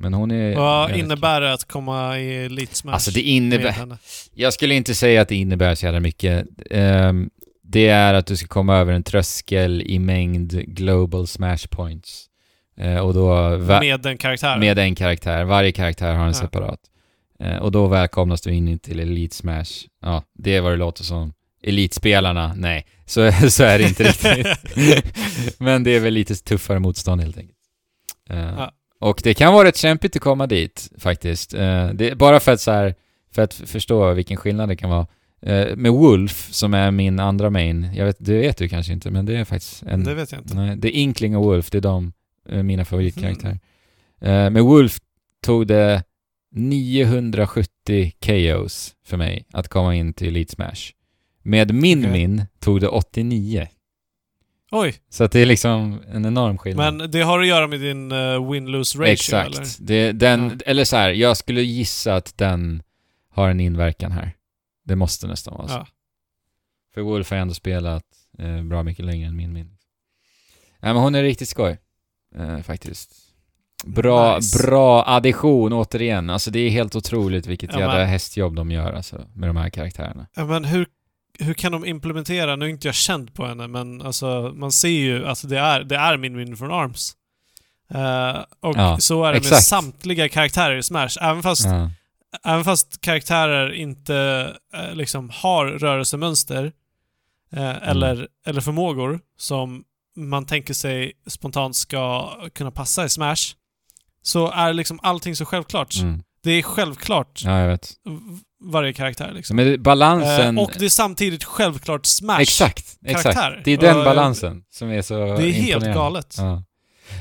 Men 0.00 0.14
hon 0.14 0.30
är... 0.30 0.56
Vad 0.56 0.96
innebär 0.96 1.40
det 1.40 1.52
att 1.52 1.64
komma 1.64 2.18
i 2.18 2.44
Elite 2.44 2.74
Smash 2.76 2.92
Alltså 2.94 3.10
det 3.10 3.22
innebär... 3.22 3.96
Jag 4.34 4.52
skulle 4.52 4.74
inte 4.74 4.94
säga 4.94 5.22
att 5.22 5.28
det 5.28 5.36
innebär 5.36 5.74
så 5.74 5.86
jävla 5.86 6.00
mycket. 6.00 6.46
Ehm, 6.70 7.30
det 7.62 7.88
är 7.88 8.14
att 8.14 8.26
du 8.26 8.36
ska 8.36 8.46
komma 8.48 8.76
över 8.76 8.92
en 8.92 9.02
tröskel 9.02 9.82
i 9.82 9.98
mängd 9.98 10.50
global 10.50 11.26
smash 11.26 11.66
points. 11.70 12.26
Eh, 12.76 12.98
och 12.98 13.14
då... 13.14 13.58
Med 13.58 14.00
den 14.00 14.18
karaktären? 14.18 14.60
med 14.60 14.78
en 14.78 14.94
karaktär. 14.94 15.44
Varje 15.44 15.72
karaktär 15.72 16.14
har 16.14 16.22
en 16.22 16.26
Ja. 16.28 16.34
separat. 16.34 16.80
Eh, 17.40 17.56
och 17.56 17.72
då 17.72 17.86
välkomnas 17.86 18.40
du 18.40 18.50
in 18.52 18.78
till 18.78 19.00
Elite 19.00 19.36
Smash. 19.36 19.86
Ja, 20.02 20.22
det 20.34 20.56
är 20.56 20.60
vad 20.60 20.72
det 20.72 20.76
låter 20.76 21.04
som. 21.04 21.32
Elitspelarna, 21.62 22.54
nej. 22.56 22.86
Så, 23.06 23.32
så 23.50 23.64
är 23.64 23.78
det 23.78 23.84
inte 23.88 24.04
riktigt. 24.04 25.56
Men 25.60 25.84
det 25.84 25.90
är 25.90 26.00
väl 26.00 26.14
lite 26.14 26.34
tuffare 26.34 26.78
motstånd 26.78 27.20
helt 27.20 27.38
enkelt. 27.38 27.58
Eh, 28.30 28.38
Ja. 28.38 28.72
Och 29.00 29.20
det 29.24 29.34
kan 29.34 29.52
vara 29.52 29.68
rätt 29.68 29.76
kämpigt 29.76 30.16
att 30.16 30.22
komma 30.22 30.46
dit 30.46 30.90
faktiskt. 30.98 31.54
Eh, 31.54 31.88
det, 31.88 32.18
bara 32.18 32.40
för 32.40 32.52
att 32.52 32.60
så 32.60 32.70
här, 32.70 32.94
för 33.34 33.42
att 33.42 33.54
förstå 33.54 34.12
vilken 34.12 34.36
skillnad 34.36 34.68
det 34.68 34.76
kan 34.76 34.90
vara. 34.90 35.06
Eh, 35.42 35.76
med 35.76 35.92
Wolf, 35.92 36.48
som 36.52 36.74
är 36.74 36.90
min 36.90 37.20
andra 37.20 37.50
main, 37.50 37.90
jag 37.94 38.04
vet, 38.04 38.16
det 38.18 38.38
vet 38.40 38.56
du 38.56 38.68
kanske 38.68 38.92
inte, 38.92 39.10
men 39.10 39.26
det 39.26 39.36
är 39.36 39.44
faktiskt 39.44 39.82
en... 39.82 40.04
Det 40.04 40.14
vet 40.14 40.32
jag 40.32 40.40
inte. 40.40 40.54
Nej, 40.54 40.76
det 40.76 40.88
är 40.88 41.00
Inkling 41.00 41.36
och 41.36 41.44
Wolf, 41.44 41.70
det 41.70 41.78
är 41.78 41.82
de, 41.82 42.12
mina 42.62 42.84
favoritkaraktärer. 42.84 43.58
Eh, 44.20 44.50
med 44.50 44.62
Wolf 44.62 44.98
tog 45.42 45.66
det 45.66 46.02
970 46.54 48.12
KOs 48.20 48.94
för 49.06 49.16
mig 49.16 49.44
att 49.52 49.68
komma 49.68 49.94
in 49.94 50.14
till 50.14 50.28
Elite 50.28 50.52
Smash. 50.52 50.92
Med 51.48 51.74
min 51.74 51.98
Okej. 51.98 52.12
min 52.12 52.44
tog 52.60 52.80
det 52.80 52.88
89. 52.88 53.68
Oj, 54.70 54.94
Så 55.08 55.24
att 55.24 55.32
det 55.32 55.40
är 55.40 55.46
liksom 55.46 56.00
en 56.08 56.24
enorm 56.26 56.58
skillnad. 56.58 56.94
men 56.94 57.10
det 57.10 57.20
har 57.22 57.40
att 57.40 57.46
göra 57.46 57.66
med 57.66 57.80
din 57.80 58.12
uh, 58.12 58.50
win-lose 58.52 58.98
ratio 58.98 59.12
Exakt. 59.12 59.80
eller? 59.80 60.12
Den, 60.12 60.44
Ja. 60.44 60.70
Eller 60.70 60.84
så 60.84 60.96
här, 60.96 61.10
jag 61.10 61.36
skulle 61.36 61.62
gissa 61.62 62.14
att 62.14 62.38
den 62.38 62.82
har 63.30 63.48
en 63.50 63.60
inverkan 63.60 64.12
här. 64.12 64.32
Det 64.84 64.96
måste 64.96 65.26
nästan 65.26 65.54
vara 65.54 65.68
så. 65.68 65.74
Ja. 65.74 65.86
För 66.94 67.00
Wolf 67.00 67.30
har 67.30 67.36
ändå 67.36 67.54
spelat 67.54 68.04
eh, 68.38 68.62
bra 68.62 68.82
mycket 68.82 69.04
längre 69.04 69.26
än 69.28 69.36
min 69.36 69.52
min. 69.52 69.66
Nej 70.80 70.92
men 70.94 70.96
hon 71.02 71.14
är 71.14 71.22
riktigt 71.22 71.48
skoj. 71.48 71.78
Eh, 72.36 72.58
faktiskt. 72.60 73.10
Bra, 73.84 74.36
Nice. 74.36 74.66
bra 74.66 75.04
addition 75.06 75.72
återigen. 75.72 76.30
Alltså 76.30 76.50
det 76.50 76.58
är 76.60 76.70
helt 76.70 76.96
otroligt 76.96 77.46
vilket 77.46 77.72
Ja, 77.72 77.78
jävla 77.80 77.94
men- 77.98 78.08
hästjobb 78.08 78.54
de 78.56 78.70
gör 78.70 78.92
alltså, 78.92 79.26
med 79.34 79.48
de 79.48 79.56
här 79.56 79.70
karaktärerna. 79.70 80.26
Ja, 80.34 80.44
men 80.44 80.64
hur, 80.64 80.86
hur 81.38 81.54
kan 81.54 81.72
de 81.72 81.84
implementera, 81.86 82.56
nu 82.56 82.64
är 82.64 82.68
inte 82.68 82.88
jag 82.88 82.94
känd 82.94 83.34
på 83.34 83.46
henne, 83.46 83.66
men 83.68 84.02
alltså 84.02 84.52
man 84.56 84.72
ser 84.72 84.88
ju 84.88 85.26
att 85.26 85.48
det 85.48 85.58
är, 85.58 85.84
det 85.84 85.96
är 85.96 86.16
min 86.16 86.36
win 86.36 86.56
från 86.56 86.70
ARMS. 86.72 87.12
Eh, 87.94 88.36
och 88.60 88.76
Ja, 88.76 88.98
så 89.00 89.24
är 89.24 89.28
det 89.28 89.32
med 89.32 89.46
exakt. 89.46 89.64
samtliga 89.66 90.28
karaktärer 90.28 90.76
i 90.76 90.82
Smash. 90.82 91.18
Även 91.20 91.42
fast, 91.42 91.64
Ja. 91.64 91.90
även 92.44 92.64
fast 92.64 93.00
karaktärer 93.00 93.72
inte 93.72 94.16
eh, 94.74 94.94
liksom 94.94 95.30
har 95.34 95.66
rörelsemönster 95.66 96.72
Mm. 97.52 97.64
eh, 97.64 97.88
eller, 97.88 98.28
eller 98.46 98.60
förmågor 98.60 99.20
som 99.38 99.84
man 100.16 100.46
tänker 100.46 100.74
sig 100.74 101.12
spontant 101.26 101.76
ska 101.76 102.30
kunna 102.54 102.70
passa 102.70 103.04
i 103.04 103.08
Smash, 103.08 103.54
så 104.22 104.50
är 104.50 104.72
liksom 104.72 105.00
allting 105.02 105.36
så 105.36 105.44
självklart. 105.44 105.94
Mm. 106.00 106.22
Det 106.48 106.52
är 106.54 106.62
självklart 106.62 107.42
ja, 107.44 107.60
jag 107.60 107.68
vet. 107.68 107.92
varje 108.64 108.92
karaktär 108.92 109.32
liksom. 109.34 109.56
Men 109.56 109.66
det- 109.66 109.78
balansen... 109.78 110.58
Eh, 110.58 110.64
och 110.64 110.72
det 110.78 110.84
är 110.84 110.88
samtidigt 110.88 111.44
självklart 111.44 112.06
Smash. 112.06 112.40
exakt, 112.40 112.96
exakt. 113.04 113.22
karaktär. 113.22 113.62
Det 113.64 113.72
är 113.72 113.78
den 113.78 114.04
balansen 114.04 114.64
som 114.70 114.90
är 114.90 115.02
så 115.02 115.14
Det 115.14 115.48
är 115.48 115.52
helt 115.52 115.84
galet. 115.84 116.34
Ja. 116.38 116.62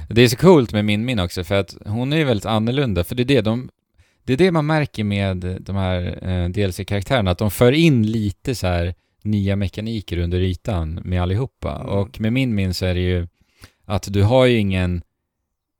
Det 0.09 0.21
är 0.21 0.28
så 0.28 0.36
coolt 0.36 0.71
med 0.73 0.86
min 0.86 1.05
min 1.05 1.19
också, 1.19 1.43
för 1.43 1.55
att 1.55 1.75
hon 1.86 2.13
är 2.13 2.17
ju 2.17 2.23
väldigt 2.23 2.45
annorlunda, 2.45 3.03
för 3.03 3.15
det 3.15 3.23
är 3.23 3.25
det 3.25 3.41
de... 3.41 3.69
Det 4.23 4.34
är 4.34 4.38
det 4.38 4.51
man 4.51 4.65
märker 4.65 5.03
med 5.03 5.57
de 5.61 5.75
här 5.75 6.19
eh, 6.30 6.49
DLC-karaktärerna, 6.49 7.32
att 7.32 7.38
de 7.38 7.51
för 7.51 7.71
in 7.71 8.11
lite 8.11 8.55
så 8.55 8.67
här 8.67 8.95
nya 9.23 9.55
mekaniker 9.55 10.17
under 10.17 10.39
ytan 10.39 10.93
med 10.93 11.21
allihopa. 11.21 11.75
Mm. 11.75 11.88
Och 11.88 12.21
med 12.21 12.34
min 12.34 12.55
min 12.55 12.73
så 12.73 12.86
är 12.86 12.93
det 12.93 12.99
ju 13.01 13.28
att 13.86 14.13
du 14.13 14.23
har 14.23 14.45
ju 14.45 14.57
ingen... 14.57 15.01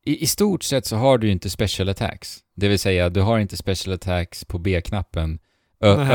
I, 0.08 0.24
I 0.24 0.28
stort 0.28 0.64
sett 0.64 0.86
så 0.86 0.96
har 0.96 1.18
du 1.18 1.28
ju 1.28 1.34
inte 1.34 1.50
special 1.50 1.90
attacks. 1.90 2.40
Det 2.56 2.68
vill 2.68 2.80
säga, 2.80 3.10
du 3.10 3.22
har 3.22 3.40
inte 3.40 3.58
special 3.58 3.96
attacks 3.96 4.46
på 4.46 4.60
B-knappen, 4.60 5.40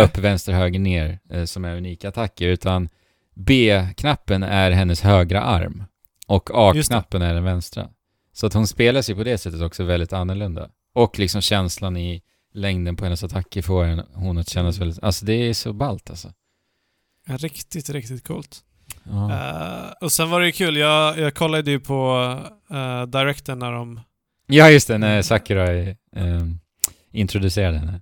upp, 0.04 0.18
vänster, 0.18 0.52
höger, 0.52 0.78
ner, 0.78 1.18
eh, 1.30 1.44
som 1.44 1.64
är 1.64 1.76
unika 1.76 2.08
attacker, 2.08 2.48
utan 2.48 2.88
B-knappen 3.34 4.42
är 4.42 4.70
hennes 4.70 5.00
högra 5.00 5.42
arm 5.42 5.84
och. 6.26 6.50
A-knappen 6.54 7.22
är 7.22 7.34
den 7.34 7.44
vänstra. 7.44 7.88
Så 8.32 8.46
att 8.46 8.54
hon 8.54 8.66
spelar 8.66 9.02
sig 9.02 9.14
på 9.14 9.24
det 9.24 9.38
sättet 9.38 9.62
också 9.62 9.84
väldigt 9.84 10.12
annorlunda. 10.12 10.70
Och 10.94 11.18
liksom 11.18 11.40
känslan 11.40 11.96
i 11.96 12.22
längden 12.54 12.96
på 12.96 13.04
hennes 13.04 13.24
attacker 13.24 13.62
får 13.62 14.04
hon 14.14 14.38
att 14.38 14.48
kännas 14.48 14.76
Mm. 14.76 14.88
väldigt... 14.88 15.04
Alltså 15.04 15.24
det 15.24 15.32
är 15.32 15.54
så 15.54 15.72
ballt 15.72 16.10
alltså. 16.10 16.32
Ja, 17.26 17.36
Riktigt, 17.36 17.90
riktigt 17.90 18.24
coolt. 18.24 18.64
Eh, 19.10 19.92
och 20.00 20.12
sen 20.12 20.30
var 20.30 20.40
det 20.40 20.46
ju 20.46 20.52
kul, 20.52 20.76
jag, 20.76 21.18
jag 21.18 21.34
kollade 21.34 21.70
ju 21.70 21.80
på 21.80 22.16
uh, 22.72 23.02
Directen 23.02 23.58
när 23.58 23.72
de... 23.72 24.00
Ja, 24.46 24.70
just 24.70 24.88
det, 24.88 24.98
när 24.98 25.22
Sakurai 25.22 25.96
ehm, 26.16 26.58
introducerade 27.12 27.78
henne. 27.78 28.00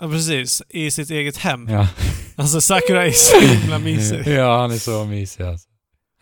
Ja, 0.00 0.08
precis. 0.08 0.62
I 0.68 0.90
sitt 0.90 1.10
eget 1.10 1.36
hem. 1.36 1.68
Ja. 1.68 1.88
Alltså 2.38 2.60
Sakurai 2.60 3.08
är 3.08 3.12
så 3.12 3.40
himla 3.40 3.78
mysig. 3.78 4.22
ja, 4.26 4.60
han 4.60 4.70
är 4.70 4.76
så 4.76 5.04
mysig 5.04 5.44
alltså. 5.44 5.68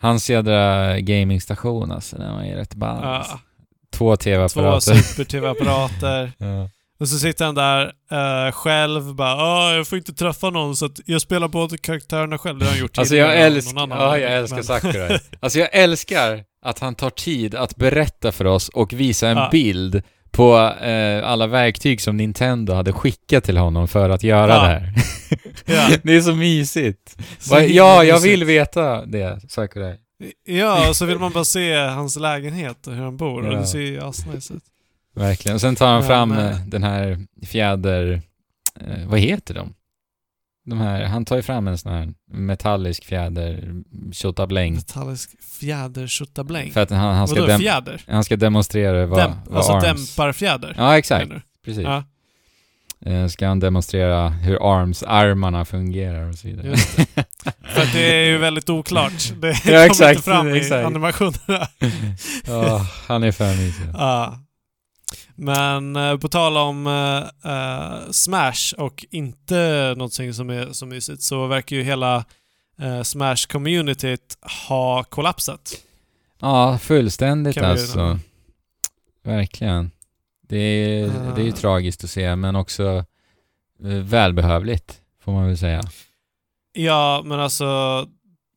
Hans 0.01 0.29
jädra 0.29 0.99
gamingstation 0.99 1.91
alltså, 1.91 2.17
den 2.17 2.33
var 2.35 2.43
ju 2.43 2.55
rätt 2.55 2.75
ball. 2.75 3.03
alltså. 3.03 3.31
Ja, 3.31 3.39
Två 3.91 4.15
två 4.15 4.17
tv-apparater. 4.17 4.95
super-tv-apparater. 4.95 6.31
ja. 6.37 6.69
Och 6.99 7.07
så 7.07 7.19
sitter 7.19 7.45
han 7.45 7.55
där 7.55 7.91
eh, 8.11 8.51
själv 8.51 9.15
bara 9.15 9.35
"Ah, 9.35 9.73
jag 9.75 9.87
får 9.87 9.97
inte 9.97 10.13
träffa 10.13 10.49
någon 10.49 10.75
så 10.75 10.85
att 10.85 10.99
jag 11.05 11.21
spelar 11.21 11.47
båda 11.47 11.77
karaktärerna 11.77 12.37
själv. 12.37 12.59
Det 12.59 12.65
har 12.65 12.71
han 12.71 12.79
gjort 12.79 12.97
Alltså 12.97 13.15
jag 13.15 13.29
tidigare, 13.49 13.73
någon 13.73 13.91
annan 13.91 14.03
ja, 14.05 14.17
jag 14.17 14.31
älskar 14.33 14.55
men- 14.55 14.63
Sakurai. 14.63 15.19
Alltså 15.39 15.59
jag 15.59 15.69
älskar 15.71 16.43
att 16.65 16.79
han 16.79 16.95
tar 16.95 17.09
tid 17.09 17.55
att 17.55 17.75
berätta 17.75 18.31
för 18.31 18.45
oss 18.45 18.69
och 18.69 18.93
visa 18.93 19.29
en 19.29 19.37
Ja. 19.37 19.49
bild 19.51 20.01
på 20.31 20.57
eh, 20.81 21.27
alla 21.29 21.47
verktyg 21.47 22.01
som 22.01 22.17
Nintendo 22.17 22.73
hade 22.73 22.93
skickat 22.93 23.43
till 23.43 23.57
honom 23.57 23.87
för 23.87 24.09
att 24.09 24.23
göra 24.23 24.51
Ja. 24.53 24.61
det 24.61 24.67
här. 24.67 24.93
Ja. 25.65 25.97
det 26.03 26.15
är 26.15 26.21
så 26.21 26.35
mysigt. 26.35 27.17
Så 27.39 27.59
ja, 27.69 28.03
jag 28.03 28.19
vill 28.19 28.43
veta 28.43 29.05
det, 29.05 29.39
Sakurai. 29.51 29.95
Ja, 30.47 30.89
och 30.89 30.95
så 30.95 31.05
vill 31.05 31.19
man 31.19 31.31
bara 31.31 31.43
se 31.45 31.75
hans 31.75 32.15
lägenhet 32.19 32.87
och 32.87 32.93
hur 32.93 33.03
han 33.03 33.17
bor. 33.17 33.45
Och 33.47 33.55
det 33.57 33.65
ser 33.67 33.79
ju 33.79 34.01
asnice 34.03 34.53
ut. 34.53 34.63
Verkligen. 35.15 35.55
Och 35.55 35.61
sen 35.61 35.75
tar 35.75 35.87
han 35.87 36.01
Ja, 36.01 36.07
fram 36.07 36.29
men- 36.29 36.53
eh, 36.53 36.59
den 36.67 36.83
här 36.83 37.19
fjäder... 37.45 38.21
Eh, 38.81 39.07
vad 39.07 39.19
heter 39.19 39.53
de? 39.53 39.73
De 40.65 40.79
här, 40.79 41.03
han 41.03 41.25
tar 41.25 41.35
ju 41.35 41.41
fram 41.41 41.67
en 41.67 41.77
sån 41.77 41.91
här 41.91 42.13
metallisk 42.31 43.05
fjäder, 43.05 43.73
tjottabläng. 44.13 44.73
Metallisk 44.75 45.41
fjäder 45.59 46.71
För 46.71 46.81
att 46.81 46.89
han, 46.89 47.15
han, 47.15 47.27
ska 47.27 47.41
Vadå 47.41 47.57
fjäder? 47.57 48.01
han 48.07 48.23
ska 48.23 48.35
demonstrera 48.35 49.05
vad, 49.05 49.19
Dämp, 49.19 49.35
vad 49.45 49.57
alltså 49.57 49.71
arms... 49.73 50.15
dämparfjäder? 50.15 50.73
Ja, 50.77 50.97
exakt. 50.97 51.31
Precis. 51.65 51.83
Ja, 51.83 52.03
Eh, 53.05 53.27
ska 53.27 53.47
han 53.47 53.59
demonstrera 53.59 54.29
hur 54.29 54.55
arms-armarna 54.81 55.65
fungerar 55.65 56.29
och 56.29 56.35
så 56.35 56.47
vidare. 56.47 56.77
För 57.63 57.93
det 57.93 58.15
är 58.15 58.25
ju 58.29 58.37
väldigt 58.37 58.69
oklart. 58.69 59.33
Det 59.41 59.47
Ja, 59.51 59.61
kommer 59.63 59.85
exakt, 59.85 60.15
inte 60.17 60.29
fram 60.29 60.47
i 60.55 60.57
exakt. 60.57 60.85
animationerna. 60.85 61.67
Ja, 62.47 62.87
han 63.07 63.23
är 63.23 63.31
för 63.31 63.55
mysig. 63.55 63.85
Ja. 63.93 64.39
Men 65.35 65.95
eh, 65.95 66.17
på 66.17 66.27
tal 66.27 66.57
om 66.57 66.87
eh, 66.87 67.51
eh, 67.51 68.11
Smash 68.11 68.73
och 68.77 69.05
inte 69.11 69.93
någonting 69.97 70.33
som 70.33 70.49
är 70.49 70.71
så 70.73 70.85
mysigt 70.85 71.21
så 71.21 71.47
verkar 71.47 71.75
ju 71.75 71.83
hela 71.83 72.15
eh, 72.79 73.01
Smash-communityt 73.01 74.37
ha 74.67 75.03
kollapsat. 75.03 75.77
Ja, 76.39 76.77
fullständigt 76.77 77.57
alltså. 77.57 78.19
Verkligen. 79.23 79.91
Det 80.47 80.57
är, 80.57 81.07
det 81.35 81.41
är 81.41 81.45
ju 81.45 81.51
Ah. 81.51 81.55
tragiskt 81.55 82.03
att 82.03 82.09
se, 82.09 82.35
men 82.35 82.55
också 82.55 82.83
eh, 83.83 83.87
välbehövligt, 83.89 85.01
får 85.23 85.31
man 85.31 85.47
väl 85.47 85.57
säga. 85.57 85.81
Ja, 86.73 87.21
men 87.25 87.39
alltså 87.39 87.65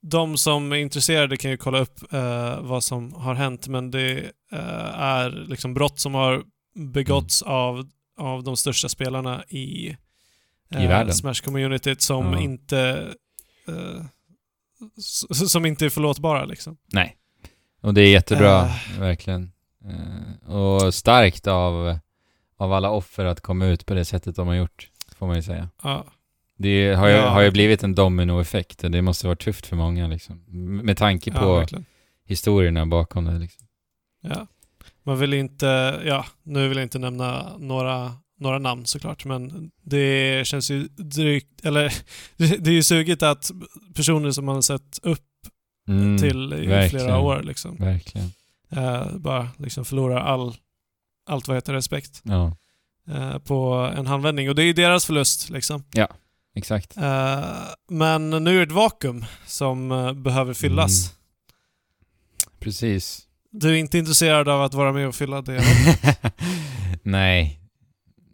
de 0.03 0.37
som 0.37 0.73
är 0.73 0.77
intresserade 0.77 1.37
kan 1.37 1.51
ju 1.51 1.57
kolla 1.57 1.79
upp 1.79 2.13
eh, 2.13 2.61
vad 2.61 2.85
som 2.85 3.13
har 3.15 3.35
hänt, 3.35 3.69
men 3.69 3.91
det 3.91 4.19
eh, 4.53 5.01
är 5.01 5.31
liksom 5.31 5.75
brott 5.75 6.01
som 6.01 6.15
har 6.15 6.43
begåtts 6.79 7.43
Mm. 7.43 7.55
av, 7.55 7.89
av 8.19 8.43
de 8.45 8.57
största 8.57 8.89
spelarna 8.89 9.45
i, 9.49 9.89
eh, 10.75 10.85
I 10.85 10.87
världen. 10.87 11.13
Smash-communityt 11.15 12.01
som 12.01 12.33
Ja. 12.33 12.41
inte 12.41 13.09
eh, 13.69 14.05
som 15.49 15.67
inte 15.67 15.85
är 15.85 15.91
förlåtbara 15.91 16.45
liksom. 16.45 16.77
Nej. 16.93 17.17
Och 17.81 17.95
det 17.95 18.01
är 18.03 18.11
jättebra, 18.11 18.65
Eh. 18.67 18.99
verkligen. 19.01 19.53
Eh, 19.85 20.51
och 20.55 20.95
starkt 20.95 21.47
av, 21.47 21.99
av 22.57 22.73
alla 22.73 22.91
offer 22.91 23.25
att 23.25 23.41
komma 23.41 23.67
ut 23.67 23.87
på 23.87 23.95
det 23.95 24.05
sättet 24.05 24.37
de 24.37 24.47
har 24.49 24.55
gjort, 24.55 24.91
får 25.17 25.27
man 25.27 25.37
ju 25.37 25.43
säga. 25.43 25.69
Ja. 25.83 26.05
Det 26.57 26.95
har 26.95 27.09
ju, 27.09 27.15
Ja. 27.15 27.29
har 27.29 27.41
ju 27.41 27.51
blivit 27.51 27.83
en 27.83 27.95
dominoeffekt 27.95 28.85
och 28.85 28.91
det 28.91 29.03
måste 29.03 29.27
vara 29.27 29.37
tufft 29.37 29.67
för 29.67 29.77
många 29.77 30.07
liksom. 30.09 30.45
Med 30.85 30.97
tanke 30.97 31.31
Ja, 31.35 31.41
på 31.41 31.55
verkligen. 31.57 31.85
historierna 32.25 32.87
bakom 32.87 33.25
det 33.25 33.39
liksom. 33.39 33.67
Ja. 34.21 34.47
Man 35.09 35.19
vill 35.19 35.35
inte, 35.35 36.01
ja, 36.07 36.27
nu 36.43 36.69
vill 36.69 36.79
jag 36.79 36.85
inte 36.85 36.99
nämna 36.99 37.57
några, 37.59 38.13
några 38.41 38.59
namn 38.59 38.87
såklart, 38.87 39.25
men 39.25 39.71
det 39.83 40.47
känns 40.47 40.71
ju 40.71 40.89
drygt, 40.97 41.65
eller 41.65 41.95
det 42.37 42.71
är 42.71 42.75
ju 42.75 42.83
sugigt 42.83 43.23
att 43.23 43.51
personer 43.95 44.31
som 44.31 44.45
man 44.45 44.55
har 44.55 44.63
sett 44.63 44.99
upp 45.03 45.25
Mm, 45.89 46.19
till 46.19 46.53
i 46.53 46.67
verkligen. 46.67 46.89
flera 47.07 47.19
år 47.19 47.43
liksom, 47.43 47.77
Verkligen. 47.77 48.33
eh, 48.71 49.17
bara 49.17 49.49
liksom 49.59 49.85
förlorar 49.85 50.21
all, 50.21 50.57
allt 51.27 51.49
vad 51.49 51.57
heter 51.57 51.73
respekt 51.73 52.21
Ja, 52.25 52.57
eh, 53.11 53.39
på 53.39 53.75
en 53.97 54.07
handvändning. 54.07 54.49
Och 54.49 54.55
det 54.55 54.63
är 54.63 54.67
ju 54.67 54.73
deras 54.73 55.05
förlust 55.07 55.51
liksom. 55.51 55.85
exakt. 56.55 56.97
Eh, 56.97 57.45
men 57.91 58.31
nu 58.31 58.51
är 58.51 58.57
det 58.57 58.63
ett 58.63 58.73
vakuum 58.73 59.25
som 59.47 59.93
eh, 59.93 60.13
behöver 60.13 60.55
fyllas. 60.55 61.11
Mm. 61.11 61.15
Precis. 62.61 63.28
Du 63.51 63.71
är 63.71 63.75
inte 63.75 63.99
intresserad 63.99 64.49
av 64.49 64.63
att 64.63 64.75
vara 64.75 64.93
med 64.93 65.09
och 65.09 65.15
fylla 65.15 65.43
det? 65.43 65.63
nej. 67.03 67.61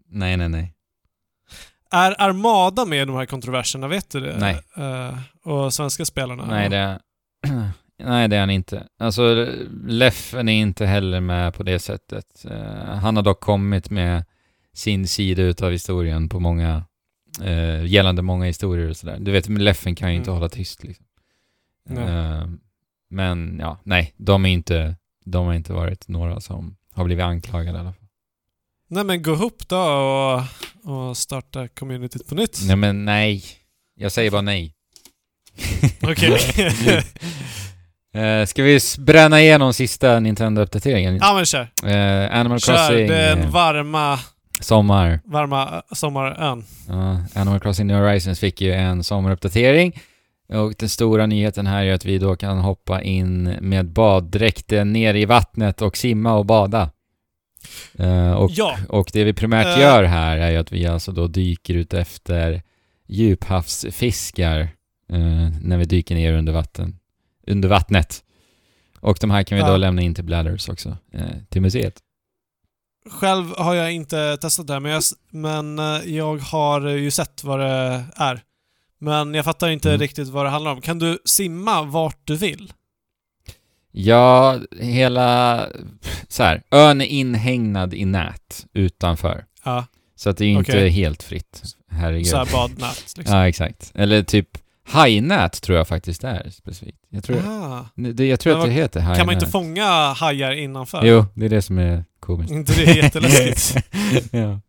Nej, 0.08 0.36
nej, 0.36 0.48
nej. 0.48 0.72
är 1.90 2.22
Armada 2.22 2.84
med 2.84 3.02
i 3.02 3.04
de 3.04 3.16
här 3.16 3.26
kontroverserna? 3.26 3.88
Vet 3.88 4.10
du 4.10 4.20
det? 4.20 4.36
Nej. 4.38 4.60
Eh, 4.76 5.18
och 5.44 5.74
svenska 5.74 6.04
spelarna? 6.04 6.46
Nej, 6.46 6.68
det 6.68 6.76
är, 6.76 7.00
nej, 7.98 8.28
det 8.28 8.36
är 8.36 8.40
han 8.40 8.50
inte. 8.50 8.86
Alltså, 8.98 9.48
Leffen 9.86 10.48
är 10.48 10.60
inte 10.60 10.86
heller 10.86 11.20
med 11.20 11.54
på 11.54 11.62
det 11.62 11.78
sättet. 11.78 12.44
Eh, 12.50 12.94
han 12.94 13.16
har 13.16 13.22
dock 13.22 13.40
kommit 13.40 13.90
med 13.90 14.24
sin 14.74 15.08
sida 15.08 15.42
utav 15.42 15.70
historien 15.72 16.28
på 16.28 16.40
många, 16.40 16.84
uh, 17.42 17.86
gällande 17.86 18.22
många 18.22 18.44
historier 18.44 18.90
och 18.90 18.96
sådär. 18.96 19.16
Du 19.20 19.30
vet, 19.32 19.48
Leffen 19.48 19.94
kan 19.94 20.10
ju 20.10 20.16
inte 20.16 20.30
Mm. 20.30 20.38
hålla 20.40 20.48
tyst 20.48 20.84
liksom. 20.84 21.06
Eh, 21.90 22.46
men 23.10 23.58
ja, 23.60 23.80
nej, 23.84 24.14
de 24.16 24.46
är 24.46 24.50
inte, 24.50 24.96
de 25.24 25.46
har 25.46 25.54
inte 25.54 25.72
varit 25.72 26.08
några 26.08 26.40
som 26.40 26.76
har 26.94 27.04
blivit 27.04 27.24
anklagade 27.24 27.78
i 27.78 27.80
alla 27.80 27.92
fall. 27.92 28.02
Nej 28.88 29.04
men 29.04 29.22
gå 29.22 29.32
ihop 29.32 29.68
då 29.68 29.78
och, 29.78 30.42
och 30.94 31.16
starta 31.16 31.68
communityt 31.68 32.28
på 32.28 32.34
nytt. 32.34 32.60
Nej 32.66 32.76
men 32.76 33.04
nej. 33.04 33.44
Jag 33.96 34.12
säger 34.12 34.30
bara 34.30 34.42
nej. 34.42 34.74
Okej. 36.02 36.38
Eh, 38.14 38.46
ska 38.46 38.62
vi 38.62 38.78
bränna 38.98 39.40
igenom 39.40 39.72
sista 39.74 40.20
Nintendo-uppdateringen? 40.20 41.18
ja 41.20 41.34
men 41.34 41.44
kör. 41.46 41.68
Eh, 41.84 42.38
Animal 42.40 42.60
Kör 42.60 42.76
Crossing 42.76 43.06
den 43.08 43.38
eh, 43.40 43.50
varma, 43.50 44.18
sommar. 44.60 45.20
varma 45.24 45.82
sommarön. 45.92 46.64
Ja, 46.88 47.22
Animal 47.34 47.60
Crossing 47.60 47.86
New 47.86 47.96
Horizons 47.96 48.40
fick 48.40 48.60
ju 48.60 48.72
en 48.72 49.04
sommaruppdatering. 49.04 50.00
Och 50.48 50.74
den 50.78 50.88
stora 50.88 51.26
nyheten 51.26 51.66
här 51.66 51.84
är 51.84 51.92
att 51.94 52.04
vi 52.04 52.18
då 52.18 52.36
kan 52.36 52.58
hoppa 52.58 53.02
in 53.02 53.42
med 53.60 53.86
baddräkten 53.86 54.92
ner 54.92 55.14
i 55.14 55.24
vattnet 55.24 55.82
och 55.82 55.96
simma 55.96 56.32
och 56.34 56.46
bada. 56.46 56.90
Eh, 57.98 58.32
och, 58.32 58.50
Ja. 58.50 58.76
och 58.88 59.10
det 59.12 59.24
vi 59.24 59.32
primärt 59.32 59.66
Eh. 59.76 59.80
gör 59.82 60.04
här 60.04 60.36
är 60.38 60.58
att 60.58 60.72
vi 60.72 60.86
alltså 60.86 61.12
då 61.12 61.26
dyker 61.26 61.74
ut 61.74 61.94
efter 61.94 62.62
djuphavsfiskar 63.06 64.60
eh, 65.12 65.48
när 65.62 65.76
vi 65.78 65.84
dyker 65.84 66.14
ner 66.14 66.32
under 66.32 66.52
vatten. 66.52 66.98
Under 67.46 67.68
vattnet. 67.68 68.24
Och 69.00 69.18
de 69.20 69.30
här 69.30 69.42
kan 69.42 69.58
vi 69.58 69.64
då 69.64 69.76
lämna 69.76 70.02
in 70.02 70.14
till 70.14 70.24
Bladders 70.24 70.68
också, 70.68 70.96
till 71.48 71.62
museet. 71.62 71.98
Själv 73.10 73.44
har 73.56 73.74
jag 73.74 73.92
inte 73.92 74.36
testat 74.36 74.66
det 74.66 74.72
här, 74.72 74.80
men 74.80 74.92
jag, 74.92 75.02
men 75.30 75.78
jag 76.14 76.36
har 76.36 76.80
ju 76.88 77.10
sett 77.10 77.44
vad 77.44 77.60
det 77.60 78.04
är. 78.16 78.40
Men 79.04 79.34
jag 79.34 79.44
fattar 79.44 79.68
inte 79.68 79.88
Mm. 79.88 80.00
riktigt 80.00 80.28
vad 80.28 80.46
det 80.46 80.50
handlar 80.50 80.72
om. 80.72 80.80
Kan 80.80 80.98
du 80.98 81.18
simma 81.24 81.82
vart 81.82 82.18
du 82.24 82.36
vill? 82.36 82.72
Ja, 83.92 84.58
hela... 84.80 85.66
Så 86.28 86.42
här, 86.42 86.62
ön 86.70 87.00
är 87.00 87.04
inhägnad 87.06 87.94
i 87.94 88.04
nät 88.04 88.66
utanför. 88.72 89.44
Ja, 89.64 89.86
Så 90.16 90.30
att 90.30 90.36
det 90.36 90.44
är 90.44 90.46
ju 90.48 90.52
inte 90.58 90.72
Okej. 90.72 90.88
helt 90.88 91.22
fritt. 91.22 91.62
Herregud. 91.90 92.26
så 92.26 92.36
här 92.36 92.48
badnät 92.52 93.04
liksom. 93.16 93.36
Ja, 93.36 93.48
exakt. 93.48 93.92
Eller 93.94 94.22
typ 94.22 94.48
hajnät 94.86 95.62
tror 95.62 95.78
jag 95.78 95.88
faktiskt 95.88 96.20
det 96.20 96.28
är 96.28 96.50
specifikt. 96.50 96.98
Jag 97.08 97.24
tror, 97.24 97.36
Ah. 97.46 97.84
det, 97.94 98.26
jag 98.26 98.40
tror 98.40 98.52
Men 98.52 98.62
att 98.62 98.68
det 98.68 98.72
heter 98.74 99.00
hajnät. 99.00 99.18
Kan 99.18 99.26
man 99.26 99.34
inte 99.34 99.46
fånga 99.46 100.12
hajar 100.12 100.52
innanför? 100.52 101.04
Jo, 101.04 101.24
det 101.34 101.44
är 101.44 101.48
det 101.50 101.62
som 101.62 101.78
är 101.78 102.04
komiskt. 102.20 102.52
inte 102.52 102.72
det 102.74 102.84
är 102.90 102.96
jätteläskigt? 102.96 103.86
ja. 104.30 104.60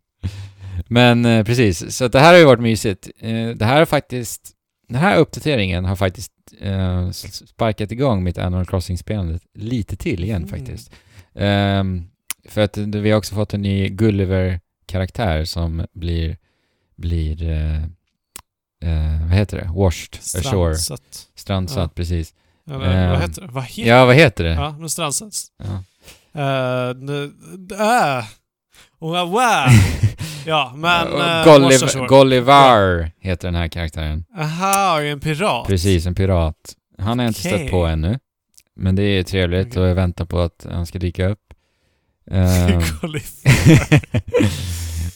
Men 0.87 1.25
eh, 1.25 1.43
precis, 1.45 1.95
så 1.97 2.07
det 2.07 2.19
här 2.19 2.31
har 2.33 2.39
ju 2.39 2.45
varit 2.45 2.59
mysigt. 2.61 3.09
Eh, 3.19 3.47
det 3.49 3.65
här 3.65 3.77
har 3.79 3.85
faktiskt... 3.85 4.51
Den 4.87 5.01
här 5.01 5.17
uppdateringen 5.17 5.85
har 5.85 5.95
faktiskt 5.95 6.31
eh, 6.61 7.11
sparkat 7.11 7.91
igång 7.91 8.23
mitt 8.23 8.37
Animal 8.37 8.65
Crossing-spelandet 8.65 9.41
lite 9.53 9.95
till 9.95 10.23
igen 10.23 10.43
Mm. 10.43 10.49
faktiskt. 10.49 10.91
Ehm, 11.35 12.03
för 12.49 12.61
att 12.61 12.77
vi 12.77 13.11
har 13.11 13.17
också 13.17 13.35
fått 13.35 13.53
en 13.53 13.61
ny 13.61 13.89
Gulliver-karaktär 13.89 15.45
som 15.45 15.85
blir, 15.93 16.37
blir 16.95 17.43
eh, 17.49 17.83
eh, 18.83 19.21
vad 19.27 19.37
heter 19.37 19.57
det? 19.57 19.69
Washed 19.75 20.15
ashore. 20.39 20.75
Strandsatt. 20.75 21.27
Strandsatt, 21.35 21.77
Ja. 21.91 21.95
precis. 21.95 22.33
Eller 22.69 23.03
Ehm, 23.03 23.11
vad 23.11 23.21
heter 23.21 23.41
det? 23.41 23.47
Vad 23.51 23.63
heter 23.63 23.89
Ja, 23.89 24.05
vad 24.05 24.15
heter 24.15 24.43
det? 24.43 24.53
Ja, 24.53 24.75
men 24.79 24.89
strandsatt. 24.89 25.33
Ja. 25.57 25.83
Uh. 26.35 28.23
Och 28.99 29.09
wow. 29.09 29.39
Ja, 30.47 30.73
men... 30.75 31.07
Uh, 31.07 31.45
Golliv- 31.45 32.07
Gollivar 32.07 33.11
heter 33.19 33.47
den 33.47 33.55
här 33.55 33.67
karaktären. 33.67 34.25
Aha, 34.37 35.01
en 35.01 35.19
pirat. 35.19 35.67
Precis, 35.67 36.05
en 36.05 36.15
pirat. 36.15 36.55
Han 36.97 37.19
har 37.19 37.25
jag 37.25 37.29
inte 37.29 37.39
Okej. 37.47 37.59
stött 37.59 37.71
på 37.71 37.85
ännu. 37.85 38.19
Men 38.75 38.95
det 38.95 39.03
är 39.03 39.23
trevligt 39.23 39.67
Okej. 39.67 39.81
och 39.83 39.87
jag 39.89 39.95
väntar 39.95 40.25
på 40.25 40.39
att 40.39 40.65
han 40.71 40.85
ska 40.85 40.99
dyka 40.99 41.27
upp. 41.27 41.39
Golliv- 43.01 43.45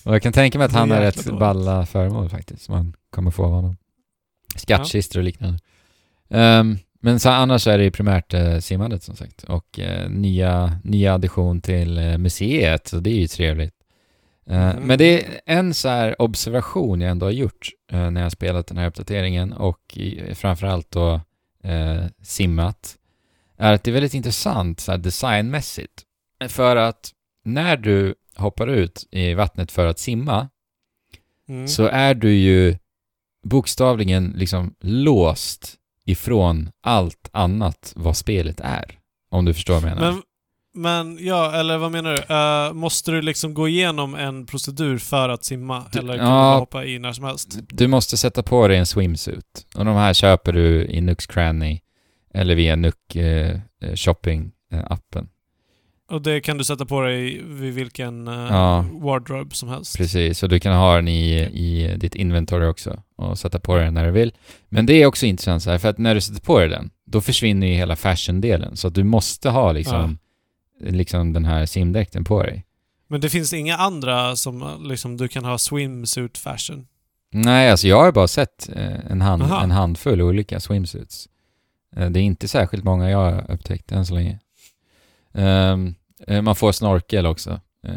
och 0.06 0.14
jag 0.16 0.22
kan 0.24 0.34
tänka 0.34 0.58
mig 0.58 0.66
att 0.66 0.72
han 0.74 0.92
är 0.92 0.96
är 1.02 1.06
jäkla 1.06 1.20
rätt 1.22 1.26
dåligt. 1.28 1.40
balla 1.40 1.86
föremål 1.86 2.30
faktiskt, 2.30 2.70
man 2.70 2.94
kommer 3.10 3.32
få 3.32 3.44
av 3.46 3.52
honom. 3.52 3.78
Skattkistor 4.56 5.20
och 5.20 5.24
liknande. 5.24 5.60
Ehm, 6.30 6.78
men 7.02 7.20
så 7.20 7.30
annars 7.30 7.68
är 7.68 7.78
det 7.78 7.84
ju 7.84 7.92
primärt 7.92 8.34
eh, 8.34 8.60
simmandet 8.60 9.04
som 9.04 9.16
sagt. 9.16 9.44
Och 9.44 9.80
eh, 9.80 10.10
nya, 10.10 10.80
nya 10.84 11.14
addition 11.14 11.62
till 11.62 11.98
eh, 11.98 12.18
museet, 12.18 12.88
så 12.88 13.00
det 13.00 13.10
är 13.10 13.16
ju 13.20 13.28
trevligt. 13.28 13.74
Eh, 14.50 14.76
Mhm. 14.76 14.84
Men 14.88 14.98
det 14.98 15.24
är 15.26 15.42
en 15.46 15.74
så 15.74 16.14
observation 16.20 17.02
jag 17.02 17.12
ändå 17.12 17.26
har 17.26 17.32
gjort 17.32 17.70
eh, 17.92 18.12
när 18.12 18.22
jag 18.22 18.26
har 18.26 18.30
spelat 18.30 18.68
den 18.68 18.78
här 18.78 18.88
uppdateringen 18.88 19.54
och 19.54 19.98
i, 19.98 20.36
framförallt 20.36 20.92
då 20.92 21.22
eh, 21.64 22.04
simmat, 22.22 22.96
är 23.58 23.74
att 23.74 23.84
det 23.84 23.92
är 23.92 23.94
väldigt 23.94 24.14
intressant 24.14 24.80
så 24.80 24.98
designmässigt. 24.98 26.04
För 26.48 26.76
att 26.76 27.12
när 27.46 27.78
du 27.78 28.16
hoppar 28.36 28.68
ut 28.68 29.08
i 29.12 29.34
vattnet 29.34 29.72
för 29.72 29.86
att 29.88 30.00
simma 30.00 30.50
Mm. 31.50 31.68
så 31.68 31.86
är 31.86 32.14
du 32.14 32.34
ju 32.34 32.78
bokstavligen 33.44 34.34
liksom 34.38 34.76
låst 34.80 35.76
ifrån 36.10 36.70
allt 36.84 37.30
annat 37.32 37.94
vad 37.96 38.18
spelet 38.18 38.60
är. 38.60 39.00
Om 39.32 39.46
du 39.46 39.54
förstår 39.54 39.74
vad 39.80 39.92
jag 39.92 39.96
menar. 39.96 40.12
Men, 40.12 40.22
men 40.74 41.26
ja, 41.26 41.52
eller 41.54 41.78
vad 41.78 41.92
menar 41.92 42.12
du? 42.12 42.34
Eh, 42.36 42.74
måste 42.74 43.12
du 43.12 43.22
liksom 43.22 43.54
gå 43.54 43.68
igenom 43.68 44.16
en 44.16 44.46
procedur 44.46 44.98
för 44.98 45.30
att 45.30 45.44
simma? 45.46 45.84
Du- 45.92 46.00
eller 46.00 46.18
kan 46.18 46.28
ja. 46.28 46.54
du 46.54 46.60
hoppa 46.60 46.86
i 46.86 47.00
när 47.00 47.14
som 47.14 47.26
helst? 47.26 47.60
Du 47.70 47.88
måste 47.88 48.18
sätta 48.18 48.44
på 48.44 48.68
dig 48.68 48.78
en 48.78 48.86
swimsuit. 48.86 49.68
Och 49.76 49.86
de 49.86 49.96
här 49.96 50.14
köper 50.14 50.54
du 50.54 50.86
i 50.86 51.02
Nooks 51.02 51.28
Cranny 51.28 51.80
eller 52.34 52.56
via 52.56 52.76
Nook 52.76 53.16
eh, 53.16 53.50
eh, 53.82 53.94
Shopping-appen. 53.94 55.28
Och 56.10 56.22
det 56.22 56.42
kan 56.42 56.58
du 56.58 56.64
sätta 56.64 56.86
på 56.86 57.02
dig 57.02 57.44
vid 57.44 57.74
vilken 57.74 58.28
uh, 58.28 58.48
Ja. 58.50 58.86
wardrobe 58.92 59.56
som 59.56 59.70
helst? 59.70 59.98
Precis, 59.98 60.44
och 60.44 60.50
du 60.50 60.60
kan 60.60 60.74
ha 60.76 60.96
den 60.96 61.08
i, 61.08 61.34
i 61.40 61.96
ditt 61.98 62.16
inventory 62.16 62.66
också 62.66 63.04
och 63.16 63.40
sätta 63.40 63.60
på 63.60 63.76
dig 63.76 63.86
den 63.86 63.94
när 63.94 64.06
du 64.06 64.12
vill. 64.12 64.34
Men 64.70 64.86
det 64.86 64.94
är 64.94 65.06
också 65.06 65.26
intressant 65.26 65.64
så 65.64 65.72
här, 65.72 65.78
för 65.78 65.90
att 65.90 65.98
när 65.98 66.16
du 66.16 66.22
sätter 66.22 66.42
på 66.42 66.60
dig 66.60 66.70
den, 66.70 66.90
då 67.06 67.22
försvinner 67.22 67.68
ju 67.68 67.74
hela 67.74 67.96
fashion-delen. 67.96 68.76
Så 68.78 68.88
att 68.88 68.96
du 68.96 69.04
måste 69.04 69.50
ha 69.50 69.72
liksom, 69.72 70.18
liksom 70.82 71.34
den 71.34 71.46
här 71.46 71.66
simdräkten 71.66 72.24
på 72.24 72.44
dig. 72.44 72.66
Men 73.08 73.22
det 73.22 73.30
finns 73.30 73.54
inga 73.54 73.78
andra 73.78 74.36
som 74.36 74.62
eh, 74.62 74.82
liksom 74.82 75.18
du 75.18 75.28
kan 75.28 75.46
ha 75.46 75.58
swimsuit 75.58 76.38
fashion? 76.38 76.88
Nej, 77.32 77.72
alltså 77.72 77.88
jag 77.88 78.04
har 78.04 78.12
bara 78.12 78.28
sett 78.28 78.70
eh, 78.76 79.12
en, 79.12 79.22
hand, 79.22 79.44
Aha. 79.44 79.64
en 79.64 79.72
handfull 79.72 80.22
olika 80.22 80.60
swimsuits. 80.60 81.28
Eh, 81.96 82.10
det 82.10 82.20
är 82.20 82.24
inte 82.24 82.48
särskilt 82.48 82.84
många 82.84 83.10
jag 83.10 83.18
har 83.32 83.52
upptäckt 83.52 83.92
än 83.92 84.06
så 84.06 84.14
länge. 84.14 84.40
Eh, 85.34 85.78
man 86.42 86.56
får 86.56 86.72
snorkel 86.72 87.26
också. 87.26 87.62
eh, 87.84 87.94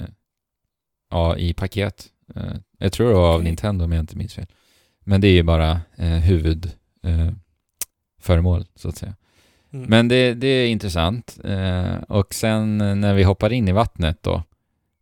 ja, 1.11 1.37
i 1.37 1.53
paket. 1.55 2.07
Eh, 2.35 2.55
jag 2.79 2.93
tror 2.93 3.09
det 3.09 3.15
var 3.15 3.35
av. 3.35 3.43
Nintendo 3.43 3.85
om 3.85 3.93
jag 3.93 4.01
inte 4.01 4.17
minns 4.17 4.35
fel. 4.35 4.47
Men 5.05 5.21
det 5.21 5.29
är 5.29 5.33
ju 5.33 5.43
bara 5.43 5.81
eh, 5.97 6.07
huvudföremål, 6.09 7.29
eh, 7.29 7.33
föremål, 8.21 8.65
så 8.75 8.89
att 8.89 8.97
säga. 8.97 9.15
Mm. 9.73 9.87
Men 9.91 10.09
det, 10.09 10.35
det 10.35 10.47
är 10.47 10.69
intressant. 10.69 11.39
Eh, 11.45 11.95
och 12.09 12.35
sen 12.35 12.81
eh, 12.81 12.95
när 12.95 13.15
vi 13.15 13.23
hoppar 13.23 13.53
in 13.53 13.69
i 13.69 13.73
vattnet 13.73 14.23
då, 14.23 14.43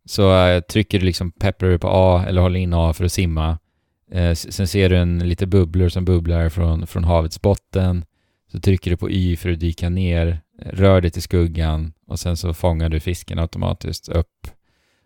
så 0.05 0.45
eh, 0.45 0.61
trycker 0.61 0.99
du 0.99 1.05
liksom 1.05 1.31
pepprar 1.31 1.77
på 1.77 1.87
A 1.91 2.25
eller 2.27 2.41
håller 2.41 2.59
in 2.59 2.73
A 2.73 2.93
för 2.93 3.05
att 3.05 3.11
simma. 3.11 3.57
Eh, 4.11 4.33
sen 4.33 4.67
ser 4.67 4.89
du 4.89 4.97
en 4.97 5.29
lite 5.29 5.45
bubblor 5.47 5.89
som 5.89 6.05
bubblar 6.05 6.49
från, 6.49 6.87
från 6.87 7.03
havets 7.03 7.41
botten. 7.41 8.05
Så 8.51 8.59
trycker 8.59 8.91
du 8.91 8.97
på 8.97 9.09
Y 9.09 9.35
för 9.35 9.51
att 9.51 9.59
dyka 9.59 9.89
ner 9.89 10.41
rör 10.65 11.01
dig 11.01 11.11
till 11.11 11.21
skuggan 11.21 11.93
och 12.07 12.19
sen 12.19 12.37
så 12.37 12.53
fångar 12.53 12.89
du 12.89 12.99
fisken 12.99 13.39
automatiskt 13.39 14.09
upp. 14.09 14.47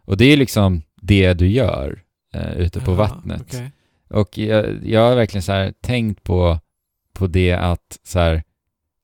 Och 0.06 0.18
det 0.18 0.26
är 0.26 0.38
liksom 0.38 0.82
det 1.02 1.34
du 1.34 1.48
gör 1.48 2.04
eh, 2.34 2.58
ute 2.58 2.80
på 2.80 2.92
Jaha, 2.92 2.98
vattnet. 2.98 3.42
okej. 3.42 3.72
Och 4.10 4.38
jag, 4.38 4.86
jag 4.86 5.10
har 5.10 5.16
verkligen 5.16 5.42
så 5.44 5.72
tänkt 5.82 6.24
på, 6.24 6.60
på 7.14 7.28
det 7.28 7.54
att 7.54 8.00
så 8.04 8.20
här, 8.20 8.44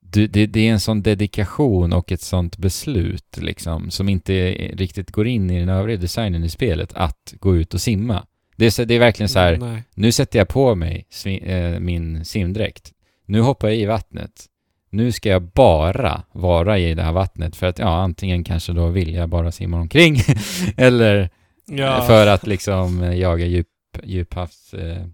du, 0.00 0.26
det, 0.26 0.46
det 0.46 0.68
är 0.68 0.72
en 0.72 0.80
sån 0.80 1.02
dedikation 1.02 1.92
och 1.92 2.12
ett 2.12 2.20
sånt 2.20 2.58
beslut 2.58 3.38
liksom, 3.40 3.90
som 3.90 4.08
inte 4.08 4.52
riktigt 4.52 5.10
går 5.10 5.26
in 5.26 5.50
i 5.50 5.58
den 5.58 5.68
övriga 5.68 5.96
designen 5.96 6.44
i 6.44 6.48
spelet, 6.48 6.92
att 6.94 7.34
gå 7.40 7.56
ut 7.56 7.74
och 7.74 7.80
simma. 7.80 8.26
Det 8.56 8.66
är, 8.66 8.70
så, 8.70 8.84
det 8.84 8.94
är 8.94 8.98
verkligen 8.98 9.28
så 9.28 9.38
här, 9.38 9.56
Nej. 9.56 9.82
nu 9.94 10.12
sätter 10.12 10.38
jag 10.38 10.48
på 10.48 10.74
mig 10.74 11.06
svi, 11.10 11.38
eh, 11.38 11.80
min 11.80 12.24
simdräkt. 12.24 12.92
Nu 13.26 13.40
hoppar 13.40 13.68
jag 13.68 13.76
i 13.76 13.86
vattnet. 13.86 14.46
Nu 14.92 15.12
ska 15.12 15.28
jag 15.28 15.42
bara 15.42 16.22
vara 16.32 16.78
i 16.78 16.94
det 16.94 17.02
här 17.02 17.12
vattnet 17.12 17.56
för 17.56 17.66
att, 17.66 17.78
ja, 17.78 17.88
antingen 18.02 18.44
kanske 18.44 18.72
då 18.72 18.86
vill 18.86 19.14
jag 19.14 19.28
bara 19.28 19.52
simma 19.52 19.80
omkring 19.80 20.16
eller 20.76 21.30
Ja. 21.66 22.02
för 22.06 22.26
att 22.26 22.46
liksom 22.46 23.02
eh, 23.02 23.14
jaga 23.18 23.46
djup, 23.46 23.66
djuphavsfiske 24.02 24.92
eh, 24.92 25.06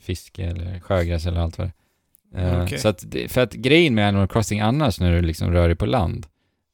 fiske 0.00 0.44
eller 0.44 0.80
sjögräs 0.80 1.26
eller 1.26 1.40
allt 1.40 1.58
vad 1.58 1.66
det 2.32 2.38
är. 2.40 2.54
Eh, 2.58 2.64
Okej. 2.64 2.78
Så 2.78 2.88
att, 2.88 3.04
för 3.28 3.40
att 3.40 3.52
grejen 3.52 3.94
med 3.94 4.08
Animal 4.08 4.28
Crossing 4.28 4.60
annars 4.60 5.00
när 5.00 5.12
du 5.12 5.22
liksom 5.22 5.50
rör 5.52 5.68
dig 5.68 5.76
på 5.76 5.86
land, 5.86 6.26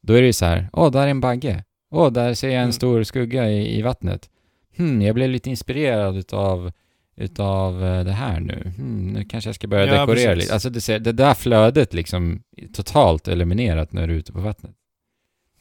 då 0.02 0.12
är 0.14 0.20
det 0.20 0.26
ju 0.26 0.32
så 0.32 0.44
här, 0.46 0.68
åh, 0.72 0.90
där 0.90 1.02
är 1.06 1.08
en 1.10 1.20
bagge. 1.20 1.64
Åh, 1.90 2.12
där 2.12 2.34
ser 2.34 2.48
jag 2.48 2.56
en 2.56 2.60
Mm. 2.62 2.72
stor 2.72 3.02
skugga 3.02 3.48
i, 3.50 3.78
i 3.78 3.82
vattnet. 3.82 4.30
Hmm, 4.76 5.02
jag 5.02 5.14
blev 5.14 5.30
lite 5.30 5.50
inspirerad 5.50 6.16
utav, 6.16 6.72
utav 7.20 7.84
eh, 7.84 8.04
det 8.04 8.12
här 8.12 8.40
nu. 8.40 8.72
Hmm, 8.76 9.06
nu 9.12 9.24
kanske 9.24 9.48
jag 9.48 9.54
ska 9.54 9.68
börja 9.68 9.86
Ja, 9.86 9.92
dekorera 10.00 10.14
precis. 10.34 10.42
lite. 10.44 10.52
Alltså 10.54 10.70
det, 10.70 10.80
ser- 10.80 10.98
det 10.98 11.12
där 11.12 11.34
flödet 11.34 11.94
liksom 11.94 12.42
totalt 12.72 13.28
eliminerat 13.28 13.92
när 13.92 14.06
du 14.06 14.14
är 14.14 14.18
ute 14.18 14.32
på 14.32 14.40
vattnet. 14.40 14.72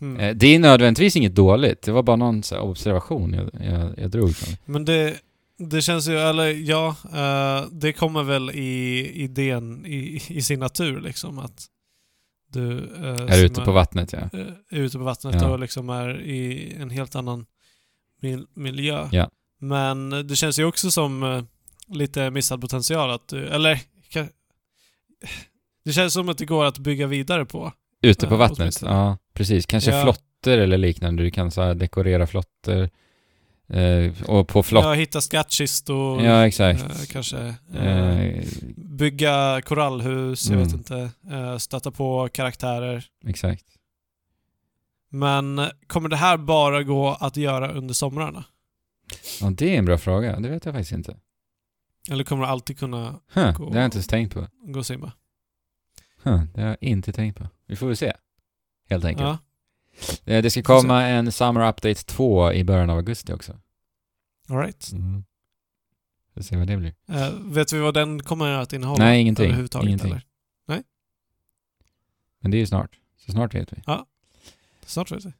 Mm. 0.02 0.38
Det 0.38 0.48
är 0.56 0.60
nödvändigtvis 0.60 1.15
inget 1.15 1.36
dåligt, 1.36 1.81
det 1.81 1.91
var 1.91 2.03
bara 2.03 2.15
någon 2.15 2.41
observation 2.60 3.34
jag, 3.34 3.49
jag, 3.72 3.99
jag 3.99 4.11
drog 4.11 4.36
från. 4.36 4.56
Men 4.65 4.86
det, 4.86 5.15
det 5.57 5.81
känns 5.81 6.07
ju, 6.07 6.18
eller 6.18 6.45
ja, 6.69 6.95
eh, 7.14 7.68
det 7.72 7.94
kommer 7.94 8.23
väl 8.23 8.49
i 8.49 9.11
idén, 9.23 9.86
i, 9.86 10.22
i 10.30 10.41
sin 10.41 10.60
natur 10.60 11.02
liksom 11.02 11.40
att 11.40 11.65
du 12.52 12.77
eh, 12.77 13.38
Är 13.40 13.45
ute 13.45 13.61
på 13.61 13.72
vattnet 13.72 14.14
ja. 14.14 14.19
är 14.69 14.80
ute 14.80 14.98
på 14.98 15.03
vattnet 15.03 15.36
Ja. 15.41 15.49
och 15.52 15.60
liksom 15.60 15.90
är 15.90 16.22
i 16.22 16.73
en 16.80 16.90
helt 16.90 17.15
annan 17.15 17.45
mil 18.22 18.45
miljö. 18.53 19.07
Ja. 19.11 19.30
Men 19.60 20.10
det 20.27 20.36
känns 20.36 20.60
ju 20.60 20.65
också 20.65 20.91
som 20.91 21.23
eh, 21.23 21.44
lite 21.88 22.30
missad 22.30 22.61
potential 22.61 23.10
att 23.11 23.27
du, 23.27 23.48
eller 23.48 23.76
ka- 24.11 24.30
det 25.86 25.94
känns 25.94 26.14
som 26.14 26.30
att 26.30 26.38
det 26.38 26.45
går 26.45 26.65
att 26.65 26.77
bygga 26.77 27.07
vidare 27.07 27.45
på. 27.45 27.73
Ute 28.02 28.27
på 28.27 28.34
Ja, 28.34 28.38
vattnet, 28.38 28.81
ja 28.81 29.18
precis. 29.34 29.65
Kanske 29.65 29.91
Ja. 29.91 30.03
flotter 30.03 30.57
eller 30.57 30.77
liknande, 30.77 31.23
du 31.23 31.31
kan 31.31 31.52
så 31.52 31.73
dekorera 31.73 32.27
flotter. 32.27 32.90
Eh, 33.69 34.14
och 34.30 34.48
på 34.48 34.64
flott... 34.64 34.84
Ja, 34.84 34.94
hitta 34.94 35.22
skattkistor. 35.22 36.22
Ja, 36.23 36.48
exakt. 36.48 36.81
eh, 36.84 37.06
kanske. 37.11 37.56
Eh, 37.76 38.19
Eh, 38.22 38.44
bygga 38.77 39.61
korallhus, 39.65 40.49
jag 40.49 40.56
Mm. 40.56 40.65
vet 40.68 40.73
inte. 40.77 41.10
Eh, 41.31 41.57
stöta 41.57 41.91
på 41.91 42.30
karaktärer. 42.34 43.06
exakt. 43.27 43.64
Men 45.11 45.61
kommer 45.88 46.10
det 46.10 46.15
här 46.15 46.38
bara 46.38 46.84
gå 46.84 47.10
att 47.19 47.38
göra 47.38 47.72
under 47.72 47.94
somrarna? 47.94 48.44
Ja, 49.41 49.49
det 49.49 49.76
är 49.76 49.80
en 49.80 49.86
bra 49.86 49.98
fråga. 49.98 50.40
Det 50.40 50.49
vet 50.49 50.65
jag 50.65 50.73
faktiskt 50.73 50.91
inte. 50.91 51.18
Eller 52.10 52.23
kommer 52.23 52.44
du 52.44 52.49
alltid 52.49 52.80
kunna 52.80 53.19
Huh, 53.34 53.53
Gå- 53.57 53.65
det 53.65 53.72
har 53.72 53.77
jag 53.80 53.86
inte 53.86 53.98
ens 53.98 54.07
tänkt 54.07 54.34
på. 54.34 54.48
gå 54.61 54.80
och 54.80 54.86
simma? 54.86 55.11
Huh, 56.23 56.44
det 56.53 56.61
har 56.61 56.68
jag 56.68 56.77
inte 56.81 57.11
tänkt 57.11 57.38
på. 57.38 57.48
Vi 57.65 57.76
får 57.76 57.88
väl 57.88 57.98
se. 57.98 58.14
Helt 58.90 59.06
enkelt. 59.06 59.23
Ja. 59.27 59.38
Eh, 60.34 60.41
Det 60.44 60.49
ska 60.49 60.60
Vi 60.60 60.64
komma 60.64 61.03
en 61.03 61.31
Summer 61.31 61.69
Update 61.69 62.03
2 62.06 62.53
i 62.53 62.64
början 62.64 62.90
av 62.90 62.98
augusti 62.98 63.34
också. 63.34 63.60
All 64.49 64.57
right. 64.57 64.91
Mm. 64.91 65.23
Får 66.34 66.41
se 66.41 66.57
vad 66.57 66.68
det 66.68 66.77
blir. 66.77 66.94
Eh, 67.07 67.30
vet 67.34 67.73
vi 67.73 67.80
vad 67.80 67.94
den 67.94 68.23
kommer 68.23 68.49
att 68.52 68.73
innehålla? 68.73 69.03
Nej, 69.03 69.22
ingenting. 69.22 69.45
Överhuvudtaget, 69.45 69.88
Ingenting. 69.88 70.11
Eller? 70.11 70.23
Men 72.41 72.52
det 72.52 72.57
är 72.57 72.60
ju 72.60 72.65
snart. 72.68 72.99
Så 73.18 73.31
snart 73.31 73.53
vet 73.56 73.73
vi. 73.73 73.81
Snart 74.86 75.11
vet 75.11 75.26
vi. 75.26 75.31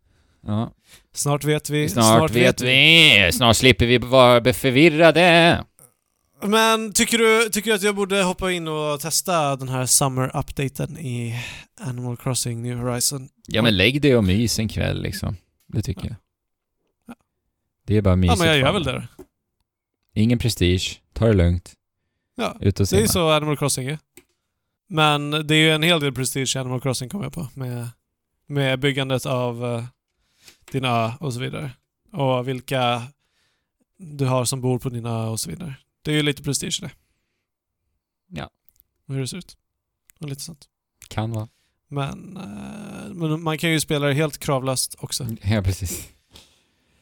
Ja. 0.42 0.72
Snart 1.14 1.44
vet 1.44 1.70
vi. 1.70 1.90
Snart, 1.90 2.32
vet 2.32 2.62
vi. 2.62 3.30
Snart 3.34 3.56
slipper 3.56 3.86
vi 3.86 3.98
vara 3.98 4.54
förvirrade. 4.54 5.64
Men 6.44 6.94
tycker 6.94 7.18
du, 7.18 7.50
tycker 7.50 7.70
du 7.72 7.76
att 7.76 7.84
jag 7.84 7.96
borde 7.96 8.24
hoppa 8.24 8.52
in 8.52 8.68
och 8.68 9.00
testa 9.00 9.56
den 9.56 9.70
här 9.70 9.86
Summer-updaten 9.86 10.98
i 10.98 11.36
Animal 11.82 12.18
Crossing 12.18 12.62
New 12.62 12.78
Horizon? 12.78 13.30
Ja 13.48 13.62
men 13.62 13.78
lägg 13.78 14.02
dig 14.02 14.16
och 14.18 14.24
mys 14.24 14.60
en 14.60 14.68
kväll 14.68 15.02
liksom. 15.02 15.36
Det 15.68 15.82
tycker 15.82 16.02
Ja. 16.04 16.08
jag. 16.10 16.16
Ja. 17.08 17.16
Det 17.88 17.98
är 17.98 18.02
bara 18.02 18.10
Ja, 18.12 18.16
mysigt. 18.16 18.40
men 18.40 18.48
jag 18.48 18.58
gör 18.58 18.74
väl 18.74 18.84
det. 18.84 19.08
Ingen 20.16 20.40
prestige. 20.40 21.02
Ta 21.14 21.26
det 21.28 21.34
lugnt. 21.34 21.74
Ja, 22.36 22.58
Ut 22.62 22.80
och 22.80 22.88
det 22.88 22.96
är 22.96 22.98
simma. 22.98 23.08
så 23.08 23.30
Animal 23.32 23.58
Crossing 23.58 23.88
är. 23.88 24.00
Men 24.90 25.32
det 25.48 25.56
är 25.56 25.60
ju 25.60 25.72
en 25.72 25.84
hel 25.84 26.00
del 26.00 26.14
prestige 26.14 26.56
i 26.56 26.60
Animal 26.60 26.82
Crossing 26.82 27.10
kommer 27.10 27.26
jag 27.26 27.34
på. 27.34 27.48
Med, 27.54 27.90
med 28.48 28.80
byggandet 28.80 29.26
av 29.26 29.64
uh, 29.66 29.84
din 30.72 30.86
ö 30.86 31.12
och 31.20 31.34
så 31.34 31.40
vidare. 31.40 31.72
Och 32.14 32.48
vilka 32.48 33.04
du 33.98 34.26
har 34.26 34.46
som 34.46 34.62
bor 34.62 34.80
på 34.80 34.90
din 34.90 35.06
ö 35.06 35.26
och 35.26 35.40
så 35.40 35.50
vidare. 35.50 35.76
Det 36.02 36.12
är 36.12 36.16
ju 36.16 36.24
lite 36.24 36.44
prestige 36.44 36.80
det. 36.82 36.92
Ja. 38.28 38.50
Och 39.08 39.14
hur 39.14 39.22
det 39.22 39.28
ser 39.28 39.38
ut. 39.38 39.58
Och 40.20 40.30
lite 40.30 40.42
sånt. 40.42 40.66
Kan 41.08 41.32
vara. 41.32 41.48
Men, 41.88 42.38
eh, 42.38 43.14
men 43.14 43.44
man 43.44 43.58
kan 43.58 43.70
ju 43.72 43.80
spela 43.80 44.08
det 44.08 44.14
helt 44.14 44.38
kravlöst 44.38 44.96
också. 45.00 45.28
Ja, 45.44 45.62
precis. 45.62 46.10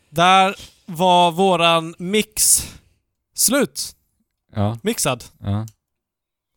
Där 0.09 0.55
var 0.85 1.31
våran 1.31 1.95
mix 1.99 2.63
slut. 3.33 3.95
Ja, 4.53 4.77
Mixad. 4.83 5.23
ja. 5.39 5.65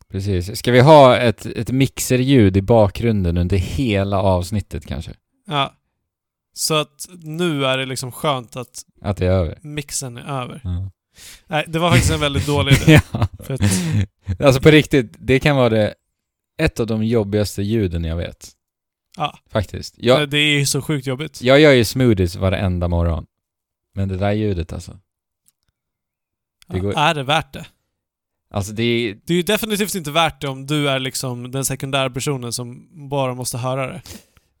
Precis. 0.09 0.57
Ska 0.59 0.71
vi 0.71 0.79
ha 0.79 1.17
ett, 1.17 1.45
ett 1.45 1.71
mixerljud 1.71 2.57
i 2.57 2.61
bakgrunden 2.61 3.37
under 3.37 3.57
hela 3.57 4.21
avsnittet 4.21 4.85
kanske? 4.85 5.13
Ja. 5.47 5.73
Så 6.53 6.73
att 6.73 7.07
nu 7.23 7.65
är 7.65 7.77
det 7.77 7.85
liksom 7.85 8.11
skönt 8.11 8.55
att 8.55 8.81
Att 9.01 9.17
det 9.17 9.25
är 9.25 9.31
över? 9.31 9.57
mixen 9.61 10.17
är 10.17 10.41
över. 10.43 10.61
Ja. 10.63 10.91
Nej, 11.47 11.65
det 11.67 11.79
var 11.79 11.89
faktiskt 11.91 12.11
en 12.13 12.19
väldigt 12.19 12.45
dålig 12.45 12.73
idé. 12.81 12.99
ja. 13.13 13.27
Att, 13.49 13.61
Alltså 14.41 14.61
på 14.61 14.71
riktigt, 14.71 15.13
det 15.19 15.39
kan 15.39 15.55
vara 15.55 15.69
det, 15.69 15.93
ett 16.57 16.79
av 16.79 16.87
de 16.87 17.03
jobbigaste 17.03 17.61
ljuden 17.61 18.03
jag 18.03 18.15
vet. 18.15 18.51
Ja. 19.17 19.37
Faktiskt. 19.49 19.95
Jag, 19.97 20.29
Det 20.29 20.37
är 20.37 20.59
ju 20.59 20.65
så 20.65 20.81
sjukt 20.81 21.07
jobbigt. 21.07 21.41
jag 21.41 21.59
gör 21.59 21.71
ju 21.71 21.85
smoothies 21.85 22.35
varenda 22.35 22.87
morgon. 22.87 23.25
Men 23.93 24.07
det 24.09 24.17
där 24.17 24.31
ljudet 24.31 24.73
alltså. 24.73 24.91
det 26.67 26.77
Ja, 26.77 26.83
går- 26.83 26.97
Är 26.97 27.13
det 27.13 27.23
värt 27.23 27.53
det? 27.53 27.65
Alltså 28.53 28.71
det 28.73 28.83
är, 28.83 29.17
Det 29.25 29.33
är 29.33 29.37
ju 29.37 29.43
definitivt 29.43 29.95
inte 29.95 30.11
värt 30.11 30.41
det 30.41 30.47
om 30.47 30.67
du 30.67 30.89
är 30.89 30.99
liksom 30.99 31.51
den 31.51 31.65
sekundära 31.65 32.09
personen 32.09 32.53
som 32.53 32.89
bara 33.09 33.33
måste 33.33 33.57
höra 33.57 33.87
det. 33.93 34.01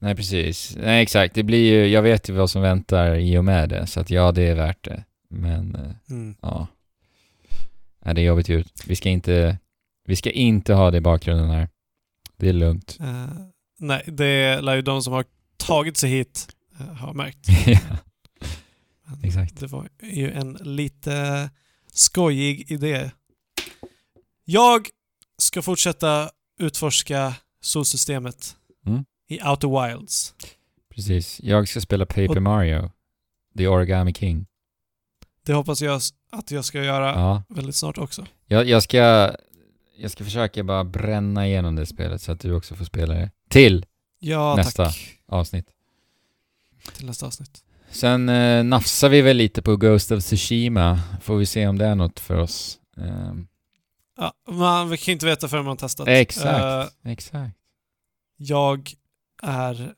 Nej 0.01 0.15
precis. 0.15 0.75
Nej 0.75 1.03
exakt, 1.03 1.35
det 1.35 1.43
blir 1.43 1.71
ju, 1.73 1.87
jag 1.87 2.01
vet 2.01 2.29
ju 2.29 2.33
vad 2.33 2.49
som 2.49 2.61
väntar 2.61 3.15
i 3.15 3.37
och 3.37 3.45
med 3.45 3.69
det. 3.69 3.87
Så 3.87 3.99
att 3.99 4.09
ja, 4.09 4.31
det 4.31 4.41
är 4.43 4.55
värt 4.55 4.83
det. 4.85 5.03
Men, 5.29 5.75
eh, 5.75 5.91
Mm. 6.09 6.35
ja. 6.41 6.67
Nej, 8.05 8.15
det 8.15 8.21
är 8.21 8.25
jobbigt 8.25 8.49
ljud. 8.49 8.67
Vi 8.85 8.95
ska 8.95 9.09
inte, 9.09 9.57
vi 10.05 10.15
ska 10.15 10.31
inte 10.31 10.73
ha 10.73 10.91
det 10.91 10.97
i 10.97 11.01
bakgrunden 11.01 11.49
här. 11.49 11.69
Det 12.37 12.49
är 12.49 12.53
lugnt. 12.53 12.97
Eh, 12.99 13.25
nej, 13.79 14.03
det 14.07 14.61
lär 14.61 14.75
ju 14.75 14.81
de 14.81 15.01
som 15.03 15.13
har 15.13 15.25
tagit 15.57 15.97
sig 15.97 16.09
hit 16.09 16.47
uh, 16.81 16.87
ha 16.87 17.13
märkt. 17.13 17.47
ja, 17.67 17.79
Men 19.05 19.23
exakt. 19.23 19.59
Det 19.59 19.67
var 19.67 19.87
ju 20.01 20.31
en 20.31 20.53
lite 20.53 21.49
skojig 21.93 22.71
idé. 22.71 23.11
Jag 24.45 24.87
ska 25.37 25.61
fortsätta 25.61 26.29
utforska 26.59 27.35
solsystemet 27.61 28.55
Mm. 28.85 29.05
I 29.31 29.39
Outer 29.43 29.87
Wilds. 29.97 30.33
Precis. 30.95 31.39
Jag 31.43 31.67
ska 31.67 31.81
spela 31.81 32.05
Paper 32.05 32.29
Och- 32.37 32.41
Mario. 32.41 32.91
The 33.57 33.67
Origami 33.67 34.13
King. 34.13 34.45
Det 35.45 35.53
hoppas 35.53 35.81
jag 35.81 36.01
att 36.31 36.51
jag 36.51 36.65
ska 36.65 36.83
göra 36.83 37.05
Ja. 37.09 37.43
väldigt 37.49 37.75
snart 37.75 37.97
också. 37.97 38.25
Jag, 38.47 38.69
jag 38.69 38.83
ska... 38.83 39.31
Jag 39.97 40.11
ska 40.11 40.23
försöka 40.23 40.63
bara 40.63 40.83
bränna 40.83 41.47
igenom 41.47 41.75
det 41.75 41.85
spelet 41.85 42.21
så 42.21 42.31
att 42.31 42.39
du 42.39 42.53
också 42.53 42.75
får 42.75 42.85
spela 42.85 43.13
det. 43.13 43.31
Till 43.49 43.85
Ja, 44.19 44.55
Nästa. 44.55 44.85
tack. 44.85 45.17
avsnitt. 45.27 45.65
Till 46.93 47.05
nästa 47.05 47.25
avsnitt. 47.25 47.63
Sen 47.89 48.29
eh, 48.29 48.63
nafsar 48.63 49.09
vi 49.09 49.21
väl 49.21 49.37
lite 49.37 49.61
på 49.61 49.75
Ghost 49.77 50.11
of 50.11 50.23
Tsushima. 50.23 50.99
Får 51.21 51.35
vi 51.37 51.45
se 51.45 51.67
om 51.67 51.77
det 51.77 51.85
är 51.85 51.95
något 51.95 52.19
för 52.19 52.37
oss. 52.37 52.77
Ehm, 52.97 53.47
Ja, 54.17 54.33
man 54.47 54.97
kan 54.97 55.11
inte 55.11 55.25
veta 55.25 55.47
förrän 55.47 55.65
man 55.65 55.77
testat. 55.77 56.07
exakt. 56.07 56.95
Eh, 57.05 57.11
exakt. 57.11 57.55
jag 58.37 58.91
är 59.41 59.93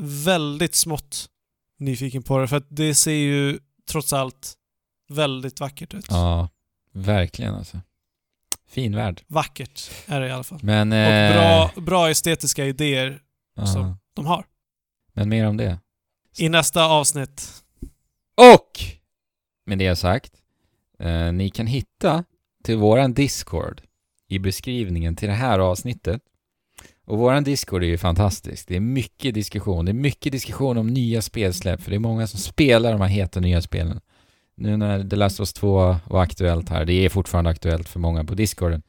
väldigt 0.00 0.74
smått 0.74 1.30
nyfiken 1.78 2.22
på 2.22 2.38
det 2.38 2.48
för 2.48 2.56
att 2.56 2.66
det 2.68 2.94
ser 2.94 3.12
ju 3.12 3.58
trots 3.90 4.12
allt 4.12 4.54
väldigt 5.08 5.60
vackert 5.60 5.94
ut. 5.94 6.06
Ja, 6.10 6.48
verkligen 6.92 7.54
alltså. 7.54 7.80
Fin 8.68 8.96
värld. 8.96 9.22
Vackert 9.26 9.90
är 10.06 10.20
det 10.20 10.26
i 10.28 10.30
alla 10.30 10.44
fall. 10.44 10.60
Men... 10.62 10.92
Och 10.92 10.98
eh, 10.98 11.32
bra, 11.34 11.82
bra 11.82 12.10
estetiska 12.10 12.64
idéer 12.64 13.22
Ja. 13.54 13.66
som 13.66 13.98
de 14.14 14.26
har. 14.26 14.46
Men 15.12 15.28
mer 15.28 15.46
om 15.46 15.56
det. 15.56 15.78
I 16.38 16.48
nästa 16.48 16.84
avsnitt. 16.84 17.64
Och 18.36 18.80
med 19.66 19.78
det 19.78 19.96
sagt, 19.96 20.32
eh, 20.98 21.32
ni 21.32 21.50
kan 21.50 21.66
hitta 21.66 22.24
till 22.64 22.76
våran 22.76 23.14
Discord 23.14 23.82
i 24.28 24.38
beskrivningen 24.38 25.16
till 25.16 25.28
det 25.28 25.34
här 25.34 25.58
avsnittet. 25.58 26.22
Och 27.08 27.18
våran 27.18 27.44
Discord 27.44 27.82
är 27.82 27.86
ju 27.86 27.98
fantastisk. 27.98 28.68
Det 28.68 28.76
är 28.76 28.80
mycket 28.80 29.34
diskussion. 29.34 29.84
Det 29.84 29.90
är 29.90 29.94
mycket 29.94 30.32
diskussion 30.32 30.78
om 30.78 30.86
nya 30.86 31.22
spelsläpp, 31.22 31.80
för 31.82 31.90
det 31.90 31.96
är 31.96 32.00
många 32.00 32.26
som 32.26 32.40
spelar 32.40 32.92
de 32.92 33.00
här 33.00 33.08
heta 33.08 33.40
nya 33.40 33.62
spelen. 33.62 34.00
Nu 34.56 34.76
när 34.76 35.08
The 35.08 35.16
Last 35.16 35.40
of 35.40 35.40
Us 35.40 35.52
2 35.52 35.96
var 36.04 36.22
aktuellt 36.22 36.68
här, 36.68 36.84
det 36.84 36.92
är 36.92 37.08
fortfarande 37.08 37.50
aktuellt 37.50 37.88
för 37.88 38.00
många 38.00 38.24
på 38.24 38.34
Discorden, 38.34 38.82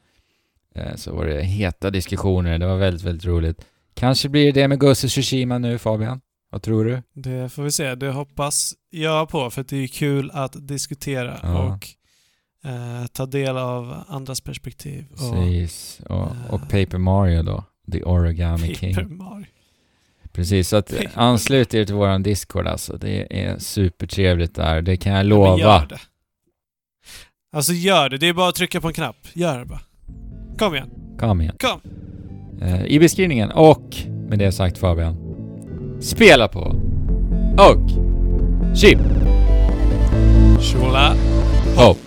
eh, 0.74 0.94
så 0.96 1.14
var 1.14 1.26
det 1.26 1.42
heta 1.42 1.90
diskussioner. 1.90 2.58
Det 2.58 2.66
var 2.66 2.76
väldigt, 2.76 3.02
väldigt 3.02 3.24
roligt. 3.26 3.64
Kanske 3.94 4.28
blir 4.28 4.52
det 4.52 4.68
med 4.68 4.80
Ghost 4.80 5.04
of 5.04 5.10
Tsushima 5.10 5.58
nu, 5.58 5.78
Fabian? 5.78 6.20
Vad 6.50 6.62
tror 6.62 6.84
du? 6.84 7.02
Det 7.12 7.48
får 7.52 7.62
vi 7.62 7.70
se. 7.70 7.94
Det 7.94 8.10
hoppas 8.10 8.74
jag 8.90 9.28
på, 9.28 9.50
för 9.50 9.64
det 9.68 9.76
är 9.76 9.86
kul 9.86 10.30
att 10.34 10.68
diskutera 10.68 11.38
Ja. 11.42 11.58
och 11.64 11.88
eh, 12.70 13.06
ta 13.12 13.26
del 13.26 13.56
av 13.56 14.04
andras 14.08 14.40
perspektiv. 14.40 15.06
Och 15.12 15.18
Precis. 15.18 16.00
Och, 16.08 16.28
och 16.50 16.60
Eh. 16.60 16.68
Paper 16.68 16.98
Mario 16.98 17.42
då. 17.42 17.64
The 17.90 18.02
Origami 18.04 18.74
King. 18.74 18.94
Paper 18.94 19.08
Mario. 19.08 19.46
Precis, 20.32 20.68
så 20.68 20.76
att 20.76 20.92
anslut 21.14 21.74
er 21.74 21.84
till 21.84 21.94
våran 21.94 22.22
Discord 22.22 22.66
alltså. 22.66 22.96
Det 22.96 23.40
är 23.44 23.58
supertrevligt 23.58 24.54
där. 24.54 24.82
Det 24.82 24.96
kan 24.96 25.12
jag 25.12 25.18
Ja, 25.20 25.22
lova. 25.28 25.58
gör 25.58 25.86
det. 25.86 25.98
Alltså 27.52 27.72
gör 27.72 28.08
det. 28.08 28.18
Det 28.18 28.28
är 28.28 28.32
bara 28.32 28.48
att 28.48 28.54
trycka 28.54 28.80
på 28.80 28.88
en 28.88 28.94
knapp. 28.94 29.16
Gör 29.32 29.58
det 29.58 29.64
bara. 29.64 29.80
Kom 30.58 30.74
igen. 30.74 30.90
Kom 31.18 31.40
igen. 31.40 31.56
Kom. 31.60 31.80
Eh, 32.62 32.84
I 32.86 32.98
beskrivningen. 32.98 33.50
Och 33.50 33.96
med 34.28 34.38
det 34.38 34.52
sagt 34.52 34.78
Fabian. 34.78 35.16
Spela 36.00 36.48
på. 36.48 36.60
Och. 37.58 37.90
Chip. 38.76 38.98
Tjola. 40.60 41.14
Hopp. 41.76 41.98